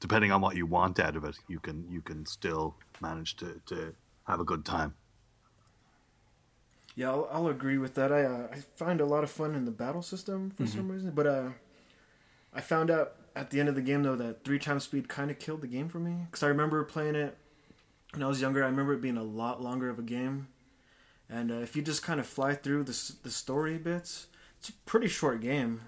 depending 0.00 0.32
on 0.32 0.40
what 0.40 0.56
you 0.56 0.66
want 0.66 1.00
out 1.00 1.16
of 1.16 1.24
it, 1.24 1.38
you 1.48 1.60
can 1.60 1.86
you 1.90 2.00
can 2.00 2.26
still 2.26 2.76
manage 3.00 3.36
to 3.36 3.60
to 3.66 3.94
have 4.26 4.40
a 4.40 4.44
good 4.44 4.64
time. 4.64 4.94
Yeah, 6.96 7.10
I'll, 7.10 7.28
I'll 7.32 7.48
agree 7.48 7.78
with 7.78 7.94
that. 7.94 8.12
I 8.12 8.24
uh, 8.24 8.48
I 8.52 8.58
find 8.76 9.00
a 9.00 9.06
lot 9.06 9.24
of 9.24 9.30
fun 9.30 9.54
in 9.54 9.64
the 9.64 9.70
battle 9.70 10.02
system 10.02 10.50
for 10.50 10.66
some 10.66 10.90
reason, 10.90 11.10
but 11.10 11.26
uh, 11.26 11.48
I 12.54 12.60
found 12.60 12.90
out 12.90 13.14
at 13.36 13.50
the 13.50 13.60
end 13.60 13.68
of 13.68 13.74
the 13.74 13.82
game 13.82 14.02
though 14.02 14.16
that 14.16 14.44
three 14.44 14.58
times 14.58 14.84
speed 14.84 15.08
kind 15.08 15.30
of 15.30 15.38
killed 15.38 15.60
the 15.60 15.66
game 15.66 15.88
for 15.88 15.98
me 15.98 16.26
because 16.26 16.42
I 16.42 16.46
remember 16.48 16.82
playing 16.84 17.16
it 17.16 17.36
when 18.12 18.22
I 18.22 18.26
was 18.28 18.40
younger. 18.40 18.62
I 18.62 18.66
remember 18.66 18.94
it 18.94 19.00
being 19.00 19.16
a 19.16 19.24
lot 19.24 19.62
longer 19.62 19.88
of 19.88 19.98
a 19.98 20.02
game, 20.02 20.48
and 21.28 21.50
uh, 21.50 21.56
if 21.56 21.74
you 21.74 21.82
just 21.82 22.02
kind 22.02 22.20
of 22.20 22.26
fly 22.26 22.54
through 22.54 22.84
the 22.84 23.12
the 23.22 23.30
story 23.30 23.76
bits, 23.78 24.28
it's 24.58 24.68
a 24.68 24.72
pretty 24.86 25.08
short 25.08 25.40
game. 25.40 25.82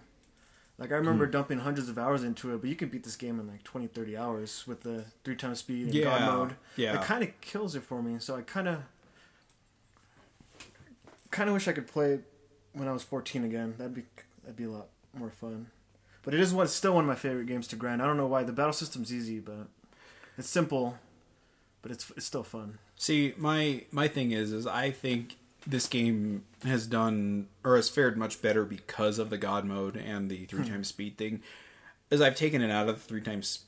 Like 0.78 0.92
I 0.92 0.96
remember 0.96 1.26
dumping 1.26 1.60
hundreds 1.60 1.88
of 1.88 1.96
hours 1.96 2.22
into 2.22 2.52
it, 2.52 2.60
but 2.60 2.68
you 2.68 2.76
can 2.76 2.90
beat 2.90 3.02
this 3.02 3.16
game 3.16 3.40
in 3.40 3.48
like 3.48 3.64
20, 3.64 3.86
30 3.86 4.14
hours 4.14 4.66
with 4.66 4.82
the 4.82 5.06
three 5.24 5.34
times 5.34 5.60
speed 5.60 5.94
and 5.94 6.04
God 6.04 6.20
mode. 6.20 6.56
yeah. 6.76 7.00
it 7.00 7.02
kind 7.02 7.22
of 7.22 7.40
kills 7.40 7.74
it 7.74 7.82
for 7.82 8.02
me. 8.02 8.18
So 8.18 8.36
I 8.36 8.42
kind 8.42 8.68
of 8.68 8.82
kind 11.30 11.48
of 11.48 11.54
wish 11.54 11.66
I 11.66 11.72
could 11.72 11.86
play 11.86 12.12
it 12.12 12.24
when 12.74 12.88
I 12.88 12.92
was 12.92 13.02
14 13.02 13.44
again. 13.44 13.74
That'd 13.78 13.94
be 13.94 14.02
that'd 14.42 14.56
be 14.56 14.64
a 14.64 14.70
lot 14.70 14.88
more 15.14 15.30
fun. 15.30 15.68
But 16.26 16.34
it 16.34 16.40
is 16.40 16.52
one 16.52 16.66
still 16.66 16.92
one 16.92 17.04
of 17.04 17.08
my 17.08 17.14
favorite 17.14 17.46
games 17.46 17.68
to 17.68 17.76
grind. 17.76 18.02
I 18.02 18.06
don't 18.06 18.16
know 18.16 18.26
why 18.26 18.42
the 18.42 18.52
battle 18.52 18.72
system's 18.72 19.14
easy, 19.14 19.38
but 19.38 19.68
it's 20.36 20.48
simple, 20.48 20.98
but 21.82 21.92
it's 21.92 22.10
it's 22.16 22.26
still 22.26 22.42
fun. 22.42 22.78
See, 22.96 23.32
my 23.38 23.84
my 23.92 24.08
thing 24.08 24.32
is, 24.32 24.52
is 24.52 24.66
I 24.66 24.90
think 24.90 25.36
this 25.64 25.86
game 25.86 26.42
has 26.64 26.88
done 26.88 27.46
or 27.62 27.76
has 27.76 27.88
fared 27.88 28.18
much 28.18 28.42
better 28.42 28.64
because 28.64 29.20
of 29.20 29.30
the 29.30 29.38
God 29.38 29.64
mode 29.64 29.96
and 29.96 30.28
the 30.28 30.46
three 30.46 30.64
hmm. 30.64 30.72
times 30.72 30.88
speed 30.88 31.16
thing. 31.16 31.42
As 32.10 32.20
I've 32.20 32.34
taken 32.34 32.60
it 32.60 32.72
out 32.72 32.88
of 32.88 32.96
the 32.96 33.02
three 33.02 33.22
times 33.22 33.60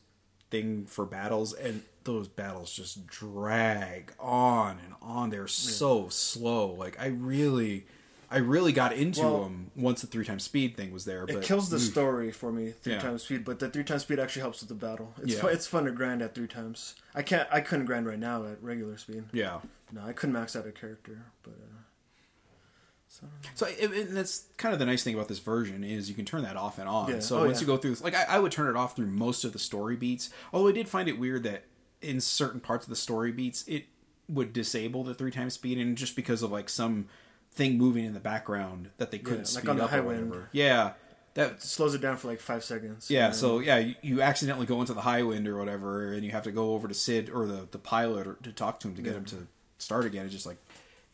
thing 0.50 0.84
for 0.86 1.06
battles, 1.06 1.52
and 1.52 1.82
those 2.02 2.26
battles 2.26 2.72
just 2.74 3.06
drag 3.06 4.14
on 4.18 4.78
and 4.84 4.94
on. 5.00 5.30
They're 5.30 5.46
so 5.46 6.08
slow. 6.08 6.72
Like 6.72 6.98
I 7.00 7.06
really, 7.06 7.86
I 8.30 8.38
really 8.38 8.72
got 8.72 8.92
into 8.92 9.20
Well- 9.22 9.44
them 9.44 9.70
once 9.74 10.02
the 10.02 10.06
three 10.06 10.24
times 10.24 10.42
speed 10.42 10.76
thing 10.76 10.90
was 10.92 11.04
there. 11.06 11.22
It 11.24 11.32
But 11.32 11.42
kills 11.42 11.70
the 11.70 11.80
story 11.80 12.30
for 12.30 12.52
me 12.52 12.72
three 12.82 12.92
Yeah. 12.94 13.00
times 13.00 13.22
speed, 13.22 13.44
but 13.44 13.58
the 13.58 13.70
three 13.70 13.84
times 13.84 14.02
speed 14.02 14.18
actually 14.18 14.42
helps 14.42 14.60
with 14.60 14.68
the 14.68 14.74
battle. 14.74 15.14
It's 15.22 15.34
Yeah. 15.34 15.40
fu- 15.40 15.46
it's 15.46 15.66
fun 15.66 15.84
to 15.86 15.92
grind 15.92 16.20
at 16.20 16.34
three 16.34 16.46
times. 16.48 16.94
I 17.14 17.22
can't 17.22 17.48
I 17.50 17.60
couldn't 17.62 17.86
grind 17.86 18.06
right 18.06 18.18
now 18.18 18.44
at 18.44 18.62
regular 18.62 18.98
speed. 18.98 19.24
yeah. 19.32 19.60
No, 19.90 20.02
I 20.04 20.12
couldn't 20.12 20.34
max 20.34 20.54
out 20.54 20.66
a 20.66 20.72
character, 20.72 21.24
but 21.42 21.52
uh, 21.54 23.26
So 23.54 23.66
it, 23.66 23.90
it, 23.92 24.14
that's 24.14 24.44
kind 24.58 24.72
of 24.74 24.78
the 24.78 24.84
nice 24.84 25.02
thing 25.02 25.14
about 25.14 25.28
this 25.28 25.38
version 25.38 25.82
is 25.82 26.08
you 26.10 26.14
can 26.14 26.26
turn 26.26 26.42
that 26.42 26.56
off 26.56 26.78
and 26.78 26.86
on. 26.88 27.08
Yeah. 27.10 27.20
So 27.20 27.40
Oh, 27.40 27.46
once 27.46 27.60
you 27.60 27.66
go 27.66 27.78
through, 27.78 27.94
like 28.02 28.14
I, 28.14 28.24
I 28.24 28.38
would 28.38 28.52
turn 28.52 28.68
it 28.68 28.76
off 28.76 28.94
through 28.94 29.06
most 29.06 29.44
of 29.44 29.52
the 29.54 29.58
story 29.58 29.96
beats. 29.96 30.28
Although 30.52 30.68
I 30.68 30.72
did 30.72 30.88
find 30.88 31.08
it 31.08 31.18
weird 31.18 31.42
that 31.44 31.64
in 32.02 32.20
certain 32.20 32.60
parts 32.60 32.84
of 32.84 32.90
the 32.90 32.96
story 32.96 33.32
beats 33.32 33.64
it 33.66 33.86
would 34.28 34.52
disable 34.52 35.02
the 35.04 35.14
three 35.14 35.30
times 35.30 35.54
speed, 35.54 35.78
and 35.78 35.96
just 35.96 36.14
because 36.14 36.42
of 36.42 36.52
like 36.52 36.68
some 36.68 37.06
thing 37.52 37.76
moving 37.78 38.04
in 38.04 38.14
the 38.14 38.20
background 38.20 38.90
that 38.98 39.10
they 39.10 39.18
couldn't 39.18 39.38
like 39.40 39.46
speed 39.46 39.68
on 39.68 39.76
the 39.78 39.84
up 39.84 39.90
high 39.90 39.98
or 39.98 40.02
wind. 40.04 40.30
whatever. 40.30 40.48
Yeah, 40.52 40.92
that 41.34 41.52
it 41.52 41.62
slows 41.62 41.94
it 41.94 42.00
down 42.00 42.16
for 42.16 42.28
like 42.28 42.40
five 42.40 42.62
seconds. 42.64 43.10
yeah, 43.10 43.30
so 43.32 43.58
yeah, 43.60 43.78
you, 43.78 43.94
you 44.02 44.22
accidentally 44.22 44.66
go 44.66 44.80
into 44.80 44.94
the 44.94 45.00
high 45.02 45.22
wind 45.22 45.46
or 45.48 45.56
whatever, 45.58 46.12
and 46.12 46.24
you 46.24 46.30
have 46.32 46.44
to 46.44 46.52
go 46.52 46.74
over 46.74 46.88
to 46.88 46.94
Cid 46.94 47.30
or 47.30 47.46
the 47.46 47.68
the 47.70 47.78
pilot 47.78 48.26
or, 48.26 48.34
to 48.42 48.52
talk 48.52 48.80
to 48.80 48.88
him 48.88 48.94
to 48.96 49.02
get 49.02 49.14
him 49.14 49.24
to 49.26 49.46
start 49.78 50.04
again. 50.04 50.24
It's 50.24 50.34
just 50.34 50.46
like 50.46 50.58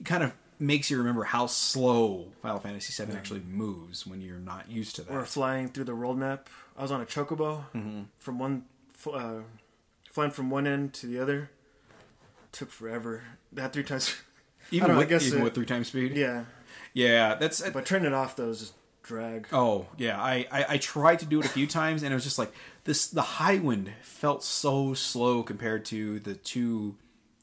it 0.01 0.05
kind 0.05 0.23
of 0.23 0.33
makes 0.61 0.89
you 0.91 0.97
remember 0.99 1.25
how 1.25 1.47
slow 1.47 2.33
Final 2.41 2.61
Fantasy 2.61 3.05
VII 3.05 3.13
actually 3.17 3.41
moves 3.41 4.07
when 4.07 4.21
you're 4.23 4.39
not 4.39 4.71
used 4.71 4.95
to 4.97 5.03
that. 5.03 5.13
or 5.13 5.25
flying 5.25 5.69
through 5.69 5.85
the 5.85 5.97
world 5.97 6.17
map. 6.17 6.49
I 6.77 6.83
was 6.83 6.93
on 6.93 7.01
a 7.01 7.07
chocobo 7.07 7.65
Mm-hmm. 7.75 8.03
from 8.19 8.39
one, 8.39 8.65
uh, 9.13 9.41
flying 10.11 10.31
from 10.31 10.51
one 10.51 10.67
end 10.67 10.93
to 10.95 11.07
the 11.07 11.19
other. 11.19 11.51
Took 12.53 12.71
forever. 12.71 13.25
That 13.53 13.73
three 13.73 13.83
times. 13.83 14.15
Even 14.71 14.89
know, 14.93 14.99
with 14.99 15.11
even 15.13 15.41
it- 15.41 15.45
with 15.45 15.55
three 15.55 15.67
times 15.67 15.89
speed. 15.89 16.17
yeah, 16.17 16.45
yeah, 16.93 17.35
that's 17.35 17.61
but 17.71 17.87
turning 17.87 18.07
it 18.07 18.15
off 18.15 18.37
though 18.37 18.51
is 18.51 18.61
just 18.61 18.75
drag. 19.03 19.47
Oh 19.53 19.87
yeah, 19.97 20.21
I, 20.21 20.47
I 20.51 20.65
I 20.71 20.77
tried 20.79 21.19
to 21.21 21.27
do 21.27 21.41
it 21.41 21.47
a 21.47 21.49
few 21.51 21.67
times, 21.67 22.03
and 22.03 22.13
it 22.13 22.15
was 22.15 22.25
just 22.25 22.39
like 22.39 22.53
this. 22.85 23.07
The 23.07 23.23
high 23.23 23.57
wind 23.59 23.93
felt 24.03 24.43
so 24.45 24.95
slow 24.95 25.43
compared 25.43 25.85
to 25.87 26.19
the 26.21 26.35
two 26.35 26.97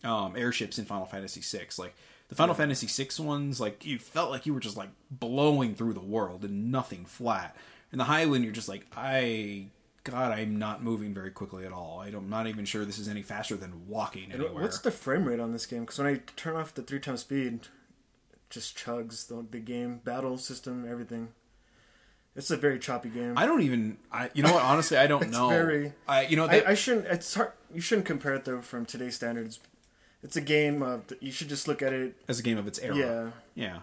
um, 0.03 0.35
airships 0.35 0.79
in 0.79 0.85
Final 0.85 1.05
Fantasy 1.05 1.41
VI. 1.41 1.67
Like 1.77 1.95
the 2.29 2.35
Final 2.35 2.55
Fantasy 2.55 2.87
VI 2.87 3.23
ones, 3.23 3.59
like 3.61 3.85
you 3.85 3.99
felt 3.99 4.31
like 4.31 4.45
you 4.45 4.53
were 4.53 4.59
just 4.59 4.77
like 4.77 4.89
blowing 5.11 5.75
through 5.75 5.93
the 5.93 5.99
world 5.99 6.43
and 6.43 6.71
nothing 6.71 7.05
flat. 7.05 7.55
And 7.91 7.99
the 7.99 8.05
high 8.05 8.25
wind, 8.25 8.45
you're 8.45 8.53
just 8.53 8.69
like, 8.69 8.85
I 8.95 9.65
God, 10.03 10.31
I'm 10.31 10.57
not 10.57 10.83
moving 10.83 11.13
very 11.13 11.29
quickly 11.31 11.65
at 11.65 11.71
all. 11.71 11.99
I 11.99 12.09
don't, 12.09 12.23
I'm 12.23 12.29
not 12.29 12.47
even 12.47 12.65
sure 12.65 12.85
this 12.85 12.97
is 12.97 13.07
any 13.07 13.21
faster 13.21 13.55
than 13.55 13.87
walking 13.87 14.31
anywhere. 14.31 14.63
What's 14.63 14.79
the 14.79 14.89
frame 14.91 15.25
rate 15.25 15.39
on 15.39 15.51
this 15.51 15.65
game? 15.67 15.81
Because 15.81 15.99
when 15.99 16.07
I 16.07 16.21
turn 16.35 16.55
off 16.55 16.73
the 16.73 16.81
three 16.81 16.99
times 16.99 17.21
speed, 17.21 17.67
it 18.33 18.39
just 18.49 18.75
chugs 18.75 19.27
the, 19.27 19.45
the 19.49 19.59
game, 19.59 19.99
battle 20.03 20.37
system, 20.39 20.85
everything. 20.89 21.29
It's 22.35 22.49
a 22.49 22.57
very 22.57 22.79
choppy 22.79 23.09
game. 23.09 23.37
I 23.37 23.45
don't 23.45 23.61
even. 23.61 23.97
I 24.11 24.29
you 24.33 24.41
know 24.41 24.53
what? 24.53 24.63
Honestly, 24.63 24.97
I 24.97 25.05
don't 25.05 25.21
It's 25.23 25.31
know. 25.37 25.49
very- 25.49 25.93
I 26.07 26.25
you 26.27 26.37
know 26.37 26.45
I, 26.45 26.63
I 26.69 26.73
shouldn't. 26.75 27.05
It's 27.07 27.33
hard. 27.35 27.51
You 27.73 27.81
shouldn't 27.81 28.07
compare 28.07 28.33
it 28.35 28.45
though 28.45 28.61
from 28.61 28.85
today's 28.85 29.15
standards. 29.15 29.59
It's 30.23 30.35
a 30.37 30.41
game 30.41 30.81
of. 30.81 31.03
You 31.19 31.31
should 31.31 31.49
just 31.49 31.67
look 31.67 31.81
at 31.81 31.91
it. 31.93 32.15
as 32.29 32.39
a 32.39 32.43
game 32.43 32.57
of 32.57 32.67
its 32.67 32.79
era. 32.79 32.95
Yeah. 32.95 33.29
Yeah. 33.53 33.79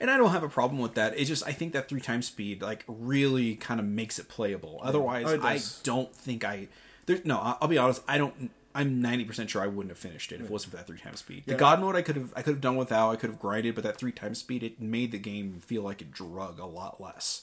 And 0.00 0.10
I 0.10 0.16
don't 0.16 0.30
have 0.30 0.42
a 0.42 0.48
problem 0.48 0.80
with 0.80 0.94
that. 0.94 1.18
It's 1.18 1.28
just 1.28 1.46
I 1.46 1.52
think 1.52 1.72
that 1.74 1.88
three 1.88 2.00
times 2.00 2.26
speed 2.26 2.62
like 2.62 2.84
really 2.86 3.54
kind 3.56 3.80
of 3.80 3.86
makes 3.86 4.18
it 4.18 4.28
playable. 4.28 4.80
Otherwise, 4.82 5.26
Oh, 5.28 5.34
it 5.34 5.42
I 5.42 5.60
don't 5.82 6.14
think 6.14 6.44
I. 6.44 6.68
There, 7.06 7.18
no, 7.24 7.38
I'll 7.38 7.58
I'll 7.62 7.68
be 7.68 7.78
honest. 7.78 8.02
I 8.08 8.18
don't. 8.18 8.50
I'm 8.74 9.02
ninety 9.02 9.24
percent 9.24 9.50
sure 9.50 9.60
I 9.62 9.66
wouldn't 9.66 9.90
have 9.90 9.98
finished 9.98 10.30
it 10.32 10.36
if 10.36 10.42
it 10.46 10.50
wasn't 10.50 10.70
for 10.70 10.76
that 10.76 10.86
three 10.86 10.98
times 10.98 11.18
speed. 11.18 11.42
The 11.44 11.52
Yeah. 11.52 11.58
God 11.58 11.80
mode 11.80 11.96
I 11.96 12.02
could 12.02 12.16
have 12.16 12.32
I 12.36 12.42
could 12.42 12.52
have 12.54 12.60
done 12.60 12.76
without. 12.76 13.10
I 13.10 13.16
could 13.16 13.30
have 13.30 13.38
grinded, 13.40 13.74
but 13.74 13.82
that 13.84 13.96
three 13.96 14.12
times 14.12 14.38
speed 14.38 14.62
it 14.62 14.80
made 14.80 15.10
the 15.12 15.18
game 15.18 15.60
feel 15.60 15.82
like 15.82 16.00
it 16.00 16.12
drug 16.12 16.58
a 16.60 16.66
lot 16.66 17.00
less. 17.00 17.42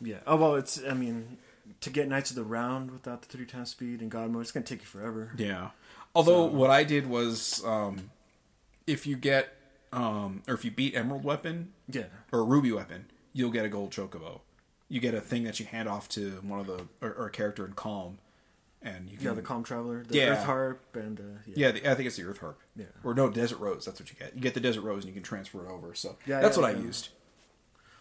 Yeah. 0.00 0.18
Oh 0.26 0.36
well, 0.36 0.54
it's. 0.56 0.80
I 0.84 0.94
mean, 0.94 1.36
to 1.82 1.90
get 1.90 2.08
Knights 2.08 2.30
of 2.30 2.36
the 2.36 2.42
Round 2.42 2.90
without 2.90 3.22
the 3.22 3.28
three 3.28 3.46
times 3.46 3.70
speed 3.70 4.00
and 4.00 4.10
God 4.10 4.30
mode, 4.30 4.42
it's 4.42 4.50
gonna 4.52 4.66
take 4.66 4.80
you 4.80 4.86
forever. 4.86 5.32
Yeah. 5.36 5.68
Although 6.14 6.46
what 6.46 6.70
I 6.70 6.82
did 6.82 7.06
was, 7.08 7.64
um, 7.64 8.10
if 8.88 9.06
you 9.06 9.14
get, 9.14 9.54
um, 9.92 10.42
or 10.48 10.54
if 10.54 10.64
you 10.64 10.70
beat 10.70 10.94
Emerald 10.94 11.24
Weapon, 11.24 11.72
Yeah. 11.88 12.04
or 12.32 12.44
Ruby 12.44 12.72
Weapon, 12.72 13.06
you'll 13.32 13.50
get 13.50 13.64
a 13.64 13.68
gold 13.68 13.90
chocobo. 13.92 14.40
You 14.88 15.00
get 15.00 15.14
a 15.14 15.20
thing 15.20 15.44
that 15.44 15.60
you 15.60 15.66
hand 15.66 15.88
off 15.88 16.08
to 16.10 16.40
one 16.42 16.60
of 16.60 16.66
the 16.66 16.86
or, 17.00 17.12
or 17.12 17.26
a 17.26 17.30
character 17.30 17.64
in 17.64 17.72
Kalm, 17.74 18.16
and 18.82 19.08
you 19.08 19.16
can 19.16 19.26
Yeah, 19.26 19.32
the 19.34 19.42
Kalm 19.42 19.64
Traveler, 19.64 20.04
the 20.04 20.16
Yeah. 20.16 20.30
Earth 20.30 20.44
Harp, 20.44 20.96
and 20.96 21.20
uh, 21.20 21.22
yeah. 21.46 21.54
yeah, 21.56 21.70
the, 21.72 21.90
I 21.90 21.94
think 21.94 22.06
it's 22.08 22.16
the 22.16 22.24
Earth 22.24 22.38
Harp. 22.38 22.60
Yeah. 22.76 22.86
Or 23.04 23.14
no, 23.14 23.30
Desert 23.30 23.58
Rose. 23.58 23.84
That's 23.84 24.00
what 24.00 24.10
you 24.10 24.16
get. 24.18 24.34
You 24.34 24.40
get 24.40 24.54
the 24.54 24.60
Desert 24.60 24.80
Rose, 24.82 25.04
and 25.04 25.08
you 25.08 25.14
can 25.14 25.22
transfer 25.22 25.64
it 25.66 25.70
over. 25.70 25.94
So 25.94 26.16
Yeah, 26.26 26.40
that's 26.40 26.56
yeah, 26.56 26.62
what 26.64 26.74
I 26.76 26.78
used. 26.78 27.10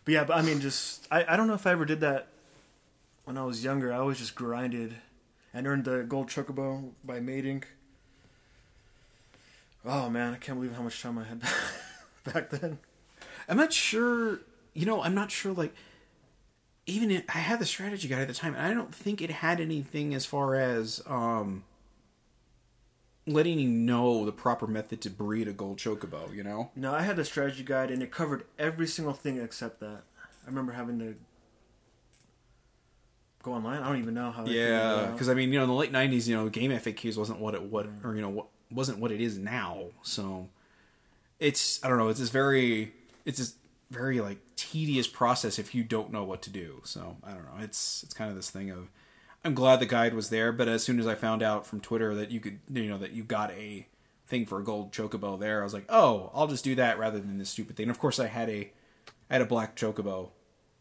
But 0.05 0.13
yeah, 0.13 0.23
but 0.23 0.37
I 0.37 0.41
mean, 0.41 0.61
just 0.61 1.07
I, 1.11 1.25
I 1.27 1.35
don't 1.37 1.47
know 1.47 1.53
if 1.53 1.67
I 1.67 1.71
ever 1.71 1.85
did 1.85 1.99
that 2.01 2.27
when 3.25 3.37
I 3.37 3.43
was 3.43 3.63
younger. 3.63 3.93
I 3.93 3.97
always 3.97 4.17
just 4.17 4.33
grinded 4.33 4.95
and 5.53 5.67
earned 5.67 5.85
the 5.85 6.03
gold 6.03 6.27
chocobo 6.29 6.91
by 7.03 7.19
mating. 7.19 7.63
Oh 9.86 10.09
man, 10.09 10.34
I 10.34 10.38
can't 10.38 10.57
believe 10.59 10.75
how 10.75 10.82
much 10.84 11.01
time 11.01 11.17
I 11.17 11.23
had 11.23 11.41
back 12.34 12.49
then. 12.49 12.80
I'm 13.47 13.57
not 13.57 13.73
sure. 13.73 14.39
You 14.73 14.86
know, 14.86 15.01
I'm 15.01 15.15
not 15.15 15.32
sure. 15.32 15.53
Like, 15.53 15.73
even 16.86 17.11
it, 17.11 17.25
I 17.34 17.39
had 17.39 17.59
the 17.59 17.65
strategy 17.65 18.07
guide 18.07 18.21
at 18.21 18.27
the 18.27 18.34
time, 18.34 18.55
and 18.55 18.65
I 18.65 18.73
don't 18.73 18.93
think 18.93 19.21
it 19.21 19.30
had 19.32 19.59
anything 19.59 20.13
as 20.13 20.25
far 20.25 20.55
as 20.55 21.01
um, 21.07 21.63
letting 23.25 23.59
you 23.59 23.69
know 23.69 24.25
the 24.25 24.32
proper 24.32 24.67
method 24.67 25.01
to 25.01 25.09
breed 25.09 25.47
a 25.47 25.53
gold 25.53 25.77
chocobo. 25.77 26.34
You 26.34 26.43
know. 26.43 26.71
No, 26.75 26.93
I 26.93 27.01
had 27.01 27.15
the 27.15 27.25
strategy 27.25 27.63
guide 27.63 27.89
and 27.89 28.03
it 28.03 28.11
covered 28.11 28.43
every 28.57 28.88
single 28.88 29.13
thing 29.13 29.39
except 29.39 29.80
that. 29.80 30.03
I 30.43 30.47
remember 30.47 30.73
having 30.73 30.99
to 30.99 31.15
go 33.43 33.53
online. 33.53 33.82
I 33.82 33.88
don't 33.88 33.99
even 33.99 34.13
know 34.13 34.32
how. 34.32 34.43
they 34.43 34.51
figured 34.51 34.67
it 34.67 34.73
Yeah, 34.73 35.11
because 35.11 35.30
I 35.30 35.34
mean, 35.34 35.53
you 35.53 35.59
know, 35.59 35.63
in 35.63 35.69
the 35.69 35.75
late 35.75 35.91
'90s, 35.91 36.27
you 36.27 36.36
know, 36.36 36.49
game 36.49 36.71
FAQs 36.71 37.17
wasn't 37.17 37.39
what 37.39 37.55
it 37.55 37.63
what 37.63 37.88
or 38.03 38.15
you 38.15 38.21
know 38.21 38.30
what 38.30 38.47
wasn't 38.72 38.99
what 38.99 39.11
it 39.11 39.22
is 39.22 39.38
now. 39.38 39.86
So 40.03 40.49
it's 41.39 41.84
I 41.84 41.89
don't 41.89 41.97
know. 41.97 42.09
It's 42.09 42.20
this 42.20 42.30
very 42.30 42.93
it's 43.26 43.39
this 43.39 43.55
very 43.89 44.22
like 44.22 44.38
tedious 44.55 45.07
process 45.07 45.57
if 45.57 45.74
you 45.74 45.84
don't 45.84 46.11
know 46.11 46.24
what 46.24 46.41
to 46.43 46.49
do. 46.49 46.82
So 46.84 47.17
I 47.24 47.32
don't 47.32 47.45
know. 47.45 47.63
It's 47.63 48.03
it's 48.03 48.13
kind 48.13 48.30
of 48.30 48.36
this 48.36 48.49
thing 48.49 48.70
of 48.70 48.89
I'm 49.43 49.53
glad 49.53 49.80
the 49.80 49.86
guide 49.86 50.13
was 50.13 50.30
there, 50.30 50.51
but 50.51 50.67
as 50.67 50.84
soon 50.84 50.99
as 50.99 51.07
I 51.07 51.15
found 51.15 51.41
out 51.41 51.65
from 51.65 51.80
Twitter 51.80 52.13
that 52.15 52.32
you 52.32 52.39
could 52.39 52.59
you 52.72 52.89
know 52.89 52.97
that 52.97 53.11
you 53.11 53.24
got 53.24 53.51
a 53.51 53.88
thing 54.28 54.45
for 54.45 54.59
a 54.59 54.63
gold 54.63 54.91
chocobo 54.91 55.39
there, 55.39 55.61
I 55.61 55.63
was 55.63 55.74
like, 55.74 55.86
oh, 55.89 56.30
I'll 56.34 56.47
just 56.47 56.63
do 56.63 56.76
that 56.76 56.99
rather 56.99 57.20
than 57.20 57.38
this 57.38 57.49
stupid 57.49 57.76
thing. 57.76 57.86
And 57.86 57.91
of 57.91 57.99
course, 57.99 58.20
I 58.20 58.28
had 58.28 58.49
a 58.49 58.72
I 59.30 59.34
had 59.34 59.41
a 59.41 59.45
black 59.45 59.76
chocobo 59.76 60.30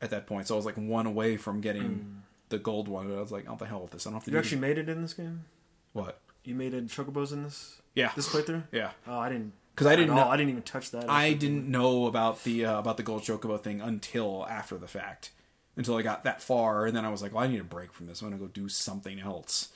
at 0.00 0.10
that 0.10 0.26
point, 0.26 0.48
so 0.48 0.54
I 0.54 0.56
was 0.56 0.66
like 0.66 0.76
one 0.76 1.06
away 1.06 1.36
from 1.36 1.60
getting 1.60 1.82
hmm. 1.82 2.18
the 2.48 2.58
gold 2.58 2.88
one. 2.88 3.08
But 3.08 3.18
I 3.18 3.20
was 3.20 3.32
like, 3.32 3.46
oh 3.48 3.56
the 3.56 3.66
hell 3.66 3.82
with 3.82 3.92
this. 3.92 4.06
I 4.06 4.10
don't 4.10 4.14
have 4.14 4.24
to 4.24 4.30
you 4.30 4.36
do 4.36 4.38
actually 4.38 4.60
made 4.60 4.78
it 4.78 4.88
in 4.88 5.02
this 5.02 5.14
game. 5.14 5.44
what? 5.92 6.20
You 6.44 6.54
made 6.54 6.74
it 6.74 6.86
chocobos 6.88 7.32
in 7.32 7.42
this. 7.44 7.80
Yeah. 7.94 8.12
This 8.14 8.28
playthrough. 8.28 8.64
Yeah. 8.72 8.90
Oh, 9.06 9.18
I 9.18 9.28
didn't. 9.28 9.52
Because 9.74 9.86
I 9.86 9.96
didn't 9.96 10.10
at 10.10 10.16
know- 10.16 10.28
I 10.28 10.36
didn't 10.36 10.50
even 10.50 10.62
touch 10.62 10.90
that. 10.92 11.08
I 11.08 11.32
didn't 11.34 11.68
know 11.70 12.06
about 12.06 12.42
the 12.44 12.64
uh, 12.64 12.78
about 12.78 12.96
the 12.96 13.02
gold 13.02 13.22
chocobo 13.22 13.60
thing 13.60 13.80
until 13.80 14.46
after 14.48 14.76
the 14.76 14.88
fact, 14.88 15.30
until 15.76 15.96
I 15.96 16.02
got 16.02 16.24
that 16.24 16.42
far, 16.42 16.86
and 16.86 16.96
then 16.96 17.04
I 17.04 17.10
was 17.10 17.22
like, 17.22 17.32
"Well, 17.32 17.44
I 17.44 17.46
need 17.46 17.60
a 17.60 17.64
break 17.64 17.92
from 17.92 18.06
this. 18.06 18.20
I'm 18.20 18.28
gonna 18.30 18.40
go 18.40 18.48
do 18.48 18.68
something 18.68 19.20
else." 19.20 19.68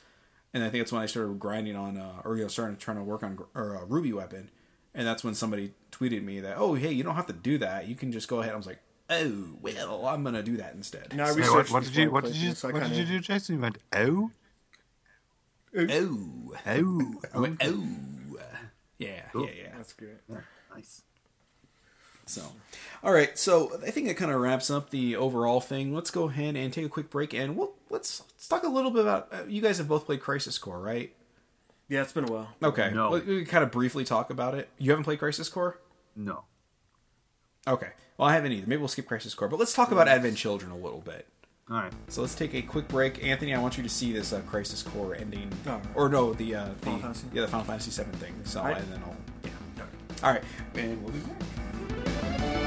And 0.55 0.63
I 0.65 0.71
think 0.71 0.83
that's 0.83 0.93
when 0.93 1.01
I 1.03 1.07
started 1.07 1.39
grinding 1.39 1.77
on, 1.77 1.97
uh, 1.97 2.21
or 2.25 2.37
you 2.37 2.43
know, 2.43 2.49
starting 2.49 2.77
trying 2.77 2.97
to 2.99 3.03
work 3.05 3.23
on 3.23 3.37
gr- 3.37 3.45
or, 3.55 3.77
uh, 3.79 3.85
Ruby 3.87 4.13
Weapon, 4.13 4.51
and 4.93 5.07
that's 5.07 5.23
when 5.23 5.35
somebody 5.35 5.73
tweeted 5.93 6.23
me 6.25 6.41
that, 6.41 6.57
"Oh, 6.59 6.75
hey, 6.75 6.91
you 6.93 7.05
don't 7.05 7.15
have 7.15 7.27
to 7.29 7.33
do 7.33 7.57
that. 7.59 7.87
You 7.87 7.95
can 7.95 8.11
just 8.13 8.27
go 8.29 8.41
ahead." 8.41 8.53
I 8.55 8.57
was 8.57 8.67
like, 8.67 8.81
"Oh, 9.09 9.55
well, 9.61 10.07
I'm 10.09 10.25
gonna 10.25 10.43
do 10.43 10.57
that 10.57 10.75
instead." 10.75 11.15
No, 11.15 11.25
I 11.25 11.31
So- 11.31 11.43
Hey, 11.43 11.49
what, 11.49 11.71
what 11.71 11.85
did 11.85 11.95
you 11.97 12.11
what 12.11 12.25
did 12.25 12.35
you 12.35 12.55
so 12.55 12.69
what 12.71 12.81
did 12.83 12.91
kinda- 12.91 12.99
you 13.13 13.19
do, 13.19 13.21
Jason? 13.21 13.55
You 13.57 13.61
went 13.63 13.79
oh 13.95 14.31
oh, 15.77 16.55
oh 16.67 17.23
I 17.35 17.39
went, 17.41 17.61
oh, 17.65 17.85
yeah, 18.99 19.23
Cool. 19.33 19.47
yeah, 19.47 19.51
yeah. 19.65 19.77
That's 19.77 19.93
great. 19.93 20.11
nice. 20.75 21.03
So, 22.27 22.43
all 23.03 23.13
right. 23.13 23.37
So 23.39 23.73
I 23.85 23.91
think 23.91 24.07
that 24.07 24.17
kind 24.17 24.31
of 24.31 24.41
wraps 24.41 24.71
up 24.71 24.91
the 24.91 25.17
overall 25.17 25.61
thing. 25.61 25.93
Let's 25.95 26.11
go 26.11 26.29
ahead 26.29 26.57
and 26.57 26.73
take 26.73 26.87
a 26.87 26.89
quick 26.89 27.11
break, 27.11 27.35
and 27.35 27.57
we'll 27.57 27.73
let's, 27.91 28.23
let's 28.31 28.47
talk 28.49 28.63
a 28.63 28.69
little 28.69 28.91
bit 28.91 29.03
about. 29.03 29.29
Uh, 29.33 29.43
you 29.49 29.61
guys 29.61 29.79
have 29.79 29.89
both 29.89 30.07
played 30.07 30.21
Crisis 30.21 30.57
Core, 30.57 30.81
right? 30.81 31.13
Yeah, 31.89 32.03
it's 32.03 32.13
been 32.13 32.25
a 32.29 32.33
while. 32.33 32.49
Okay. 32.63 32.91
No. 32.95 33.11
We, 33.11 33.21
we 33.21 33.37
can 33.43 33.47
kind 33.47 33.65
of 33.65 33.71
briefly 33.71 34.05
talk 34.05 34.31
about 34.31 34.55
it. 34.55 34.71
You 34.79 34.91
haven't 34.93 35.05
played 35.05 35.19
Crisis 35.19 35.49
Core? 35.49 35.79
No. 36.17 36.45
Okay. 37.67 37.89
Well, 38.17 38.29
I 38.29 38.35
haven't 38.35 38.53
either. 38.53 38.67
Maybe 38.67 38.79
we'll 38.79 38.89
skip 38.89 39.07
Crisis 39.07 39.35
Core, 39.35 39.49
but 39.49 39.59
let's 39.59 39.75
talk 39.75 39.91
about 39.91 40.09
Advent 40.09 40.37
Children 40.37 40.71
a 40.73 40.77
little 40.77 41.01
bit. 41.01 41.27
All 41.73 41.79
right. 41.79 41.93
So 42.09 42.21
let's 42.21 42.35
take 42.35 42.53
a 42.55 42.61
quick 42.61 42.87
break. 42.89 43.25
Anthony, 43.25 43.55
I 43.55 43.59
want 43.61 43.79
you 43.79 43.83
to 43.83 43.89
see 43.89 44.13
this 44.13 44.33
uh, 44.35 44.41
Crisis 44.43 44.83
Core 44.83 45.15
ending, 45.15 45.51
Oh. 45.67 45.81
or 45.95 46.09
no, 46.11 46.35
the 46.35 46.55
uh, 46.55 46.67
the 46.67 46.75
Final 46.75 46.99
Fantasy? 47.01 47.27
yeah 47.33 47.41
the 47.43 47.49
Final 47.49 47.65
Fantasy 47.65 48.03
VII 48.03 48.11
thing. 48.19 48.35
So 48.45 48.63
Right. 48.63 48.77
and 48.77 48.93
then 48.93 49.01
I'll 49.05 49.17
yeah. 49.45 49.85
All 50.23 50.31
right, 50.33 50.43
and 50.75 51.03
we'll 51.03 51.13
be 51.13 51.19
back. 51.21 52.59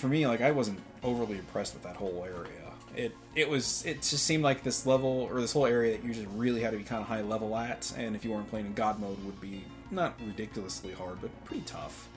For 0.00 0.08
me, 0.08 0.26
like 0.26 0.40
I 0.40 0.50
wasn't 0.50 0.80
overly 1.04 1.38
impressed 1.38 1.74
with 1.74 1.82
that 1.84 1.96
whole 1.96 2.24
area. 2.26 2.50
It 2.96 3.14
it 3.36 3.48
was 3.48 3.84
it 3.86 4.02
just 4.02 4.24
seemed 4.24 4.42
like 4.42 4.64
this 4.64 4.84
level 4.86 5.28
or 5.30 5.40
this 5.40 5.52
whole 5.52 5.66
area 5.66 5.96
that 5.96 6.04
you 6.04 6.12
just 6.12 6.26
really 6.34 6.60
had 6.60 6.72
to 6.72 6.76
be 6.78 6.82
kind 6.82 7.00
of 7.00 7.06
high 7.08 7.20
level 7.22 7.56
at, 7.56 7.92
and 7.96 8.16
if 8.16 8.24
you 8.24 8.32
weren't 8.32 8.50
playing 8.50 8.66
in 8.66 8.74
God 8.74 8.98
mode, 8.98 9.22
would 9.24 9.40
be 9.40 9.64
not 9.92 10.14
ridiculously 10.26 10.92
hard, 10.92 11.20
but 11.20 11.30
pretty 11.44 11.62
tough. 11.62 12.08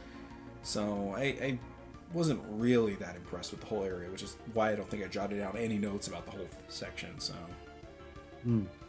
So 0.63 1.13
I, 1.15 1.21
I 1.21 1.59
wasn't 2.13 2.41
really 2.49 2.95
that 2.95 3.15
impressed 3.15 3.51
with 3.51 3.59
the 3.61 3.67
whole 3.67 3.83
area, 3.83 4.09
which 4.09 4.23
is 4.23 4.35
why 4.53 4.71
I 4.71 4.75
don't 4.75 4.89
think 4.89 5.03
I 5.03 5.07
jotted 5.07 5.39
down 5.39 5.57
any 5.57 5.77
notes 5.77 6.07
about 6.07 6.25
the 6.25 6.31
whole 6.31 6.47
section. 6.69 7.19
So 7.19 7.33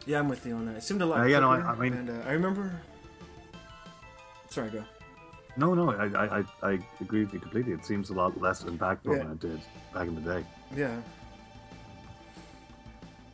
Yeah, 0.07 0.19
I'm 0.19 0.29
with 0.29 0.45
you 0.45 0.55
on 0.55 0.65
that. 0.67 0.77
It 0.77 0.83
seemed 0.83 1.01
a 1.01 1.05
lot. 1.05 1.21
Uh, 1.21 1.25
yeah, 1.25 1.39
no, 1.39 1.51
I- 1.51 1.71
I 1.71 1.75
mean- 1.75 1.93
and, 1.93 2.09
uh, 2.09 2.27
I 2.27 2.31
remember. 2.33 2.81
Sorry, 4.49 4.69
go. 4.69 4.83
No, 5.57 5.73
no, 5.73 5.91
I, 5.91 6.05
I, 6.05 6.39
I- 6.39 6.45
I 6.63 6.79
agree 6.99 7.23
with 7.23 7.33
you 7.33 7.39
completely. 7.39 7.73
It 7.73 7.85
seems 7.85 8.09
a 8.09 8.13
lot 8.13 8.39
less 8.41 8.63
impactful 8.63 9.05
Yeah. 9.17 9.23
than 9.23 9.31
it 9.31 9.39
did 9.39 9.61
back 9.93 10.07
in 10.07 10.15
the 10.15 10.21
day. 10.21 10.45
Yeah. 10.75 10.95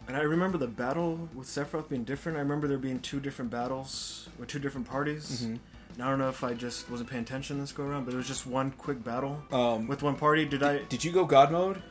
And 0.08 0.18
I 0.18 0.22
remember 0.22 0.58
the 0.58 0.68
battle 0.68 1.30
with 1.34 1.48
Sephiroth 1.48 1.90
being 1.90 2.04
different. 2.04 2.38
I 2.38 2.42
remember 2.42 2.68
there 2.68 2.78
being 2.78 3.00
two 3.00 3.20
different 3.20 3.50
battles 3.50 4.28
with 4.38 4.50
two 4.50 4.60
different 4.60 4.90
parties. 4.90 5.44
Mm-hmm. 5.44 5.56
And 5.96 6.04
I 6.04 6.10
don't 6.10 6.20
know 6.20 6.30
if 6.30 6.44
I 6.44 6.54
just 6.54 6.90
wasn't 6.90 7.10
paying 7.10 7.24
attention 7.24 7.60
this 7.60 7.72
go 7.72 7.84
around, 7.84 8.06
but 8.06 8.14
it 8.14 8.18
was 8.18 8.28
just 8.28 8.46
one 8.48 8.72
quick 8.72 9.04
battle 9.04 9.42
Um, 9.52 9.88
with 9.88 10.04
one 10.04 10.16
party. 10.16 10.46
Did 10.46 10.64
I? 10.64 10.80
Did 10.86 11.04
you 11.04 11.12
go 11.12 11.26
God 11.26 11.52
mode? 11.52 11.82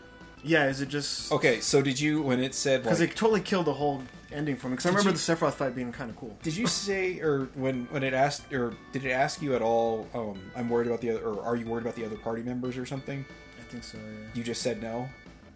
Yeah, 0.43 0.67
is 0.69 0.81
it 0.81 0.89
just 0.89 1.31
Okay, 1.33 1.61
so 1.61 1.83
did 1.83 2.01
you 2.01 2.23
when 2.23 2.41
it 2.41 2.55
said 2.55 2.83
Because 2.83 3.01
like, 3.01 3.11
it 3.11 3.17
totally 3.17 3.41
killed 3.41 3.67
the 3.67 3.75
whole 3.75 4.03
ending 4.33 4.57
for 4.57 4.69
me. 4.69 4.73
Because 4.73 4.87
I 4.87 4.91
Did 4.91 4.97
remember 4.99 5.11
you- 5.11 5.17
the 5.25 5.47
Sephiroth 5.47 5.55
fight 5.55 5.75
being 5.75 5.93
kind 5.93 6.09
of 6.11 6.17
cool. 6.17 6.37
did 6.43 6.57
you 6.57 6.67
say 6.67 7.21
or 7.21 7.49
when 7.55 7.87
when 7.91 8.03
it 8.03 8.15
asked 8.15 8.51
or 8.53 8.75
did 8.93 9.05
it 9.05 9.11
ask 9.11 9.43
you 9.43 9.55
at 9.55 9.63
all? 9.63 10.09
Um, 10.15 10.41
I'm 10.57 10.69
worried 10.71 10.87
about 10.87 11.01
the 11.01 11.11
other, 11.11 11.23
or 11.25 11.43
are 11.45 11.57
you 11.57 11.67
worried 11.67 11.83
about 11.83 11.95
the 11.97 12.05
other 12.07 12.17
party 12.17 12.43
members 12.43 12.77
or 12.79 12.87
something? 12.87 13.25
I 13.59 13.71
think 13.73 13.85
so. 13.85 13.99
Yeah. 13.99 14.29
You 14.35 14.43
just 14.43 14.63
said 14.63 14.81
no, 14.83 15.09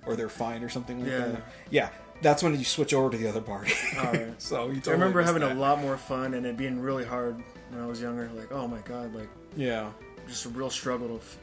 or 0.07 0.16
they're 0.16 0.28
fine 0.28 0.62
or 0.62 0.68
something 0.68 1.01
like 1.01 1.11
Yeah. 1.11 1.18
that. 1.28 1.43
Yeah, 1.70 1.89
that's 2.20 2.43
when 2.43 2.57
you 2.59 2.64
switch 2.64 2.93
over 2.93 3.11
to 3.11 3.16
the 3.16 3.26
other 3.28 3.41
party. 3.41 3.72
Alright. 3.97 4.35
so 4.43 4.66
you 4.66 4.74
totally 4.76 4.91
I 4.91 4.93
remember 4.93 5.20
missed 5.20 5.32
having 5.32 5.49
that. 5.49 5.57
a 5.57 5.59
lot 5.61 5.80
more 5.80 5.97
fun 5.97 6.35
and 6.35 6.45
it 6.45 6.57
being 6.59 6.78
really 6.80 7.05
hard 7.05 7.37
when 7.70 7.80
I 7.82 7.87
was 7.87 8.03
younger. 8.03 8.28
Like, 8.35 8.53
oh 8.53 8.68
my 8.68 8.80
god, 8.80 9.14
like 9.14 9.28
Yeah, 9.57 9.91
just 10.28 10.45
a 10.45 10.49
real 10.51 10.68
struggle 10.70 11.09
to 11.09 11.14
f- 11.16 11.39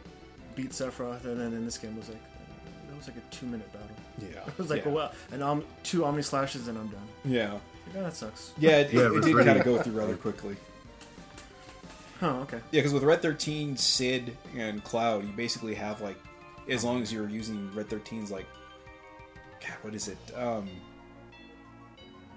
beat 0.56 0.72
Sephiroth. 0.72 1.24
And 1.26 1.39
then 1.39 1.54
in 1.54 1.66
this 1.66 1.78
game 1.78 1.96
was 1.98 2.08
like 2.10 2.22
was 3.08 3.16
like 3.16 3.18
a 3.18 3.36
two 3.36 3.45
minute 3.45 3.72
battle. 3.74 3.88
yeah. 4.20 4.39
It 4.47 4.58
was 4.58 4.70
like, 4.70 4.86
yeah. 4.86 4.91
well, 4.91 5.12
and 5.32 5.41
um, 5.43 5.64
two 5.84 6.06
Omni 6.06 6.22
slashes 6.24 6.68
and 6.68 6.78
I'm 6.78 6.88
done. 6.88 7.02
yeah, 7.26 7.54
Like, 7.54 7.62
oh, 7.97 8.04
that 8.04 8.16
sucks. 8.16 8.54
yeah. 8.58 8.78
It, 8.80 8.93
Yeah, 8.93 9.02
it, 9.02 9.06
it 9.06 9.12
was 9.12 9.26
did 9.26 9.36
kind 9.38 9.60
of 9.60 9.66
go 9.66 9.78
through 9.82 9.93
rather 9.99 10.16
quickly. 10.16 10.56
Oh, 12.22 12.41
Okay. 12.41 12.58
Yeah, 12.72 12.80
because 12.80 12.93
with 12.93 13.04
Red 13.04 13.22
13, 13.22 13.78
Cid, 13.78 14.38
and 14.56 14.84
Cloud, 14.84 15.26
you 15.26 15.34
basically 15.34 15.74
have 15.76 16.02
like, 16.02 16.18
as 16.70 16.84
long 16.84 17.02
as 17.02 17.12
you're 17.12 17.28
using 17.28 17.74
Red 17.74 17.89
13's 17.89 18.30
like, 18.32 18.45
God, 19.62 19.78
what 19.82 19.95
is 19.95 20.08
it? 20.08 20.18
Um, 20.36 20.70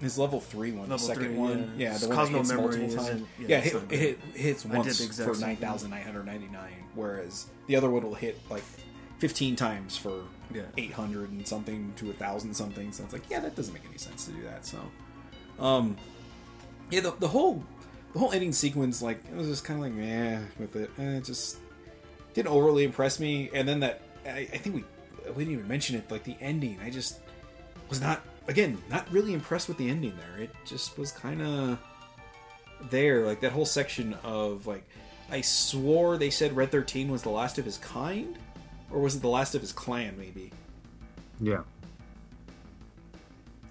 his 0.01 0.17
level 0.17 0.41
three 0.41 0.71
one, 0.71 0.89
the 0.89 0.97
second 0.97 1.23
three, 1.25 1.35
one, 1.35 1.73
yeah. 1.77 1.91
yeah, 1.93 1.97
the 1.97 2.05
It's 2.05 2.07
one 2.07 2.15
Cosmo 2.17 2.43
that 2.43 2.47
hits 2.47 2.53
multiple 2.95 3.05
times. 3.05 3.27
yeah, 3.39 3.47
Yeah, 3.47 3.59
hit, 3.61 3.91
it 3.91 4.19
hits 4.33 4.65
I 4.65 4.69
did 4.69 4.77
once 4.77 4.97
the 4.99 5.05
exact 5.05 5.29
for 5.29 5.35
same 5.35 5.47
nine 5.47 5.55
thing. 5.55 5.67
thousand 5.67 5.89
nine 5.91 6.03
hundred 6.03 6.25
ninety 6.25 6.47
nine, 6.47 6.83
whereas 6.95 7.45
the 7.67 7.75
other 7.77 7.89
one 7.89 8.03
will 8.03 8.13
hit 8.13 8.37
like 8.49 8.63
fifteen 9.19 9.55
times 9.55 9.95
for 9.97 10.23
Yeah. 10.53 10.63
eight 10.77 10.91
hundred 10.93 11.31
and 11.31 11.47
something 11.47 11.93
to 11.97 12.09
a 12.09 12.13
thousand 12.13 12.53
something. 12.53 12.91
So 12.91 13.03
it's 13.03 13.13
like, 13.13 13.29
yeah, 13.29 13.39
that 13.39 13.55
doesn't 13.55 13.73
make 13.73 13.85
any 13.87 13.97
sense 13.97 14.25
to 14.25 14.31
do 14.31 14.43
that. 14.43 14.65
So, 14.65 14.79
um, 15.59 15.97
yeah, 16.91 17.01
the, 17.01 17.11
the 17.19 17.27
whole 17.27 17.63
the 18.13 18.19
whole 18.19 18.31
ending 18.31 18.53
sequence, 18.53 19.01
like, 19.01 19.19
it 19.25 19.35
was 19.35 19.47
just 19.47 19.65
kind 19.65 19.77
of 19.79 19.85
like, 19.85 19.93
meh, 19.93 20.39
with 20.59 20.75
it. 20.75 20.89
And 20.97 21.17
it 21.17 21.25
just 21.25 21.57
didn't 22.33 22.49
overly 22.49 22.83
impress 22.83 23.19
me. 23.19 23.49
And 23.53 23.67
then 23.67 23.79
that 23.79 24.01
I, 24.25 24.47
I 24.53 24.57
think 24.57 24.75
we 24.75 24.83
we 25.33 25.43
didn't 25.43 25.53
even 25.53 25.67
mention 25.67 25.95
it. 25.95 26.11
Like 26.11 26.23
the 26.23 26.37
ending, 26.39 26.77
I 26.83 26.89
just 26.89 27.19
was 27.89 28.01
not 28.01 28.21
again 28.47 28.77
not 28.89 29.11
really 29.11 29.33
impressed 29.33 29.67
with 29.67 29.77
the 29.77 29.89
ending 29.89 30.13
there. 30.17 30.43
It 30.43 30.51
just 30.65 30.97
was 30.97 31.11
kind 31.11 31.41
of 31.41 31.79
there, 32.91 33.25
like 33.25 33.39
that 33.41 33.51
whole 33.51 33.65
section 33.65 34.13
of 34.23 34.67
like. 34.67 34.83
I 35.27 35.41
swore 35.41 36.17
they 36.17 36.29
said 36.29 36.55
Red 36.55 36.69
Thirteen 36.69 37.09
was 37.09 37.23
the 37.23 37.31
last 37.31 37.57
of 37.57 37.65
his 37.65 37.79
kind, 37.79 38.37
or 38.95 39.01
was 39.01 39.15
it 39.15 39.21
the 39.21 39.27
last 39.27 39.53
of 39.53 39.61
his 39.61 39.71
clan? 39.73 40.15
Maybe 40.17 40.51
Yeah. 41.39 41.61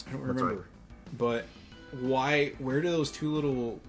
I 0.07 0.13
don't 0.13 0.27
That's 0.27 0.41
remember. 0.41 0.67
But 1.19 1.47
why? 2.01 2.51
Where 2.59 2.81
do 2.83 2.91
those 2.91 3.11
two 3.11 3.33
little 3.33 3.81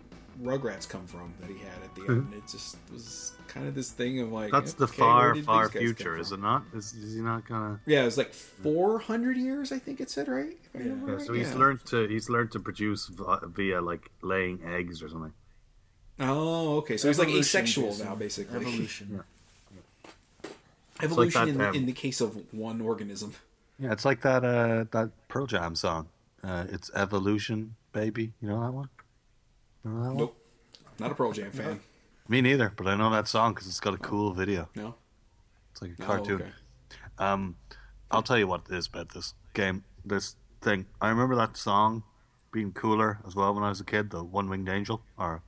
Rugrats 0.41 0.87
come 0.87 1.05
from 1.07 1.33
that 1.41 1.49
he 1.49 1.57
had 1.57 1.81
at 1.83 1.93
the 1.95 2.01
end? 2.01 2.23
Mm-hmm. 2.23 2.33
It 2.37 2.43
just 2.49 2.77
was 2.91 3.33
kind 3.47 3.67
of 3.67 3.75
this 3.75 3.91
thing 3.91 4.19
of 4.21 4.31
like 4.31 4.51
That's 4.51 4.73
the 4.73 4.85
okay, 4.85 5.01
where 5.01 5.09
far, 5.11 5.21
far 5.21 5.33
these 5.33 5.45
guys 5.45 5.69
come 5.71 5.81
future, 5.81 6.17
is 6.17 6.31
it 6.31 6.39
not? 6.39 6.63
Is, 6.73 6.93
is 6.93 7.15
he 7.15 7.21
not 7.21 7.47
gonna? 7.47 7.79
Yeah, 7.85 8.01
it 8.03 8.05
was 8.05 8.17
like 8.17 8.33
four 8.33 8.99
hundred 8.99 9.37
years. 9.37 9.71
I 9.71 9.79
think 9.79 9.99
it 9.99 10.09
said 10.09 10.27
right. 10.27 10.57
If 10.63 10.75
I 10.75 10.79
remember 10.79 11.13
Yeah, 11.19 11.25
so 11.25 11.33
he's 11.33 11.49
Yeah. 11.51 11.55
learned 11.57 11.85
to 11.87 12.07
he's 12.07 12.29
learned 12.29 12.51
to 12.51 12.59
produce 12.59 13.07
via 13.09 13.81
like 13.81 14.09
laying 14.21 14.63
eggs 14.63 15.03
or 15.03 15.09
something. 15.09 15.33
Oh, 16.19 16.77
okay. 16.77 16.95
So 16.95 17.09
he's 17.09 17.19
like 17.19 17.27
asexual 17.27 17.89
Jason. 17.91 18.05
now, 18.05 18.15
basically. 18.15 18.55
Evolution. 18.55 19.21
Evolution 21.01 21.41
that, 21.45 21.49
in, 21.49 21.61
um, 21.61 21.75
in 21.75 21.85
the 21.85 21.91
case 21.93 22.21
of 22.21 22.53
one 22.53 22.81
organism. 22.81 23.33
Yeah, 23.79 23.91
it's 23.91 24.05
like 24.05 24.21
that 24.21 24.43
uh, 24.45 24.85
that 24.91 25.11
Pearl 25.27 25.45
Jam 25.47 25.75
song. 25.75 26.07
Uh, 26.43 26.65
it's 26.69 26.89
Evolution, 26.95 27.75
baby. 27.91 28.31
You 28.41 28.49
know 28.49 28.61
that 28.61 28.71
one? 28.71 28.89
That 29.83 29.89
one? 29.91 30.17
Nope. 30.17 30.37
Not 30.99 31.11
a 31.11 31.15
Pearl 31.15 31.31
Jam 31.33 31.51
fan. 31.51 31.79
Me 32.27 32.41
neither, 32.41 32.71
but 32.75 32.87
I 32.87 32.95
know 32.95 33.09
that 33.11 33.27
song 33.27 33.53
because 33.53 33.67
it's 33.67 33.79
got 33.79 33.93
a 33.93 33.97
cool 33.97 34.33
video. 34.33 34.69
No. 34.75 34.95
It's 35.71 35.81
like 35.81 35.91
a 35.99 36.03
Oh, 36.03 36.05
cartoon. 36.05 36.41
okay. 36.41 36.51
Um, 37.19 37.57
I'll 38.09 38.23
tell 38.23 38.37
you 38.37 38.47
what 38.47 38.61
it 38.69 38.75
is 38.75 38.87
about 38.87 39.09
this 39.09 39.33
game, 39.53 39.83
this 40.05 40.35
thing. 40.61 40.85
I 41.01 41.09
remember 41.09 41.35
that 41.35 41.57
song 41.57 42.03
being 42.51 42.71
cooler 42.71 43.19
as 43.27 43.35
well 43.35 43.53
when 43.53 43.63
I 43.63 43.69
was 43.69 43.81
a 43.81 43.83
kid. 43.83 44.09
The 44.11 44.23
One 44.23 44.49
Winged 44.49 44.69
Angel 44.69 45.01
or 45.17 45.41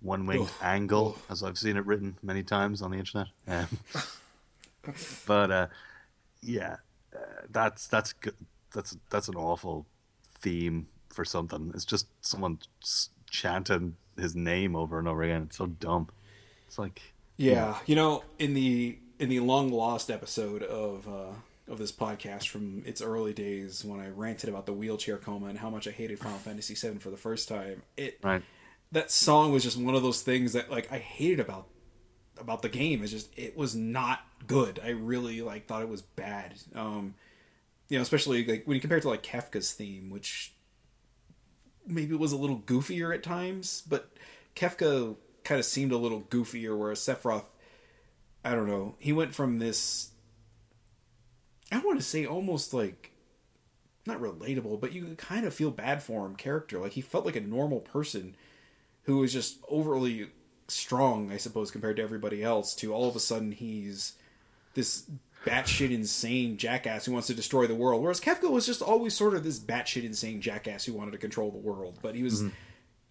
One 0.00 0.26
Winged. 0.26 0.50
Angle, 0.62 1.16
as 1.30 1.42
I've 1.42 1.56
seen 1.58 1.76
it 1.76 1.86
written 1.86 2.18
many 2.22 2.42
times 2.42 2.82
on 2.82 2.90
the 2.90 2.98
internet. 2.98 3.28
Um, 3.48 3.66
but 5.26 5.50
uh, 5.50 5.66
yeah, 6.42 6.76
uh, 7.14 7.42
that's 7.50 7.86
that's 7.86 8.12
good. 8.12 8.34
That's 8.72 8.96
that's 9.10 9.28
an 9.28 9.36
awful 9.36 9.86
theme 10.34 10.88
for 11.10 11.24
something. 11.24 11.72
It's 11.74 11.84
just 11.84 12.06
someone 12.20 12.58
chanting 13.28 13.96
his 14.18 14.34
name 14.34 14.76
over 14.76 14.98
and 14.98 15.08
over 15.08 15.22
again. 15.22 15.42
It's 15.44 15.56
so 15.56 15.66
dumb. 15.66 16.08
It's 16.66 16.78
like 16.78 17.14
Yeah, 17.36 17.78
you 17.86 17.96
know, 17.96 18.24
in 18.38 18.54
the 18.54 18.98
in 19.18 19.28
the 19.28 19.40
long 19.40 19.70
lost 19.70 20.10
episode 20.10 20.62
of 20.62 21.08
uh, 21.08 21.70
of 21.70 21.78
this 21.78 21.92
podcast 21.92 22.48
from 22.48 22.82
its 22.86 23.02
early 23.02 23.32
days, 23.32 23.84
when 23.84 24.00
I 24.00 24.08
ranted 24.08 24.48
about 24.48 24.66
the 24.66 24.72
wheelchair 24.72 25.16
coma 25.16 25.46
and 25.46 25.58
how 25.58 25.70
much 25.70 25.86
I 25.86 25.90
hated 25.90 26.18
Final 26.18 26.38
Fantasy 26.38 26.74
VII 26.74 26.98
for 26.98 27.10
the 27.10 27.16
first 27.16 27.48
time, 27.48 27.82
it 27.96 28.18
right. 28.22 28.42
that 28.92 29.10
song 29.10 29.52
was 29.52 29.62
just 29.62 29.78
one 29.78 29.94
of 29.94 30.02
those 30.02 30.22
things 30.22 30.52
that 30.52 30.70
like 30.70 30.90
I 30.92 30.98
hated 30.98 31.40
about 31.40 31.66
about 32.40 32.62
the 32.62 32.68
game. 32.68 33.02
It's 33.02 33.12
just 33.12 33.36
it 33.38 33.56
was 33.56 33.74
not 33.74 34.20
good. 34.46 34.80
I 34.82 34.90
really 34.90 35.42
like 35.42 35.66
thought 35.66 35.82
it 35.82 35.88
was 35.88 36.02
bad. 36.02 36.54
Um, 36.74 37.14
you 37.88 37.98
know, 37.98 38.02
especially 38.02 38.44
like 38.44 38.64
when 38.64 38.74
you 38.76 38.80
compare 38.80 38.98
it 38.98 39.02
to 39.02 39.08
like 39.08 39.22
Kefka's 39.22 39.72
theme, 39.72 40.10
which 40.10 40.52
maybe 41.86 42.14
was 42.14 42.32
a 42.32 42.36
little 42.36 42.58
goofier 42.58 43.14
at 43.14 43.22
times, 43.22 43.82
but 43.88 44.10
Kefka 44.54 45.16
kind 45.44 45.58
of 45.58 45.64
seemed 45.64 45.92
a 45.92 45.96
little 45.96 46.22
goofier, 46.22 46.76
whereas 46.78 47.00
Sephiroth, 47.00 47.46
I 48.44 48.54
don't 48.54 48.68
know, 48.68 48.94
he 48.98 49.12
went 49.12 49.34
from 49.34 49.58
this. 49.58 50.10
I 51.72 51.78
want 51.78 51.98
to 51.98 52.04
say 52.04 52.26
almost 52.26 52.74
like 52.74 53.12
not 54.06 54.20
relatable, 54.20 54.80
but 54.80 54.92
you 54.92 55.14
kind 55.16 55.46
of 55.46 55.54
feel 55.54 55.70
bad 55.70 56.02
for 56.02 56.26
him 56.26 56.36
character. 56.36 56.78
Like 56.78 56.92
he 56.92 57.00
felt 57.00 57.26
like 57.26 57.36
a 57.36 57.40
normal 57.40 57.80
person 57.80 58.36
who 59.04 59.18
was 59.18 59.32
just 59.32 59.58
overly 59.68 60.30
strong, 60.70 61.32
I 61.32 61.36
suppose, 61.36 61.70
compared 61.70 61.96
to 61.96 62.02
everybody 62.02 62.42
else. 62.42 62.74
To 62.76 62.92
all 62.94 63.08
of 63.08 63.16
a 63.16 63.20
sudden 63.20 63.52
he's 63.52 64.14
this 64.74 65.04
batshit 65.46 65.90
insane 65.90 66.56
jackass 66.56 67.06
who 67.06 67.12
wants 67.12 67.26
to 67.28 67.34
destroy 67.34 67.66
the 67.66 67.74
world. 67.74 68.02
Whereas 68.02 68.20
Kefka 68.20 68.50
was 68.50 68.66
just 68.66 68.82
always 68.82 69.14
sort 69.14 69.34
of 69.34 69.42
this 69.42 69.58
batshit 69.58 70.04
insane 70.04 70.40
jackass 70.40 70.84
who 70.84 70.92
wanted 70.92 71.12
to 71.12 71.18
control 71.18 71.50
the 71.50 71.58
world, 71.58 71.98
but 72.02 72.14
he 72.14 72.22
was 72.22 72.42
mm-hmm. 72.42 72.54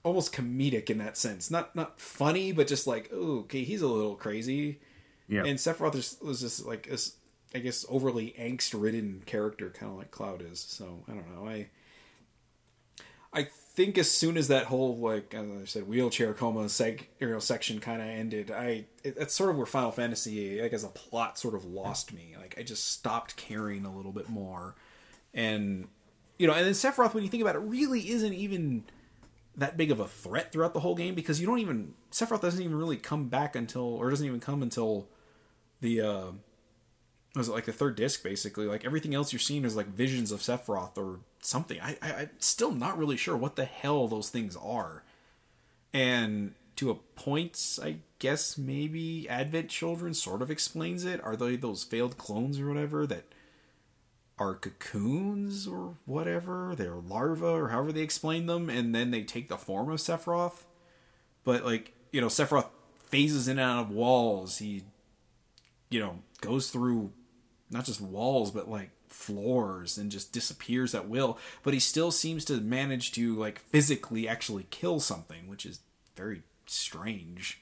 almost 0.04 0.34
comedic 0.34 0.90
in 0.90 1.00
that 1.00 1.18
sense. 1.18 1.50
Not 1.50 1.76
not 1.76 2.00
funny, 2.00 2.52
but 2.52 2.68
just 2.68 2.88
like, 2.88 3.10
oh, 3.12 3.40
okay, 3.40 3.64
he's 3.64 3.82
a 3.82 3.88
little 3.88 4.16
crazy. 4.16 4.80
Yeah. 5.28 5.44
And 5.46 5.60
Sephiroth 5.60 6.22
was 6.24 6.42
just 6.42 6.66
like 6.66 6.88
this, 6.88 7.16
I 7.54 7.60
guess, 7.60 7.86
overly 7.90 8.36
angst-ridden 8.40 9.24
character, 9.26 9.70
kind 9.70 9.92
of 9.92 9.98
like 9.98 10.12
Cloud 10.12 10.42
is. 10.42 10.60
So 10.60 11.04
I 11.08 11.14
don't 11.14 11.36
know. 11.36 11.48
I 11.48 11.68
I 13.34 13.48
think 13.80 13.98
as 13.98 14.12
soon 14.12 14.36
as 14.36 14.50
that 14.50 14.66
whole 14.66 14.98
like 14.98 15.34
as 15.34 15.48
I 15.50 15.66
said 15.66 15.88
wheelchair 15.88 16.34
coma 16.34 16.66
seg 16.66 17.04
know, 17.22 17.40
section 17.40 17.80
kind 17.80 18.02
of 18.02 18.10
ended, 18.10 18.52
I 18.52 18.86
it, 19.06 19.18
that's 19.18 19.34
sort 19.34 19.50
of 19.50 19.56
where 19.56 19.66
Final 19.66 19.92
Fantasy 19.92 20.62
like 20.62 20.74
as 20.74 20.84
a 20.84 20.90
plot 20.90 21.40
sort 21.40 21.56
of 21.56 21.64
lost 21.64 22.12
me. 22.12 22.36
Like 22.38 22.56
I 22.58 22.64
just 22.64 22.92
stopped 22.92 23.38
caring 23.38 23.86
a 23.86 23.96
little 23.96 24.12
bit 24.12 24.28
more, 24.28 24.76
and 25.34 25.88
you 26.38 26.46
know, 26.46 26.54
and 26.54 26.66
then 26.66 26.74
Sephiroth, 26.74 27.14
when 27.14 27.24
you 27.24 27.30
think 27.30 27.42
about 27.42 27.56
it, 27.56 27.60
really 27.60 28.10
isn't 28.10 28.34
even 28.34 28.84
that 29.56 29.78
big 29.78 29.92
of 29.92 30.02
a 30.02 30.08
threat 30.10 30.52
throughout 30.52 30.74
the 30.74 30.82
whole 30.82 30.96
game 30.96 31.16
because 31.16 31.40
you 31.40 31.48
don't 31.48 31.60
even 31.60 31.94
Sephiroth 32.12 32.42
doesn't 32.42 32.62
even 32.62 32.78
really 32.78 32.98
come 32.98 33.30
back 33.30 33.56
until 33.56 33.84
or 33.84 34.10
doesn't 34.10 34.28
even 34.28 34.42
come 34.42 34.62
until 34.62 35.08
the 35.80 36.02
uh 36.02 36.32
was 37.36 37.48
it 37.48 37.52
like 37.52 37.66
the 37.66 37.72
third 37.72 37.96
disc 37.96 38.24
basically? 38.24 38.66
Like 38.66 38.86
everything 38.86 39.14
else 39.14 39.32
you're 39.32 39.40
seeing 39.40 39.66
is 39.66 39.76
like 39.76 39.88
visions 39.88 40.32
of 40.32 40.42
Sephiroth 40.42 40.98
or 40.98 41.20
something. 41.42 41.80
I, 41.82 41.98
I 42.02 42.14
I'm 42.14 42.30
still 42.40 42.72
not 42.72 42.98
really 42.98 43.18
sure 43.18 43.38
what 43.38 43.56
the 43.56 43.66
hell 43.66 44.08
those 44.08 44.30
things 44.30 44.56
are. 44.56 45.04
And 45.94 46.56
to 46.78 46.90
a 46.90 46.96
point 46.96 47.80
I 47.84 47.98
guess 48.20 48.58
maybe 48.58 49.28
Advent 49.30 49.70
Children 49.70 50.14
sort 50.14 50.42
of 50.42 50.50
explains 50.50 51.06
it. 51.06 51.24
Are 51.24 51.36
they 51.36 51.56
those 51.56 51.84
failed 51.84 52.18
clones 52.18 52.60
or 52.60 52.68
whatever 52.68 53.06
that 53.08 53.26
are 54.40 54.56
cocoons 54.56 55.68
or 55.68 55.98
whatever? 56.06 56.74
They're 56.76 56.96
larvae 56.96 57.46
or 57.46 57.70
however 57.70 57.92
they 57.92 58.02
explain 58.02 58.48
them 58.48 58.70
and 58.70 58.96
then 58.96 59.12
they 59.12 59.24
take 59.24 59.50
the 59.50 59.58
form 59.58 59.92
of 59.92 60.00
Sephiroth? 60.00 60.64
But 61.44 61.64
like 61.64 61.94
you 62.12 62.22
know 62.22 62.28
Sephiroth 62.28 62.70
phases 63.06 63.48
in 63.48 63.60
and 63.60 63.70
out 63.70 63.82
of 63.82 63.92
walls. 63.92 64.58
He 64.58 64.84
you 65.92 66.00
know 66.00 66.20
goes 66.42 66.72
through 66.72 67.12
not 67.70 67.86
just 67.86 68.02
walls 68.02 68.52
but 68.52 68.70
like 68.70 68.92
floors 69.08 69.98
and 69.98 70.12
just 70.12 70.32
disappears 70.32 70.94
at 70.94 71.08
will. 71.08 71.38
But 71.64 71.74
he 71.74 71.80
still 71.80 72.12
seems 72.12 72.46
to 72.46 72.62
manage 72.62 73.12
to 73.14 73.36
like 73.36 73.60
physically 73.60 74.28
actually 74.28 74.68
kill 74.70 75.00
something 75.00 75.48
which 75.48 75.66
is 75.66 75.80
very 76.16 76.44
strange. 76.66 77.62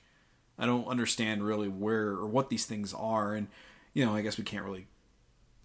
I 0.60 0.66
don't 0.66 0.88
understand 0.88 1.46
really 1.46 1.68
where 1.68 2.10
or 2.10 2.28
what 2.28 2.50
these 2.50 2.66
things 2.66 2.94
are 2.94 3.34
and 3.34 3.48
you 3.98 4.06
know 4.06 4.16
i 4.16 4.22
guess 4.22 4.38
we 4.38 4.44
can't 4.44 4.64
really 4.64 4.86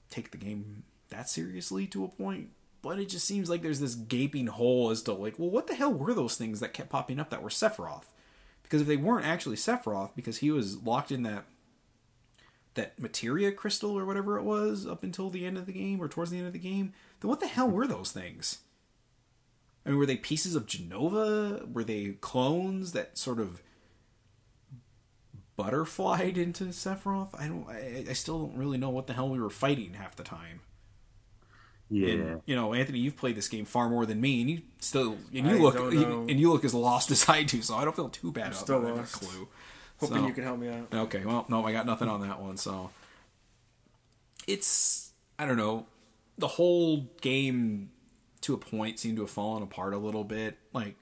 take 0.08 0.30
the 0.30 0.38
game 0.38 0.84
that 1.10 1.28
seriously 1.28 1.86
to 1.86 2.02
a 2.02 2.08
point 2.08 2.48
but 2.80 2.98
it 2.98 3.10
just 3.10 3.26
seems 3.26 3.50
like 3.50 3.60
there's 3.60 3.78
this 3.78 3.94
gaping 3.94 4.46
hole 4.46 4.90
as 4.90 5.02
to 5.02 5.12
like 5.12 5.38
well 5.38 5.50
what 5.50 5.66
the 5.66 5.74
hell 5.74 5.92
were 5.92 6.14
those 6.14 6.36
things 6.36 6.58
that 6.60 6.72
kept 6.72 6.88
popping 6.88 7.20
up 7.20 7.30
that 7.30 7.42
were 7.42 7.50
sephiroth? 7.50 8.06
Because 8.62 8.80
if 8.80 8.86
they 8.86 8.96
weren't 8.96 9.26
actually 9.26 9.56
sephiroth 9.56 10.16
because 10.16 10.38
he 10.38 10.50
was 10.50 10.82
locked 10.82 11.12
in 11.12 11.24
that 11.24 11.44
that 12.74 12.98
materia 12.98 13.52
crystal 13.52 13.98
or 13.98 14.04
whatever 14.04 14.38
it 14.38 14.44
was 14.44 14.86
up 14.86 15.02
until 15.02 15.30
the 15.30 15.44
end 15.44 15.58
of 15.58 15.66
the 15.66 15.72
game 15.72 16.00
or 16.00 16.08
towards 16.08 16.30
the 16.30 16.38
end 16.38 16.46
of 16.46 16.52
the 16.52 16.58
game, 16.58 16.92
then 17.20 17.28
what 17.28 17.40
the 17.40 17.46
hell 17.46 17.68
were 17.68 17.86
those 17.86 18.12
things? 18.12 18.58
I 19.84 19.90
mean, 19.90 19.98
were 19.98 20.06
they 20.06 20.16
pieces 20.16 20.54
of 20.54 20.66
Jenova? 20.66 21.70
Were 21.72 21.84
they 21.84 22.12
clones 22.20 22.92
that 22.92 23.18
sort 23.18 23.40
of 23.40 23.62
butterflied 25.56 26.38
into 26.38 26.64
Sephiroth? 26.66 27.38
I 27.38 27.48
don't. 27.48 27.68
I, 27.68 28.04
I 28.10 28.12
still 28.12 28.46
don't 28.46 28.56
really 28.56 28.78
know 28.78 28.90
what 28.90 29.06
the 29.06 29.12
hell 29.12 29.28
we 29.28 29.40
were 29.40 29.50
fighting 29.50 29.94
half 29.94 30.16
the 30.16 30.22
time. 30.22 30.60
Yeah. 31.90 32.08
And, 32.08 32.42
you 32.46 32.56
know, 32.56 32.72
Anthony, 32.72 33.00
you've 33.00 33.18
played 33.18 33.36
this 33.36 33.48
game 33.48 33.66
far 33.66 33.90
more 33.90 34.06
than 34.06 34.20
me, 34.20 34.40
and 34.40 34.48
you 34.48 34.62
still 34.78 35.18
and 35.34 35.46
you 35.46 35.56
I 35.56 35.58
look 35.58 35.74
don't 35.74 36.30
and 36.30 36.40
you 36.40 36.50
look 36.50 36.64
as 36.64 36.74
lost 36.74 37.10
as 37.12 37.28
I 37.28 37.42
do. 37.42 37.60
So 37.60 37.74
I 37.74 37.84
don't 37.84 37.94
feel 37.94 38.08
too 38.08 38.32
bad 38.32 38.48
about 38.48 38.56
still 38.60 38.80
that. 38.80 38.86
I 38.86 38.90
have 38.90 38.98
lost. 38.98 39.16
a 39.16 39.26
clue. 39.26 39.48
Hoping 40.02 40.22
So- 40.22 40.26
you 40.26 40.34
can 40.34 40.44
help 40.44 40.58
me 40.58 40.68
out. 40.68 40.92
Okay, 40.92 41.24
well, 41.24 41.46
no, 41.48 41.64
I 41.64 41.72
got 41.72 41.86
nothing 41.86 42.08
on 42.08 42.20
that 42.22 42.40
one. 42.40 42.56
So 42.56 42.90
it's 44.46 45.12
I 45.38 45.46
don't 45.46 45.56
know. 45.56 45.86
The 46.38 46.48
whole 46.48 47.08
game, 47.20 47.90
to 48.42 48.54
a 48.54 48.58
point, 48.58 48.98
seemed 48.98 49.16
to 49.16 49.22
have 49.22 49.30
fallen 49.30 49.62
apart 49.62 49.94
a 49.94 49.98
little 49.98 50.24
bit. 50.24 50.58
Like 50.72 50.96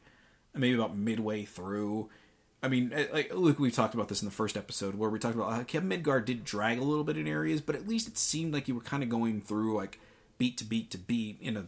maybe 0.55 0.75
about 0.75 0.97
midway 0.97 1.45
through. 1.45 2.11
I 2.63 2.69
mean, 2.69 2.93
eh, 2.93 3.07
like 3.13 3.35
look, 3.35 3.59
we 3.59 3.71
talked 3.71 3.95
about 3.95 4.09
this 4.09 4.21
in 4.21 4.27
the 4.27 4.35
first 4.35 4.57
episode 4.57 4.95
where 4.95 5.09
we 5.09 5.19
talked 5.19 5.35
about 5.37 5.53
how 5.53 5.63
Kevin 5.63 5.89
Midgar 5.89 6.23
did 6.25 6.45
drag 6.45 6.79
a 6.79 6.85
little 6.85 7.05
bit 7.05 7.17
in 7.17 7.27
areas, 7.27 7.61
but 7.61 7.75
at 7.75 7.89
least 7.89 8.07
it 8.07 8.19
seemed 8.19 8.53
like 8.53 8.69
you 8.69 8.75
were 8.75 8.81
kind 8.83 9.03
of 9.03 9.09
going 9.09 9.41
through 9.41 9.75
like 9.77 9.99
beat 10.37 10.59
to 10.59 10.65
beat 10.65 10.91
to 10.91 10.99
beat 10.99 11.39
in 11.41 11.57
a 11.57 11.67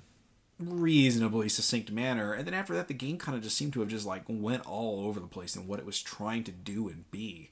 reasonably 0.70 1.48
succinct 1.48 1.90
manner. 1.90 2.32
And 2.32 2.47
then 2.47 2.55
after 2.55 2.74
that, 2.74 2.89
the 2.89 2.94
game 2.94 3.18
kind 3.18 3.36
of 3.36 3.43
just 3.43 3.56
seemed 3.56 3.72
to 3.74 3.80
have 3.80 3.89
just 3.89 4.06
like 4.06 4.22
went 4.28 4.66
all 4.66 5.06
over 5.06 5.20
the 5.20 5.26
place 5.26 5.56
in 5.56 5.66
what 5.66 5.78
it 5.78 5.86
was 5.86 6.01
trying 6.02 6.44
to 6.44 6.52
do 6.52 6.89
and 6.89 7.10
be 7.10 7.51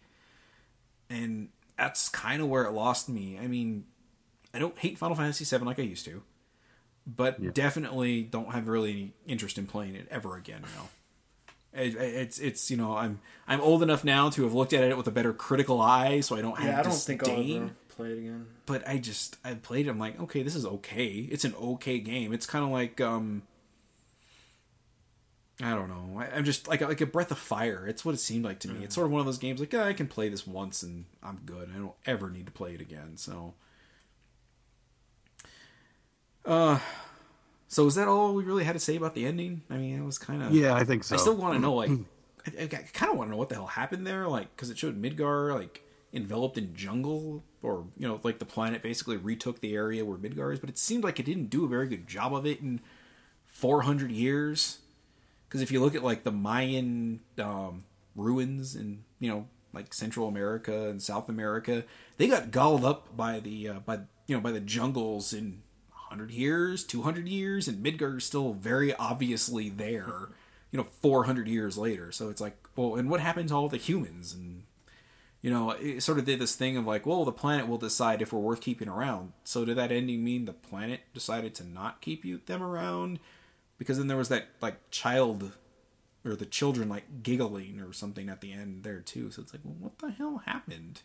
and 1.11 1.49
that's 1.77 2.09
kind 2.09 2.41
of 2.41 2.49
where 2.49 2.65
it 2.65 2.70
lost 2.70 3.09
me. 3.09 3.39
I 3.43 3.47
mean, 3.47 3.85
I 4.55 4.59
don't 4.59 4.78
hate 4.78 4.97
Final 4.97 5.16
Fantasy 5.16 5.45
VII 5.45 5.65
like 5.65 5.78
I 5.78 5.82
used 5.82 6.05
to, 6.05 6.23
but 7.07 7.53
definitely 7.53 8.23
don't 8.23 8.53
have 8.53 8.69
really 8.69 8.91
any 8.93 9.12
interest 9.27 9.59
in 9.59 9.66
playing 9.66 9.97
it 9.97 10.07
ever 10.11 10.37
again. 10.37 10.62
You 10.62 10.78
know, 10.78 10.89
it, 11.82 11.95
it's 11.97 12.39
it's 12.39 12.70
you 12.70 12.77
know 12.77 12.97
I'm 12.97 13.20
I'm 13.49 13.61
old 13.61 13.82
enough 13.82 14.05
now 14.05 14.31
to 14.31 14.45
have 14.45 14.55
looked 14.55 14.73
at 14.73 14.85
it 14.85 14.97
with 14.97 15.07
a 15.09 15.11
better 15.11 15.32
critical 15.32 15.81
eye, 15.81 16.20
so 16.20 16.37
I 16.37 16.43
don't 16.43 16.59
have 16.59 16.66
Yeah, 16.69 16.78
I 16.81 16.82
don't 16.82 16.93
think 16.93 17.27
I'll 17.28 17.35
disdain. 17.37 17.62
ever 17.62 17.73
play 18.01 18.13
it 18.13 18.19
again. 18.19 18.47
But 18.67 18.89
I 18.89 18.99
just 18.99 19.37
I 19.45 19.55
played 19.55 19.87
it. 19.87 19.91
I'm 19.91 19.99
like, 19.99 20.21
okay, 20.21 20.43
this 20.43 20.55
is 20.55 20.65
okay. 20.65 21.29
It's 21.31 21.45
an 21.45 21.55
okay 21.55 21.99
game. 21.99 22.33
It's 22.33 22.47
kind 22.47 22.65
of 22.65 22.71
like 22.71 23.01
um. 23.01 23.43
I 25.63 25.75
don't 25.75 25.89
know. 25.89 26.19
I, 26.19 26.37
I'm 26.37 26.45
just 26.45 26.69
like 26.69 26.81
like 26.81 27.01
a 27.03 27.07
breath 27.07 27.31
of 27.31 27.39
fire. 27.39 27.87
It's 27.87 28.05
what 28.05 28.15
it 28.15 28.19
seemed 28.19 28.45
like 28.45 28.61
to 28.61 28.69
me. 28.69 28.83
It's 28.83 28.95
sort 28.95 29.07
of 29.07 29.13
one 29.13 29.21
of 29.21 29.27
those 29.27 29.39
games 29.39 29.61
like 29.61 29.73
yeah, 29.73 29.85
I 29.85 29.93
can 29.93 30.07
play 30.07 30.31
this 30.31 30.47
once 30.47 30.83
and 30.83 31.05
I'm 31.23 31.41
good. 31.45 31.71
I 31.75 31.79
don't 31.79 31.93
ever 32.07 32.31
need 32.31 32.47
to 32.47 32.53
play 32.53 32.73
it 32.73 32.81
again. 32.81 33.19
So, 33.19 33.53
uh, 36.47 36.79
so 37.69 37.87
is 37.87 37.95
that 37.95 38.09
all 38.09 38.35
we 38.35 38.43
really 38.43 38.65
had 38.65 38.73
to 38.73 38.81
say 38.81 38.97
about 38.97 39.15
the 39.15 39.27
ending? 39.27 39.63
I 39.71 39.77
mean, 39.77 40.01
it 40.01 40.05
was 40.05 40.19
kind 40.19 40.43
of 40.43 40.53
Yeah, 40.53 40.75
I 40.75 40.85
think 40.85 41.05
so. 41.05 41.15
I 41.15 41.19
still 41.19 41.37
want 41.37 41.55
to 41.55 41.61
know, 41.61 41.75
like, 41.75 41.91
I, 42.59 42.63
I 42.63 42.67
kind 42.67 43.13
of 43.13 43.19
want 43.19 43.29
to 43.29 43.33
know 43.33 43.37
what 43.37 43.49
the 43.49 43.55
hell 43.55 43.67
happened 43.67 44.07
there, 44.07 44.27
like, 44.29 44.55
because 44.57 44.71
it 44.71 44.79
showed 44.79 45.01
Midgar 45.01 45.55
like 45.55 45.83
enveloped 46.13 46.59
in 46.59 46.75
jungle, 46.75 47.45
or 47.62 47.87
you 47.97 48.09
know, 48.09 48.20
like 48.23 48.39
the 48.39 48.45
planet 48.45 48.82
basically 48.82 49.16
retook 49.16 49.61
the 49.61 49.74
area 49.74 50.05
where 50.05 50.16
Midgar 50.16 50.53
is, 50.53 50.61
but 50.61 50.70
it 50.70 50.78
seemed 50.78 51.05
like 51.05 51.20
it 51.20 51.27
didn't 51.27 51.51
do 51.51 51.65
a 51.65 51.69
very 51.69 51.89
good 51.89 52.07
job 52.07 52.35
of 52.35 52.47
it 52.47 52.61
in 52.61 52.81
400 53.47 54.11
years. 54.11 54.78
Because 55.49 55.61
if 55.61 55.70
you 55.70 55.81
look 55.81 55.95
at 55.95 56.05
like 56.05 56.23
the 56.23 56.32
Mayan 56.32 57.20
um, 57.39 57.85
ruins 58.15 58.77
in 58.77 59.05
you 59.19 59.31
know 59.31 59.49
like 59.73 59.93
Central 59.93 60.28
America 60.28 60.89
and 60.89 61.03
South 61.03 61.28
America, 61.28 61.85
they 62.16 62.28
got 62.28 62.51
gobbled 62.51 62.85
up 62.85 63.16
by 63.16 63.41
the 63.41 63.69
uh, 63.69 63.81
by 63.81 64.01
you 64.27 64.37
know 64.37 64.41
by 64.41 64.53
the 64.53 64.61
jungles 64.61 65.32
in 65.32 65.62
100 66.11 66.31
years, 66.31 66.85
200 66.85 67.28
years, 67.28 67.69
and 67.69 67.85
Midgar 67.85 68.19
is 68.19 68.24
still 68.24 68.53
very 68.53 68.95
obviously 68.95 69.69
there. 69.69 70.31
You 70.73 70.77
know, 70.78 70.87
400 71.03 71.49
years 71.49 71.77
later. 71.77 72.12
So 72.12 72.28
it's 72.28 72.41
like, 72.41 72.57
well, 72.77 72.95
and 72.95 73.11
what 73.11 73.19
happened 73.19 73.49
to 73.49 73.57
all 73.57 73.69
the 73.69 73.77
humans? 73.77 74.32
And 74.32 74.62
you 75.43 75.51
know, 75.51 75.71
it 75.71 76.03
sort 76.03 76.19
of 76.19 76.25
did 76.25 76.39
this 76.39 76.55
thing 76.55 76.77
of 76.77 76.87
like, 76.87 77.07
well, 77.07 77.25
the 77.25 77.33
planet 77.33 77.67
will 77.67 77.79
decide 77.79 78.21
if 78.21 78.33
we're 78.33 78.41
worth 78.41 78.61
keeping 78.61 78.89
around. 78.89 79.33
So 79.45 79.65
did 79.65 79.77
that 79.79 79.93
ending 79.93 80.23
mean 80.23 80.45
the 80.45 80.53
planet 80.53 81.01
decided 81.15 81.55
to 81.57 81.65
not 81.65 82.01
keep 82.01 82.25
you 82.25 82.41
them 82.45 82.62
around? 82.62 83.21
Because 83.79 83.99
then 83.99 84.09
there 84.09 84.17
was 84.17 84.29
that 84.29 84.49
like 84.61 84.91
child 84.91 85.53
or 86.25 86.37
the 86.37 86.45
children 86.45 86.89
like 86.89 87.23
giggling 87.23 87.81
or 87.81 87.93
something 87.93 88.29
at 88.29 88.43
the 88.43 88.53
end 88.53 88.83
there 88.83 89.01
too. 89.01 89.31
So 89.31 89.43
it's 89.43 89.55
like, 89.55 89.62
well, 89.65 89.77
what 89.79 89.99
the 89.99 90.11
hell 90.11 90.43
happened? 90.45 91.01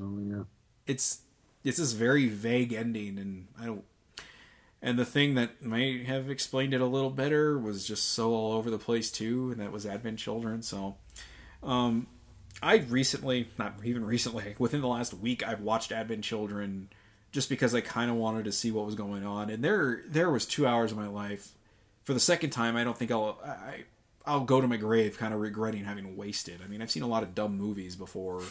Oh 0.00 0.18
yeah. 0.18 0.42
It's 0.86 1.22
it's 1.64 1.78
this 1.78 1.92
very 1.92 2.28
vague 2.28 2.72
ending, 2.72 3.18
and 3.18 3.48
I 3.60 3.66
don't. 3.66 3.84
And 4.80 4.98
the 4.98 5.04
thing 5.04 5.34
that 5.34 5.60
may 5.60 6.04
have 6.04 6.30
explained 6.30 6.72
it 6.72 6.80
a 6.80 6.86
little 6.86 7.10
better 7.10 7.58
was 7.58 7.86
just 7.86 8.12
so 8.12 8.32
all 8.32 8.52
over 8.52 8.70
the 8.70 8.78
place 8.78 9.10
too, 9.10 9.50
and 9.50 9.60
that 9.60 9.72
was 9.72 9.84
Advent 9.84 10.18
Children. 10.18 10.62
So, 10.62 10.96
um, 11.62 12.06
I 12.62 12.76
recently, 12.76 13.48
not 13.58 13.74
even 13.84 14.04
recently, 14.04 14.54
within 14.58 14.80
the 14.80 14.88
last 14.88 15.14
week, 15.14 15.46
I've 15.46 15.60
watched 15.60 15.92
Advent 15.92 16.24
Children 16.24 16.88
just 17.30 17.48
because 17.48 17.74
I 17.74 17.80
kind 17.80 18.10
of 18.10 18.16
wanted 18.16 18.44
to 18.46 18.52
see 18.52 18.70
what 18.70 18.86
was 18.86 18.94
going 18.94 19.24
on. 19.24 19.50
And 19.50 19.62
there, 19.62 20.02
there 20.06 20.30
was 20.30 20.46
two 20.46 20.66
hours 20.66 20.92
of 20.92 20.98
my 20.98 21.08
life. 21.08 21.50
For 22.04 22.14
the 22.14 22.20
second 22.20 22.50
time, 22.50 22.74
I 22.74 22.84
don't 22.84 22.96
think 22.96 23.10
I'll, 23.10 23.38
I, 23.44 23.84
I'll 24.24 24.44
go 24.44 24.60
to 24.60 24.66
my 24.68 24.76
grave 24.76 25.18
kind 25.18 25.34
of 25.34 25.40
regretting 25.40 25.84
having 25.84 26.16
wasted. 26.16 26.60
I 26.64 26.68
mean, 26.68 26.80
I've 26.80 26.90
seen 26.90 27.02
a 27.02 27.08
lot 27.08 27.22
of 27.22 27.34
dumb 27.34 27.56
movies 27.56 27.96
before, 27.96 28.42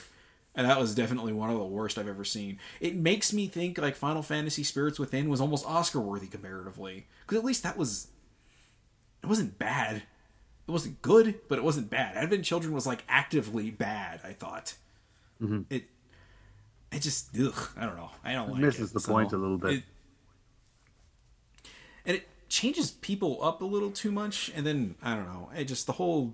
and 0.56 0.70
that 0.70 0.80
was 0.80 0.94
definitely 0.94 1.34
one 1.34 1.50
of 1.50 1.58
the 1.58 1.66
worst 1.66 1.98
I've 1.98 2.08
ever 2.08 2.24
seen. 2.24 2.60
It 2.80 2.96
makes 2.96 3.34
me 3.34 3.48
think 3.48 3.80
like 3.80 3.96
Final 3.96 4.22
Fantasy 4.22 4.64
Spirits 4.64 5.00
Within 5.00 5.28
was 5.28 5.42
almost 5.42 5.66
Oscar 5.66 6.00
worthy 6.00 6.28
comparatively, 6.28 7.08
because 7.22 7.40
at 7.40 7.46
least 7.46 7.64
that 7.64 7.78
was, 7.78 8.08
it 9.24 9.28
wasn't 9.28 9.58
bad. 9.58 10.04
It 10.68 10.72
wasn't 10.72 11.02
good, 11.02 11.36
but 11.48 11.58
it 11.58 11.64
wasn't 11.64 11.90
bad. 11.90 12.18
Advent 12.18 12.44
Children 12.44 12.74
was 12.74 12.86
like 12.86 13.04
actively 13.08 13.72
bad. 13.72 14.20
I 14.24 14.34
thought 14.34 14.74
mm-hmm. 15.42 15.62
it. 15.70 15.86
It 16.92 17.02
just 17.02 17.30
ugh, 17.40 17.70
I 17.78 17.86
don't 17.86 17.96
know. 17.98 18.12
I 18.24 18.34
don't 18.34 18.52
like 18.52 18.62
misses 18.62 18.92
it. 18.92 18.94
the 18.94 19.00
So, 19.00 19.12
point 19.12 19.32
a 19.32 19.38
little 19.38 19.58
bit. 19.58 19.74
it- 19.76 19.84
and 22.06 22.16
it 22.16 22.28
changes 22.48 22.92
people 22.92 23.44
up 23.44 23.62
a 23.62 23.66
little 23.66 23.92
too 23.92 24.12
much, 24.12 24.50
and 24.56 24.66
then 24.66 24.96
I 25.04 25.14
don't 25.16 25.26
know. 25.26 25.50
It 25.56 25.66
just 25.66 25.86
the 25.86 25.94
whole. 25.94 26.34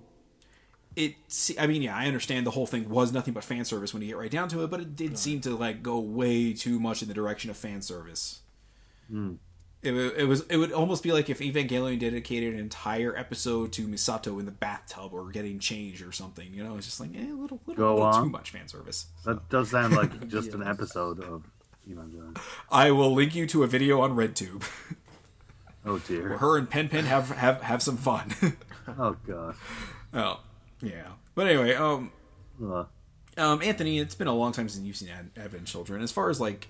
It. 0.96 1.16
I 1.58 1.66
mean, 1.66 1.82
yeah, 1.82 1.96
I 1.96 2.06
understand 2.06 2.46
the 2.46 2.52
whole 2.52 2.66
thing 2.66 2.88
was 2.88 3.12
nothing 3.12 3.34
but 3.34 3.42
fan 3.42 3.64
service 3.64 3.92
when 3.92 4.00
you 4.02 4.08
get 4.08 4.16
right 4.16 4.30
down 4.30 4.48
to 4.50 4.62
it, 4.62 4.70
but 4.70 4.80
it 4.80 4.94
did 4.94 5.18
seem 5.18 5.40
to 5.42 5.50
like 5.56 5.82
go 5.82 5.98
way 5.98 6.52
too 6.52 6.78
much 6.78 7.02
in 7.02 7.08
the 7.08 7.14
direction 7.14 7.50
of 7.50 7.56
fan 7.56 7.82
service. 7.82 8.40
Hmm. 9.10 9.34
It, 9.86 9.92
it 10.18 10.24
was 10.26 10.42
it 10.48 10.56
would 10.56 10.72
almost 10.72 11.02
be 11.02 11.12
like 11.12 11.28
if 11.28 11.40
Evangelion 11.40 11.98
dedicated 12.00 12.54
an 12.54 12.60
entire 12.60 13.16
episode 13.16 13.72
to 13.72 13.86
Misato 13.86 14.38
in 14.40 14.46
the 14.46 14.52
bathtub 14.52 15.12
or 15.12 15.30
getting 15.30 15.58
changed 15.58 16.02
or 16.02 16.12
something. 16.12 16.52
You 16.54 16.64
know, 16.64 16.76
it's 16.76 16.86
just 16.86 17.00
like 17.00 17.10
eh, 17.14 17.20
a 17.30 17.34
little, 17.34 17.60
little, 17.66 17.74
Go 17.74 17.94
little 17.94 18.02
on. 18.02 18.22
too 18.24 18.30
much 18.30 18.50
fan 18.50 18.68
service. 18.68 19.06
That 19.24 19.48
does 19.50 19.70
sound 19.70 19.94
like 19.94 20.28
just 20.28 20.54
an 20.54 20.62
episode 20.66 21.20
of 21.20 21.44
Evangelion. 21.88 22.38
I 22.70 22.90
will 22.92 23.12
link 23.12 23.34
you 23.34 23.46
to 23.48 23.62
a 23.62 23.66
video 23.66 24.00
on 24.00 24.16
RedTube 24.16 24.64
Oh 25.86 25.98
where 25.98 26.00
dear. 26.08 26.38
her 26.38 26.56
and 26.56 26.68
Pen 26.70 26.88
Pen 26.88 27.04
have 27.04 27.30
have 27.30 27.60
have 27.62 27.82
some 27.82 27.96
fun. 27.96 28.34
Oh 28.98 29.16
god. 29.26 29.54
oh, 30.12 30.40
yeah. 30.82 31.06
But 31.34 31.46
anyway, 31.46 31.74
um, 31.74 32.12
Uh, 32.62 32.84
um, 33.38 33.62
Anthony, 33.62 33.98
it's 33.98 34.14
been 34.14 34.26
a 34.28 34.34
long 34.34 34.52
time 34.52 34.68
since 34.68 34.84
you've 34.86 34.96
seen 34.96 35.08
Ad- 35.08 35.30
Advent 35.38 35.64
Children. 35.66 36.02
As 36.02 36.12
far 36.12 36.28
as 36.28 36.38
like 36.38 36.68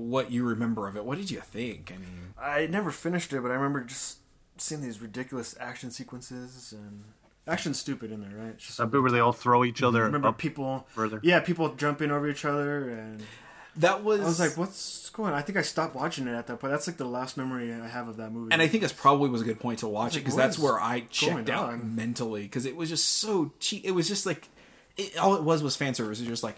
what 0.00 0.30
you 0.30 0.44
remember 0.44 0.88
of 0.88 0.96
it, 0.96 1.04
what 1.04 1.18
did 1.18 1.30
you 1.30 1.40
think? 1.40 1.92
I 1.94 1.98
mean, 1.98 2.34
I 2.40 2.66
never 2.66 2.90
finished 2.90 3.32
it, 3.32 3.40
but 3.40 3.50
I 3.50 3.54
remember 3.54 3.82
just 3.82 4.18
seeing 4.58 4.80
these 4.80 5.00
ridiculous 5.00 5.56
action 5.60 5.90
sequences 5.90 6.72
and 6.76 7.04
action's 7.46 7.78
stupid 7.78 8.10
in 8.12 8.20
there, 8.20 8.36
right? 8.38 8.54
It's 8.54 8.66
just 8.66 8.78
that 8.78 8.90
bit 8.90 9.02
where 9.02 9.10
they 9.10 9.20
all 9.20 9.32
throw 9.32 9.64
each 9.64 9.82
other 9.82 10.02
I 10.02 10.06
remember 10.06 10.28
up 10.28 10.38
people 10.38 10.86
further. 10.88 11.20
Yeah, 11.22 11.40
people 11.40 11.74
jumping 11.74 12.10
over 12.10 12.28
each 12.28 12.44
other, 12.44 12.88
and 12.90 13.22
that 13.76 14.02
was. 14.04 14.20
I 14.20 14.24
was 14.24 14.40
like, 14.40 14.56
"What's 14.56 15.10
going?" 15.10 15.32
on? 15.32 15.38
I 15.38 15.42
think 15.42 15.58
I 15.58 15.62
stopped 15.62 15.94
watching 15.94 16.26
it 16.28 16.32
at 16.32 16.46
that 16.46 16.58
point. 16.60 16.72
That's 16.72 16.86
like 16.86 16.96
the 16.96 17.04
last 17.04 17.36
memory 17.36 17.72
I 17.72 17.86
have 17.88 18.08
of 18.08 18.16
that 18.16 18.32
movie. 18.32 18.52
and 18.52 18.62
I 18.62 18.68
think 18.68 18.82
that's 18.82 18.92
probably 18.92 19.28
was 19.30 19.42
a 19.42 19.44
good 19.44 19.60
point 19.60 19.80
to 19.80 19.88
watch 19.88 20.16
it 20.16 20.20
because 20.20 20.36
that's 20.36 20.58
where 20.58 20.80
I 20.80 21.00
checked 21.10 21.50
out 21.50 21.70
on? 21.72 21.94
mentally 21.96 22.42
because 22.42 22.66
it 22.66 22.76
was 22.76 22.88
just 22.88 23.04
so 23.06 23.52
cheap. 23.60 23.84
It 23.84 23.92
was 23.92 24.08
just 24.08 24.26
like 24.26 24.48
it, 24.96 25.16
all 25.18 25.34
it 25.34 25.42
was 25.42 25.62
was 25.62 25.76
fan 25.76 25.94
service. 25.94 26.20
It 26.20 26.22
was 26.22 26.30
just 26.30 26.42
like 26.44 26.56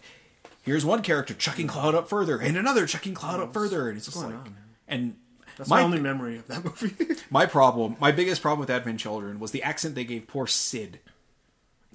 here's 0.66 0.84
one 0.84 1.01
character 1.01 1.32
chucking 1.32 1.68
cloud 1.68 1.94
up 1.94 2.09
further 2.09 2.38
and 2.38 2.56
another 2.56 2.86
chucking 2.86 3.14
cloud 3.14 3.40
up 3.40 3.55
further, 3.55 3.88
and 3.88 3.97
it's 3.97 4.06
just 4.06 4.18
going 4.18 4.34
like 4.36 4.47
on, 4.47 4.56
and 4.86 5.16
that's 5.56 5.70
my, 5.70 5.82
only 5.82 6.01
memory 6.01 6.36
of 6.36 6.47
that 6.48 6.64
movie. 6.82 7.14
My 7.30 7.47
problem, 7.47 7.97
my 7.98 8.12
biggest 8.12 8.43
problem 8.43 8.60
with 8.60 8.68
Advent 8.68 9.01
Children 9.01 9.40
was 9.40 9.52
the 9.52 9.62
accent 9.62 9.94
they 9.94 10.05
gave 10.05 10.26
poor 10.26 10.47
Cid. 10.47 11.01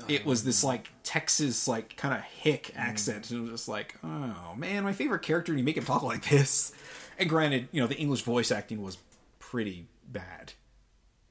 Oh, 0.02 0.06
it 0.08 0.26
was 0.26 0.44
this 0.46 0.64
like 0.64 0.90
Texas, 1.04 1.68
like 1.68 1.96
kind 1.96 2.14
of 2.16 2.22
hick 2.22 2.72
mm. 2.74 2.80
accent, 2.80 3.30
and 3.30 3.40
it 3.40 3.42
was 3.42 3.52
just 3.52 3.68
like, 3.68 3.96
oh 4.04 4.56
man, 4.58 4.84
my 4.84 4.94
favorite 4.94 5.22
character, 5.22 5.52
and 5.52 5.60
you 5.60 5.66
make 5.66 5.78
him 5.78 5.86
talk 5.86 6.02
like 6.02 6.28
this. 6.30 6.74
And 7.20 7.30
granted, 7.30 7.68
you 7.72 7.82
know 7.82 7.88
the 7.88 7.98
English 7.98 8.24
voice 8.24 8.52
acting 8.52 8.82
was 8.82 8.98
pretty 9.38 9.88
bad. 10.08 10.54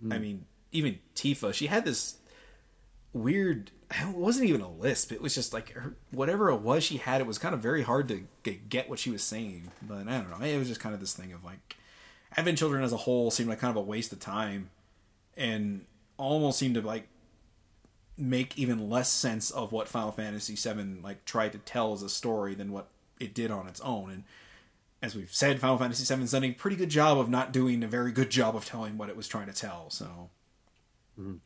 I 0.02 0.16
mm. 0.16 0.20
mean, 0.20 0.46
even 0.70 0.98
Tifa, 1.16 1.52
she 1.52 1.66
had 1.66 1.84
this 1.84 2.18
weird. 3.12 3.72
It 3.90 4.14
wasn't 4.14 4.48
even 4.48 4.60
a 4.60 4.70
lisp. 4.70 5.10
It 5.10 5.20
was 5.20 5.34
just 5.34 5.52
like 5.52 5.72
her, 5.72 5.96
whatever 6.10 6.50
it 6.50 6.60
was 6.60 6.84
she 6.84 6.98
had. 6.98 7.20
It 7.20 7.26
was 7.26 7.38
kind 7.38 7.54
of 7.54 7.60
very 7.60 7.82
hard 7.82 8.08
to 8.08 8.50
get 8.50 8.88
what 8.88 8.98
she 8.98 9.10
was 9.10 9.22
saying. 9.22 9.72
But 9.82 10.06
I 10.08 10.18
don't 10.18 10.30
know. 10.30 10.46
It 10.46 10.58
was 10.58 10.68
just 10.68 10.80
kind 10.80 10.94
of 10.94 11.00
this 11.00 11.12
thing 11.12 11.32
of 11.32 11.44
like 11.44 11.76
Advent 12.36 12.58
Children 12.58 12.84
as 12.84 12.92
a 12.92 12.98
whole 12.98 13.30
seemed 13.30 13.48
like 13.48 13.58
kind 13.58 13.70
of 13.70 13.76
a 13.76 13.86
waste 13.86 14.12
of 14.12 14.20
time, 14.20 14.70
and 15.36 15.86
almost 16.16 16.58
seemed 16.58 16.74
to 16.74 16.82
like 16.82 17.08
make 18.16 18.56
even 18.58 18.90
less 18.90 19.10
sense 19.10 19.50
of 19.50 19.72
what 19.72 19.88
Final 19.88 20.12
Fantasy 20.12 20.54
VII 20.54 21.00
like 21.02 21.24
tried 21.24 21.52
to 21.52 21.58
tell 21.58 21.92
as 21.92 22.02
a 22.02 22.08
story 22.08 22.54
than 22.54 22.70
what 22.70 22.88
it 23.18 23.34
did 23.34 23.50
on 23.50 23.66
its 23.66 23.80
own. 23.80 24.10
And 24.10 24.24
as 25.02 25.16
we've 25.16 25.32
said, 25.32 25.60
Final 25.60 25.78
Fantasy 25.78 26.14
VII's 26.14 26.32
done 26.32 26.44
a 26.44 26.52
pretty 26.52 26.76
good 26.76 26.90
job 26.90 27.18
of 27.18 27.30
not 27.30 27.52
doing 27.52 27.82
a 27.82 27.88
very 27.88 28.12
good 28.12 28.30
job 28.30 28.54
of 28.54 28.64
telling 28.64 28.98
what 28.98 29.08
it 29.08 29.16
was 29.16 29.26
trying 29.26 29.46
to 29.46 29.52
tell. 29.52 29.88
So, 29.90 30.28
mm-hmm. 31.18 31.36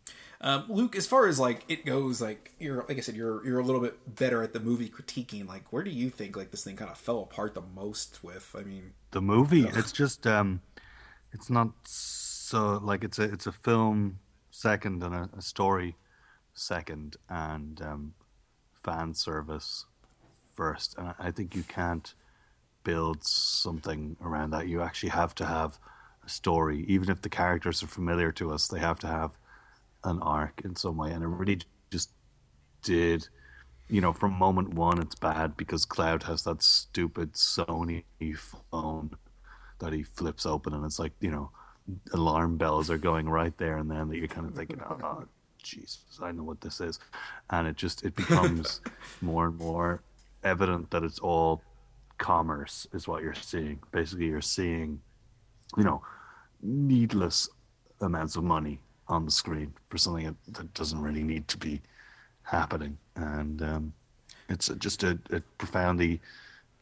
Um, 0.44 0.64
Luke, 0.68 0.94
as 0.94 1.06
far 1.06 1.26
as 1.26 1.40
like 1.40 1.64
it 1.68 1.84
goes, 1.84 2.20
like 2.20 2.52
you're 2.60 2.84
like 2.88 2.98
I 2.98 3.00
said, 3.00 3.16
you're 3.16 3.44
you're 3.44 3.58
a 3.58 3.64
little 3.64 3.80
bit 3.80 4.14
better 4.14 4.44
at 4.44 4.52
the 4.52 4.60
movie 4.60 4.88
critiquing. 4.88 5.48
Like, 5.48 5.72
where 5.72 5.82
do 5.82 5.90
you 5.90 6.08
think 6.10 6.36
like 6.36 6.52
this 6.52 6.62
thing 6.62 6.76
kind 6.76 6.90
of 6.90 6.98
fell 6.98 7.20
apart 7.20 7.54
the 7.54 7.62
most 7.74 8.22
with? 8.22 8.54
I 8.56 8.62
mean, 8.62 8.92
the 9.14 9.22
movie 9.22 9.62
it's 9.62 9.92
just 9.92 10.26
um 10.26 10.60
it's 11.32 11.48
not 11.48 11.70
so 11.84 12.80
like 12.82 13.04
it's 13.04 13.18
a 13.18 13.22
it's 13.22 13.46
a 13.46 13.52
film 13.52 14.18
second 14.50 15.02
and 15.02 15.14
a, 15.14 15.30
a 15.38 15.40
story 15.40 15.96
second 16.52 17.16
and 17.30 17.80
um 17.80 18.14
fan 18.72 19.14
service 19.14 19.86
first 20.52 20.96
and 20.98 21.14
i 21.18 21.30
think 21.30 21.54
you 21.54 21.62
can't 21.62 22.14
build 22.82 23.24
something 23.24 24.16
around 24.20 24.50
that 24.50 24.66
you 24.66 24.82
actually 24.82 25.08
have 25.08 25.34
to 25.34 25.46
have 25.46 25.78
a 26.26 26.28
story 26.28 26.84
even 26.88 27.08
if 27.08 27.22
the 27.22 27.28
characters 27.28 27.84
are 27.84 27.86
familiar 27.86 28.32
to 28.32 28.52
us 28.52 28.66
they 28.66 28.80
have 28.80 28.98
to 28.98 29.06
have 29.06 29.30
an 30.04 30.20
arc 30.20 30.62
in 30.64 30.76
some 30.76 30.96
way 30.96 31.10
and 31.10 31.22
it 31.22 31.26
really 31.26 31.58
just 31.90 32.10
did 32.82 33.28
you 33.88 34.00
know, 34.00 34.12
from 34.12 34.32
moment 34.32 34.74
one, 34.74 35.00
it's 35.00 35.14
bad 35.14 35.56
because 35.56 35.84
Cloud 35.84 36.22
has 36.24 36.42
that 36.44 36.62
stupid 36.62 37.34
Sony 37.34 38.04
phone 38.70 39.10
that 39.78 39.92
he 39.92 40.02
flips 40.02 40.46
open, 40.46 40.72
and 40.72 40.84
it's 40.84 40.98
like 40.98 41.12
you 41.20 41.30
know, 41.30 41.50
alarm 42.12 42.56
bells 42.56 42.90
are 42.90 42.98
going 42.98 43.28
right 43.28 43.56
there 43.58 43.76
and 43.76 43.90
then 43.90 44.08
that 44.08 44.16
you're 44.16 44.28
kind 44.28 44.46
of 44.46 44.54
thinking, 44.54 44.80
oh, 44.88 45.24
Jesus, 45.62 46.18
I 46.22 46.32
know 46.32 46.44
what 46.44 46.60
this 46.60 46.80
is, 46.80 46.98
and 47.50 47.68
it 47.68 47.76
just 47.76 48.04
it 48.04 48.14
becomes 48.14 48.80
more 49.20 49.46
and 49.46 49.58
more 49.58 50.02
evident 50.42 50.90
that 50.90 51.02
it's 51.02 51.18
all 51.18 51.62
commerce 52.18 52.86
is 52.92 53.06
what 53.06 53.22
you're 53.22 53.34
seeing. 53.34 53.80
Basically, 53.92 54.26
you're 54.26 54.40
seeing, 54.40 55.00
you 55.76 55.84
know, 55.84 56.02
needless 56.62 57.48
amounts 58.00 58.36
of 58.36 58.44
money 58.44 58.80
on 59.08 59.24
the 59.24 59.30
screen 59.30 59.74
for 59.88 59.98
something 59.98 60.26
that, 60.26 60.54
that 60.54 60.74
doesn't 60.74 61.00
really 61.00 61.22
need 61.22 61.48
to 61.48 61.58
be 61.58 61.80
happening, 62.42 62.98
and 63.16 63.62
um, 63.62 63.94
it's 64.48 64.68
just 64.78 65.02
a, 65.04 65.18
a 65.32 65.40
profoundly 65.58 66.20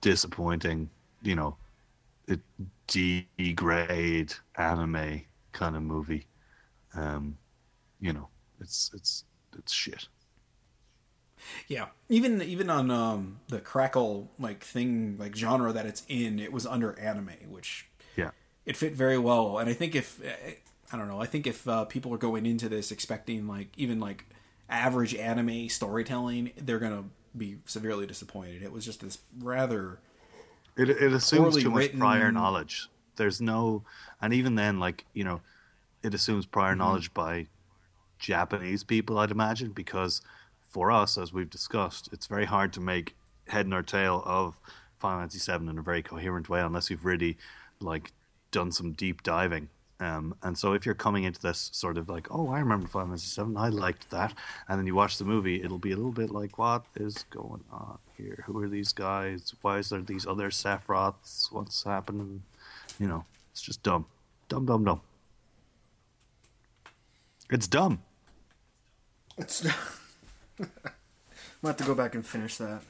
disappointing, 0.02 0.90
you 1.22 1.36
know, 1.36 1.56
it 2.28 2.40
degrade 2.88 4.34
anime 4.56 5.22
kind 5.52 5.76
of 5.76 5.82
movie. 5.82 6.26
Um, 6.94 7.38
you 8.00 8.12
know, 8.12 8.28
it's 8.60 8.90
it's 8.94 9.24
it's 9.58 9.72
shit. 9.72 10.08
Yeah, 11.68 11.86
even 12.08 12.42
even 12.42 12.70
on 12.70 12.90
um, 12.90 13.40
the 13.48 13.60
crackle 13.60 14.30
like 14.38 14.62
thing 14.62 15.16
like 15.18 15.34
genre 15.36 15.72
that 15.72 15.86
it's 15.86 16.04
in, 16.08 16.38
it 16.38 16.52
was 16.52 16.66
under 16.66 16.98
anime, 16.98 17.32
which 17.48 17.86
Yeah. 18.16 18.30
it 18.66 18.76
fit 18.76 18.94
very 18.94 19.18
well. 19.18 19.58
And 19.58 19.70
I 19.70 19.74
think 19.74 19.94
if 19.94 20.20
I 20.92 20.98
don't 20.98 21.08
know, 21.08 21.20
I 21.20 21.26
think 21.26 21.46
if 21.46 21.66
uh, 21.66 21.84
people 21.86 22.12
are 22.14 22.18
going 22.18 22.44
into 22.46 22.68
this 22.68 22.92
expecting 22.92 23.46
like 23.46 23.68
even 23.76 23.98
like 23.98 24.26
average 24.68 25.14
anime 25.14 25.68
storytelling, 25.68 26.50
they're 26.56 26.78
gonna 26.78 27.04
be 27.36 27.56
severely 27.64 28.06
disappointed. 28.06 28.62
It 28.62 28.72
was 28.72 28.84
just 28.84 29.00
this 29.00 29.18
rather 29.40 29.98
It 30.76 30.90
it 30.90 31.12
assumes 31.12 31.56
too 31.62 31.70
much 31.70 31.78
written- 31.84 32.00
prior 32.00 32.30
knowledge. 32.30 32.88
There's 33.16 33.40
no, 33.40 33.84
and 34.20 34.32
even 34.32 34.54
then, 34.54 34.78
like 34.80 35.04
you 35.14 35.24
know, 35.24 35.40
it 36.02 36.14
assumes 36.14 36.46
prior 36.46 36.72
Mm-hmm. 36.72 36.78
knowledge 36.78 37.14
by 37.14 37.46
Japanese 38.18 38.84
people, 38.84 39.18
I'd 39.18 39.30
imagine, 39.30 39.72
because 39.72 40.20
for 40.70 40.90
us, 40.90 41.18
as 41.18 41.32
we've 41.32 41.50
discussed, 41.50 42.08
it's 42.12 42.26
very 42.26 42.44
hard 42.46 42.72
to 42.74 42.80
make 42.80 43.14
head 43.48 43.66
nor 43.66 43.82
tail 43.82 44.22
of 44.24 44.56
Final 44.98 45.20
Fantasy 45.20 45.50
VII 45.52 45.68
in 45.68 45.78
a 45.78 45.82
very 45.82 46.02
coherent 46.02 46.48
way 46.48 46.60
unless 46.60 46.88
you've 46.90 47.04
really 47.04 47.36
like 47.80 48.12
done 48.50 48.72
some 48.72 48.92
deep 48.92 49.22
diving. 49.22 49.68
Um, 50.02 50.34
and 50.42 50.58
so 50.58 50.72
if 50.72 50.84
you're 50.84 50.96
coming 50.96 51.22
into 51.22 51.40
this 51.40 51.70
sort 51.72 51.96
of 51.96 52.08
like, 52.08 52.26
oh, 52.32 52.48
I 52.48 52.58
remember 52.58 52.88
Final 52.88 53.10
Fantasy 53.10 53.28
Seven, 53.28 53.56
I 53.56 53.68
liked 53.68 54.10
that, 54.10 54.34
and 54.68 54.76
then 54.76 54.84
you 54.84 54.96
watch 54.96 55.16
the 55.16 55.24
movie, 55.24 55.62
it'll 55.62 55.78
be 55.78 55.92
a 55.92 55.96
little 55.96 56.10
bit 56.10 56.30
like, 56.30 56.58
what 56.58 56.84
is 56.96 57.24
going 57.30 57.62
on 57.70 57.98
here? 58.16 58.42
Who 58.46 58.60
are 58.60 58.68
these 58.68 58.92
guys? 58.92 59.54
Why 59.60 59.78
is 59.78 59.90
there 59.90 60.00
these 60.00 60.26
other 60.26 60.50
Sephiroths? 60.50 61.52
What's 61.52 61.84
happening? 61.84 62.42
You 62.98 63.06
know, 63.06 63.24
it's 63.52 63.62
just 63.62 63.84
dumb, 63.84 64.06
dumb, 64.48 64.66
dumb, 64.66 64.82
dumb. 64.82 65.00
It's 67.48 67.68
dumb. 67.68 68.02
It's. 69.38 69.64
I'm 70.58 71.68
have 71.68 71.76
to 71.76 71.84
go 71.84 71.94
back 71.94 72.16
and 72.16 72.26
finish 72.26 72.56
that. 72.56 72.82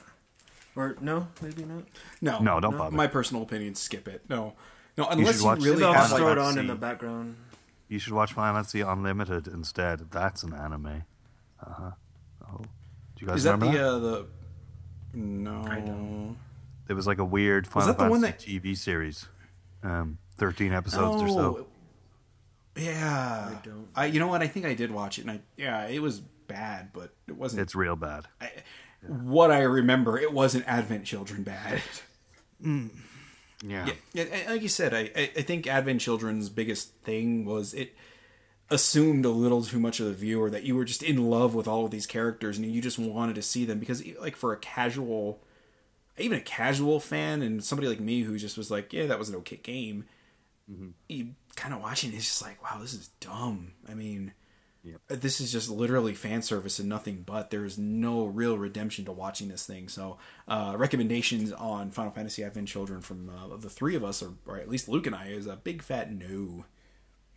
Or 0.75 0.97
no, 1.03 1.29
maybe 1.43 1.65
not. 1.65 1.85
no, 2.23 2.39
No, 2.39 2.59
don't 2.59 2.79
bother. 2.79 2.97
My 2.97 3.07
personal 3.07 3.43
opinion, 3.43 3.75
skip 3.75 4.09
it. 4.09 4.23
No, 4.31 4.55
no, 4.97 5.07
unless 5.09 5.41
you, 5.41 5.47
watch 5.47 5.59
it. 5.59 5.65
really 5.65 5.77
Maybe 5.77 5.85
I'll 5.87 5.93
have 5.95 6.03
just 6.05 6.17
throw 6.17 6.33
it 6.33 6.39
on 6.39 6.59
in 6.59 6.67
the 6.67 6.75
background. 6.75 7.37
You 7.89 7.99
should 7.99 8.13
watch 8.13 8.33
Final 8.33 8.55
Fantasy 8.55 8.81
Unlimited 8.81 9.47
instead. 9.47 10.11
That's 10.11 10.43
an 10.43 10.55
anime. 10.55 11.05
Uh 11.65 11.71
huh. 11.73 11.91
Oh, 12.51 12.59
do 12.59 12.65
you 13.21 13.27
guys 13.27 13.39
Is 13.39 13.45
that 13.45 13.53
remember 13.53 13.77
the 13.79 13.79
that? 13.79 13.89
uh, 13.89 13.99
the? 13.99 14.27
No, 15.15 15.63
I 15.69 15.81
don't. 15.81 16.37
It 16.89 16.95
was 16.95 17.07
like 17.07 17.19
a 17.19 17.25
weird 17.25 17.67
Final 17.67 17.89
that 17.89 17.99
the 17.99 18.11
one 18.11 18.23
Fantasy 18.23 18.59
TV 18.61 18.77
series. 18.77 19.27
Um, 19.83 20.19
thirteen 20.37 20.73
episodes 20.73 21.23
or 21.23 21.29
so. 21.29 21.35
Oh, 21.61 21.67
Yeah, 22.77 23.51
I 23.53 23.67
don't. 23.67 23.89
I 23.95 24.07
you 24.07 24.19
know 24.21 24.29
what? 24.29 24.43
I 24.43 24.47
think 24.49 24.65
I 24.67 24.75
did 24.75 24.91
watch 24.91 25.19
it, 25.19 25.23
and 25.23 25.31
I 25.31 25.41
yeah, 25.57 25.87
it 25.87 26.01
was 26.01 26.21
bad, 26.21 26.91
but 26.93 27.15
it 27.29 27.37
wasn't. 27.37 27.63
It's 27.63 27.75
real 27.75 27.97
bad. 27.97 28.25
what 29.07 29.51
I 29.51 29.61
remember. 29.61 30.19
It 30.19 30.33
wasn't 30.33 30.67
Advent 30.67 31.05
Children 31.05 31.43
bad. 31.43 31.83
Yeah. 33.63 33.89
yeah, 34.13 34.25
like 34.49 34.63
you 34.63 34.69
said, 34.69 34.93
I 34.93 35.11
I 35.15 35.43
think 35.43 35.67
Advent 35.67 36.01
Children's 36.01 36.49
biggest 36.49 36.95
thing 37.05 37.45
was 37.45 37.75
it 37.75 37.95
assumed 38.73 39.25
a 39.25 39.31
little 39.31 39.63
too 39.63 39.79
much 39.79 40.01
of 40.01 40.07
the 40.07 40.13
viewer 40.13 40.49
that 40.51 40.65
you 40.65 40.75
were 40.75 40.85
just 40.85 41.03
in 41.03 41.31
love 41.31 41.55
with 41.55 41.69
all 41.69 41.85
of 41.85 41.91
these 41.91 42.07
characters 42.07 42.57
and 42.57 42.67
you 42.67 42.81
just 42.81 42.99
wanted 42.99 43.35
to 43.35 43.43
see 43.43 43.65
them 43.67 43.79
because 43.79 44.03
like 44.19 44.35
for 44.35 44.53
a 44.53 44.57
casual 44.57 45.43
even 46.19 46.39
a 46.39 46.43
casual 46.43 46.99
fan 46.99 47.43
and 47.43 47.63
somebody 47.63 47.87
like 47.87 48.01
me 48.01 48.23
who 48.23 48.39
just 48.39 48.57
was 48.57 48.71
like 48.71 48.93
yeah 48.93 49.07
that 49.07 49.19
was 49.19 49.29
an 49.29 49.37
okay 49.37 49.57
game 49.63 50.07
mm-hmm. 50.71 50.89
you 51.09 51.35
kind 51.55 51.75
of 51.75 51.83
watching 51.83 52.13
it, 52.13 52.17
it's 52.17 52.25
just 52.25 52.43
like 52.43 52.63
wow 52.63 52.81
this 52.81 52.95
is 52.95 53.09
dumb 53.21 53.73
i 53.91 53.95
mean 53.95 54.33
this 55.09 55.41
is 55.41 55.53
just 55.53 55.71
literally 55.71 56.15
fan 56.15 56.43
service 56.43 56.79
and 56.79 56.89
nothing 56.89 57.23
but 57.25 57.51
there's 57.51 57.79
no 57.79 58.25
real 58.25 58.59
redemption 58.59 59.05
to 59.05 59.13
watching 59.13 59.49
this 59.49 59.65
thing 59.65 59.89
so 59.89 60.19
uh, 60.49 60.75
recommendations 60.77 61.53
on 61.53 61.91
final 61.91 62.11
fantasy 62.11 62.43
advent 62.43 62.67
children 62.67 63.01
from 63.01 63.29
uh, 63.29 63.57
the 63.57 63.71
three 63.71 63.95
of 63.95 64.03
us 64.03 64.23
or, 64.23 64.33
or 64.47 64.59
at 64.59 64.69
least 64.69 64.89
luke 64.89 65.07
and 65.07 65.15
i 65.15 65.27
is 65.27 65.47
a 65.47 65.55
big 65.57 65.83
fat 65.83 66.13
no 66.13 66.65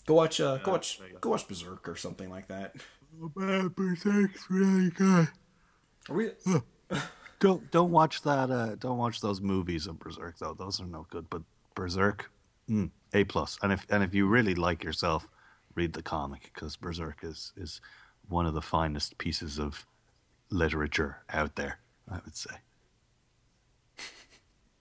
go 0.08 0.16
watch 0.16 0.42
uh, 0.42 0.58
go 0.58 0.72
watch 0.72 1.00
go 1.22 1.30
watch 1.30 1.48
berserk 1.48 1.88
or 1.88 1.96
something 1.96 2.30
like 2.30 2.48
that 2.48 2.76
Berserk's 3.36 4.46
really 4.50 4.90
good. 4.92 5.28
are 6.10 6.16
we 6.16 6.32
Don't 7.40 7.70
don't 7.72 7.92
watch 7.92 8.22
that. 8.24 8.50
Uh, 8.50 8.76
don't 8.76 8.98
watch 8.98 9.22
those 9.22 9.42
movies 9.42 9.88
of 9.88 10.00
Berserk 10.00 10.38
though. 10.40 10.54
Those 10.54 10.80
are 10.80 10.86
no 10.86 11.06
good. 11.10 11.30
But 11.30 11.42
Berserk, 11.76 12.32
mm, 12.70 12.90
a 13.14 13.24
plus. 13.26 13.58
And 13.62 13.74
if 13.74 13.86
and 13.90 14.04
if 14.04 14.14
you 14.14 14.28
really 14.28 14.56
like 14.56 14.84
yourself, 14.84 15.28
read 15.76 15.94
the 15.94 16.02
comic 16.02 16.52
because 16.54 16.76
Berserk 16.78 17.24
is 17.24 17.54
is 17.56 17.82
one 18.28 18.46
of 18.46 18.54
the 18.54 18.62
finest 18.62 19.18
pieces 19.18 19.60
of 19.60 19.86
literature 20.50 21.18
out 21.30 21.56
there. 21.56 21.80
I 22.10 22.20
would 22.26 22.36
say. 22.36 22.56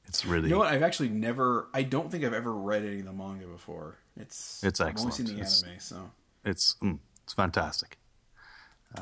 It's 0.06 0.24
really 0.24 0.48
You 0.48 0.54
know 0.54 0.58
what? 0.60 0.68
I've 0.72 0.82
actually 0.82 1.08
never. 1.08 1.68
I 1.74 1.82
don't 1.82 2.10
think 2.10 2.22
I've 2.24 2.34
ever 2.34 2.52
read 2.52 2.84
any 2.84 3.00
of 3.00 3.06
the 3.06 3.12
manga 3.12 3.46
before. 3.46 3.98
It's 4.16 4.62
It's 4.62 4.78
excellent. 4.80 4.98
I've 4.98 5.00
only 5.00 5.12
seen 5.12 5.26
the 5.26 5.32
It's- 5.42 5.62
anime, 5.64 5.80
so 5.80 6.10
it's 6.44 6.76
mm, 6.82 6.98
it's 7.24 7.32
fantastic. 7.32 7.98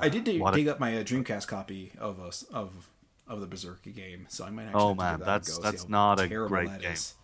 I 0.00 0.08
did 0.08 0.24
dig, 0.24 0.40
what 0.40 0.56
a- 0.56 0.70
up 0.70 0.80
my 0.80 0.96
uh, 0.96 1.02
Dreamcast 1.02 1.48
copy 1.48 1.92
of 1.98 2.18
us 2.18 2.44
of 2.44 2.88
of 3.26 3.40
the 3.40 3.46
Berserk 3.46 3.82
game. 3.94 4.26
So 4.30 4.44
I 4.46 4.50
might 4.50 4.66
actually. 4.66 4.80
Oh, 4.82 4.94
man, 4.94 5.18
that 5.18 5.26
that's- 5.26 5.58
that's 5.58 5.88
not 5.88 6.18
a 6.18 6.28
great 6.28 6.80
game. 6.80 6.92
is. 6.92 7.14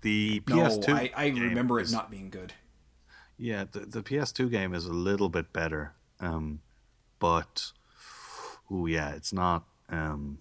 The 0.00 0.40
PS2. 0.40 0.88
I, 0.92 1.10
I 1.16 1.30
game 1.30 1.42
remember 1.42 1.78
it 1.78 1.84
is- 1.84 1.92
not 1.92 2.10
being 2.10 2.30
good. 2.30 2.54
Yeah, 3.38 3.64
the, 3.70 3.80
the 3.80 4.02
PS2 4.02 4.50
game 4.50 4.74
is 4.74 4.86
a 4.86 4.92
little 4.92 5.28
bit 5.28 5.52
better, 5.52 5.92
um, 6.20 6.60
but 7.18 7.72
oh 8.70 8.86
yeah, 8.86 9.10
it's 9.10 9.32
not. 9.32 9.64
Um, 9.88 10.38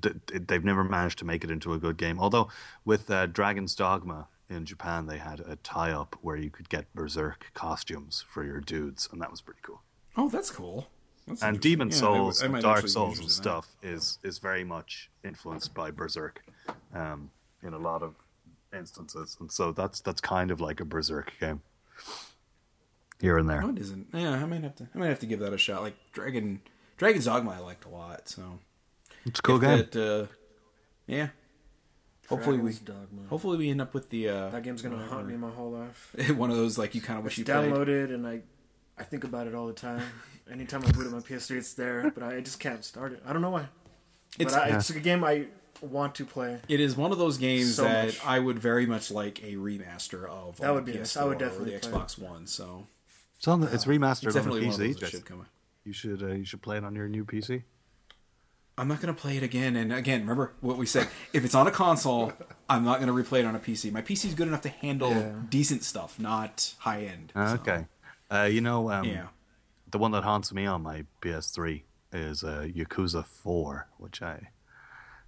th- 0.00 0.16
th- 0.26 0.42
they've 0.46 0.64
never 0.64 0.84
managed 0.84 1.18
to 1.18 1.24
make 1.24 1.44
it 1.44 1.50
into 1.50 1.72
a 1.74 1.78
good 1.78 1.96
game. 1.96 2.18
Although 2.18 2.48
with 2.84 3.10
uh, 3.10 3.26
Dragon's 3.26 3.74
Dogma 3.74 4.28
in 4.48 4.64
Japan, 4.64 5.06
they 5.06 5.18
had 5.18 5.40
a 5.40 5.56
tie-up 5.56 6.16
where 6.22 6.36
you 6.36 6.50
could 6.50 6.68
get 6.68 6.92
Berserk 6.94 7.50
costumes 7.54 8.24
for 8.26 8.42
your 8.44 8.60
dudes, 8.60 9.08
and 9.12 9.20
that 9.20 9.30
was 9.30 9.40
pretty 9.40 9.60
cool. 9.62 9.82
Oh, 10.16 10.28
that's 10.28 10.50
cool. 10.50 10.88
That's 11.26 11.42
And. 11.42 11.60
Demon 11.60 11.88
Yeah, 11.90 11.96
Souls, 11.96 12.42
would- 12.42 12.54
I 12.56 12.60
Dark 12.60 12.88
Souls, 12.88 13.18
and 13.18 13.22
interested 13.22 13.22
in 13.22 13.26
that. 13.26 13.64
stuff 13.64 13.76
is 13.82 14.18
is 14.22 14.38
very 14.38 14.64
much 14.64 15.10
influenced 15.24 15.72
by 15.74 15.90
Berserk 15.90 16.42
um, 16.94 17.30
in 17.62 17.74
a 17.74 17.78
lot 17.78 18.02
of 18.02 18.14
instances, 18.76 19.36
and 19.40 19.52
so 19.52 19.72
that's 19.72 20.00
that's 20.00 20.20
kind 20.22 20.50
of 20.50 20.60
like 20.60 20.80
a 20.80 20.84
Berserk 20.84 21.32
game 21.38 21.60
here 23.20 23.38
and 23.38 23.48
there. 23.48 23.60
No, 23.62 23.70
it 23.70 23.78
isn't. 23.78 24.08
Yeah, 24.12 24.30
I 24.32 24.44
might 24.46 24.62
have 24.62 24.74
to. 24.76 24.88
I 24.94 24.98
might 24.98 25.08
have 25.08 25.20
to 25.20 25.26
give 25.26 25.40
that 25.40 25.52
a 25.52 25.58
shot. 25.58 25.82
Like 25.82 25.94
Dragon, 26.12 26.60
Dragon's 26.96 27.24
Dogma, 27.26 27.52
I 27.52 27.58
liked 27.58 27.84
a 27.84 27.88
lot. 27.88 28.28
So 28.28 28.58
It's 29.24 29.38
a 29.38 29.42
cool 29.42 29.56
If 29.56 29.62
game. 29.62 29.78
that, 29.78 29.96
uh, 29.96 30.26
yeah. 31.06 31.28
Hopefully 32.28 32.58
we. 32.58 32.72
Dogma. 32.72 33.22
Hopefully 33.28 33.58
we 33.58 33.70
end 33.70 33.80
up 33.80 33.94
with 33.94 34.10
the 34.10 34.28
uh, 34.28 34.48
That 34.50 34.62
game's 34.62 34.82
gonna 34.82 35.04
haunt 35.06 35.26
me 35.28 35.36
my 35.36 35.50
whole 35.50 35.70
life. 35.72 36.14
one 36.36 36.50
of 36.50 36.56
those 36.56 36.78
like 36.78 36.94
you 36.94 37.00
kind 37.00 37.18
of 37.18 37.24
wish 37.24 37.38
It's 37.38 37.48
you 37.48 37.54
played. 37.54 37.72
downloaded 37.72 38.12
and 38.14 38.26
I, 38.26 38.40
I 38.98 39.04
think 39.04 39.24
about 39.24 39.46
it 39.46 39.54
all 39.54 39.66
the 39.66 39.72
time. 39.72 40.02
Anytime 40.50 40.84
I 40.84 40.90
boot 40.90 41.06
up 41.06 41.12
my 41.12 41.18
PS3, 41.20 41.56
it's 41.58 41.74
there, 41.74 42.10
but 42.14 42.22
I 42.24 42.40
just 42.40 42.58
can't 42.58 42.84
start 42.84 43.12
it. 43.12 43.22
I 43.26 43.32
don't 43.32 43.42
know 43.42 43.50
why. 43.50 43.68
It's- 44.38 44.52
but 44.54 44.62
I, 44.64 44.68
Yeah. 44.68 44.76
it's 44.76 44.90
a 44.90 44.98
game 45.00 45.22
I 45.24 45.46
want 45.82 46.14
to 46.16 46.24
play. 46.24 46.60
It 46.68 46.80
is 46.80 46.96
one 46.96 47.12
of 47.12 47.18
those 47.18 47.36
games 47.38 47.74
So 47.76 47.82
that 47.84 48.06
much. 48.06 48.24
I 48.26 48.38
would 48.38 48.58
very 48.58 48.86
much 48.86 49.10
like 49.10 49.42
a 49.42 49.54
remaster 49.56 50.24
of. 50.28 50.56
That 50.58 50.72
would 50.74 50.84
be 50.84 50.92
PS4 50.92 50.98
nice. 50.98 51.16
I 51.16 51.24
would 51.24 51.38
definitely 51.38 51.74
or 51.74 51.78
the 51.80 51.88
play 51.88 51.98
Xbox 52.00 52.18
One. 52.18 52.46
So 52.46 52.86
It's 53.38 53.48
on 53.48 53.60
the, 53.60 53.72
it's 53.72 53.84
remastered 53.84 54.26
it's 54.28 54.36
on 54.36 54.44
the 54.44 54.50
definitely 54.60 54.66
one 54.66 54.74
of 54.74 54.80
PC. 54.80 55.00
those 55.00 55.10
should 55.10 55.24
come. 55.24 55.46
You 55.84 55.92
should 55.92 56.22
uh, 56.22 56.26
you 56.28 56.44
should 56.44 56.62
play 56.62 56.76
it 56.78 56.84
on 56.84 56.94
your 56.94 57.08
new 57.08 57.24
PC. 57.24 57.64
I'm 58.78 58.88
not 58.88 59.00
gonna 59.00 59.12
play 59.14 59.36
it 59.36 59.42
again. 59.42 59.76
And 59.76 59.92
again, 59.92 60.20
remember 60.22 60.52
what 60.60 60.78
we 60.78 60.86
said: 60.86 61.08
if 61.32 61.44
it's 61.44 61.54
on 61.54 61.66
a 61.66 61.70
console, 61.70 62.32
I'm 62.68 62.84
not 62.84 63.00
gonna 63.00 63.12
replay 63.12 63.40
it 63.40 63.44
on 63.44 63.54
a 63.54 63.58
PC. 63.58 63.92
My 63.92 64.00
PC 64.02 64.26
is 64.26 64.34
good 64.34 64.48
enough 64.48 64.62
to 64.62 64.70
handle 64.70 65.10
Yeah. 65.10 65.32
decent 65.50 65.82
stuff, 65.84 66.18
not 66.18 66.74
high 66.78 67.02
end. 67.02 67.32
Ah, 67.36 67.54
Okay. 67.54 67.86
Uh, 68.30 68.44
you 68.44 68.60
know, 68.62 68.90
um, 68.90 69.04
Yeah. 69.04 69.26
the 69.90 69.98
one 69.98 70.12
that 70.12 70.22
haunts 70.24 70.54
me 70.54 70.64
on 70.64 70.82
my 70.82 71.04
PS3 71.20 71.82
is 72.14 72.42
uh, 72.42 72.66
Yakuza 72.74 73.26
4, 73.26 73.88
which 73.98 74.22
I 74.22 74.48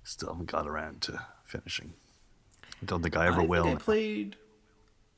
still 0.05 0.31
haven't 0.31 0.51
got 0.51 0.67
around 0.67 1.03
to 1.03 1.21
finishing. 1.45 1.95
I 2.83 2.87
don't 2.87 3.03
think 3.03 3.17
I 3.17 3.27
ever 3.27 3.43
I 3.43 3.47
will. 3.47 3.65
Think 3.65 3.81
I 3.81 3.83
played. 3.83 4.37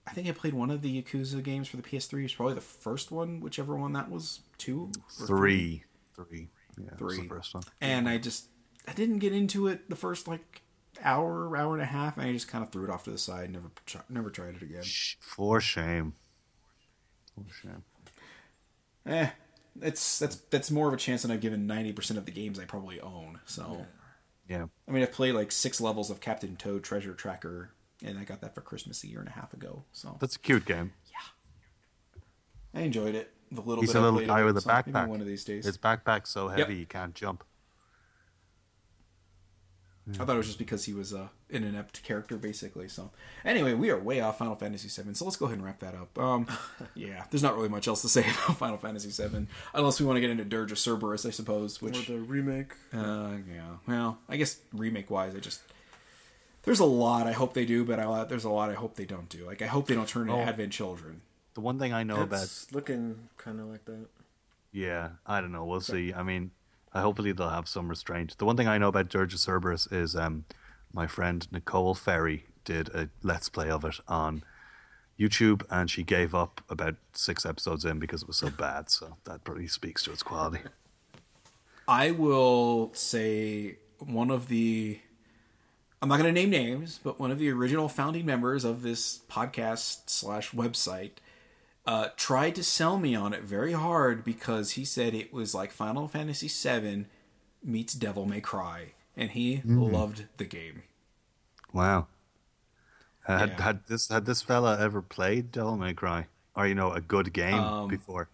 I 0.07 0.13
think 0.13 0.29
I 0.29 0.33
played 0.33 0.55
one 0.55 0.71
of 0.71 0.83
the 0.83 1.03
Yakuza 1.03 1.43
games 1.43 1.69
for 1.69 1.77
the 1.77 1.83
PS3. 1.83 2.21
It 2.21 2.23
was 2.23 2.35
probably 2.35 2.55
the 2.55 2.61
first 2.61 3.11
one, 3.11 3.41
whichever 3.41 3.77
one 3.77 3.93
that 3.95 4.11
was. 4.11 4.41
Two, 4.59 4.91
or 5.21 5.27
three, 5.27 5.85
three, 6.15 6.49
yeah, 6.79 6.97
three. 6.97 7.21
the 7.23 7.29
first 7.29 7.55
one. 7.55 7.65
and 7.81 8.09
I 8.09 8.17
just 8.19 8.47
I 8.89 8.93
didn't 8.93 9.19
get 9.19 9.33
into 9.33 9.67
it 9.67 9.91
the 9.91 9.97
first 9.97 10.27
like 10.27 10.63
hour, 11.03 11.57
hour 11.57 11.75
and 11.75 11.83
a 11.83 11.87
half, 11.87 12.17
and 12.17 12.27
I 12.27 12.33
just 12.33 12.49
kind 12.49 12.65
of 12.65 12.71
threw 12.71 12.85
it 12.85 12.91
off 12.91 13.05
to 13.05 13.11
the 13.11 13.19
side. 13.19 13.51
Never, 13.51 13.71
never 14.09 14.31
tried 14.31 14.55
it 14.55 14.63
again. 14.63 14.85
For 15.21 15.61
shame. 15.61 16.15
For 17.35 17.55
shame. 17.55 17.85
Eh, 19.05 19.29
it's 19.83 20.19
that's 20.19 20.37
that's 20.51 20.71
more 20.71 20.89
of 20.89 20.95
a 20.95 20.97
chance 20.97 21.23
than 21.23 21.31
I've 21.31 21.41
given 21.41 21.67
ninety 21.67 21.93
percent 21.93 22.19
of 22.19 22.25
the 22.25 22.33
games 22.33 22.59
I 22.59 22.65
probably 22.65 23.01
own. 23.01 23.41
So 23.45 23.87
Yeah. 24.49 24.67
I 24.89 24.91
mean, 24.91 25.03
I've 25.03 25.13
played 25.13 25.33
like 25.35 25.51
six 25.53 25.81
levels 25.81 26.11
of 26.11 26.21
Captain 26.21 26.57
Toad 26.57 26.85
Treasure 26.85 27.15
Tracker, 27.15 27.73
and 28.05 28.19
I 28.19 28.25
got 28.25 28.41
that 28.43 28.55
for 28.55 28.61
Christmas 28.61 29.03
a 29.05 29.09
year 29.09 29.21
and 29.21 29.29
a 29.29 29.33
half 29.33 29.53
ago. 29.53 29.85
So 29.93 30.17
That's 30.21 30.37
a 30.37 30.39
cute 30.39 30.65
game. 30.65 30.93
Yeah. 31.11 32.81
I 32.81 32.85
enjoyed 32.85 33.15
it. 33.15 33.33
The 33.51 33.61
little 33.61 33.83
He's 33.83 33.93
bit 33.93 34.03
a 34.03 34.05
little 34.09 34.27
guy 34.27 34.45
with 34.45 34.57
a 34.59 34.61
backpack. 34.61 35.09
One 35.09 35.21
of 35.21 35.27
these 35.27 35.45
days. 35.45 35.65
His 35.65 35.79
backpack's 35.79 36.31
so 36.31 36.49
heavy 36.49 36.61
Yep. 36.61 36.69
he 36.71 36.85
can't 36.85 37.15
jump. 37.15 37.45
I 40.09 40.25
thought 40.25 40.35
it 40.35 40.37
was 40.37 40.47
just 40.47 40.59
because 40.59 40.85
he 40.85 40.93
was 40.95 41.13
uh, 41.13 41.29
an 41.51 41.65
inept 41.65 42.03
character, 42.05 42.37
basically. 42.37 42.87
So, 42.89 43.11
anyway, 43.45 43.75
we 43.75 43.91
are 43.91 43.99
way 43.99 44.21
off 44.21 44.39
Final 44.39 44.55
Fantasy 44.55 44.89
VII. 44.89 45.15
So 45.15 45.25
let's 45.25 45.37
go 45.37 45.47
ahead 45.47 45.59
and 45.59 45.65
wrap 45.67 45.81
that 45.81 45.95
up. 45.97 46.17
Um, 46.17 46.47
yeah, 46.95 47.25
there's 47.31 47.43
not 47.43 47.57
really 47.57 47.69
much 47.69 47.89
else 47.89 48.03
to 48.03 48.09
say 48.09 48.21
about 48.45 48.59
Final 48.59 48.77
Fantasy 48.79 49.11
VII, 49.11 49.47
unless 49.75 49.99
we 49.99 50.07
want 50.07 50.17
to 50.17 50.21
get 50.21 50.31
into 50.31 50.45
Dirge 50.45 50.71
of 50.71 50.79
Cerberus, 50.79 51.27
I 51.27 51.31
suppose. 51.31 51.83
Or 51.83 51.87
Which, 51.87 52.07
the 52.07 52.19
remake. 52.21 52.73
uh, 52.95 53.31
yeah, 53.53 53.77
well, 53.89 54.19
I 54.29 54.37
guess 54.37 54.61
remake 54.73 55.11
wise, 55.11 55.35
I 55.35 55.41
just 55.41 55.61
there's 56.63 56.81
a 56.81 56.85
lot 56.85 57.27
I 57.27 57.33
hope 57.33 57.55
they 57.55 57.65
do, 57.65 57.85
but 57.85 57.99
I, 57.99 58.25
there's 58.25 58.45
a 58.45 58.51
lot 58.51 58.71
I 58.71 58.75
hope 58.75 58.95
they 58.97 59.05
don't 59.07 59.29
do. 59.29 59.45
Like, 59.47 59.61
I 59.63 59.67
hope 59.67 59.87
they 59.89 59.95
don't 59.95 60.09
turn 60.09 60.29
into 60.29 60.35
Oh. 60.35 60.45
Advent 60.45 60.73
Children. 60.73 61.21
The 61.55 61.61
one 61.63 61.79
thing 61.79 61.93
I 61.93 62.03
know 62.05 62.23
about 62.23 62.43
It's 62.45 62.71
looking 62.73 63.29
kind 63.39 63.59
of 63.61 63.67
like 63.67 63.85
that. 63.87 64.07
Yeah, 64.73 65.11
I 65.27 65.41
don't 65.41 65.53
know. 65.53 65.65
We'll 65.65 65.81
see. 65.81 66.13
I 66.13 66.23
mean, 66.23 66.51
I 66.97 67.03
hopefully 67.03 67.33
they'll 67.33 67.51
have 67.51 67.69
some 67.69 67.89
restraint. 67.89 68.39
The 68.39 68.47
one 68.47 68.57
thing 68.57 68.69
I 68.69 68.79
know 68.79 68.89
about 68.89 69.11
Dirge 69.11 69.35
of 69.35 69.41
Cerberus 69.41 69.87
is 69.89 70.17
um, 70.17 70.47
my 70.95 71.07
friend 71.07 71.47
Nicole 71.53 71.95
Ferry 71.95 72.47
did 72.65 72.89
a 72.89 73.11
let's 73.23 73.51
play 73.51 73.69
of 73.69 73.85
it 73.85 74.01
on 74.09 74.43
YouTube, 75.21 75.63
and 75.69 75.91
she 75.91 76.03
gave 76.03 76.35
up 76.35 76.63
about 76.71 76.97
six 77.13 77.45
episodes 77.45 77.85
in 77.85 77.99
because 77.99 78.23
it 78.23 78.29
was 78.29 78.39
so 78.39 78.49
bad. 78.49 78.89
So 78.89 79.19
that 79.25 79.45
probably 79.45 79.67
speaks 79.67 80.05
to 80.05 80.13
its 80.13 80.23
quality. 80.23 80.61
I 81.87 82.13
will 82.13 82.93
say 82.95 83.77
one 83.99 84.31
of 84.31 84.49
the 84.49 84.99
I'm 86.01 86.09
not 86.09 86.19
going 86.19 86.35
to 86.35 86.41
name 86.41 86.51
names, 86.51 86.99
but 87.03 87.21
one 87.21 87.31
of 87.31 87.39
the 87.39 87.51
original 87.51 87.91
founding 87.91 88.25
members 88.25 88.65
of 88.65 88.81
this 88.81 89.21
podcast 89.31 90.09
slash 90.09 90.53
website 90.53 91.13
uh, 91.87 92.09
tried 92.17 92.55
to 92.57 92.65
sell 92.65 92.99
me 92.99 93.15
on 93.15 93.33
it 93.33 93.43
very 93.43 93.73
hard 93.73 94.25
because 94.25 94.73
he 94.73 94.85
said 94.85 95.15
it 95.15 95.33
was 95.33 95.55
like 95.55 95.71
Final 95.73 96.09
Fantasy 96.09 96.49
VII 96.49 97.07
meets 97.63 97.95
Devil 97.95 98.27
May 98.27 98.41
Cry, 98.41 98.93
and 99.17 99.31
he 99.31 99.63
loved 99.65 100.27
the 100.37 100.45
game. 100.45 100.83
Wow. 101.73 102.07
Had, 103.27 103.51
Yeah. 103.51 103.63
had 103.63 103.87
this 103.87 104.09
had 104.09 104.25
this 104.27 104.43
fella 104.43 104.79
ever 104.81 105.03
played 105.03 105.51
Devil 105.53 105.77
May 105.77 105.95
Cry, 105.95 106.27
or 106.55 106.67
you 106.67 106.75
know, 106.75 106.93
a 106.93 107.01
good 107.01 107.33
game 107.33 107.55
Um, 107.55 107.89
before? 107.89 108.29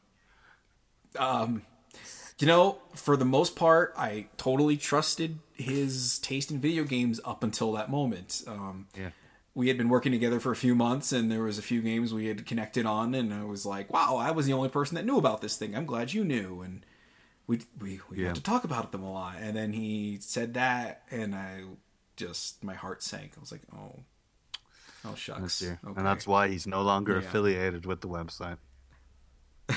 You 2.39 2.49
know, 2.49 2.79
for 2.95 3.17
the 3.17 3.25
most 3.25 3.55
part, 3.55 3.95
I 3.97 4.27
totally 4.37 4.77
trusted 4.77 5.39
his 5.53 6.19
taste 6.19 6.51
in 6.51 6.59
video 6.59 6.83
games 6.83 7.21
up 7.25 7.45
until 7.45 7.71
that 7.73 7.89
moment. 7.91 8.43
Um, 8.49 8.89
Yeah. 8.99 9.11
We 9.55 9.69
had 9.69 9.77
been 9.77 9.89
working 9.91 10.13
together 10.13 10.41
for 10.41 10.51
a 10.53 10.57
few 10.57 10.75
months 10.75 11.13
and 11.13 11.31
there 11.31 11.43
was 11.43 11.59
a 11.59 11.63
few 11.63 11.83
games 11.83 12.15
we 12.15 12.27
had 12.27 12.47
connected 12.47 12.87
on 12.87 13.15
and 13.15 13.35
I 13.35 13.45
was 13.45 13.67
like, 13.67 13.93
wow, 13.93 14.17
I 14.17 14.31
was 14.31 14.47
the 14.47 14.53
only 14.55 14.71
person 14.71 14.95
that 14.95 15.05
knew 15.05 15.19
about 15.19 15.43
this 15.43 15.57
thing. 15.57 15.77
I'm 15.77 15.85
glad 15.85 16.13
you 16.15 16.25
knew. 16.25 16.63
And 16.63 16.87
we, 17.47 17.61
we, 17.79 18.01
we 18.09 18.19
Yeah. 18.19 18.29
got 18.29 18.37
to 18.37 18.43
talk 18.43 18.65
about 18.65 18.93
them 18.93 19.03
a 19.03 19.13
lot. 19.13 19.37
And 19.39 19.55
then 19.57 19.73
he 19.75 20.17
said 20.21 20.55
that 20.55 21.03
and 21.11 21.35
I 21.35 21.65
just, 22.17 22.65
my 22.65 22.75
heart 22.75 23.03
sank. 23.03 23.33
I 23.37 23.41
was 23.41 23.53
like, 23.53 23.61
oh, 23.75 24.01
oh 25.05 25.15
shucks. 25.15 25.63
Okay. 25.63 25.77
And 25.85 26.07
that's 26.07 26.27
why 26.27 26.49
he's 26.49 26.67
no 26.67 26.81
longer 26.83 27.13
Yeah. 27.21 27.27
affiliated 27.27 27.85
with 27.85 28.01
the 28.01 28.09
website. 28.09 28.57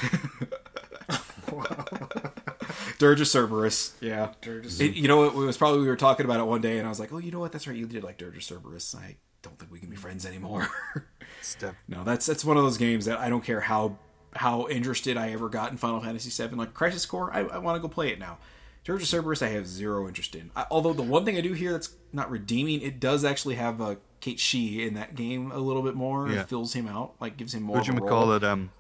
Dirge 2.97 3.21
of 3.21 3.27
Cerberus. 3.27 3.93
Yeah. 3.99 4.29
Dirge 4.41 4.65
of 4.67 4.81
It, 4.81 4.95
you 4.95 5.07
know, 5.07 5.17
what? 5.17 5.27
it 5.33 5.45
was 5.45 5.57
probably 5.57 5.81
we 5.81 5.87
were 5.87 5.95
talking 5.97 6.25
about 6.25 6.39
it 6.39 6.45
one 6.45 6.61
day 6.61 6.77
and 6.77 6.85
I 6.85 6.89
was 6.89 6.99
like, 6.99 7.11
oh, 7.11 7.17
you 7.17 7.31
know 7.31 7.39
what? 7.39 7.51
That's 7.51 7.67
right. 7.67 7.75
You 7.75 7.85
did 7.87 8.03
like 8.03 8.17
Dirge 8.17 8.37
of 8.37 8.43
Cerberus. 8.43 8.95
I 8.95 9.17
don't 9.45 9.57
think 9.57 9.71
we 9.71 9.79
can 9.79 9.89
be 9.89 9.95
friends 9.95 10.25
anymore. 10.25 10.67
Step. 11.41 11.75
No, 11.87 12.03
that's 12.03 12.25
that's 12.25 12.43
one 12.43 12.57
of 12.57 12.63
those 12.63 12.77
games 12.77 13.05
that 13.05 13.19
I 13.19 13.29
don't 13.29 13.43
care 13.43 13.61
how 13.61 13.97
how 14.35 14.67
interested 14.67 15.15
I 15.15 15.31
ever 15.31 15.47
got 15.47 15.71
in 15.71 15.77
Final 15.77 16.01
Fantasy 16.01 16.29
VII. 16.29 16.55
Like 16.55 16.73
Crisis 16.73 17.05
Core, 17.05 17.31
I, 17.33 17.41
I 17.41 17.57
want 17.59 17.77
to 17.77 17.79
go 17.79 17.87
play 17.87 18.09
it 18.09 18.19
now. 18.19 18.37
Dirge 18.83 19.01
of 19.01 19.07
Cerberus, 19.07 19.41
I 19.41 19.47
have 19.49 19.65
zero 19.65 20.07
interest 20.07 20.35
in. 20.35 20.51
I, 20.55 20.65
although 20.69 20.93
the 20.93 21.01
one 21.01 21.25
thing 21.25 21.37
I 21.37 21.41
do 21.41 21.53
here 21.53 21.71
that's 21.71 21.95
not 22.13 22.29
redeeming, 22.29 22.81
it 22.81 22.99
does 22.99 23.23
actually 23.23 23.55
have 23.55 23.81
a 23.81 23.97
Cait 24.19 24.39
Sith 24.39 24.79
in 24.79 24.93
that 24.95 25.15
game 25.15 25.51
a 25.51 25.57
little 25.57 25.81
bit 25.81 25.95
more. 25.95 26.29
Yeah. 26.29 26.41
It 26.41 26.49
fills 26.49 26.73
him 26.73 26.87
out, 26.87 27.15
like 27.19 27.37
gives 27.37 27.53
him 27.53 27.63
more. 27.63 27.77
Would 27.77 27.87
you 27.87 27.93
a 27.93 27.97
role. 27.97 28.09
call 28.09 28.31
it? 28.33 28.43
Um, 28.43 28.71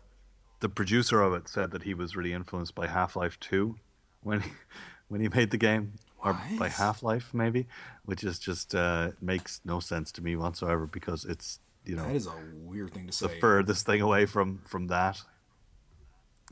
the 0.59 0.69
producer 0.69 1.21
of 1.21 1.33
it 1.33 1.47
said 1.47 1.71
that 1.71 1.83
he 1.83 1.93
was 1.93 2.15
really 2.15 2.33
influenced 2.33 2.75
by 2.75 2.87
Half 2.87 3.15
Life 3.15 3.39
Two 3.39 3.77
when 4.21 4.41
he, 4.41 4.51
when 5.07 5.21
he 5.21 5.29
made 5.29 5.51
the 5.51 5.57
game, 5.57 5.93
or 6.25 6.37
by 6.59 6.67
Half 6.69 7.03
Life 7.03 7.33
maybe, 7.33 7.67
which 8.03 8.23
is 8.23 8.39
just 8.39 8.75
uh, 8.75 9.11
makes 9.21 9.61
no 9.63 9.79
sense 9.79 10.11
to 10.13 10.21
me 10.21 10.35
whatsoever 10.35 10.85
because 10.87 11.23
it's 11.23 11.59
you 11.85 11.95
know 11.95 12.05
That 12.07 12.15
is 12.15 12.27
a 12.27 12.33
weird 12.55 12.93
thing 12.93 13.07
to 13.07 13.13
say. 13.13 13.27
the 13.27 13.33
furthest 13.39 13.85
thing 13.85 14.01
away 14.01 14.25
from 14.25 14.59
from 14.65 14.87
that. 14.87 15.21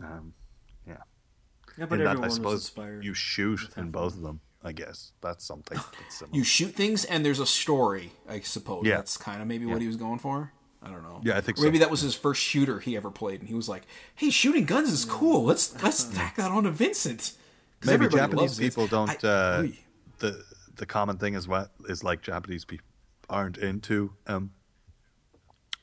Um, 0.01 0.33
yeah, 0.87 0.97
Yeah, 1.77 1.85
but 1.85 1.99
in 1.99 2.05
that 2.05 2.11
everyone 2.11 2.23
I 2.23 2.27
was 2.27 2.35
suppose 2.35 2.59
inspired. 2.61 3.03
you 3.03 3.13
shoot 3.13 3.59
in 3.77 3.91
both 3.91 4.15
of 4.15 4.21
them. 4.21 4.39
I 4.65 4.71
guess 4.71 5.11
that's 5.21 5.43
something. 5.45 5.77
That's 5.99 6.19
similar. 6.19 6.37
You 6.37 6.43
shoot 6.45 6.73
things 6.73 7.03
and 7.03 7.25
there's 7.25 7.39
a 7.41 7.45
story. 7.45 8.13
I 8.29 8.39
suppose 8.39 8.85
Yeah. 8.85 8.95
that's 8.95 9.17
kind 9.17 9.41
of 9.41 9.47
maybe 9.49 9.65
Yeah. 9.65 9.73
what 9.73 9.81
he 9.81 9.87
was 9.87 9.97
going 9.97 10.19
for. 10.19 10.53
I 10.81 10.89
don't 10.89 11.03
know. 11.03 11.19
Yeah, 11.23 11.37
I 11.37 11.41
think 11.41 11.59
maybe 11.59 11.79
that 11.79 11.89
was 11.91 11.99
his 12.01 12.15
first 12.15 12.41
shooter 12.41 12.79
he 12.79 12.95
ever 12.97 13.09
played, 13.11 13.39
and 13.41 13.47
he 13.49 13.55
was 13.55 13.67
like, 13.69 13.83
"Hey, 14.15 14.29
shooting 14.29 14.63
guns 14.65 14.89
is 14.89 15.03
cool. 15.05 15.43
Let's 15.43 15.81
let's 15.83 16.03
tack 16.15 16.35
that 16.37 16.49
on 16.51 16.63
to 16.63 16.71
Vincent." 16.71 17.33
'Cause 17.83 17.99
Maybe 17.99 18.07
Japanese 18.09 18.41
loves 18.41 18.57
Vincent. 18.57 18.71
people 18.75 18.87
don't. 18.87 19.23
I- 19.23 19.27
uh, 19.27 19.61
Oy. 19.63 19.79
the 20.19 20.43
the 20.75 20.85
common 20.85 21.17
thing 21.17 21.33
is 21.35 21.47
what 21.47 21.71
is 21.89 22.03
like 22.03 22.21
Japanese 22.21 22.65
people 22.65 22.85
aren't 23.29 23.57
into 23.57 24.13
um, 24.27 24.51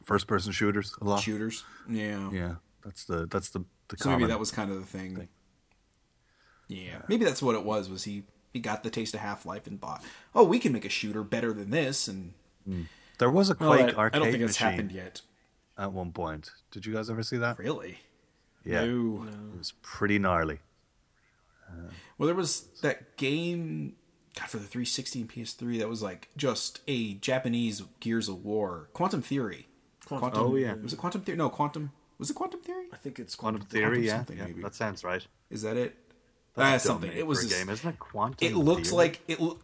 first 0.05 0.27
person 0.27 0.53
shooters 0.53 0.95
a 1.01 1.05
lot. 1.05 1.21
shooters. 1.21 1.65
Yeah. 1.89 2.31
Yeah, 2.33 2.55
that's 2.85 3.05
the 3.05 3.27
that's 3.27 3.51
the 3.51 3.61
the 3.89 3.97
So 3.99 4.05
common. 4.05 4.21
maybe 4.21 4.29
that 4.33 4.39
was 4.41 4.51
kind 4.51 4.71
of 4.71 4.79
the 4.81 4.87
thing. 4.87 5.29
Yeah. 6.69 7.03
Maybe 7.09 7.25
that's 7.25 7.43
what 7.43 7.55
it 7.55 7.65
was. 7.65 7.89
Was 7.89 8.05
he 8.05 8.25
he 8.53 8.61
got 8.61 8.83
the 8.83 8.91
taste 8.91 9.15
of 9.15 9.21
Half 9.21 9.45
Life 9.47 9.67
and 9.67 9.81
thought, 9.81 10.03
"Oh, 10.35 10.45
we 10.45 10.59
can 10.59 10.73
make 10.73 10.85
a 10.85 10.89
shooter 10.89 11.23
better 11.23 11.53
than 11.53 11.71
this." 11.71 12.09
And 12.09 12.35
there 13.19 13.31
was 13.31 13.51
a 13.51 13.57
well, 13.59 13.71
Quake 13.75 13.87
I, 13.87 13.91
I 13.91 13.95
arcade 13.95 14.23
don't 14.23 14.31
think 14.33 14.43
it's 14.45 14.57
happened 14.57 14.93
yet. 14.93 15.23
at 15.77 15.93
one 15.93 16.13
point. 16.13 16.51
Did 16.71 16.87
you 16.87 16.93
guys 16.95 17.11
ever 17.11 17.23
see 17.23 17.37
that? 17.39 17.59
Really? 17.59 17.99
Yeah, 18.65 18.85
No. 18.85 19.27
it 19.53 19.59
was 19.59 19.73
pretty 19.83 20.19
gnarly. 20.19 20.61
Well, 22.19 22.27
there 22.27 22.35
was 22.37 22.63
that 22.83 23.17
game, 23.17 23.97
God, 24.39 24.49
for 24.49 24.59
the 24.59 24.65
360 24.65 25.21
and 25.23 25.31
PS3 25.31 25.79
that 25.79 25.89
was 25.89 26.03
like 26.03 26.29
just 26.37 26.81
a 26.87 27.15
Japanese 27.15 27.83
Gears 28.01 28.29
of 28.29 28.45
War, 28.45 28.89
Quantum 28.93 29.23
Theory. 29.23 29.69
Quantum- 30.07 30.33
Oh, 30.43 30.57
yeah. 30.57 30.75
Was 30.75 30.93
it 30.93 30.97
Quantum 30.99 31.23
Theory? 31.23 31.39
No, 31.39 31.49
Quantum. 31.49 31.93
Was 32.19 32.29
it 32.31 32.35
Quantum 32.35 32.61
Theory? 32.61 32.87
I 32.93 32.97
think 32.97 33.19
it's 33.19 33.35
Quantum 33.35 33.63
quantum. 33.63 33.71
Theory, 33.79 34.07
yeah, 34.07 34.17
something, 34.17 34.37
yeah, 34.39 34.47
maybe. 34.47 34.63
that 34.63 34.75
sounds 34.75 35.03
right. 35.05 35.27
Is 35.51 35.63
that 35.63 35.77
it? 35.77 35.97
That's 36.55 36.85
That's 36.85 36.85
a 36.85 36.89
dumb 36.89 36.95
something. 37.03 37.17
It 37.19 37.27
was 37.27 37.45
a 37.45 37.49
game, 37.49 37.69
isn't 37.71 37.89
it? 37.89 37.99
Quantum. 37.99 38.47
It 38.47 38.55
looks 38.57 38.89
Theory? 38.91 38.97
like 38.99 39.21
it. 39.29 39.41
loo- 39.41 39.59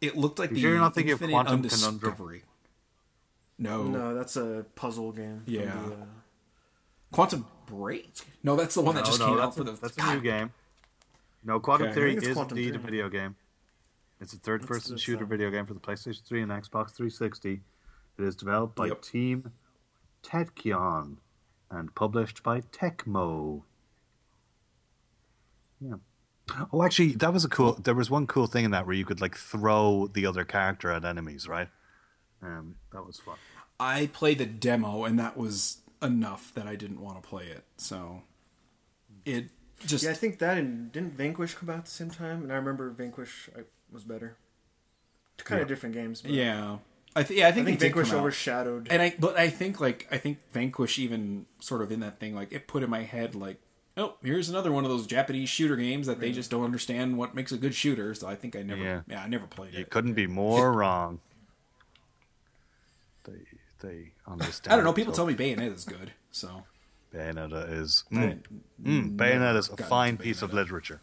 It 0.00 0.16
looked 0.16 0.38
like 0.38 0.50
You 0.50 0.56
the 0.56 0.60
you're 0.62 0.78
not 0.78 0.94
thinking 0.94 1.12
of 1.12 1.22
Infinite 1.22 1.32
Quantum 1.32 1.62
Conundrum? 1.62 1.94
Undiscovery. 2.12 2.42
No. 3.58 3.84
No, 3.84 4.14
that's 4.14 4.36
a 4.36 4.66
puzzle 4.74 5.12
game. 5.12 5.42
Yeah. 5.46 5.62
the, 5.64 5.70
uh, 5.94 5.96
Quantum 7.12 7.46
Break. 7.66 8.12
No, 8.42 8.56
that's 8.56 8.74
the 8.74 8.82
one 8.82 8.94
that 8.96 9.04
just 9.04 9.18
no, 9.20 9.26
came 9.26 9.36
that's 9.36 9.46
out 9.46 9.54
for 9.54 9.64
the. 9.64 9.72
that's 9.72 9.96
a 9.96 10.14
new 10.14 10.20
game. 10.20 10.52
No, 11.44 11.60
Quantum 11.60 11.88
Okay. 11.88 11.94
Theory 11.94 12.16
is 12.16 12.34
Quantum 12.34 12.58
indeed 12.58 12.74
a 12.74 12.78
video 12.78 13.08
game. 13.08 13.36
It's 14.20 14.32
a 14.32 14.36
third-person 14.36 14.94
that's, 14.94 15.02
shooter 15.02 15.24
video 15.24 15.50
game 15.50 15.66
for 15.66 15.74
the 15.74 15.80
PlayStation 15.80 16.24
3 16.24 16.42
and 16.42 16.50
Xbox 16.50 16.90
360. 16.90 17.60
It 18.18 18.24
is 18.24 18.34
developed 18.34 18.74
by 18.74 18.86
Yep. 18.86 19.02
Team 19.02 19.52
Tachyon 20.22 21.18
and 21.70 21.94
published 21.94 22.42
by 22.42 22.60
Tecmo. 22.62 23.62
Yeah. 25.80 25.94
Oh, 26.72 26.82
actually, 26.82 27.12
that 27.12 27.32
was 27.32 27.44
a 27.44 27.48
cool. 27.48 27.74
There 27.74 27.94
was 27.94 28.10
one 28.10 28.26
cool 28.26 28.46
thing 28.46 28.64
in 28.64 28.70
that 28.70 28.86
where 28.86 28.96
you 28.96 29.04
could 29.04 29.20
like 29.20 29.36
throw 29.36 30.08
the 30.12 30.26
other 30.26 30.44
character 30.44 30.90
at 30.90 31.04
enemies, 31.04 31.46
right? 31.46 31.68
Um, 32.42 32.76
that 32.92 33.04
was 33.06 33.18
fun. 33.18 33.36
I 33.78 34.06
played 34.12 34.38
the 34.38 34.46
demo, 34.46 35.04
and 35.04 35.18
that 35.18 35.36
was 35.36 35.82
enough 36.02 36.52
that 36.54 36.66
I 36.66 36.74
didn't 36.74 37.00
want 37.00 37.22
to 37.22 37.28
play 37.28 37.44
it. 37.44 37.64
So 37.76 38.22
it 39.24 39.50
just 39.86 40.04
Yeah, 40.04 40.10
I 40.10 40.14
think 40.14 40.38
that 40.38 40.58
and 40.58 40.90
didn't 40.92 41.14
Vanquish 41.14 41.54
come 41.54 41.70
out 41.70 41.78
at 41.78 41.84
the 41.86 41.90
same 41.90 42.10
time? 42.10 42.42
And 42.42 42.52
I 42.52 42.56
remember 42.56 42.90
Vanquish 42.90 43.48
I, 43.56 43.62
was 43.92 44.04
better. 44.04 44.36
Kind 45.38 45.60
of 45.62 45.68
different 45.68 45.94
games. 45.94 46.20
But 46.22 46.32
Yeah. 46.32 46.78
I 47.16 47.22
th- 47.22 47.38
yeah, 47.38 47.48
I 47.48 47.52
think, 47.52 47.66
I 47.66 47.70
think 47.70 47.80
Vanquish 47.80 48.12
overshadowed. 48.12 48.88
And 48.90 49.00
I, 49.02 49.14
but 49.18 49.36
I 49.36 49.48
think 49.48 49.80
like 49.80 50.06
I 50.10 50.18
think 50.18 50.38
Vanquish 50.52 50.98
even 50.98 51.46
sort 51.60 51.82
of 51.82 51.90
in 51.90 52.00
that 52.00 52.18
thing 52.20 52.34
like 52.34 52.52
it 52.52 52.66
put 52.68 52.82
in 52.82 52.90
my 52.90 53.02
head 53.02 53.34
like, 53.34 53.60
oh, 53.96 54.14
here's 54.22 54.48
another 54.48 54.70
one 54.70 54.84
of 54.84 54.90
those 54.90 55.06
Japanese 55.06 55.48
shooter 55.48 55.74
games 55.76 56.06
that 56.06 56.20
they 56.20 56.30
just 56.32 56.50
don't 56.50 56.64
understand 56.64 57.16
what 57.18 57.34
makes 57.34 57.50
a 57.50 57.56
good 57.56 57.74
shooter. 57.74 58.14
So 58.14 58.26
I 58.28 58.34
think 58.36 58.54
I 58.56 58.62
never, 58.62 58.82
yeah, 58.82 59.00
Yeah. 59.08 59.22
I 59.22 59.28
never 59.28 59.46
played 59.46 59.74
You 59.74 59.80
it. 59.80 59.90
couldn't 59.90 60.14
be 60.14 60.26
more 60.26 60.72
wrong. 60.72 61.20
They 63.24 63.32
they 63.80 64.12
understand. 64.26 64.72
I 64.72 64.76
don't 64.76 64.84
know. 64.84 64.92
People 64.92 65.12
so 65.14 65.18
tell 65.24 65.26
me 65.26 65.34
Bayonetta 65.34 65.74
is 65.74 65.84
good, 65.84 66.12
so 66.30 66.64
Bayonetta 67.14 67.72
is 67.72 68.04
mm, 68.12 68.38
mm, 68.82 69.16
Bayonetta 69.16 69.56
is 69.56 69.68
a 69.70 69.76
fine 69.76 70.16
piece 70.18 70.42
of 70.42 70.52
literature. 70.52 71.00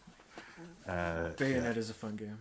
Uh, 0.87 1.29
Bayonet 1.37 1.77
is 1.77 1.89
a 1.89 1.93
fun 1.95 2.15
game. 2.15 2.37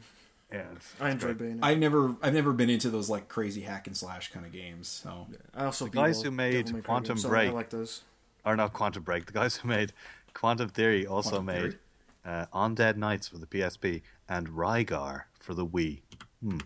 yeah, 0.53 0.59
it's- 0.73 0.95
I 1.01 1.11
enjoy 1.11 1.29
great. 1.29 1.39
Bayonet. 1.39 1.65
I've 1.65 1.79
never, 1.79 2.15
I've 2.23 2.35
never 2.35 2.53
been 2.53 2.69
into 2.69 2.91
those 2.91 3.09
like 3.09 3.29
crazy 3.29 3.63
hack 3.63 3.87
and 3.87 3.97
slash 3.97 4.31
kind 4.33 4.45
of 4.45 4.53
games. 4.53 4.89
So 4.89 5.27
I 5.55 5.65
also 5.65 5.87
The 5.87 5.91
guys 5.93 6.21
who 6.23 6.31
made 6.31 6.67
Devil 6.67 6.73
May 6.75 6.81
Cry 6.83 6.87
Quantum 6.87 7.15
games, 7.15 7.23
so 7.23 7.29
Break- 7.31 7.51
I 7.51 7.53
like 7.53 7.71
those. 7.71 8.03
Or 8.45 8.55
not 8.57 8.75
Quantum 8.75 9.03
Break. 9.03 9.25
The 9.27 9.33
guys 9.33 9.57
who 9.57 9.69
made 9.69 9.93
Quantum 10.35 10.69
Theory 10.69 11.07
also 11.07 11.31
Quantum 11.41 11.47
made 11.47 11.61
Theory? 11.63 11.79
uh, 12.27 12.47
Undead 12.53 12.97
Knights 12.97 13.29
for 13.29 13.39
the 13.39 13.47
PSP 13.47 14.03
and 14.29 14.49
Rygar 14.49 15.23
for 15.41 15.55
the 15.55 15.67
Wii. 15.67 16.03
Hmm. 16.43 16.59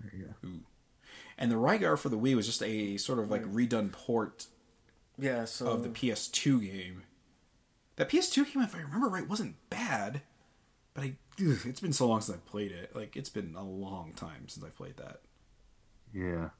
There 0.00 0.12
you 0.16 0.34
go. 0.42 0.48
and 1.38 1.50
the 1.50 1.56
Rygar 1.56 1.98
for 1.98 2.08
the 2.10 2.18
Wii 2.18 2.36
was 2.36 2.46
just 2.46 2.62
a 2.62 2.96
sort 2.98 3.18
of 3.18 3.28
like 3.30 3.42
redone 3.44 3.90
port 3.90 4.46
Yeah, 5.18 5.44
so 5.44 5.68
of 5.68 5.82
the 5.82 5.88
PS2 5.88 6.60
game. 6.60 7.02
That 7.96 8.10
PS2 8.10 8.52
game, 8.52 8.62
if 8.62 8.74
I 8.74 8.80
remember 8.80 9.08
right, 9.08 9.28
wasn't 9.28 9.56
bad, 9.70 10.20
but 10.94 11.04
I 11.04 11.16
ugh, 11.40 11.60
it's 11.64 11.80
been 11.80 11.92
so 11.92 12.06
long 12.06 12.20
since 12.20 12.36
I 12.36 12.40
played 12.50 12.72
it. 12.72 12.94
Like 12.94 13.16
it's 13.16 13.30
been 13.30 13.54
a 13.56 13.64
long 13.64 14.12
time 14.14 14.48
since 14.48 14.64
I 14.64 14.70
played 14.70 14.96
that. 14.98 15.20
Yeah. 16.12 16.50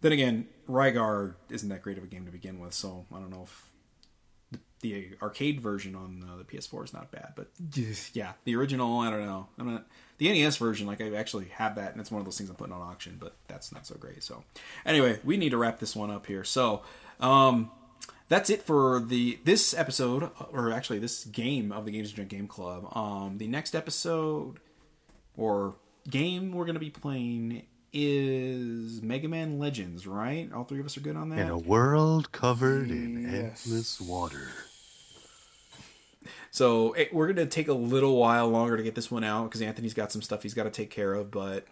Then 0.00 0.12
again, 0.12 0.48
Rygar 0.68 1.34
isn't 1.48 1.68
that 1.68 1.82
great 1.82 1.98
of 1.98 2.04
a 2.04 2.06
game 2.06 2.26
to 2.26 2.32
begin 2.32 2.60
with, 2.60 2.74
so 2.74 3.06
I 3.12 3.18
don't 3.18 3.30
know 3.30 3.44
if 3.44 3.70
the, 4.52 4.58
the 4.82 5.08
arcade 5.22 5.60
version 5.60 5.94
on 5.94 6.24
uh, 6.30 6.36
the 6.36 6.44
PS4 6.44 6.84
is 6.84 6.92
not 6.92 7.10
bad. 7.10 7.32
But 7.34 7.48
yeah, 8.12 8.32
the 8.44 8.54
original, 8.54 9.00
I 9.00 9.10
don't 9.10 9.24
know. 9.24 9.48
I'm 9.58 9.72
not 9.72 9.86
the 10.18 10.28
NES 10.28 10.58
version. 10.58 10.86
Like 10.86 11.00
I 11.00 11.14
actually 11.14 11.46
have 11.46 11.76
that, 11.76 11.92
and 11.92 12.00
it's 12.00 12.10
one 12.10 12.20
of 12.20 12.26
those 12.26 12.36
things 12.36 12.50
I'm 12.50 12.56
putting 12.56 12.74
on 12.74 12.82
auction, 12.82 13.16
but 13.18 13.34
that's 13.48 13.72
not 13.72 13.86
so 13.86 13.96
great. 13.96 14.22
So 14.22 14.44
anyway, 14.84 15.20
we 15.24 15.36
need 15.36 15.50
to 15.50 15.56
wrap 15.56 15.80
this 15.80 15.96
one 15.96 16.10
up 16.10 16.26
here. 16.26 16.44
So 16.44 16.82
um, 17.18 17.70
that's 18.34 18.50
it 18.50 18.62
for 18.62 18.98
the 18.98 19.38
this 19.44 19.74
episode, 19.74 20.28
or 20.52 20.72
actually 20.72 20.98
this 20.98 21.24
game 21.24 21.70
of 21.70 21.84
the 21.84 21.92
Games 21.92 22.08
and 22.08 22.16
Drink 22.16 22.30
Game 22.30 22.48
Club. 22.48 22.94
Um, 22.96 23.38
the 23.38 23.46
next 23.46 23.76
episode 23.76 24.58
or 25.36 25.76
game 26.10 26.52
we're 26.52 26.64
going 26.64 26.74
to 26.74 26.80
be 26.80 26.90
playing 26.90 27.64
is 27.92 29.00
Mega 29.02 29.28
Man 29.28 29.60
Legends, 29.60 30.04
right? 30.04 30.52
All 30.52 30.64
three 30.64 30.80
of 30.80 30.86
us 30.86 30.96
are 30.96 31.00
good 31.00 31.14
on 31.14 31.28
that. 31.28 31.38
In 31.38 31.48
a 31.48 31.56
world 31.58 32.32
covered 32.32 32.90
in 32.90 33.24
endless 33.24 34.00
water. 34.00 34.48
So 36.50 36.92
it, 36.94 37.14
we're 37.14 37.32
going 37.32 37.36
to 37.36 37.46
take 37.46 37.68
a 37.68 37.72
little 37.72 38.16
while 38.16 38.48
longer 38.48 38.76
to 38.76 38.82
get 38.82 38.96
this 38.96 39.12
one 39.12 39.22
out 39.22 39.44
because 39.44 39.62
Anthony's 39.62 39.94
got 39.94 40.10
some 40.10 40.22
stuff 40.22 40.42
he's 40.42 40.54
got 40.54 40.64
to 40.64 40.70
take 40.70 40.90
care 40.90 41.14
of. 41.14 41.30
But 41.30 41.66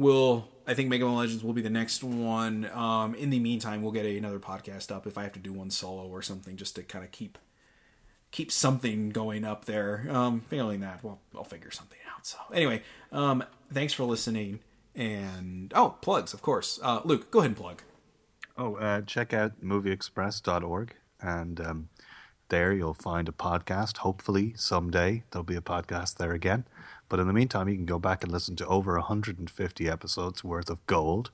we'll, 0.00 0.48
I 0.66 0.74
think 0.74 0.88
Mega 0.88 1.04
Man 1.04 1.14
Legends 1.14 1.44
will 1.44 1.52
be 1.52 1.62
the 1.62 1.70
next 1.70 2.02
one. 2.02 2.68
Um, 2.72 3.14
in 3.14 3.30
the 3.30 3.38
meantime, 3.38 3.82
we'll 3.82 3.92
get 3.92 4.06
a, 4.06 4.16
another 4.16 4.40
podcast 4.40 4.90
up 4.90 5.06
if 5.06 5.18
I 5.18 5.22
have 5.22 5.32
to 5.34 5.38
do 5.38 5.52
one 5.52 5.70
solo 5.70 6.08
or 6.08 6.22
something 6.22 6.56
just 6.56 6.74
to 6.76 6.82
kind 6.82 7.04
of 7.04 7.12
keep 7.12 7.38
keep 8.32 8.50
something 8.50 9.10
going 9.10 9.44
up 9.44 9.66
there. 9.66 10.06
Um, 10.08 10.42
failing 10.48 10.80
that, 10.80 11.04
well, 11.04 11.20
I'll 11.34 11.44
figure 11.44 11.70
something 11.70 11.98
out. 12.14 12.26
So 12.26 12.38
anyway, 12.52 12.82
um, 13.12 13.44
thanks 13.72 13.92
for 13.92 14.04
listening. 14.04 14.60
And 14.94 15.72
oh, 15.74 15.96
plugs, 16.00 16.32
of 16.32 16.42
course. 16.42 16.78
Uh, 16.82 17.00
Luke, 17.04 17.30
go 17.30 17.40
ahead 17.40 17.50
and 17.50 17.56
plug. 17.56 17.82
Oh, 18.56 18.76
uh, 18.76 19.02
check 19.02 19.32
out 19.32 19.60
movieexpress.org 19.62 20.94
and 21.20 21.60
um, 21.60 21.88
there 22.48 22.72
you'll 22.72 22.94
find 22.94 23.28
a 23.28 23.32
podcast. 23.32 23.98
Hopefully, 23.98 24.54
someday 24.56 25.24
there'll 25.30 25.44
be 25.44 25.56
a 25.56 25.60
podcast 25.60 26.16
there 26.16 26.32
again. 26.32 26.64
But 27.10 27.18
in 27.18 27.26
the 27.26 27.32
meantime, 27.34 27.68
you 27.68 27.74
can 27.74 27.84
go 27.84 27.98
back 27.98 28.22
and 28.22 28.32
listen 28.32 28.56
to 28.56 28.66
over 28.66 28.94
150 28.94 29.88
episodes 29.88 30.44
worth 30.44 30.70
of 30.70 30.86
gold. 30.86 31.30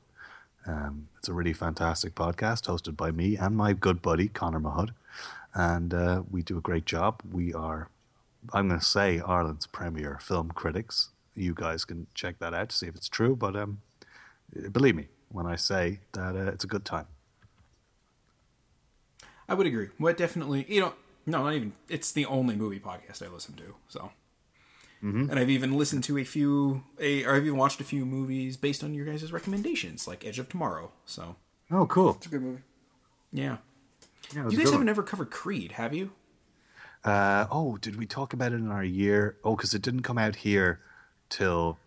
Um, 0.67 1.09
it's 1.19 1.29
a 1.29 1.35
really 1.35 1.53
fantastic 1.53 2.15
podcast 2.17 2.67
hosted 2.67 2.97
by 2.97 3.13
me 3.13 3.37
and 3.37 3.55
my 3.55 3.75
good 3.75 4.01
buddy, 4.03 4.27
Connor 4.27 4.59
Mahud. 4.59 4.95
And 5.55 5.93
uh, 5.93 6.23
we 6.31 6.43
do 6.43 6.57
a 6.57 6.63
great 6.63 6.87
job. 6.87 7.21
We 7.31 7.53
are, 7.53 7.89
I'm 8.55 8.69
going 8.69 8.81
to 8.81 8.85
say, 8.87 9.21
Ireland's 9.21 9.67
premier 9.67 10.19
film 10.21 10.51
critics. 10.51 11.11
You 11.35 11.53
guys 11.55 11.85
can 11.85 12.07
check 12.15 12.39
that 12.39 12.55
out 12.55 12.71
to 12.71 12.77
see 12.77 12.87
if 12.87 12.97
it's 12.97 13.09
true. 13.09 13.37
But 13.37 13.55
um, 13.55 13.83
believe 14.73 14.97
me 14.97 15.09
when 15.29 15.45
I 15.45 15.57
say 15.57 16.01
that 16.13 16.35
uh, 16.35 16.51
it's 16.53 16.65
a 16.65 16.69
good 16.69 16.87
time. 16.87 17.07
I 19.47 19.53
would 19.53 19.67
agree. 19.67 19.91
What 19.99 20.17
definitely, 20.17 20.65
you 20.69 20.81
know, 20.81 20.95
no, 21.27 21.43
not 21.45 21.53
even. 21.53 21.75
It's 21.91 22.13
the 22.13 22.25
only 22.25 22.57
movie 22.57 22.81
podcast 22.81 23.23
I 23.23 23.31
listen 23.31 23.55
to. 23.57 23.75
So, 23.89 24.13
and 25.03 25.39
I've 25.39 25.51
even 25.51 25.77
listened 25.77 26.03
to 26.05 26.19
a 26.19 26.25
few, 26.25 26.83
a, 26.99 27.25
or 27.25 27.37
I've 27.37 27.47
even 27.47 27.59
watched 27.59 27.81
a 27.81 27.85
few 27.85 28.05
movies 28.05 28.57
based 28.57 28.83
on 28.83 28.93
your 28.95 29.07
guys' 29.07 29.31
recommendations, 29.33 30.09
like 30.09 30.25
Edge 30.27 30.39
of 30.41 30.49
Tomorrow. 30.49 30.91
So, 31.05 31.37
Oh, 31.71 31.87
cool. 31.87 32.15
It's 32.17 32.27
a 32.27 32.29
good 32.29 32.43
movie. 32.43 32.63
yeah. 33.33 33.59
Yeah, 34.35 34.49
You 34.49 34.57
guys 34.57 34.65
haven't 34.71 34.81
one. 34.81 34.89
ever 34.89 35.03
covered 35.05 35.31
Creed, 35.31 35.73
have 35.73 35.95
you? 35.95 36.11
Uh, 37.05 37.47
oh, 37.53 37.77
did 37.77 37.95
we 37.97 38.07
talk 38.07 38.33
about 38.33 38.53
it 38.53 38.57
in 38.57 38.71
our 38.73 38.83
year? 38.83 39.37
Oh, 39.45 39.55
because 39.55 39.73
it 39.75 39.83
didn't 39.83 40.03
come 40.03 40.19
out 40.19 40.37
here 40.37 40.81
till 41.29 41.79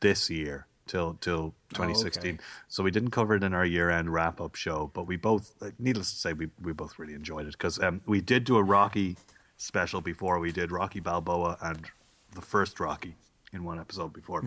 this 0.00 0.28
year, 0.28 0.66
till 0.88 1.14
till 1.20 1.54
2016. 1.74 2.34
okay. 2.34 2.38
So 2.66 2.82
we 2.82 2.90
didn't 2.90 3.12
cover 3.12 3.36
it 3.36 3.44
in 3.44 3.54
our 3.54 3.64
year-end 3.64 4.12
wrap-up 4.12 4.56
show. 4.56 4.90
But 4.92 5.04
we 5.06 5.16
both, 5.16 5.54
uh, 5.62 5.70
needless 5.78 6.10
to 6.12 6.18
say, 6.18 6.32
we 6.32 6.48
we 6.60 6.72
both 6.72 6.98
really 6.98 7.14
enjoyed 7.14 7.46
it 7.46 7.52
because 7.52 7.78
um, 7.78 8.00
we 8.06 8.20
did 8.20 8.42
do 8.44 8.56
a 8.56 8.62
Rocky 8.64 9.16
special 9.56 10.00
before. 10.00 10.40
We 10.40 10.50
did 10.50 10.72
Rocky 10.72 10.98
Balboa 10.98 11.56
and 11.60 11.86
the 12.34 12.40
first 12.42 12.80
Rocky 12.80 13.14
in 13.52 13.64
one 13.64 13.78
episode 13.80 14.12
before, 14.12 14.44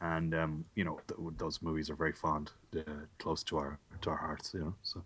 and 0.00 0.34
um, 0.34 0.64
you 0.74 0.84
know 0.84 1.00
th- 1.08 1.18
those 1.38 1.62
movies 1.62 1.88
are 1.90 1.94
very 1.94 2.12
fond, 2.12 2.50
uh, 2.76 2.80
close 3.18 3.42
to 3.44 3.58
our 3.58 3.78
to 4.02 4.10
our 4.10 4.16
hearts. 4.16 4.52
You 4.54 4.60
know, 4.60 4.74
so 4.82 5.02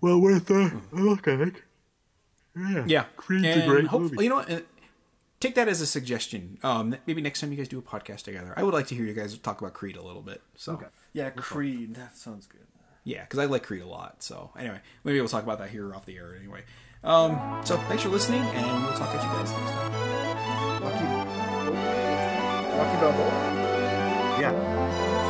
well 0.00 0.20
worth 0.20 0.50
a 0.50 0.80
look, 0.92 1.26
I 1.28 1.36
think. 1.36 1.64
Yeah, 2.56 2.84
Yeah. 2.86 3.04
Creed's 3.16 3.46
and 3.46 3.62
a 3.62 3.66
great 3.66 3.86
hopefully, 3.86 4.10
movie. 4.12 4.24
You 4.24 4.30
know 4.30 4.36
what? 4.36 4.50
uh, 4.50 4.60
Take 5.40 5.54
that 5.54 5.68
as 5.68 5.80
a 5.80 5.86
suggestion. 5.86 6.58
Um, 6.64 6.96
maybe 7.06 7.20
next 7.22 7.40
time 7.40 7.52
you 7.52 7.56
guys 7.56 7.68
do 7.68 7.78
a 7.78 7.82
podcast 7.82 8.22
together, 8.22 8.52
I 8.56 8.64
would 8.64 8.74
like 8.74 8.88
to 8.88 8.96
hear 8.96 9.04
you 9.04 9.14
guys 9.14 9.38
talk 9.38 9.60
about 9.60 9.72
Creed 9.74 9.96
a 9.96 10.02
little 10.02 10.22
bit. 10.22 10.42
So, 10.56 10.82
Yeah, 11.12 11.30
Creed. 11.30 11.94
That 11.94 12.16
sounds 12.16 12.48
good. 12.48 12.66
yeah, 13.04 13.20
because 13.22 13.38
I 13.38 13.44
like 13.44 13.62
Creed 13.62 13.82
a 13.82 13.86
lot. 13.86 14.24
So, 14.24 14.50
anyway, 14.58 14.80
maybe 15.04 15.20
we'll 15.20 15.28
talk 15.28 15.44
about 15.44 15.60
that 15.60 15.70
here 15.70 15.94
off 15.94 16.06
the 16.06 16.16
air 16.16 16.34
anyway. 16.36 16.64
Um, 17.04 17.60
so, 17.64 17.76
thanks 17.86 18.02
for 18.02 18.08
listening, 18.08 18.40
and 18.42 18.84
we'll 18.84 18.94
talk 18.94 19.12
to 19.12 19.16
you 19.16 19.22
guys 19.32 19.52
next 19.52 19.70
time. 19.70 20.37
Rocky. 22.78 22.96
Balboa. 23.00 24.38
Yeah. 24.38 25.27